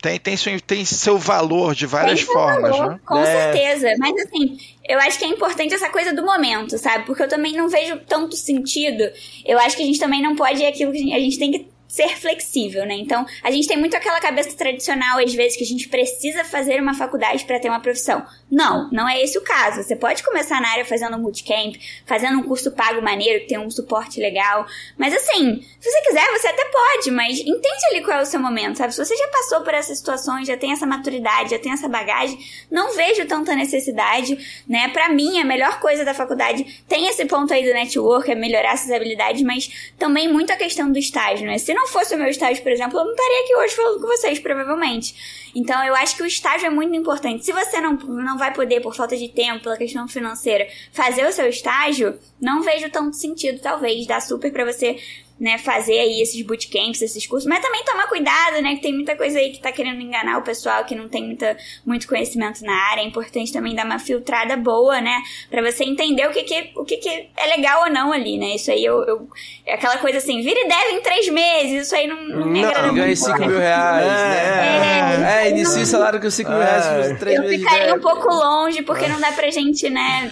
tem, 0.00 0.18
tem, 0.18 0.36
seu, 0.36 0.60
tem 0.60 0.84
seu 0.84 1.18
valor 1.18 1.74
de 1.74 1.86
várias 1.86 2.24
tem 2.24 2.32
formas, 2.32 2.70
valor, 2.70 2.92
né? 2.92 3.00
Com 3.04 3.18
é. 3.18 3.52
certeza. 3.52 3.88
Mas 3.98 4.14
assim, 4.22 4.58
eu 4.88 4.98
acho 4.98 5.18
que 5.18 5.24
é 5.24 5.28
importante 5.28 5.74
essa 5.74 5.90
coisa 5.90 6.12
do 6.14 6.24
momento, 6.24 6.78
sabe? 6.78 7.04
Porque 7.04 7.22
eu 7.22 7.28
também 7.28 7.54
não 7.54 7.68
vejo 7.68 8.00
tanto 8.06 8.34
sentido. 8.36 9.04
Eu 9.44 9.58
acho 9.58 9.76
que 9.76 9.82
a 9.82 9.86
gente 9.86 10.00
também 10.00 10.22
não 10.22 10.34
pode. 10.34 10.62
É 10.62 10.68
aquilo 10.68 10.92
que 10.92 11.12
a 11.12 11.18
gente 11.18 11.38
tem 11.38 11.50
que 11.52 11.66
ser 11.90 12.16
flexível, 12.16 12.86
né? 12.86 12.94
Então, 12.94 13.26
a 13.42 13.50
gente 13.50 13.66
tem 13.66 13.76
muito 13.76 13.96
aquela 13.96 14.20
cabeça 14.20 14.56
tradicional, 14.56 15.18
às 15.18 15.34
vezes, 15.34 15.58
que 15.58 15.64
a 15.64 15.66
gente 15.66 15.88
precisa 15.88 16.44
fazer 16.44 16.80
uma 16.80 16.94
faculdade 16.94 17.44
para 17.44 17.58
ter 17.58 17.68
uma 17.68 17.80
profissão. 17.80 18.24
Não, 18.48 18.88
não 18.92 19.08
é 19.08 19.20
esse 19.20 19.36
o 19.36 19.42
caso. 19.42 19.82
Você 19.82 19.96
pode 19.96 20.22
começar 20.22 20.60
na 20.60 20.68
área 20.68 20.84
fazendo 20.84 21.16
um 21.16 21.20
bootcamp, 21.20 21.74
fazendo 22.06 22.38
um 22.38 22.44
curso 22.44 22.70
pago 22.70 23.02
maneiro, 23.02 23.40
que 23.40 23.48
tem 23.48 23.58
um 23.58 23.68
suporte 23.68 24.20
legal. 24.20 24.64
Mas 24.96 25.12
assim, 25.12 25.64
se 25.80 25.90
você 25.90 26.00
quiser, 26.02 26.30
você 26.30 26.46
até 26.46 26.64
pode, 26.66 27.10
mas 27.10 27.40
entende 27.40 27.86
ali 27.90 28.02
qual 28.04 28.18
é 28.18 28.22
o 28.22 28.26
seu 28.26 28.38
momento, 28.38 28.78
sabe? 28.78 28.94
Se 28.94 29.04
você 29.04 29.16
já 29.16 29.26
passou 29.26 29.62
por 29.62 29.74
essas 29.74 29.98
situações, 29.98 30.46
já 30.46 30.56
tem 30.56 30.70
essa 30.70 30.86
maturidade, 30.86 31.50
já 31.50 31.58
tem 31.58 31.72
essa 31.72 31.88
bagagem, 31.88 32.38
não 32.70 32.94
vejo 32.94 33.26
tanta 33.26 33.56
necessidade, 33.56 34.62
né? 34.68 34.88
Para 34.90 35.08
mim, 35.08 35.40
a 35.40 35.44
melhor 35.44 35.80
coisa 35.80 36.04
da 36.04 36.14
faculdade 36.14 36.84
tem 36.88 37.08
esse 37.08 37.24
ponto 37.24 37.52
aí 37.52 37.64
do 37.64 37.74
network, 37.74 38.30
é 38.30 38.34
melhorar 38.36 38.74
essas 38.74 38.92
habilidades, 38.92 39.42
mas 39.42 39.92
também 39.98 40.32
muito 40.32 40.52
a 40.52 40.56
questão 40.56 40.92
do 40.92 40.98
estágio, 40.98 41.46
né? 41.46 41.58
Se 41.58 41.79
não 41.80 41.88
fosse 41.88 42.14
o 42.14 42.18
meu 42.18 42.28
estágio, 42.28 42.62
por 42.62 42.70
exemplo, 42.70 42.98
eu 42.98 43.04
não 43.04 43.12
estaria 43.12 43.40
aqui 43.42 43.56
hoje 43.56 43.74
falando 43.74 44.00
com 44.00 44.06
vocês, 44.06 44.38
provavelmente. 44.38 45.50
Então, 45.54 45.82
eu 45.84 45.94
acho 45.96 46.16
que 46.16 46.22
o 46.22 46.26
estágio 46.26 46.66
é 46.66 46.70
muito 46.70 46.94
importante. 46.94 47.44
Se 47.44 47.52
você 47.52 47.80
não, 47.80 47.94
não 47.94 48.36
vai 48.36 48.52
poder, 48.52 48.80
por 48.80 48.94
falta 48.94 49.16
de 49.16 49.28
tempo, 49.28 49.62
pela 49.62 49.76
questão 49.76 50.06
financeira, 50.06 50.68
fazer 50.92 51.26
o 51.26 51.32
seu 51.32 51.48
estágio, 51.48 52.18
não 52.40 52.62
vejo 52.62 52.90
tanto 52.90 53.16
sentido, 53.16 53.60
talvez, 53.60 54.06
dar 54.06 54.20
super 54.20 54.52
para 54.52 54.64
você 54.64 54.98
né, 55.40 55.56
fazer 55.56 55.98
aí 55.98 56.20
esses 56.20 56.42
bootcamps, 56.42 57.00
esses 57.00 57.26
cursos, 57.26 57.48
mas 57.48 57.62
também 57.62 57.82
tomar 57.82 58.06
cuidado, 58.08 58.60
né, 58.60 58.74
que 58.74 58.82
tem 58.82 58.92
muita 58.92 59.16
coisa 59.16 59.38
aí 59.38 59.50
que 59.50 59.58
tá 59.58 59.72
querendo 59.72 59.98
enganar 59.98 60.36
o 60.36 60.42
pessoal 60.42 60.84
que 60.84 60.94
não 60.94 61.08
tem 61.08 61.24
muita, 61.24 61.56
muito 61.84 62.06
conhecimento 62.06 62.62
na 62.62 62.74
área. 62.90 63.00
É 63.00 63.04
importante 63.04 63.50
também 63.50 63.74
dar 63.74 63.86
uma 63.86 63.98
filtrada 63.98 64.54
boa, 64.54 65.00
né, 65.00 65.22
para 65.50 65.62
você 65.62 65.84
entender 65.84 66.26
o 66.28 66.30
que 66.30 66.42
que, 66.42 66.72
o 66.76 66.84
que 66.84 66.98
que 66.98 67.08
é 67.08 67.46
legal 67.56 67.84
ou 67.84 67.90
não 67.90 68.12
ali, 68.12 68.36
né. 68.36 68.54
Isso 68.54 68.70
aí 68.70 68.84
eu, 68.84 69.02
eu 69.04 69.28
é 69.64 69.74
aquela 69.74 69.96
coisa 69.96 70.18
assim, 70.18 70.42
vira 70.42 70.60
e 70.60 70.68
deve 70.68 70.90
em 70.92 71.00
três 71.00 71.26
meses, 71.30 71.86
isso 71.86 71.96
aí 71.96 72.06
não, 72.06 72.22
não 72.22 72.46
me 72.46 72.62
agrada 72.62 72.88
não, 72.88 72.94
Ganha 72.94 73.16
5 73.16 73.38
mil 73.38 73.58
reais, 73.58 74.06
é, 74.06 74.08
né? 74.08 75.40
É, 75.40 75.44
é, 75.44 75.46
é 75.46 75.50
inicia 75.50 75.82
o 75.82 75.86
salário 75.86 76.20
com 76.20 76.30
5 76.30 76.50
mil 76.50 76.60
reais 76.60 76.86
por 76.86 77.18
três 77.18 77.38
eu 77.38 77.44
meses. 77.44 77.62
Eu 77.62 77.70
ficaria 77.70 77.94
um 77.94 78.00
pouco 78.00 78.28
longe, 78.28 78.82
porque 78.82 79.08
não 79.08 79.18
dá 79.18 79.32
pra 79.32 79.50
gente, 79.50 79.88
né 79.88 80.30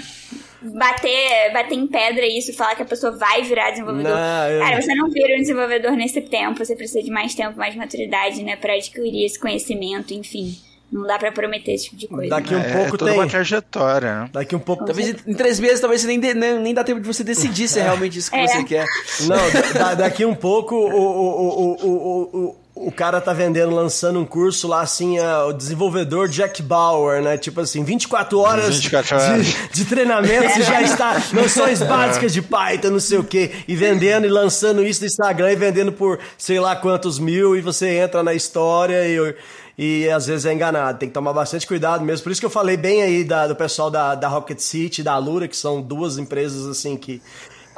bater, 0.62 1.52
bater 1.52 1.74
em 1.74 1.86
pedra 1.86 2.26
isso, 2.26 2.52
falar 2.52 2.74
que 2.74 2.82
a 2.82 2.86
pessoa 2.86 3.16
vai 3.16 3.42
virar 3.42 3.70
desenvolvedor. 3.70 4.12
Não, 4.12 4.50
eu... 4.50 4.60
Cara, 4.60 4.82
você 4.82 4.94
não 4.94 5.10
vira 5.10 5.34
um 5.34 5.40
desenvolvedor 5.40 5.92
nesse 5.92 6.20
tempo, 6.20 6.64
você 6.64 6.74
precisa 6.74 7.02
de 7.02 7.10
mais 7.10 7.34
tempo, 7.34 7.58
mais 7.58 7.74
maturidade, 7.74 8.42
né, 8.42 8.56
para 8.56 8.74
adquirir 8.74 9.24
esse 9.24 9.38
conhecimento, 9.38 10.12
enfim. 10.12 10.56
Não 10.90 11.06
dá 11.06 11.18
pra 11.18 11.30
prometer 11.30 11.72
esse 11.72 11.84
tipo 11.84 11.96
de 11.96 12.08
coisa. 12.08 12.30
Daqui 12.30 12.54
um 12.54 12.60
é, 12.60 12.72
pouco 12.72 12.94
é 12.94 12.98
toda 12.98 13.10
tem. 13.10 13.20
uma 13.20 13.28
trajetória, 13.28 14.20
né? 14.20 14.30
Daqui 14.32 14.56
um 14.56 14.58
pouco. 14.58 14.86
Talvez 14.86 15.22
em 15.26 15.34
três 15.34 15.60
meses, 15.60 15.80
talvez 15.80 16.00
você 16.00 16.06
nem, 16.06 16.18
dê, 16.18 16.32
nem, 16.32 16.58
nem 16.58 16.72
dá 16.72 16.82
tempo 16.82 16.98
de 16.98 17.06
você 17.06 17.22
decidir 17.22 17.68
se 17.68 17.78
é 17.78 17.82
realmente 17.82 18.18
isso 18.18 18.30
que 18.30 18.36
é. 18.38 18.46
você 18.46 18.64
quer. 18.64 18.86
Não, 19.26 19.72
da, 19.74 19.94
daqui 19.94 20.24
um 20.24 20.34
pouco 20.34 20.74
o, 20.74 20.88
o, 20.88 21.76
o, 21.76 21.86
o, 21.86 22.46
o 22.46 22.56
o 22.67 22.67
cara 22.92 23.20
tá 23.20 23.32
vendendo, 23.32 23.74
lançando 23.74 24.18
um 24.18 24.24
curso 24.24 24.68
lá, 24.68 24.80
assim, 24.80 25.18
é, 25.18 25.36
o 25.44 25.52
desenvolvedor 25.52 26.28
Jack 26.28 26.62
Bauer, 26.62 27.22
né? 27.22 27.38
Tipo 27.38 27.60
assim, 27.60 27.84
24 27.84 28.38
horas, 28.38 28.76
24 28.76 29.16
horas. 29.16 29.46
De, 29.46 29.68
de 29.72 29.84
treinamento, 29.84 30.58
e 30.58 30.62
já 30.62 30.82
está 30.82 31.22
noções 31.32 31.82
básicas 31.82 32.32
de 32.32 32.42
Python, 32.42 32.90
não 32.90 33.00
sei 33.00 33.18
o 33.18 33.24
quê, 33.24 33.52
e 33.66 33.76
vendendo 33.76 34.26
e 34.26 34.30
lançando 34.30 34.84
isso 34.84 35.00
no 35.00 35.06
Instagram 35.06 35.52
e 35.52 35.56
vendendo 35.56 35.92
por 35.92 36.18
sei 36.36 36.58
lá 36.60 36.74
quantos 36.76 37.18
mil, 37.18 37.56
e 37.56 37.60
você 37.60 37.98
entra 37.98 38.22
na 38.22 38.34
história 38.34 39.06
e 39.06 39.18
e 39.78 40.10
às 40.10 40.26
vezes 40.26 40.44
é 40.44 40.52
enganado. 40.52 40.98
Tem 40.98 41.08
que 41.08 41.14
tomar 41.14 41.32
bastante 41.32 41.64
cuidado 41.64 42.04
mesmo. 42.04 42.24
Por 42.24 42.32
isso 42.32 42.40
que 42.40 42.46
eu 42.46 42.50
falei 42.50 42.76
bem 42.76 43.00
aí 43.00 43.22
da, 43.22 43.46
do 43.46 43.54
pessoal 43.54 43.88
da, 43.88 44.16
da 44.16 44.26
Rocket 44.26 44.58
City, 44.58 45.04
da 45.04 45.16
Lura, 45.16 45.46
que 45.46 45.56
são 45.56 45.80
duas 45.80 46.18
empresas 46.18 46.66
assim 46.66 46.96
que 46.96 47.22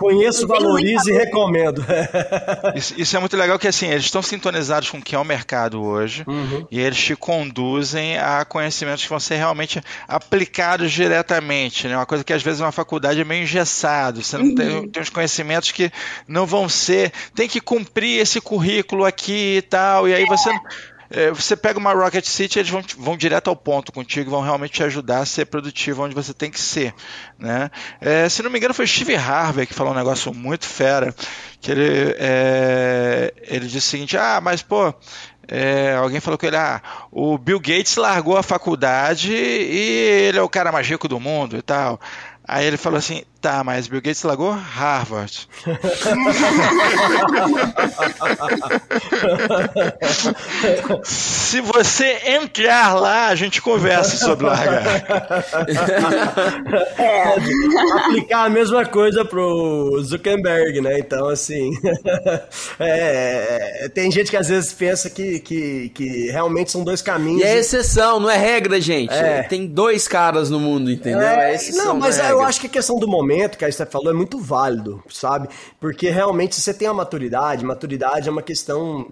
Conheço, 0.01 0.47
valorizo 0.47 1.11
e 1.11 1.13
recomendo. 1.13 1.85
isso, 2.75 2.95
isso, 2.97 3.15
é 3.15 3.21
muito 3.21 3.37
legal 3.37 3.59
que 3.59 3.69
assim, 3.69 3.91
eles 3.91 4.07
estão 4.07 4.23
sintonizados 4.23 4.89
com 4.89 4.97
o 4.97 5.03
que 5.03 5.15
é 5.15 5.19
o 5.19 5.25
mercado 5.25 5.83
hoje 5.83 6.25
uhum. 6.27 6.67
e 6.71 6.81
eles 6.81 6.97
te 6.97 7.15
conduzem 7.15 8.17
a 8.17 8.43
conhecimentos 8.47 9.03
que 9.03 9.11
vão 9.11 9.21
ser 9.21 9.37
realmente 9.37 9.79
aplicados 10.09 10.91
diretamente. 10.91 11.87
Né? 11.87 11.95
Uma 11.95 12.07
coisa 12.07 12.25
que 12.25 12.33
às 12.33 12.43
vezes 12.43 12.61
uma 12.61 12.73
faculdade 12.73 13.21
é 13.21 13.25
meio 13.25 13.43
engessado. 13.43 14.23
Você 14.23 14.39
uhum. 14.39 14.55
tem, 14.55 14.89
tem 14.89 15.03
uns 15.03 15.11
conhecimentos 15.11 15.71
que 15.71 15.93
não 16.27 16.47
vão 16.47 16.67
ser. 16.67 17.13
Tem 17.35 17.47
que 17.47 17.61
cumprir 17.61 18.23
esse 18.23 18.41
currículo 18.41 19.05
aqui 19.05 19.59
e 19.59 19.63
tal. 19.63 20.09
E 20.09 20.15
aí 20.15 20.25
você. 20.25 20.49
É 20.49 20.61
é, 21.11 21.31
você 21.31 21.57
pega 21.57 21.79
uma 21.79 21.93
Rocket 21.93 22.25
City, 22.25 22.59
eles 22.61 22.71
vão, 22.71 22.83
vão 22.97 23.17
direto 23.17 23.49
ao 23.49 23.57
ponto 23.57 23.91
contigo, 23.91 24.31
vão 24.31 24.43
realmente 24.43 24.75
te 24.75 24.83
ajudar 24.85 25.19
a 25.19 25.27
ser 25.27 25.47
produtivo 25.47 26.05
onde 26.05 26.15
você 26.15 26.33
tem 26.33 26.51
que 26.51 26.61
ser. 26.61 26.95
Né? 27.39 27.71
É, 28.01 28.29
se 28.29 28.43
não 28.43 28.51
me 28.51 28.59
engano, 28.59 28.73
foi 28.73 28.87
Steve 28.87 29.17
Harvey 29.17 29.67
que 29.67 29.75
falou 29.75 29.93
um 29.93 29.97
negócio 29.97 30.33
muito 30.33 30.67
fera, 30.67 31.13
que 31.61 31.73
ele, 31.73 32.15
é, 32.19 33.35
ele 33.43 33.67
disse 33.67 33.89
o 33.89 33.91
seguinte, 33.91 34.17
ah, 34.17 34.41
mas 34.41 34.63
pô, 34.63 34.95
é, 35.49 35.95
alguém 35.97 36.21
falou 36.21 36.39
que 36.39 36.47
ele, 36.47 36.57
ah, 36.57 36.81
o 37.11 37.37
Bill 37.37 37.59
Gates 37.59 37.97
largou 37.97 38.37
a 38.37 38.43
faculdade 38.43 39.33
e 39.33 40.29
ele 40.29 40.39
é 40.39 40.43
o 40.43 40.49
cara 40.49 40.71
mais 40.71 40.87
rico 40.87 41.09
do 41.09 41.19
mundo 41.19 41.57
e 41.57 41.63
tal. 41.63 42.01
Aí 42.47 42.67
ele 42.67 42.77
falou 42.77 42.99
assim: 42.99 43.23
tá, 43.41 43.65
mas 43.65 43.89
Bill 43.89 44.03
Gates 44.03 44.23
largou 44.23 44.51
Harvard. 44.51 45.49
Se 51.03 51.61
você 51.61 52.21
entrar 52.27 52.95
lá, 52.95 53.29
a 53.29 53.35
gente 53.35 53.63
conversa 53.63 54.17
sobre 54.17 54.47
largar. 54.47 54.85
É, 56.99 57.35
aplicar 57.99 58.45
a 58.45 58.51
mesma 58.51 58.85
coisa 58.85 59.25
pro 59.25 60.01
Zuckerberg, 60.03 60.81
né? 60.81 60.99
Então, 60.99 61.29
assim. 61.29 61.71
É, 62.79 63.91
tem 63.95 64.11
gente 64.11 64.31
que 64.31 64.37
às 64.37 64.49
vezes 64.49 64.73
pensa 64.73 65.11
que, 65.11 65.39
que, 65.41 65.91
que 65.91 66.31
realmente 66.31 66.71
são 66.71 66.83
dois 66.83 67.03
caminhos. 67.03 67.43
E 67.43 67.45
é 67.45 67.59
exceção, 67.59 68.19
não 68.19 68.31
é 68.31 68.37
regra, 68.37 68.81
gente. 68.81 69.13
É. 69.13 69.43
Tem 69.43 69.67
dois 69.67 70.09
caras 70.09 70.51
no 70.51 70.59
mundo, 70.59 70.91
entendeu? 70.91 71.21
É, 71.21 71.53
é 71.53 71.55
exceção. 71.55 71.87
Não, 71.87 71.97
mas 71.97 72.19
é 72.19 72.31
eu 72.31 72.41
acho 72.41 72.61
que 72.61 72.67
a 72.67 72.71
questão 72.71 72.99
do 72.99 73.07
momento 73.07 73.30
que 73.57 73.65
a 73.65 73.73
Steph 73.73 73.91
falou 73.91 74.11
é 74.11 74.15
muito 74.15 74.39
válido, 74.39 75.03
sabe? 75.09 75.49
Porque 75.79 76.11
realmente 76.11 76.55
se 76.55 76.63
você 76.63 76.75
tem 76.75 76.89
a 76.89 76.95
maturidade, 76.95 77.65
maturidade 77.65 78.29
é 78.29 78.33
uma 78.33 78.43
questão 78.43 79.11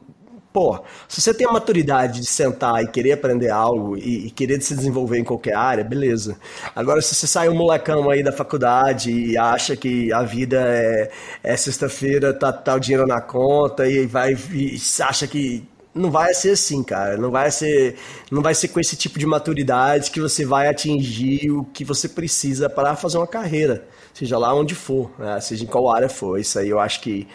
pô, 0.52 0.80
se 1.06 1.20
você 1.20 1.32
tem 1.34 1.46
a 1.46 1.52
maturidade 1.52 2.20
de 2.20 2.26
sentar 2.26 2.82
e 2.82 2.88
querer 2.88 3.12
aprender 3.12 3.50
algo 3.50 3.96
e, 3.96 4.26
e, 4.26 4.30
querer 4.30 4.60
se 4.60 4.74
desenvolver 4.74 5.18
em 5.18 5.24
qualquer 5.24 5.54
área, 5.54 5.84
beleza. 5.84 6.36
Agora, 6.74 7.00
se 7.00 7.14
você 7.14 7.26
sai 7.26 7.48
um 7.48 7.54
molecão 7.54 8.10
aí 8.10 8.22
da 8.22 8.32
faculdade 8.32 9.12
e 9.12 9.36
acha 9.36 9.76
que 9.76 10.12
a 10.12 10.22
vida 10.22 10.58
é, 10.60 11.10
é 11.44 11.56
sexta-feira, 11.56 12.32
tá, 12.32 12.52
tá 12.52 12.74
o 12.74 12.80
dinheiro 12.80 13.06
na 13.06 13.20
conta 13.20 13.86
e 13.86 14.06
vai 14.06 14.36
e 14.52 14.76
acha 15.00 15.26
que 15.26 15.64
não 15.99 16.11
vai 16.11 16.32
ser 16.34 16.53
assim, 16.53 16.82
cara. 16.82 17.16
Não 17.16 17.30
vai 17.30 17.51
ser, 17.51 17.96
não 18.30 18.42
vai 18.42 18.55
ser 18.55 18.68
com 18.68 18.80
esse 18.80 18.96
tipo 18.96 19.18
de 19.18 19.26
maturidade 19.26 20.11
que 20.11 20.20
você 20.20 20.44
vai 20.44 20.68
atingir 20.68 21.51
o 21.51 21.64
que 21.64 21.84
você 21.84 22.09
precisa 22.09 22.68
para 22.70 22.96
fazer 22.96 23.18
uma 23.18 23.26
carreira, 23.26 23.86
seja 24.14 24.38
lá 24.38 24.55
onde 24.55 24.74
for, 24.74 25.11
né? 25.18 25.40
seja 25.40 25.64
em 25.64 25.66
qual 25.66 25.90
área 25.90 26.09
for. 26.09 26.38
Isso 26.38 26.59
aí 26.59 26.68
eu 26.68 26.78
acho 26.80 27.01
que 27.01 27.26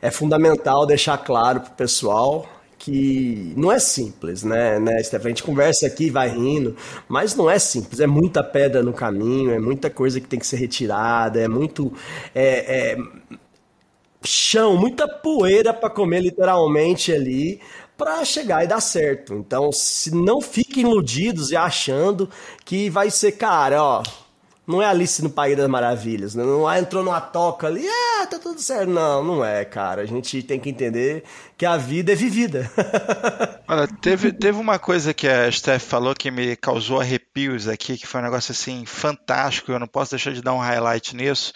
é 0.00 0.10
fundamental 0.10 0.86
deixar 0.86 1.18
claro 1.18 1.60
pro 1.60 1.72
pessoal 1.72 2.46
que 2.78 3.54
não 3.56 3.72
é 3.72 3.78
simples, 3.78 4.42
né, 4.42 4.78
né, 4.78 5.02
Stefan? 5.02 5.26
A 5.26 5.28
gente 5.30 5.42
conversa 5.42 5.86
aqui, 5.86 6.10
vai 6.10 6.28
rindo, 6.28 6.76
mas 7.08 7.34
não 7.34 7.48
é 7.48 7.58
simples. 7.58 7.98
É 7.98 8.06
muita 8.06 8.44
pedra 8.44 8.82
no 8.82 8.92
caminho, 8.92 9.52
é 9.52 9.58
muita 9.58 9.88
coisa 9.88 10.20
que 10.20 10.28
tem 10.28 10.38
que 10.38 10.46
ser 10.46 10.56
retirada, 10.56 11.40
é 11.40 11.48
muito. 11.48 11.90
É, 12.34 12.92
é 12.92 12.98
chão, 14.22 14.76
muita 14.76 15.06
poeira 15.06 15.72
para 15.72 15.90
comer 15.90 16.20
literalmente 16.20 17.12
ali 17.12 17.60
para 17.96 18.24
chegar 18.24 18.64
e 18.64 18.66
dar 18.66 18.80
certo. 18.80 19.34
Então, 19.34 19.70
se 19.72 20.14
não 20.14 20.40
fiquem 20.40 20.82
iludidos 20.82 21.50
e 21.50 21.56
achando 21.56 22.28
que 22.64 22.90
vai 22.90 23.10
ser, 23.10 23.32
cara, 23.32 23.82
ó, 23.82 24.02
não 24.66 24.80
é 24.80 24.86
Alice 24.86 25.22
no 25.22 25.28
País 25.28 25.56
das 25.56 25.68
Maravilhas, 25.68 26.34
né? 26.34 26.42
não 26.42 26.70
é, 26.70 26.78
entrou 26.80 27.04
numa 27.04 27.20
toca 27.20 27.66
ali, 27.66 27.86
ah, 27.86 28.26
tá 28.26 28.38
tudo 28.38 28.60
certo. 28.60 28.88
Não, 28.88 29.22
não 29.22 29.44
é, 29.44 29.64
cara. 29.64 30.02
A 30.02 30.06
gente 30.06 30.42
tem 30.42 30.58
que 30.58 30.70
entender 30.70 31.22
que 31.56 31.66
a 31.66 31.76
vida 31.76 32.12
é 32.12 32.14
vivida. 32.14 32.70
Olha, 33.68 33.86
teve, 34.00 34.32
teve 34.32 34.58
uma 34.58 34.78
coisa 34.78 35.12
que 35.12 35.28
a 35.28 35.50
Steph 35.52 35.84
falou 35.84 36.14
que 36.14 36.30
me 36.30 36.56
causou 36.56 37.00
arrepios 37.00 37.68
aqui, 37.68 37.98
que 37.98 38.06
foi 38.06 38.20
um 38.20 38.24
negócio 38.24 38.52
assim 38.52 38.86
fantástico, 38.86 39.70
eu 39.70 39.78
não 39.78 39.86
posso 39.86 40.12
deixar 40.12 40.32
de 40.32 40.42
dar 40.42 40.54
um 40.54 40.58
highlight 40.58 41.14
nisso, 41.14 41.52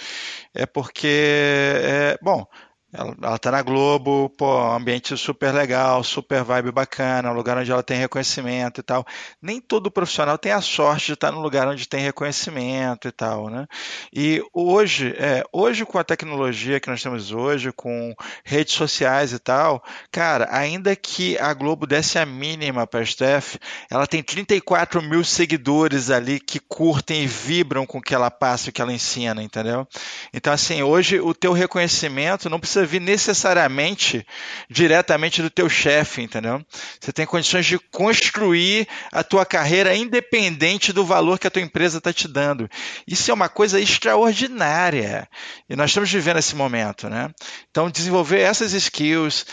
é 0.55 0.67
porque, 0.67 1.07
é, 1.09 2.19
bom, 2.23 2.47
ela, 2.91 3.15
ela 3.21 3.39
tá 3.39 3.51
na 3.51 3.61
Globo, 3.61 4.31
pô, 4.31 4.59
ambiente 4.73 5.15
super 5.17 5.53
legal, 5.53 6.03
super 6.03 6.43
vibe 6.43 6.73
bacana, 6.73 7.31
um 7.31 7.35
lugar 7.35 7.59
onde 7.59 7.71
ela 7.71 7.83
tem 7.83 7.99
reconhecimento 7.99 8.81
e 8.81 8.83
tal. 8.83 9.07
Nem 9.43 9.61
todo 9.61 9.91
profissional 9.91 10.39
tem 10.39 10.53
a 10.53 10.63
sorte 10.63 11.07
de 11.07 11.13
estar 11.13 11.31
no 11.31 11.41
lugar 11.41 11.69
onde 11.69 11.87
tem 11.87 12.01
reconhecimento 12.01 13.07
e 13.07 13.13
tal, 13.13 13.51
né? 13.51 13.67
E 14.11 14.43
hoje, 14.55 15.15
é, 15.19 15.45
hoje 15.53 15.85
com 15.85 15.99
a 15.99 16.05
tecnologia 16.05 16.81
que 16.81 16.89
nós 16.89 17.03
temos 17.03 17.31
hoje, 17.31 17.71
com 17.73 18.15
redes 18.43 18.73
sociais 18.73 19.35
e 19.35 19.39
tal, 19.39 19.85
cara, 20.11 20.49
ainda 20.51 20.97
que 20.97 21.37
a 21.39 21.53
Globo 21.53 21.87
desse 21.87 22.19
a 22.19 22.25
mínima 22.25 22.87
para 22.87 23.01
a 23.01 23.05
Steph, 23.05 23.57
ela 23.91 24.07
tem 24.07 24.23
34 24.23 25.03
mil 25.03 25.23
seguidores 25.23 26.09
ali 26.09 26.41
que 26.41 26.59
curtem 26.59 27.25
e 27.25 27.27
vibram 27.27 27.85
com 27.85 27.99
o 27.99 28.03
que 28.03 28.15
ela 28.15 28.31
passa 28.31 28.69
e 28.69 28.71
o 28.71 28.73
que 28.73 28.81
ela 28.81 28.93
ensina, 28.95 29.43
entendeu? 29.43 29.87
Então, 30.33 30.55
assim, 30.55 30.83
hoje 30.83 31.21
o 31.21 31.35
teu 31.35 31.53
reconhecimento 31.53 32.49
não 32.49 32.59
precisa 32.59 32.78
precisa 32.79 32.87
vir 32.87 33.01
necessariamente 33.01 34.27
diretamente 34.71 35.43
do 35.43 35.51
teu 35.51 35.69
chefe, 35.69 36.23
entendeu? 36.23 36.65
Você 37.01 37.13
tem 37.13 37.27
condições 37.27 37.67
de 37.67 37.79
construir 37.79 38.87
a 39.11 39.25
tua 39.25 39.45
carreira 39.45 39.95
independente 39.95 40.93
do 40.93 41.05
valor 41.05 41.39
que 41.39 41.47
a 41.47 41.51
tua 41.51 41.63
empresa 41.63 41.99
está 41.99 42.13
te 42.13 42.29
dando. 42.29 42.69
Isso 43.07 43.31
é 43.31 43.35
uma 43.35 43.49
coisa 43.49 43.81
extraordinária. 43.81 45.29
E 45.69 45.75
nós 45.75 45.91
estamos 45.91 46.11
vivendo 46.11 46.39
esse 46.39 46.55
momento, 46.55 47.09
né? 47.09 47.31
Então, 47.71 47.91
desenvolver 47.91 48.41
essas 48.41 48.73
skills, 48.73 49.47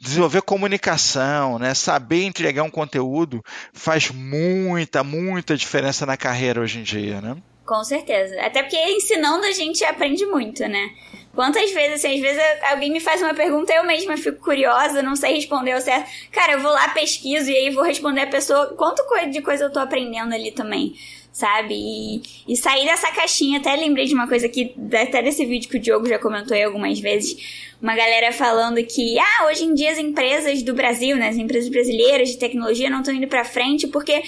desenvolver 0.00 0.42
comunicação, 0.42 1.58
né? 1.58 1.74
saber 1.74 2.24
entregar 2.24 2.62
um 2.62 2.70
conteúdo 2.70 3.42
faz 3.72 4.10
muita, 4.10 5.04
muita 5.04 5.56
diferença 5.56 6.06
na 6.06 6.16
carreira 6.16 6.60
hoje 6.60 6.78
em 6.78 6.82
dia, 6.82 7.20
né? 7.20 7.36
Com 7.70 7.84
certeza. 7.84 8.34
Até 8.40 8.64
porque 8.64 8.76
ensinando 8.76 9.46
a 9.46 9.52
gente 9.52 9.84
aprende 9.84 10.26
muito, 10.26 10.66
né? 10.66 10.90
Quantas 11.32 11.70
vezes, 11.70 12.04
assim, 12.04 12.16
às 12.16 12.20
vezes 12.20 12.42
alguém 12.68 12.90
me 12.90 12.98
faz 12.98 13.22
uma 13.22 13.32
pergunta, 13.32 13.72
eu 13.72 13.84
mesma 13.84 14.16
fico 14.16 14.42
curiosa, 14.42 15.00
não 15.04 15.14
sei 15.14 15.34
responder 15.34 15.76
o 15.76 15.80
certo. 15.80 16.10
Cara, 16.32 16.54
eu 16.54 16.60
vou 16.60 16.72
lá, 16.72 16.88
pesquiso 16.88 17.48
e 17.48 17.56
aí 17.56 17.70
vou 17.70 17.84
responder 17.84 18.22
a 18.22 18.26
pessoa. 18.26 18.74
Quanto 18.76 19.04
de 19.30 19.40
coisa 19.40 19.66
eu 19.66 19.72
tô 19.72 19.78
aprendendo 19.78 20.34
ali 20.34 20.50
também, 20.50 20.94
sabe? 21.32 21.74
E, 21.76 22.22
e 22.48 22.56
sair 22.56 22.86
dessa 22.86 23.12
caixinha, 23.12 23.60
até 23.60 23.76
lembrei 23.76 24.06
de 24.06 24.14
uma 24.14 24.26
coisa 24.26 24.46
aqui, 24.46 24.74
até 24.92 25.22
desse 25.22 25.46
vídeo 25.46 25.70
que 25.70 25.76
o 25.76 25.80
Diogo 25.80 26.08
já 26.08 26.18
comentou 26.18 26.56
aí 26.56 26.64
algumas 26.64 26.98
vezes. 26.98 27.70
Uma 27.80 27.94
galera 27.94 28.32
falando 28.32 28.84
que, 28.84 29.16
ah, 29.16 29.46
hoje 29.46 29.62
em 29.62 29.74
dia 29.74 29.92
as 29.92 29.98
empresas 29.98 30.60
do 30.64 30.74
Brasil, 30.74 31.16
né, 31.16 31.28
as 31.28 31.36
empresas 31.36 31.70
brasileiras 31.70 32.30
de 32.30 32.36
tecnologia 32.36 32.90
não 32.90 32.98
estão 32.98 33.14
indo 33.14 33.28
pra 33.28 33.44
frente 33.44 33.86
porque 33.86 34.22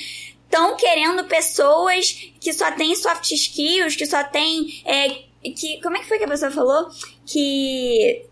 estão 0.52 0.76
querendo 0.76 1.24
pessoas 1.24 2.30
que 2.38 2.52
só 2.52 2.70
têm 2.72 2.94
soft 2.94 3.30
skills, 3.32 3.96
que 3.96 4.04
só 4.04 4.22
têm. 4.22 4.82
É, 4.84 5.08
que, 5.42 5.80
como 5.82 5.96
é 5.96 6.00
que 6.00 6.08
foi 6.08 6.18
que 6.18 6.24
a 6.24 6.28
pessoa 6.28 6.50
falou? 6.50 6.88
Que 7.24 8.26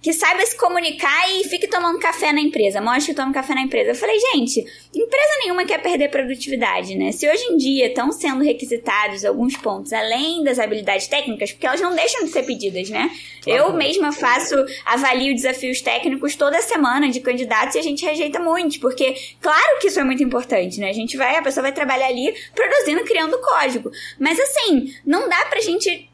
que 0.00 0.12
saiba 0.12 0.44
se 0.46 0.56
comunicar 0.56 1.30
e 1.32 1.44
fique 1.48 1.66
tomando 1.66 1.98
café 1.98 2.32
na 2.32 2.40
empresa. 2.40 2.80
Mostre 2.80 3.12
que 3.12 3.20
toma 3.20 3.32
café 3.32 3.54
na 3.54 3.62
empresa. 3.62 3.90
Eu 3.90 3.94
falei, 3.94 4.18
gente, 4.32 4.60
empresa 4.94 5.38
nenhuma 5.40 5.64
quer 5.64 5.82
perder 5.82 6.08
produtividade, 6.08 6.94
né? 6.94 7.10
Se 7.10 7.28
hoje 7.28 7.44
em 7.44 7.56
dia 7.56 7.86
estão 7.88 8.12
sendo 8.12 8.44
requisitados 8.44 9.24
alguns 9.24 9.56
pontos 9.56 9.92
além 9.92 10.44
das 10.44 10.58
habilidades 10.58 11.08
técnicas, 11.08 11.52
porque 11.52 11.66
elas 11.66 11.80
não 11.80 11.94
deixam 11.94 12.24
de 12.24 12.30
ser 12.30 12.44
pedidas, 12.44 12.88
né? 12.90 13.10
Claro. 13.42 13.58
Eu 13.58 13.72
mesma 13.72 14.12
faço, 14.12 14.54
avalio 14.84 15.34
desafios 15.34 15.80
técnicos 15.80 16.36
toda 16.36 16.62
semana 16.62 17.08
de 17.10 17.20
candidatos 17.20 17.74
e 17.74 17.78
a 17.78 17.82
gente 17.82 18.04
rejeita 18.04 18.38
muitos, 18.38 18.78
porque 18.78 19.14
claro 19.40 19.80
que 19.80 19.88
isso 19.88 19.98
é 19.98 20.04
muito 20.04 20.22
importante, 20.22 20.78
né? 20.78 20.90
A 20.90 20.94
gente 20.94 21.16
vai, 21.16 21.36
a 21.36 21.42
pessoa 21.42 21.62
vai 21.62 21.72
trabalhar 21.72 22.06
ali 22.06 22.32
produzindo, 22.54 23.04
criando 23.04 23.38
código. 23.40 23.90
Mas 24.18 24.38
assim, 24.38 24.94
não 25.04 25.28
dá 25.28 25.46
pra 25.46 25.60
gente 25.60 26.08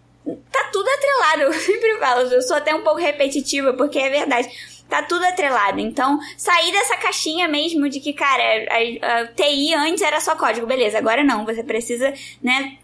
tá 0.51 0.71
tudo 0.73 0.89
atrelado. 0.89 1.43
Eu 1.53 1.53
sempre 1.55 1.99
falo, 1.99 2.21
eu 2.33 2.43
sou 2.43 2.57
até 2.57 2.75
um 2.75 2.83
pouco 2.83 3.01
repetitiva, 3.01 3.73
porque 3.75 3.99
é 3.99 4.11
verdade. 4.11 4.49
tá 4.89 5.03
tudo 5.03 5.25
atrelado. 5.25 5.81
Então, 5.81 6.19
sair 6.37 6.73
dessa 6.73 6.97
caixinha 6.97 7.49
mesmo 7.49 7.89
de 7.89 8.01
que, 8.01 8.13
cara, 8.13 8.43
a, 8.71 9.21
a 9.21 9.27
TI 9.29 9.75
antes 9.75 10.03
era 10.03 10.21
só 10.21 10.37
código, 10.37 10.67
beleza, 10.67 10.99
agora 10.99 11.25
não, 11.25 11.45
você 11.45 11.63
precisa, 11.63 12.13
né, 12.43 12.79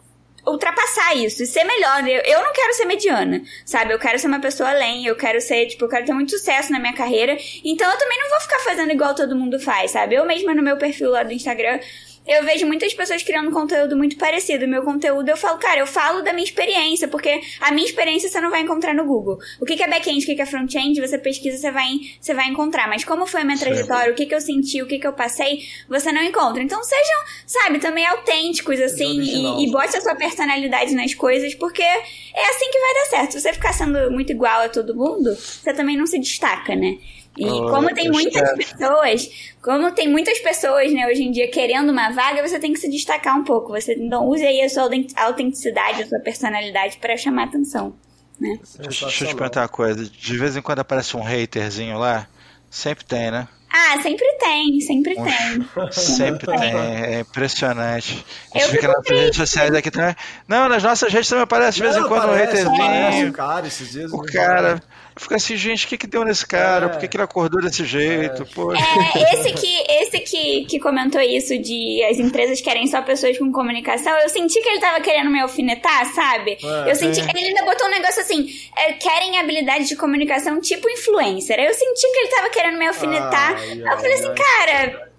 ultrapassar 0.46 1.14
isso 1.16 1.42
e 1.42 1.46
ser 1.46 1.64
melhor. 1.64 2.06
Eu, 2.06 2.22
eu 2.22 2.42
não 2.42 2.52
quero 2.52 2.74
ser 2.74 2.84
mediana, 2.84 3.42
sabe? 3.64 3.92
Eu 3.92 3.98
quero 3.98 4.18
ser 4.18 4.26
uma 4.26 4.40
pessoa 4.40 4.70
além, 4.70 5.06
eu 5.06 5.16
quero 5.16 5.40
ser, 5.40 5.66
tipo, 5.66 5.84
eu 5.84 5.88
quero 5.88 6.06
ter 6.06 6.12
muito 6.12 6.30
sucesso 6.30 6.72
na 6.72 6.78
minha 6.78 6.94
carreira. 6.94 7.36
Então 7.64 7.90
eu 7.90 7.98
também 7.98 8.18
não 8.18 8.30
vou 8.30 8.40
ficar 8.40 8.58
fazendo 8.60 8.92
igual 8.92 9.14
todo 9.14 9.36
mundo 9.36 9.58
faz, 9.60 9.92
sabe? 9.92 10.14
Eu 10.14 10.24
mesma 10.24 10.54
no 10.54 10.62
meu 10.62 10.76
perfil 10.76 11.10
lá 11.10 11.22
do 11.22 11.32
Instagram, 11.32 11.78
eu 12.26 12.44
vejo 12.44 12.66
muitas 12.66 12.92
pessoas 12.94 13.22
criando 13.22 13.50
conteúdo 13.50 13.96
muito 13.96 14.16
parecido. 14.16 14.68
Meu 14.68 14.82
conteúdo, 14.82 15.28
eu 15.28 15.36
falo, 15.36 15.58
cara, 15.58 15.80
eu 15.80 15.86
falo 15.86 16.22
da 16.22 16.32
minha 16.32 16.44
experiência, 16.44 17.08
porque 17.08 17.40
a 17.60 17.72
minha 17.72 17.86
experiência 17.86 18.28
você 18.28 18.40
não 18.40 18.50
vai 18.50 18.60
encontrar 18.60 18.94
no 18.94 19.04
Google. 19.04 19.38
O 19.60 19.64
que 19.64 19.82
é 19.82 19.88
back-end, 19.88 20.22
o 20.22 20.36
que 20.36 20.40
é 20.40 20.46
front-end, 20.46 21.00
você 21.00 21.18
pesquisa, 21.18 21.56
você 21.56 21.70
vai, 21.70 21.88
você 22.20 22.34
vai 22.34 22.48
encontrar. 22.48 22.88
Mas 22.88 23.04
como 23.04 23.26
foi 23.26 23.40
a 23.40 23.44
minha 23.44 23.58
trajetória, 23.58 24.12
o 24.12 24.14
que, 24.14 24.26
que 24.26 24.34
eu 24.34 24.40
senti, 24.40 24.82
o 24.82 24.86
que, 24.86 24.98
que 24.98 25.06
eu 25.06 25.12
passei, 25.12 25.60
você 25.88 26.12
não 26.12 26.22
encontra. 26.22 26.62
Então 26.62 26.82
sejam, 26.84 27.20
sabe, 27.46 27.78
também 27.78 28.06
autênticos, 28.06 28.78
assim, 28.80 29.20
e, 29.20 29.64
e 29.64 29.70
bote 29.70 29.96
a 29.96 30.00
sua 30.00 30.14
personalidade 30.14 30.94
nas 30.94 31.14
coisas, 31.14 31.54
porque 31.54 31.82
é 31.82 32.50
assim 32.50 32.70
que 32.70 32.78
vai 32.78 32.94
dar 32.94 33.04
certo. 33.06 33.32
Se 33.32 33.40
você 33.40 33.52
ficar 33.52 33.72
sendo 33.72 34.10
muito 34.10 34.30
igual 34.30 34.60
a 34.62 34.68
todo 34.68 34.94
mundo, 34.94 35.34
você 35.34 35.72
também 35.72 35.96
não 35.96 36.06
se 36.06 36.18
destaca, 36.18 36.76
né? 36.76 36.98
E 37.36 37.46
oh, 37.46 37.70
como 37.70 37.94
tem 37.94 38.10
muitas 38.10 38.56
pessoas, 38.56 39.54
como 39.62 39.92
tem 39.92 40.08
muitas 40.08 40.38
pessoas, 40.40 40.92
né, 40.92 41.06
hoje 41.06 41.22
em 41.22 41.30
dia 41.30 41.48
querendo 41.50 41.90
uma 41.90 42.10
vaga, 42.10 42.46
você 42.46 42.58
tem 42.58 42.72
que 42.72 42.80
se 42.80 42.88
destacar 42.88 43.38
um 43.38 43.44
pouco. 43.44 43.68
Você 43.72 43.94
então 43.94 44.26
use 44.26 44.44
aí 44.44 44.60
a 44.62 44.68
sua 44.68 44.88
autenticidade, 45.16 46.02
a 46.02 46.08
sua 46.08 46.18
personalidade 46.18 46.98
para 46.98 47.16
chamar 47.16 47.44
atenção, 47.44 47.94
né? 48.38 48.58
Deixa, 48.78 49.06
deixa 49.06 49.24
eu 49.24 49.28
te 49.28 49.34
perguntar 49.36 49.62
uma 49.62 49.68
coisa. 49.68 50.04
De 50.04 50.38
vez 50.38 50.56
em 50.56 50.62
quando 50.62 50.80
aparece 50.80 51.16
um 51.16 51.22
haterzinho 51.22 51.98
lá, 51.98 52.26
sempre 52.68 53.04
tem, 53.04 53.30
né? 53.30 53.46
Ah, 53.72 54.02
sempre 54.02 54.26
tem, 54.38 54.80
sempre 54.80 55.14
tem. 55.14 55.68
Sempre 55.92 56.46
tem, 56.46 56.74
é 56.74 57.20
impressionante. 57.20 58.24
A 58.52 58.58
gente 58.58 58.70
fica 58.72 58.88
nas 58.88 59.08
redes 59.08 59.36
sociais 59.36 59.72
aqui 59.72 59.92
também. 59.92 60.16
Não, 60.48 60.68
nas 60.68 60.82
nossas 60.82 61.12
redes 61.12 61.28
também 61.28 61.44
aparece 61.44 61.76
de 61.76 61.82
vez 61.82 61.96
em 61.96 62.02
quando 62.02 62.30
um 62.30 62.34
haterzinho. 62.34 63.28
O 63.28 63.32
cara, 63.32 63.66
esses 63.68 63.92
dias. 63.92 64.12
O 64.12 64.18
cara. 64.22 64.82
Fica 65.16 65.36
assim, 65.36 65.56
gente, 65.56 65.86
o 65.86 65.88
que 65.88 65.98
que 65.98 66.06
deu 66.06 66.24
nesse 66.24 66.46
cara? 66.46 66.86
É. 66.86 66.88
Por 66.88 66.98
que, 66.98 67.08
que 67.08 67.16
ele 67.16 67.24
acordou 67.24 67.60
desse 67.60 67.84
jeito? 67.84 68.42
É. 68.42 69.18
é, 69.18 69.34
esse 69.34 69.52
que, 69.52 69.84
esse 69.88 70.20
que, 70.20 70.64
que 70.66 70.80
comentou 70.80 71.20
isso 71.20 71.58
de 71.58 72.02
as 72.04 72.18
empresas 72.18 72.60
querem 72.60 72.86
só 72.86 73.02
pessoas 73.02 73.38
com 73.38 73.52
comunicação, 73.52 74.12
eu 74.18 74.28
senti 74.28 74.60
que 74.60 74.68
ele 74.68 74.80
tava 74.80 75.00
querendo 75.00 75.30
me 75.30 75.40
alfinetar, 75.40 76.06
sabe? 76.14 76.58
É, 76.62 76.90
eu 76.90 76.94
senti 76.94 77.22
que 77.22 77.36
ele 77.36 77.48
ainda 77.48 77.64
botou 77.64 77.86
um 77.86 77.90
negócio 77.90 78.20
assim, 78.22 78.48
é, 78.76 78.92
querem 78.94 79.38
habilidade 79.38 79.88
de 79.88 79.96
comunicação 79.96 80.60
tipo 80.60 80.88
influencer. 80.88 81.58
Eu 81.58 81.74
senti 81.74 82.00
que 82.00 82.18
ele 82.18 82.28
tava 82.28 82.50
querendo 82.50 82.78
me 82.78 82.86
alfinetar. 82.86 83.56
Ai, 83.56 83.80
eu 83.80 83.96
falei 83.98 84.14
assim, 84.14 84.34
cara 84.34 85.09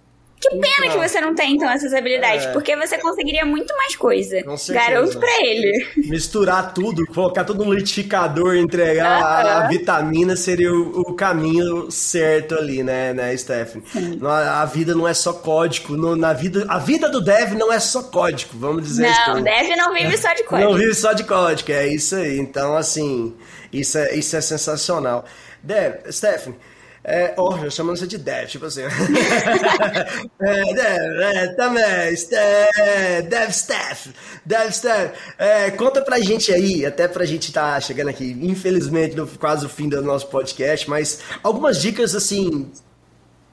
que 0.41 0.49
pena 0.49 0.65
então, 0.79 0.91
que 0.91 1.07
você 1.07 1.21
não 1.21 1.35
tem, 1.35 1.53
então, 1.53 1.69
essas 1.69 1.93
habilidades, 1.93 2.47
é. 2.47 2.51
porque 2.51 2.75
você 2.75 2.97
conseguiria 2.97 3.45
muito 3.45 3.77
mais 3.77 3.95
coisa. 3.95 4.41
Garanto 4.69 5.19
pra 5.19 5.29
ele. 5.45 5.87
Misturar 5.95 6.73
tudo, 6.73 7.05
colocar 7.05 7.43
tudo 7.43 7.63
no 7.63 7.71
litificador, 7.71 8.55
entregar 8.55 9.21
a, 9.21 9.65
a, 9.65 9.67
vitamina 9.67 10.35
seria 10.35 10.73
o, 10.73 11.01
o, 11.01 11.13
caminho 11.13 11.91
certo 11.91 12.55
ali, 12.55 12.81
né, 12.81 13.13
né, 13.13 13.37
Stephanie? 13.37 13.85
A, 14.23 14.63
a, 14.63 14.65
vida 14.65 14.95
não 14.95 15.07
é 15.07 15.13
só 15.13 15.31
código. 15.31 15.95
No, 15.95 16.15
na 16.15 16.33
vida, 16.33 16.65
a 16.67 16.79
vida 16.79 17.07
do 17.07 17.21
dev 17.21 17.53
não 17.53 17.71
é 17.71 17.79
só 17.79 18.01
código, 18.01 18.53
vamos 18.55 18.83
dizer 18.83 19.11
isso. 19.11 19.27
Não, 19.27 19.43
dev 19.43 19.77
não 19.77 19.93
vive 19.93 20.17
só 20.17 20.33
de 20.33 20.43
código. 20.43 20.71
Não 20.71 20.77
vive 20.77 20.95
só 20.95 21.13
de 21.13 21.23
código, 21.23 21.71
é 21.71 21.87
isso 21.87 22.15
aí. 22.15 22.39
Então, 22.39 22.75
assim, 22.75 23.35
isso 23.71 23.95
é, 23.95 24.15
isso 24.15 24.35
é 24.35 24.41
sensacional. 24.41 25.23
Dev, 25.61 25.97
Stephanie, 26.09 26.57
é, 27.03 27.33
oh, 27.35 27.69
chamo 27.71 27.95
você 27.95 28.05
de 28.05 28.17
Dev, 28.17 28.47
tipo 28.47 28.65
assim. 28.65 28.83
é, 30.39 30.73
Dev, 30.73 31.21
é, 31.21 31.47
também. 31.55 31.83
É, 31.83 33.21
Dev 33.23 33.49
Staff. 33.49 34.13
Dev 34.45 34.69
Staff. 34.69 35.13
É, 35.37 35.71
conta 35.71 36.01
pra 36.01 36.19
gente 36.19 36.53
aí, 36.53 36.85
até 36.85 37.07
pra 37.07 37.25
gente 37.25 37.51
tá 37.51 37.79
chegando 37.79 38.09
aqui, 38.09 38.37
infelizmente, 38.41 39.15
no 39.15 39.25
quase 39.27 39.65
o 39.65 39.69
fim 39.69 39.89
do 39.89 40.01
nosso 40.03 40.27
podcast, 40.27 40.87
mas 40.89 41.21
algumas 41.41 41.81
dicas 41.81 42.13
assim. 42.13 42.71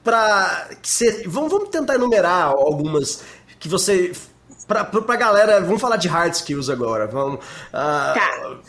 Pra. 0.03 0.69
Ser, 0.83 1.27
vamos, 1.27 1.51
vamos 1.51 1.69
tentar 1.69 1.95
enumerar 1.95 2.49
algumas 2.51 3.23
que 3.59 3.67
você. 3.67 4.11
Pra, 4.67 4.85
pra 4.85 5.15
galera. 5.15 5.59
Vamos 5.59 5.81
falar 5.81 5.97
de 5.97 6.07
hard 6.07 6.33
skills 6.33 6.69
agora. 6.69 7.07
Vamos. 7.07 7.43
Uh, 7.43 8.13
tá 8.13 8.59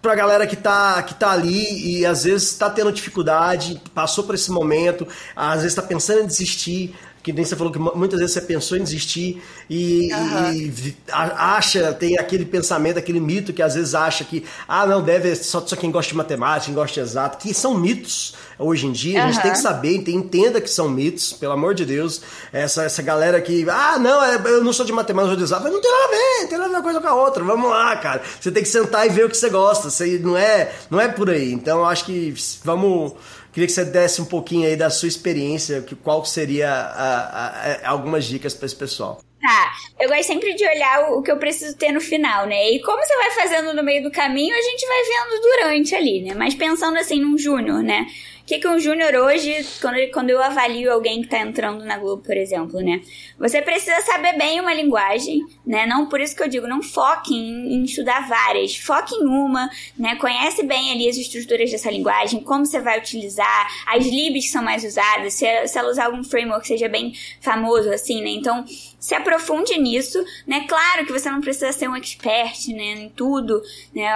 pra 0.00 0.14
galera 0.14 0.46
que 0.46 0.56
tá, 0.56 1.02
que 1.02 1.14
tá 1.14 1.30
ali 1.32 1.98
e 1.98 2.06
às 2.06 2.24
vezes 2.24 2.54
tá 2.54 2.70
tendo 2.70 2.92
dificuldade, 2.92 3.80
passou 3.94 4.24
por 4.24 4.34
esse 4.34 4.50
momento, 4.50 5.06
às 5.34 5.62
vezes 5.62 5.74
tá 5.74 5.82
pensando 5.82 6.20
em 6.20 6.26
desistir, 6.26 6.94
que 7.22 7.32
nem 7.32 7.44
você 7.44 7.56
falou 7.56 7.72
que 7.72 7.78
muitas 7.78 8.18
vezes 8.20 8.34
você 8.34 8.40
pensou 8.40 8.78
em 8.78 8.82
desistir 8.82 9.42
e, 9.68 10.10
uhum. 10.12 10.52
e, 10.52 10.96
acha, 11.10 11.92
tem 11.92 12.18
aquele 12.18 12.44
pensamento, 12.44 12.98
aquele 12.98 13.20
mito 13.20 13.52
que 13.52 13.62
às 13.62 13.74
vezes 13.74 13.94
acha 13.94 14.24
que, 14.24 14.44
ah, 14.66 14.86
não, 14.86 15.02
deve 15.02 15.34
só, 15.34 15.64
só 15.66 15.76
quem 15.76 15.90
gosta 15.90 16.10
de 16.10 16.16
matemática, 16.16 16.66
quem 16.66 16.74
gosta 16.74 16.94
de 16.94 17.00
exato, 17.00 17.38
que 17.38 17.52
são 17.52 17.74
mitos 17.74 18.34
hoje 18.58 18.86
em 18.86 18.92
dia, 18.92 19.20
uhum. 19.20 19.28
a 19.28 19.32
gente 19.32 19.42
tem 19.42 19.52
que 19.52 19.58
saber, 19.58 19.98
tem, 20.02 20.16
entenda 20.16 20.60
que 20.60 20.70
são 20.70 20.88
mitos, 20.88 21.32
pelo 21.32 21.52
amor 21.52 21.74
de 21.74 21.84
Deus, 21.84 22.20
essa, 22.52 22.84
essa 22.84 23.02
galera 23.02 23.40
que, 23.40 23.68
ah, 23.68 23.98
não, 23.98 24.22
é, 24.22 24.40
eu 24.46 24.64
não 24.64 24.72
sou 24.72 24.86
de 24.86 24.92
matemática, 24.92 25.32
eu 25.32 25.36
sou 25.36 25.36
de 25.36 25.44
exato, 25.44 25.64
mas 25.64 25.72
não 25.72 25.80
tem 25.80 25.90
nada 25.90 26.04
a 26.04 26.08
ver, 26.08 26.42
não 26.42 26.48
tem 26.48 26.58
nada 26.58 26.64
a 26.64 26.68
ver 26.68 26.76
uma 26.76 26.82
coisa 26.82 27.00
com 27.00 27.08
a 27.08 27.14
outra, 27.14 27.44
vamos 27.44 27.70
lá, 27.70 27.96
cara, 27.96 28.22
você 28.40 28.50
tem 28.50 28.62
que 28.62 28.68
sentar 28.68 29.06
e 29.06 29.10
ver 29.10 29.26
o 29.26 29.28
que 29.28 29.36
você 29.36 29.50
gosta, 29.50 29.90
você, 29.90 30.18
não, 30.18 30.36
é, 30.36 30.72
não 30.90 31.00
é 31.00 31.08
por 31.08 31.30
aí, 31.30 31.52
então 31.52 31.84
acho 31.84 32.04
que 32.04 32.34
vamos 32.64 33.14
Queria 33.52 33.66
que 33.66 33.72
você 33.72 33.84
desse 33.84 34.20
um 34.20 34.24
pouquinho 34.24 34.66
aí 34.66 34.76
da 34.76 34.90
sua 34.90 35.08
experiência, 35.08 35.82
que, 35.82 35.94
qual 35.94 36.24
seria 36.24 36.70
a, 36.70 37.82
a, 37.84 37.88
algumas 37.88 38.24
dicas 38.24 38.54
para 38.54 38.66
esse 38.66 38.76
pessoal. 38.76 39.20
Tá, 39.40 39.72
eu 40.00 40.08
gosto 40.08 40.24
sempre 40.24 40.54
de 40.54 40.64
olhar 40.64 41.10
o, 41.10 41.18
o, 41.18 41.22
que 41.22 41.30
eu 41.30 41.38
preciso 41.38 41.76
ter 41.76 41.92
no 41.92 42.00
final, 42.00 42.46
né? 42.46 42.70
E 42.70 42.82
como 42.82 42.98
você 42.98 43.16
vai 43.16 43.30
fazendo 43.30 43.72
no 43.72 43.84
meio 43.84 44.02
do 44.02 44.10
caminho, 44.10 44.54
a 44.54 44.60
gente 44.60 44.86
vai 44.86 45.02
vendo 45.04 45.40
durante 45.40 45.94
ali, 45.94 46.22
né? 46.22 46.34
Mas 46.34 46.54
pensando 46.54 46.98
assim 46.98 47.20
num 47.20 47.38
júnior, 47.38 47.82
né? 47.82 48.06
Que, 48.48 48.58
que 48.58 48.66
um 48.66 48.78
júnior 48.80 49.14
hoje, 49.14 49.62
quando, 49.78 50.10
quando 50.10 50.30
eu 50.30 50.42
avalio 50.42 50.90
alguém 50.90 51.20
que 51.20 51.28
tá 51.28 51.38
entrando 51.38 51.84
na 51.84 51.98
Globo, 51.98 52.22
por 52.22 52.34
exemplo, 52.34 52.80
né? 52.80 53.02
Você 53.38 53.60
precisa 53.60 54.00
saber 54.00 54.38
bem 54.38 54.58
uma 54.58 54.72
linguagem, 54.72 55.40
né? 55.66 55.84
Não 55.86 56.06
por 56.08 56.18
isso 56.18 56.34
que 56.34 56.42
eu 56.42 56.48
digo, 56.48 56.66
não 56.66 56.82
foque 56.82 57.34
em, 57.34 57.74
em 57.74 57.84
estudar 57.84 58.26
várias, 58.26 58.74
foque 58.74 59.14
em 59.14 59.26
uma, 59.26 59.68
né? 59.98 60.16
Conhece 60.16 60.62
bem 60.62 60.92
ali 60.92 61.10
as 61.10 61.18
estruturas 61.18 61.70
dessa 61.70 61.90
linguagem, 61.90 62.40
como 62.40 62.64
você 62.64 62.80
vai 62.80 62.98
utilizar, 62.98 63.68
as 63.86 64.06
libs 64.06 64.46
que 64.46 64.50
são 64.50 64.62
mais 64.62 64.82
usadas, 64.82 65.34
se, 65.34 65.66
se 65.66 65.78
ela 65.78 65.90
usar 65.90 66.06
algum 66.06 66.24
framework 66.24 66.62
que 66.62 66.68
seja 66.68 66.88
bem 66.88 67.12
famoso, 67.42 67.90
assim, 67.90 68.22
né? 68.22 68.30
Então, 68.30 68.64
se 68.98 69.14
aprofunde 69.14 69.78
nisso, 69.78 70.22
né? 70.46 70.64
Claro 70.68 71.06
que 71.06 71.12
você 71.12 71.30
não 71.30 71.40
precisa 71.40 71.72
ser 71.72 71.88
um 71.88 71.94
expert, 71.94 72.68
né, 72.68 72.92
em 72.94 73.08
tudo, 73.08 73.62
né? 73.94 74.08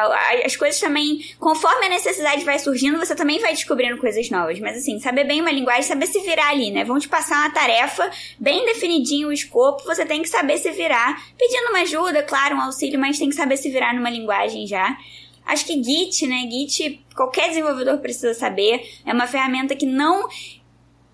As 0.45 0.57
coisas 0.57 0.80
também, 0.80 1.24
conforme 1.39 1.87
a 1.87 1.89
necessidade 1.89 2.45
vai 2.45 2.59
surgindo, 2.59 2.99
você 2.99 3.14
também 3.14 3.39
vai 3.39 3.53
descobrindo 3.53 3.97
coisas 3.99 4.28
novas, 4.28 4.59
mas 4.59 4.78
assim, 4.78 4.99
saber 4.99 5.24
bem 5.24 5.41
uma 5.41 5.53
linguagem, 5.53 5.83
saber 5.83 6.07
se 6.07 6.20
virar 6.20 6.49
ali, 6.49 6.70
né? 6.70 6.85
Vão 6.85 6.99
te 6.99 7.09
passar 7.09 7.39
uma 7.39 7.51
tarefa 7.51 8.11
bem 8.39 8.64
definidinho 8.66 9.28
o 9.28 9.33
escopo, 9.33 9.85
você 9.85 10.05
tem 10.05 10.22
que 10.22 10.28
saber 10.28 10.59
se 10.59 10.70
virar, 10.72 11.22
pedindo 11.39 11.68
uma 11.70 11.80
ajuda, 11.83 12.22
claro, 12.22 12.57
um 12.57 12.61
auxílio, 12.62 12.99
mas 12.99 13.18
tem 13.18 13.28
que 13.28 13.37
saber 13.37 13.57
se 13.57 13.70
virar 13.70 13.95
numa 13.95 14.11
linguagem 14.11 14.66
já. 14.66 14.97
Acho 15.45 15.66
que 15.66 15.83
Git, 15.83 16.26
né? 16.26 16.49
Git, 16.51 17.05
qualquer 17.16 17.49
desenvolvedor 17.49 17.99
precisa 17.99 18.33
saber. 18.33 18.89
É 19.05 19.12
uma 19.12 19.26
ferramenta 19.26 19.74
que 19.74 19.87
não 19.87 20.28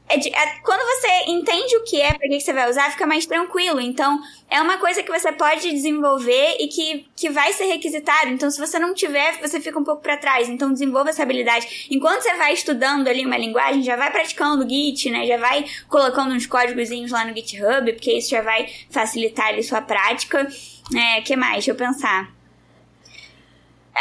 é 0.09 0.17
de, 0.17 0.29
é, 0.29 0.59
quando 0.63 0.81
você 0.81 1.31
entende 1.31 1.77
o 1.77 1.85
que 1.85 2.01
é, 2.01 2.15
para 2.15 2.29
que 2.29 2.41
você 2.41 2.53
vai 2.53 2.69
usar, 2.69 2.91
fica 2.91 3.07
mais 3.07 3.27
tranquilo. 3.27 3.81
Então, 3.81 4.21
é 4.49 4.61
uma 4.61 4.79
coisa 4.79 5.03
que 5.03 5.11
você 5.11 5.31
pode 5.33 5.71
desenvolver 5.71 6.57
e 6.59 6.69
que, 6.69 7.07
que 7.15 7.29
vai 7.29 7.53
ser 7.53 7.65
requisitado. 7.65 8.31
Então, 8.31 8.51
se 8.51 8.59
você 8.59 8.79
não 8.79 8.95
tiver, 8.95 9.39
você 9.41 9.61
fica 9.61 9.79
um 9.79 9.85
pouco 9.85 10.03
para 10.03 10.17
trás. 10.17 10.49
Então, 10.49 10.73
desenvolva 10.73 11.11
essa 11.11 11.23
habilidade. 11.23 11.89
Enquanto 11.91 12.23
você 12.23 12.35
vai 12.35 12.53
estudando 12.53 13.09
ali 13.09 13.25
uma 13.25 13.37
linguagem, 13.37 13.83
já 13.83 13.97
vai 13.97 14.11
praticando 14.11 14.65
o 14.65 14.69
Git, 14.69 15.11
né? 15.11 15.27
Já 15.27 15.37
vai 15.37 15.65
colocando 15.89 16.35
uns 16.35 16.47
códigozinhos 16.47 17.11
lá 17.11 17.25
no 17.25 17.35
GitHub, 17.35 17.93
porque 17.93 18.13
isso 18.13 18.31
já 18.31 18.43
vai 18.43 18.69
facilitar 18.91 19.49
ali 19.49 19.63
sua 19.63 19.83
prática. 19.83 20.49
É, 20.97 21.21
que 21.21 21.37
mais? 21.37 21.57
Deixa 21.57 21.73
eu 21.73 21.75
pensar. 21.75 22.38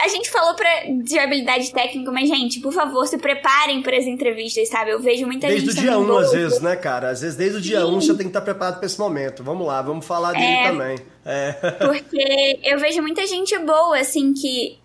A 0.03 0.07
gente 0.07 0.29
falou 0.29 0.53
pra, 0.55 0.69
de 1.03 1.17
habilidade 1.17 1.71
técnica, 1.71 2.11
mas, 2.11 2.29
gente, 2.29 2.59
por 2.59 2.73
favor, 2.73 3.05
se 3.07 3.17
preparem 3.17 3.81
para 3.81 3.97
as 3.97 4.05
entrevistas, 4.05 4.69
sabe? 4.69 4.91
Eu 4.91 4.99
vejo 4.99 5.25
muita 5.25 5.47
desde 5.47 5.67
gente. 5.67 5.75
Desde 5.75 5.89
o 5.89 5.91
dia 5.91 5.99
1, 5.99 6.11
um, 6.11 6.17
às 6.17 6.31
vezes, 6.31 6.61
né, 6.61 6.75
cara? 6.75 7.09
Às 7.09 7.21
vezes, 7.21 7.35
desde 7.35 7.57
o 7.57 7.61
dia 7.61 7.85
1 7.85 7.89
um, 7.89 8.01
você 8.01 8.07
tem 8.09 8.17
que 8.17 8.27
estar 8.27 8.41
preparado 8.41 8.77
para 8.77 8.85
esse 8.85 8.99
momento. 8.99 9.43
Vamos 9.43 9.65
lá, 9.65 9.81
vamos 9.81 10.05
falar 10.05 10.33
dele 10.33 10.45
é, 10.45 10.71
também. 10.71 10.97
É. 11.25 11.51
Porque 11.85 12.59
eu 12.63 12.79
vejo 12.79 13.01
muita 13.01 13.25
gente 13.25 13.57
boa, 13.59 13.99
assim, 13.99 14.33
que 14.33 14.79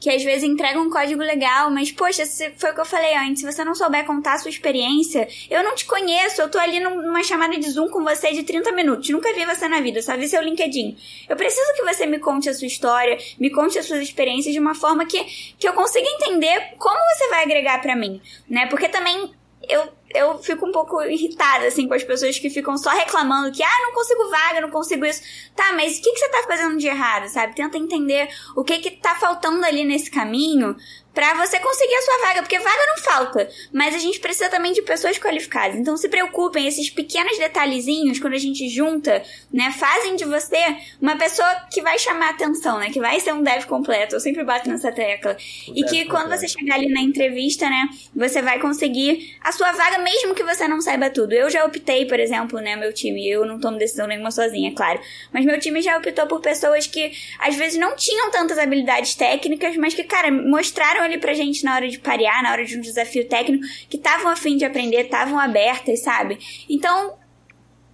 que 0.00 0.10
às 0.10 0.22
vezes 0.22 0.44
entregam 0.44 0.82
um 0.82 0.90
código 0.90 1.20
legal, 1.20 1.70
mas 1.70 1.90
poxa, 1.90 2.24
foi 2.56 2.70
o 2.70 2.74
que 2.74 2.80
eu 2.80 2.84
falei 2.84 3.16
antes, 3.16 3.40
se 3.40 3.52
você 3.52 3.64
não 3.64 3.74
souber 3.74 4.04
contar 4.04 4.34
a 4.34 4.38
sua 4.38 4.50
experiência, 4.50 5.28
eu 5.50 5.62
não 5.64 5.74
te 5.74 5.84
conheço, 5.84 6.40
eu 6.40 6.48
tô 6.48 6.58
ali 6.58 6.78
numa 6.80 7.22
chamada 7.22 7.56
de 7.56 7.68
Zoom 7.70 7.88
com 7.88 8.04
você 8.04 8.32
de 8.32 8.42
30 8.44 8.72
minutos, 8.72 9.08
nunca 9.10 9.32
vi 9.32 9.44
você 9.44 9.66
na 9.68 9.80
vida, 9.80 10.00
só 10.00 10.16
vi 10.16 10.28
seu 10.28 10.42
LinkedIn. 10.42 10.96
Eu 11.28 11.36
preciso 11.36 11.74
que 11.74 11.82
você 11.82 12.06
me 12.06 12.18
conte 12.18 12.48
a 12.48 12.54
sua 12.54 12.66
história, 12.66 13.18
me 13.38 13.50
conte 13.50 13.78
as 13.78 13.86
suas 13.86 14.00
experiências 14.00 14.52
de 14.52 14.60
uma 14.60 14.74
forma 14.74 15.04
que, 15.04 15.24
que 15.58 15.68
eu 15.68 15.72
consiga 15.72 16.06
entender 16.08 16.74
como 16.78 16.98
você 17.14 17.28
vai 17.28 17.44
agregar 17.44 17.80
para 17.80 17.96
mim, 17.96 18.20
né? 18.48 18.66
Porque 18.66 18.88
também 18.88 19.32
eu, 19.68 19.88
eu 20.14 20.38
fico 20.38 20.66
um 20.66 20.72
pouco 20.72 21.02
irritada, 21.02 21.66
assim, 21.66 21.86
com 21.86 21.94
as 21.94 22.02
pessoas 22.02 22.38
que 22.38 22.48
ficam 22.48 22.76
só 22.78 22.90
reclamando 22.90 23.52
que, 23.52 23.62
ah, 23.62 23.82
não 23.82 23.92
consigo 23.92 24.30
vaga, 24.30 24.60
não 24.60 24.70
consigo 24.70 25.04
isso. 25.04 25.22
Tá, 25.54 25.72
mas 25.72 25.98
o 25.98 26.02
que, 26.02 26.12
que 26.12 26.18
você 26.18 26.28
tá 26.28 26.44
fazendo 26.46 26.78
de 26.78 26.86
errado, 26.86 27.28
sabe? 27.28 27.54
Tenta 27.54 27.76
entender 27.76 28.28
o 28.56 28.64
que 28.64 28.78
que 28.78 28.90
tá 28.92 29.14
faltando 29.16 29.64
ali 29.64 29.84
nesse 29.84 30.10
caminho 30.10 30.76
para 31.18 31.34
você 31.34 31.58
conseguir 31.58 31.96
a 31.96 32.02
sua 32.02 32.28
vaga, 32.28 32.42
porque 32.42 32.60
vaga 32.60 32.86
não 32.86 33.02
falta, 33.02 33.50
mas 33.72 33.92
a 33.92 33.98
gente 33.98 34.20
precisa 34.20 34.48
também 34.48 34.72
de 34.72 34.82
pessoas 34.82 35.18
qualificadas. 35.18 35.76
Então 35.76 35.96
se 35.96 36.08
preocupem, 36.08 36.68
esses 36.68 36.90
pequenos 36.90 37.36
detalhezinhos, 37.36 38.20
quando 38.20 38.34
a 38.34 38.38
gente 38.38 38.68
junta, 38.68 39.20
né, 39.52 39.74
fazem 39.76 40.14
de 40.14 40.24
você 40.24 40.56
uma 41.02 41.16
pessoa 41.16 41.48
que 41.72 41.82
vai 41.82 41.98
chamar 41.98 42.30
atenção, 42.30 42.78
né, 42.78 42.90
que 42.90 43.00
vai 43.00 43.18
ser 43.18 43.34
um 43.34 43.42
dev 43.42 43.64
completo. 43.64 44.14
Eu 44.14 44.20
sempre 44.20 44.44
bato 44.44 44.68
nessa 44.68 44.92
tecla. 44.92 45.36
E 45.74 45.82
que 45.82 46.04
quando 46.04 46.28
você 46.28 46.46
chegar 46.46 46.76
ali 46.76 46.88
na 46.88 47.00
entrevista, 47.00 47.68
né, 47.68 47.88
você 48.14 48.40
vai 48.40 48.60
conseguir 48.60 49.36
a 49.40 49.50
sua 49.50 49.72
vaga 49.72 49.98
mesmo 49.98 50.36
que 50.36 50.44
você 50.44 50.68
não 50.68 50.80
saiba 50.80 51.10
tudo. 51.10 51.32
Eu 51.32 51.50
já 51.50 51.64
optei, 51.64 52.06
por 52.06 52.20
exemplo, 52.20 52.60
né, 52.60 52.76
meu 52.76 52.92
time, 52.92 53.28
eu 53.28 53.44
não 53.44 53.58
tomo 53.58 53.76
decisão 53.76 54.06
nenhuma 54.06 54.30
sozinha, 54.30 54.70
é 54.70 54.72
claro, 54.72 55.00
mas 55.32 55.44
meu 55.44 55.58
time 55.58 55.82
já 55.82 55.98
optou 55.98 56.28
por 56.28 56.40
pessoas 56.40 56.86
que 56.86 57.10
às 57.40 57.56
vezes 57.56 57.76
não 57.76 57.96
tinham 57.96 58.30
tantas 58.30 58.56
habilidades 58.56 59.16
técnicas, 59.16 59.76
mas 59.76 59.94
que, 59.94 60.04
cara, 60.04 60.30
mostraram 60.30 61.07
ali 61.08 61.18
pra 61.18 61.34
gente 61.34 61.64
na 61.64 61.74
hora 61.74 61.88
de 61.88 61.98
parear, 61.98 62.42
na 62.42 62.52
hora 62.52 62.64
de 62.64 62.76
um 62.76 62.80
desafio 62.80 63.26
técnico, 63.28 63.64
que 63.88 63.96
estavam 63.96 64.30
afim 64.30 64.56
de 64.56 64.64
aprender, 64.64 65.02
estavam 65.02 65.38
abertas, 65.38 66.00
sabe? 66.00 66.38
Então, 66.68 67.16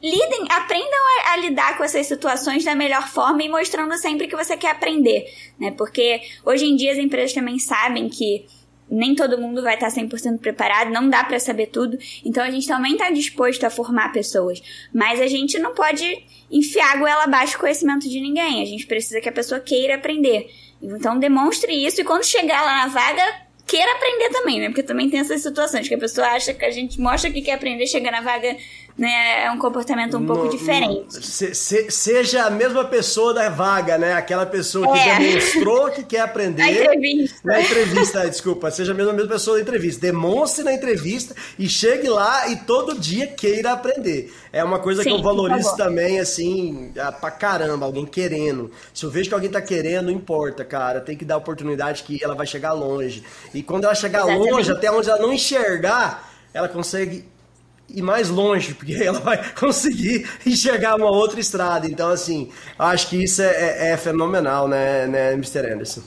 lidem, 0.02 0.46
aprendam 0.50 1.00
a, 1.26 1.32
a, 1.32 1.36
lidar 1.36 1.78
com 1.78 1.84
essas 1.84 2.06
situações 2.06 2.64
da 2.64 2.74
melhor 2.74 3.08
forma 3.08 3.42
e 3.42 3.48
mostrando 3.48 3.96
sempre 3.96 4.28
que 4.28 4.36
você 4.36 4.56
quer 4.56 4.72
aprender, 4.72 5.24
né? 5.58 5.70
Porque 5.70 6.20
hoje 6.44 6.66
em 6.66 6.76
dia 6.76 6.92
as 6.92 6.98
empresas 6.98 7.32
também 7.32 7.58
sabem 7.58 8.08
que 8.08 8.46
nem 8.90 9.14
todo 9.14 9.40
mundo 9.40 9.62
vai 9.62 9.74
estar 9.74 9.88
100% 9.88 10.38
preparado, 10.38 10.92
não 10.92 11.08
dá 11.08 11.24
para 11.24 11.40
saber 11.40 11.68
tudo. 11.68 11.96
Então 12.24 12.42
a 12.42 12.50
gente 12.50 12.66
também 12.66 12.92
está 12.92 13.10
disposto 13.10 13.64
a 13.64 13.70
formar 13.70 14.12
pessoas, 14.12 14.62
mas 14.92 15.20
a 15.20 15.26
gente 15.26 15.58
não 15.58 15.74
pode 15.74 16.04
enfiar 16.50 16.92
a 16.92 16.96
goela 16.96 17.24
abaixo 17.24 17.56
o 17.56 17.60
conhecimento 17.60 18.08
de 18.08 18.20
ninguém. 18.20 18.62
A 18.62 18.66
gente 18.66 18.86
precisa 18.86 19.20
que 19.20 19.28
a 19.28 19.32
pessoa 19.32 19.60
queira 19.60 19.94
aprender. 19.94 20.50
Então 20.84 21.18
demonstre 21.18 21.72
isso 21.72 22.00
e 22.00 22.04
quando 22.04 22.24
chegar 22.24 22.62
lá 22.62 22.82
na 22.82 22.86
vaga, 22.88 23.22
queira 23.66 23.90
aprender 23.92 24.28
também, 24.30 24.60
né? 24.60 24.66
Porque 24.68 24.82
também 24.82 25.08
tem 25.08 25.20
essas 25.20 25.42
situações 25.42 25.88
que 25.88 25.94
a 25.94 25.98
pessoa 25.98 26.26
acha 26.28 26.52
que 26.52 26.64
a 26.64 26.70
gente 26.70 27.00
mostra 27.00 27.30
que 27.30 27.40
quer 27.40 27.52
aprender, 27.54 27.86
chega 27.86 28.10
na 28.10 28.20
vaga 28.20 28.56
né, 28.96 29.44
é 29.46 29.50
um 29.50 29.58
comportamento 29.58 30.16
um 30.16 30.20
no, 30.20 30.26
pouco 30.26 30.48
diferente. 30.48 31.14
Se, 31.14 31.52
se, 31.52 31.90
seja 31.90 32.44
a 32.44 32.50
mesma 32.50 32.84
pessoa 32.84 33.34
da 33.34 33.48
vaga, 33.48 33.98
né? 33.98 34.14
Aquela 34.14 34.46
pessoa 34.46 34.92
que 34.92 34.98
é. 35.00 35.18
demonstrou 35.18 35.90
que 35.90 36.04
quer 36.04 36.20
aprender. 36.22 36.62
Na 36.62 36.70
entrevista. 36.70 37.40
Na 37.44 37.60
entrevista, 37.60 38.30
desculpa. 38.30 38.70
Seja 38.70 38.92
a 38.92 38.94
mesma, 38.94 39.10
a 39.10 39.14
mesma 39.14 39.32
pessoa 39.32 39.56
da 39.56 39.62
entrevista. 39.62 40.00
Demonstre 40.00 40.62
na 40.62 40.72
entrevista 40.72 41.34
e 41.58 41.68
chegue 41.68 42.08
lá 42.08 42.48
e 42.48 42.56
todo 42.56 42.96
dia 42.96 43.26
queira 43.26 43.72
aprender. 43.72 44.32
É 44.52 44.62
uma 44.62 44.78
coisa 44.78 45.02
Sim, 45.02 45.10
que 45.10 45.16
eu 45.16 45.22
valorizo 45.22 45.76
também, 45.76 46.20
assim, 46.20 46.92
pra 47.20 47.32
caramba, 47.32 47.86
alguém 47.86 48.06
querendo. 48.06 48.70
Se 48.92 49.04
eu 49.04 49.10
vejo 49.10 49.28
que 49.28 49.34
alguém 49.34 49.50
tá 49.50 49.60
querendo, 49.60 50.04
não 50.04 50.12
importa, 50.12 50.64
cara. 50.64 51.00
Tem 51.00 51.16
que 51.16 51.24
dar 51.24 51.36
oportunidade 51.36 52.04
que 52.04 52.22
ela 52.22 52.36
vai 52.36 52.46
chegar 52.46 52.72
longe. 52.72 53.24
E 53.52 53.60
quando 53.60 53.84
ela 53.84 53.94
chegar 53.96 54.20
Exatamente. 54.20 54.52
longe, 54.52 54.70
até 54.70 54.88
onde 54.92 55.10
ela 55.10 55.18
não 55.18 55.32
enxergar, 55.32 56.32
ela 56.52 56.68
consegue 56.68 57.33
ir 57.88 58.02
mais 58.02 58.28
longe, 58.28 58.74
porque 58.74 58.94
ela 58.94 59.20
vai 59.20 59.42
conseguir 59.54 60.28
enxergar 60.44 60.96
uma 60.96 61.10
outra 61.10 61.40
estrada. 61.40 61.86
Então, 61.86 62.10
assim, 62.10 62.50
acho 62.78 63.08
que 63.08 63.22
isso 63.22 63.42
é, 63.42 63.46
é, 63.46 63.90
é 63.92 63.96
fenomenal, 63.96 64.68
né, 64.68 65.06
né, 65.06 65.32
Mr. 65.32 65.72
Anderson? 65.72 66.02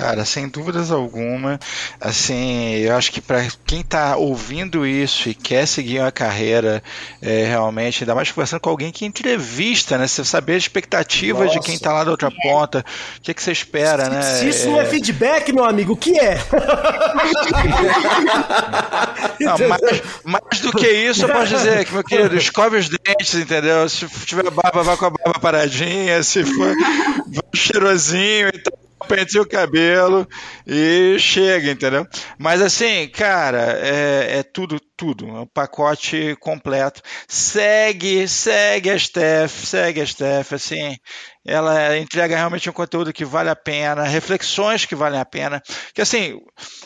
Cara, 0.00 0.24
sem 0.24 0.48
dúvidas 0.48 0.90
alguma, 0.90 1.60
assim, 2.00 2.76
eu 2.76 2.96
acho 2.96 3.12
que 3.12 3.20
para 3.20 3.46
quem 3.66 3.80
está 3.80 4.16
ouvindo 4.16 4.86
isso 4.86 5.28
e 5.28 5.34
quer 5.34 5.66
seguir 5.66 6.00
uma 6.00 6.10
carreira 6.10 6.82
é, 7.20 7.44
realmente, 7.44 8.02
ainda 8.02 8.14
mais 8.14 8.32
conversando 8.32 8.60
com 8.60 8.70
alguém 8.70 8.90
que 8.90 9.04
entrevista, 9.04 9.98
né? 9.98 10.06
Você 10.06 10.24
saber 10.24 10.54
a 10.54 10.56
expectativa 10.56 11.44
Nossa. 11.44 11.60
de 11.60 11.66
quem 11.66 11.74
está 11.74 11.92
lá 11.92 12.02
da 12.02 12.12
outra 12.12 12.30
ponta, 12.30 12.82
o 13.18 13.20
que, 13.20 13.34
que 13.34 13.42
você 13.42 13.52
espera, 13.52 14.04
se, 14.04 14.10
né? 14.10 14.22
Se 14.22 14.48
isso 14.48 14.68
é... 14.68 14.70
não 14.70 14.80
é 14.80 14.86
feedback, 14.86 15.52
meu 15.52 15.64
amigo, 15.64 15.92
o 15.92 15.96
que 15.98 16.18
é? 16.18 16.38
não, 19.38 19.68
mais, 19.68 20.02
mais, 20.24 20.60
do 20.62 20.72
que 20.72 20.88
isso, 20.88 21.26
eu 21.26 21.28
posso 21.28 21.48
dizer 21.48 21.84
que, 21.84 21.92
meu 21.92 22.02
querido, 22.02 22.38
escove 22.38 22.78
os 22.78 22.88
dentes, 22.88 23.34
entendeu? 23.34 23.86
Se 23.86 24.08
tiver 24.24 24.50
barba, 24.50 24.82
vá 24.82 24.96
com 24.96 25.04
a 25.04 25.10
barba 25.10 25.38
paradinha, 25.38 26.22
se 26.22 26.42
for 26.42 26.74
cheirosinho 27.54 28.48
e 28.48 28.58
tal 28.62 28.89
penteia 29.06 29.42
o 29.42 29.48
cabelo 29.48 30.26
e 30.66 31.18
chega, 31.18 31.70
entendeu? 31.70 32.06
Mas 32.38 32.60
assim, 32.60 33.08
cara, 33.08 33.78
é, 33.80 34.38
é 34.38 34.42
tudo, 34.42 34.78
tudo, 34.96 35.26
é 35.28 35.40
um 35.40 35.46
pacote 35.46 36.36
completo. 36.40 37.02
Segue, 37.28 38.26
segue 38.28 38.90
a 38.90 38.98
Steph, 38.98 39.64
segue 39.64 40.00
a 40.00 40.06
Steph, 40.06 40.52
assim, 40.52 40.96
ela 41.44 41.96
entrega 41.98 42.36
realmente 42.36 42.68
um 42.68 42.72
conteúdo 42.72 43.12
que 43.12 43.24
vale 43.24 43.48
a 43.48 43.56
pena, 43.56 44.04
reflexões 44.04 44.84
que 44.84 44.94
valem 44.94 45.20
a 45.20 45.24
pena. 45.24 45.62
Que 45.94 46.02
assim, 46.02 46.38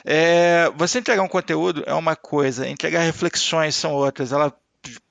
é, 0.04 0.70
você 0.76 0.98
entregar 0.98 1.22
um 1.22 1.28
conteúdo 1.28 1.82
é 1.86 1.94
uma 1.94 2.16
coisa, 2.16 2.68
entregar 2.68 3.00
reflexões 3.00 3.74
são 3.74 3.92
outras. 3.92 4.32
Ela 4.32 4.54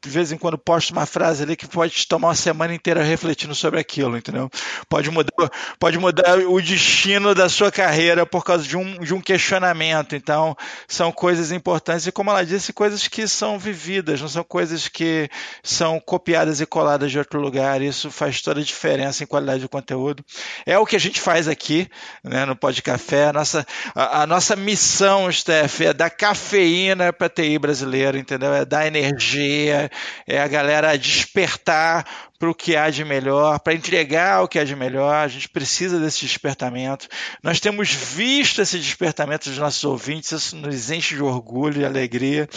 de 0.04 0.10
vez 0.10 0.34
em 0.34 0.38
quando 0.38 0.58
posto 0.58 0.92
uma 0.92 1.06
frase 1.06 1.44
ali 1.44 1.56
que 1.56 1.66
pode 1.66 2.06
tomar 2.08 2.28
uma 2.28 2.36
semana 2.36 2.76
inteira 2.76 3.02
refletindo 3.02 3.56
sobre 3.56 3.80
aquilo, 3.80 4.18
entendeu? 4.18 4.50
Pode 4.90 5.10
mudar, 5.10 5.32
pode 5.80 5.98
mudar 5.98 6.40
o 6.40 6.62
destino 6.62 7.34
da 7.34 7.48
sua 7.48 7.72
carreira 7.72 8.26
por 8.26 8.44
causa 8.44 8.68
de 8.68 8.76
um, 8.76 9.00
de 9.00 9.14
um 9.14 9.22
questionamento. 9.22 10.14
Então, 10.14 10.58
são 10.90 11.10
coisas 11.10 11.54
importantes 11.54 12.06
e, 12.06 12.12
como 12.12 12.30
ela 12.30 12.46
disse, 12.46 12.74
coisas 12.74 13.08
que 13.08 13.26
são 13.30 13.58
vividas, 13.58 14.20
não 14.20 14.28
são 14.28 14.44
coisas 14.44 14.90
que 14.90 15.30
são 15.64 16.02
copiadas 16.02 16.60
e 16.60 16.66
coladas 16.66 17.10
de 17.10 17.18
outro 17.18 17.40
lugar. 17.40 17.82
Isso 17.82 18.12
faz 18.12 18.42
toda 18.42 18.60
a 18.60 18.64
diferença 18.64 19.24
em 19.24 19.28
qualidade 19.28 19.62
de 19.62 19.70
conteúdo. 19.70 20.24
É 20.66 20.78
o 20.78 20.86
que 20.86 20.98
a 20.98 21.00
gente 21.00 21.22
faz 21.22 21.48
aqui, 21.48 21.88
né, 22.22 22.46
no 22.46 22.58
Pod 22.58 22.82
Café. 22.82 23.28
A 23.28 23.34
nossa, 23.34 23.66
a, 23.96 24.24
a 24.24 24.28
nossa 24.28 24.54
missão, 24.54 25.32
Steph, 25.32 25.80
é 25.80 25.94
dar 25.94 26.10
cafeína 26.10 27.14
para 27.14 27.28
a 27.28 27.30
TI 27.30 27.58
brasileira, 27.58 28.18
entendeu? 28.18 28.54
É 28.54 28.66
dar 28.66 28.86
energia 28.86 29.90
é 30.28 30.40
a 30.40 30.48
galera 30.48 30.98
despertar 30.98 32.06
para 32.38 32.50
o 32.50 32.56
que 32.56 32.76
há 32.76 32.90
de 32.90 33.06
melhor, 33.06 33.60
para 33.60 33.74
entregar 33.74 34.44
o 34.44 34.48
que 34.48 34.60
há 34.60 34.64
de 34.64 34.76
melhor. 34.76 35.14
A 35.14 35.28
gente 35.28 35.48
precisa 35.50 36.00
desse 36.00 36.26
despertamento. 36.26 37.08
Nós 37.42 37.60
temos 37.60 37.92
visto 37.92 38.62
esse 38.62 38.78
despertamento 38.80 39.50
dos 39.50 39.58
nossos 39.58 39.84
ouvintes, 39.84 40.32
isso 40.32 40.56
nos 40.56 40.92
enche 40.92 41.16
de 41.16 41.24
orgulho 41.24 41.82
e 41.82 41.86
alegria. 41.86 42.48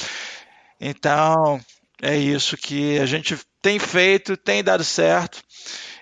Então, 0.80 1.60
é 2.02 2.16
isso 2.16 2.56
que 2.56 2.98
a 2.98 3.06
gente 3.06 3.38
tem 3.62 3.78
feito, 3.78 4.36
tem 4.36 4.62
dado 4.62 4.84
certo 4.84 5.42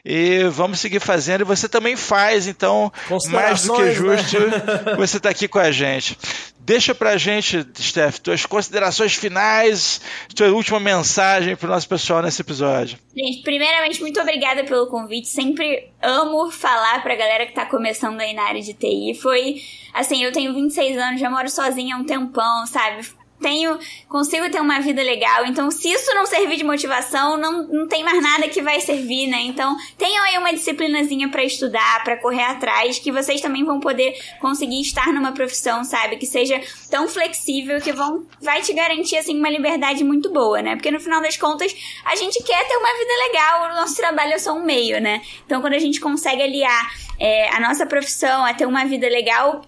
e 0.05 0.45
vamos 0.45 0.81
seguir 0.81 1.01
fazendo. 1.01 1.41
E 1.41 1.45
você 1.45 1.69
também 1.69 1.97
faz, 1.97 2.47
então, 2.47 2.93
mais 3.31 3.65
do 3.65 3.75
que 3.75 3.83
né? 3.83 3.95
justo 3.95 4.41
né? 4.41 4.97
você 4.99 5.17
estar 5.17 5.29
tá 5.29 5.31
aqui 5.31 5.49
com 5.49 5.59
a 5.59 5.71
gente. 5.71 6.19
Deixa 6.61 6.95
pra 6.95 7.19
gente, 7.19 7.67
Steph, 7.79 8.19
tuas 8.21 8.47
considerações 8.47 9.15
finais, 9.15 10.01
tua 10.35 10.49
última 10.49 10.81
mensagem 10.81 11.55
pro 11.57 11.69
nosso 11.69 11.87
pessoal 11.87 12.23
nesse 12.23 12.41
episódio. 12.41 12.99
Gente, 13.15 13.43
primeiramente, 13.43 14.01
muito 14.01 14.19
obrigada 14.19 14.65
pelo 14.65 14.87
convite. 14.87 15.29
Sempre 15.29 15.91
amo 16.01 16.51
falar 16.51 17.03
pra 17.03 17.17
galera 17.17 17.45
que 17.45 17.53
tá 17.53 17.67
começando 17.67 18.19
aí 18.19 18.33
na 18.33 18.45
área 18.45 18.63
de 18.63 18.73
TI. 18.73 19.19
Foi, 19.21 19.57
assim, 19.93 20.25
eu 20.25 20.33
tenho 20.33 20.55
26 20.55 20.97
anos, 20.97 21.21
já 21.21 21.29
moro 21.29 21.51
sozinha 21.51 21.97
há 21.97 21.99
um 21.99 22.05
tempão, 22.05 22.67
sabe? 22.67 23.07
Tenho, 23.45 23.79
consigo 24.09 24.49
ter 24.49 24.59
uma 24.59 24.81
vida 24.81 25.03
legal. 25.03 25.45
Então, 25.45 25.71
se 25.71 25.93
isso 25.93 26.15
não 26.15 26.25
servir 26.25 26.57
de 26.57 26.65
motivação, 26.65 27.37
não, 27.37 27.69
não 27.69 27.87
tem 27.87 28.03
mais 28.03 28.23
nada 28.23 28.49
que 28.49 28.63
vai 28.63 28.81
servir, 28.81 29.27
né? 29.27 29.43
Então, 29.43 29.77
tenham 29.99 30.25
aí 30.25 30.39
uma 30.39 30.51
disciplinazinha 30.51 31.29
para 31.29 31.45
estudar, 31.45 32.03
para 32.03 32.17
correr 32.17 32.45
atrás, 32.45 32.99
que 32.99 33.13
vocês 33.13 33.43
também 33.43 33.63
vão 33.63 33.81
poder 33.81 34.19
conseguir 34.41 34.81
estar 34.81 35.13
numa 35.13 35.33
profissão, 35.33 35.85
sabe? 35.85 36.17
Que 36.17 36.25
seja 36.25 36.59
tão 36.91 37.07
flexível 37.07 37.83
que 37.83 37.93
vão, 37.93 38.27
vai 38.41 38.63
te 38.63 38.73
garantir, 38.73 39.19
assim, 39.19 39.39
uma 39.39 39.51
liberdade 39.51 40.03
muito 40.03 40.33
boa, 40.33 40.63
né? 40.63 40.75
Porque 40.75 40.91
no 40.91 40.99
final 40.99 41.21
das 41.21 41.37
contas, 41.37 41.77
a 42.07 42.17
gente 42.17 42.43
quer 42.43 42.67
ter 42.67 42.77
uma 42.79 42.93
vida 42.95 43.13
legal, 43.29 43.71
o 43.71 43.75
nosso 43.75 43.95
trabalho 43.95 44.33
é 44.33 44.39
só 44.39 44.55
um 44.55 44.65
meio, 44.65 44.99
né? 45.03 45.21
Então, 45.45 45.61
quando 45.61 45.75
a 45.75 45.79
gente 45.79 46.01
consegue 46.01 46.43
aliar 46.43 46.95
é, 47.21 47.55
a 47.55 47.61
nossa 47.61 47.85
profissão 47.85 48.43
a 48.43 48.55
ter 48.55 48.65
uma 48.65 48.87
vida 48.87 49.07
legal, 49.07 49.61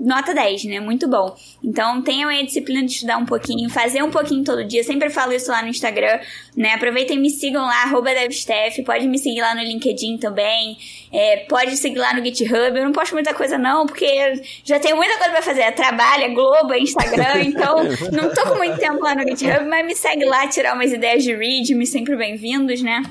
nota 0.00 0.34
10, 0.34 0.64
né? 0.64 0.80
Muito 0.80 1.08
bom. 1.08 1.34
Então 1.62 2.02
tenham 2.02 2.28
aí 2.28 2.40
a 2.40 2.44
disciplina 2.44 2.84
de 2.84 2.92
estudar 2.92 3.18
um 3.18 3.26
pouquinho, 3.26 3.68
fazer 3.68 4.02
um 4.02 4.10
pouquinho 4.10 4.42
todo 4.42 4.64
dia. 4.64 4.82
Sempre 4.82 5.10
falo 5.10 5.32
isso 5.32 5.50
lá 5.50 5.62
no 5.62 5.68
Instagram, 5.68 6.18
né? 6.56 6.74
Aproveitem 6.74 7.16
e 7.16 7.20
me 7.20 7.30
sigam 7.30 7.64
lá, 7.64 7.84
DevSteph. 7.84 8.84
Pode 8.84 9.06
me 9.06 9.18
seguir 9.18 9.40
lá 9.40 9.54
no 9.54 9.62
LinkedIn 9.62 10.18
também. 10.18 10.78
É, 11.12 11.44
pode 11.48 11.76
seguir 11.76 11.98
lá 11.98 12.14
no 12.14 12.24
GitHub. 12.24 12.76
Eu 12.76 12.84
não 12.84 12.92
posto 12.92 13.12
muita 13.12 13.34
coisa 13.34 13.58
não, 13.58 13.86
porque 13.86 14.42
já 14.64 14.78
tenho 14.78 14.96
muita 14.96 15.16
coisa 15.18 15.30
pra 15.30 15.42
fazer. 15.42 15.62
É 15.62 15.70
trabalho, 15.70 16.24
é 16.24 16.28
Globo, 16.28 16.72
é 16.72 16.78
Instagram. 16.78 17.42
Então 17.52 17.84
não 18.12 18.32
tô 18.32 18.42
com 18.42 18.56
muito 18.56 18.78
tempo 18.78 19.02
lá 19.02 19.14
no 19.14 19.22
GitHub, 19.22 19.66
mas 19.66 19.84
me 19.84 19.94
segue 19.94 20.24
lá, 20.24 20.46
tirar 20.48 20.74
umas 20.74 20.92
ideias 20.92 21.22
de 21.22 21.34
read. 21.34 21.74
Me 21.74 21.86
sempre 21.86 22.16
bem-vindos, 22.16 22.80
né? 22.80 23.02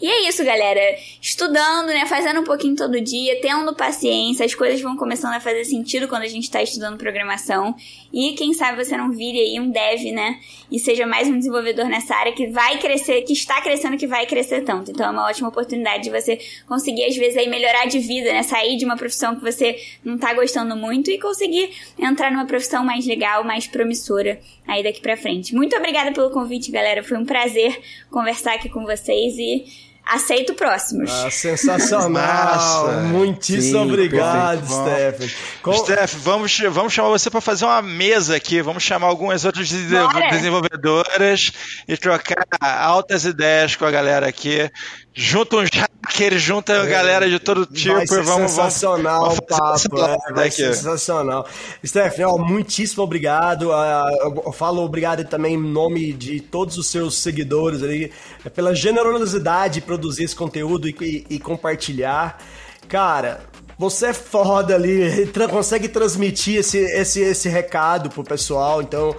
E 0.00 0.06
é 0.08 0.28
isso, 0.28 0.44
galera. 0.44 0.80
Estudando, 1.20 1.88
né? 1.88 2.06
Fazendo 2.06 2.40
um 2.40 2.44
pouquinho 2.44 2.76
todo 2.76 3.00
dia, 3.00 3.40
tendo 3.40 3.74
paciência, 3.74 4.46
as 4.46 4.54
coisas 4.54 4.80
vão 4.80 4.96
começando 4.96 5.34
a 5.34 5.40
fazer 5.40 5.64
sentido 5.64 6.06
quando 6.06 6.22
a 6.22 6.28
gente 6.28 6.48
tá 6.48 6.62
estudando 6.62 6.96
programação. 6.96 7.74
E 8.12 8.32
quem 8.34 8.54
sabe 8.54 8.84
você 8.84 8.96
não 8.96 9.10
vire 9.10 9.40
aí 9.40 9.58
um 9.58 9.70
dev, 9.70 10.12
né? 10.12 10.38
E 10.70 10.78
seja 10.78 11.06
mais 11.06 11.26
um 11.26 11.36
desenvolvedor 11.36 11.86
nessa 11.86 12.14
área 12.14 12.32
que 12.32 12.46
vai 12.46 12.78
crescer, 12.78 13.22
que 13.22 13.32
está 13.32 13.60
crescendo, 13.60 13.96
que 13.96 14.06
vai 14.06 14.24
crescer 14.24 14.62
tanto. 14.62 14.92
Então 14.92 15.04
é 15.04 15.10
uma 15.10 15.26
ótima 15.26 15.48
oportunidade 15.48 16.04
de 16.04 16.10
você 16.10 16.38
conseguir, 16.66 17.04
às 17.04 17.16
vezes, 17.16 17.36
aí 17.36 17.48
melhorar 17.48 17.86
de 17.86 17.98
vida, 17.98 18.32
né? 18.32 18.44
Sair 18.44 18.76
de 18.76 18.84
uma 18.84 18.96
profissão 18.96 19.34
que 19.34 19.42
você 19.42 19.78
não 20.04 20.16
tá 20.16 20.32
gostando 20.32 20.76
muito 20.76 21.10
e 21.10 21.18
conseguir 21.18 21.70
entrar 21.98 22.30
numa 22.30 22.46
profissão 22.46 22.84
mais 22.84 23.04
legal, 23.04 23.42
mais 23.42 23.66
promissora 23.66 24.38
aí 24.66 24.82
daqui 24.82 25.00
pra 25.00 25.16
frente. 25.16 25.54
Muito 25.54 25.74
obrigada 25.76 26.12
pelo 26.12 26.30
convite, 26.30 26.70
galera. 26.70 27.02
Foi 27.02 27.18
um 27.18 27.24
prazer 27.24 27.80
conversar 28.10 28.54
aqui 28.54 28.68
com 28.68 28.84
vocês 28.84 29.36
e 29.36 29.87
Aceito 30.08 30.54
próximos. 30.54 31.10
Ah, 31.10 31.30
sensacional. 31.30 32.92
Muitíssimo 33.12 33.84
Sim, 33.84 33.90
obrigado, 33.92 34.66
Steph. 34.66 35.34
Com... 35.62 35.72
Steph, 35.74 36.14
vamos, 36.22 36.58
vamos 36.70 36.94
chamar 36.94 37.10
você 37.10 37.28
para 37.28 37.42
fazer 37.42 37.66
uma 37.66 37.82
mesa 37.82 38.34
aqui. 38.34 38.62
Vamos 38.62 38.82
chamar 38.82 39.06
algumas 39.08 39.44
outras 39.44 39.68
desenvolvedoras 39.68 41.52
e 41.86 41.94
trocar 41.98 42.46
altas 42.60 43.26
ideias 43.26 43.76
com 43.76 43.84
a 43.84 43.90
galera 43.90 44.26
aqui. 44.26 44.70
Junta 45.20 45.56
uns 45.56 45.68
hackers, 45.72 46.40
junta 46.40 46.74
é, 46.74 46.86
galera 46.86 47.28
de 47.28 47.40
todo 47.40 47.66
tipo. 47.66 48.06
Ser 48.06 48.22
vamos, 48.22 48.52
sensacional 48.52 49.22
vamos, 49.22 49.38
o 49.38 49.42
papo. 49.42 49.98
É, 50.00 50.32
vai 50.32 50.48
ser 50.48 50.72
sensacional. 50.72 51.44
Stephanie, 51.84 52.24
ó, 52.24 52.38
muitíssimo 52.38 53.02
obrigado. 53.02 53.72
Ah, 53.72 54.08
eu 54.22 54.52
falo 54.52 54.80
obrigado 54.80 55.24
também 55.24 55.54
em 55.54 55.60
nome 55.60 56.12
de 56.12 56.38
todos 56.38 56.78
os 56.78 56.86
seus 56.86 57.18
seguidores 57.18 57.82
ali, 57.82 58.12
pela 58.54 58.72
generosidade 58.76 59.74
de 59.74 59.80
produzir 59.80 60.22
esse 60.22 60.36
conteúdo 60.36 60.88
e, 60.88 60.94
e, 61.00 61.26
e 61.34 61.40
compartilhar. 61.40 62.38
Cara, 62.86 63.40
você 63.78 64.06
é 64.06 64.12
foda 64.12 64.74
ali, 64.74 65.26
tra 65.32 65.46
consegue 65.46 65.88
transmitir 65.88 66.56
esse, 66.56 66.78
esse, 66.78 67.20
esse 67.20 67.48
recado 67.48 68.10
pro 68.10 68.24
pessoal. 68.24 68.82
Então, 68.82 69.14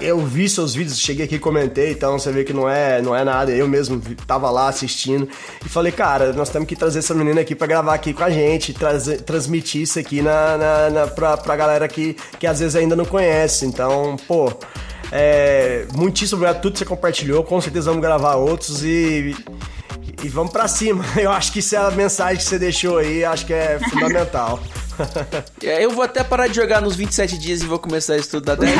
eu 0.00 0.20
vi 0.20 0.48
seus 0.48 0.72
vídeos, 0.72 1.00
cheguei 1.00 1.24
aqui 1.24 1.34
e 1.34 1.38
comentei, 1.38 1.90
então 1.90 2.16
você 2.16 2.30
vê 2.30 2.44
que 2.44 2.52
não 2.52 2.70
é, 2.70 3.02
não 3.02 3.14
é 3.14 3.24
nada. 3.24 3.50
Eu 3.50 3.66
mesmo 3.66 4.00
tava 4.26 4.48
lá 4.50 4.68
assistindo 4.68 5.28
e 5.64 5.68
falei, 5.68 5.90
cara, 5.90 6.32
nós 6.32 6.48
temos 6.48 6.68
que 6.68 6.76
trazer 6.76 7.00
essa 7.00 7.12
menina 7.12 7.40
aqui 7.40 7.56
para 7.56 7.66
gravar 7.66 7.94
aqui 7.94 8.12
com 8.14 8.22
a 8.22 8.30
gente, 8.30 8.72
trazer, 8.72 9.22
transmitir 9.22 9.82
isso 9.82 9.98
aqui 9.98 10.22
na, 10.22 10.56
na, 10.56 10.90
na, 10.90 11.06
pra, 11.08 11.36
pra 11.36 11.56
galera 11.56 11.88
que, 11.88 12.16
que 12.38 12.46
às 12.46 12.60
vezes 12.60 12.76
ainda 12.76 12.94
não 12.94 13.04
conhece. 13.04 13.66
Então, 13.66 14.16
pô. 14.28 14.52
É, 15.12 15.86
muitíssimo 15.94 16.38
obrigado 16.38 16.56
por 16.56 16.62
tudo 16.62 16.72
que 16.72 16.78
você 16.78 16.84
compartilhou. 16.84 17.44
Com 17.44 17.60
certeza 17.60 17.90
vamos 17.90 18.02
gravar 18.02 18.34
outros 18.34 18.82
e 18.82 19.34
e 20.22 20.28
vamos 20.28 20.52
para 20.52 20.68
cima. 20.68 21.04
Eu 21.16 21.32
acho 21.32 21.52
que 21.52 21.58
isso 21.58 21.74
é 21.74 21.78
a 21.78 21.90
mensagem 21.90 22.36
que 22.36 22.44
você 22.44 22.58
deixou 22.58 22.98
aí, 22.98 23.24
acho 23.24 23.46
que 23.46 23.52
é 23.52 23.78
fundamental. 23.90 24.60
É, 25.60 25.84
eu 25.84 25.90
vou 25.90 26.04
até 26.04 26.22
parar 26.22 26.46
de 26.46 26.54
jogar 26.54 26.80
nos 26.80 26.94
27 26.94 27.36
dias 27.36 27.62
e 27.62 27.66
vou 27.66 27.80
começar 27.80 28.12
a 28.14 28.16
estudar 28.16 28.54
10. 28.54 28.72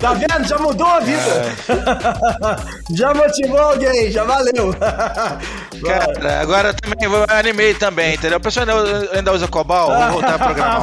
tá 0.00 0.14
vendo? 0.14 0.48
Já 0.48 0.58
mudou 0.58 0.84
a 0.84 0.98
vida. 0.98 1.22
É. 1.68 2.92
já 2.92 3.14
motivou 3.14 3.60
alguém, 3.60 4.10
já 4.10 4.24
valeu. 4.24 4.74
Cara, 4.74 6.40
agora 6.40 6.74
também 6.74 7.08
vou 7.08 7.24
animei 7.28 7.72
também, 7.74 8.14
entendeu? 8.14 8.38
O 8.38 8.40
pessoal 8.40 8.66
ainda, 8.68 9.16
ainda 9.16 9.32
usa 9.32 9.46
Cobol, 9.46 9.94
vou 9.96 10.10
voltar 10.10 10.34
a 10.34 10.38
programar. 10.38 10.82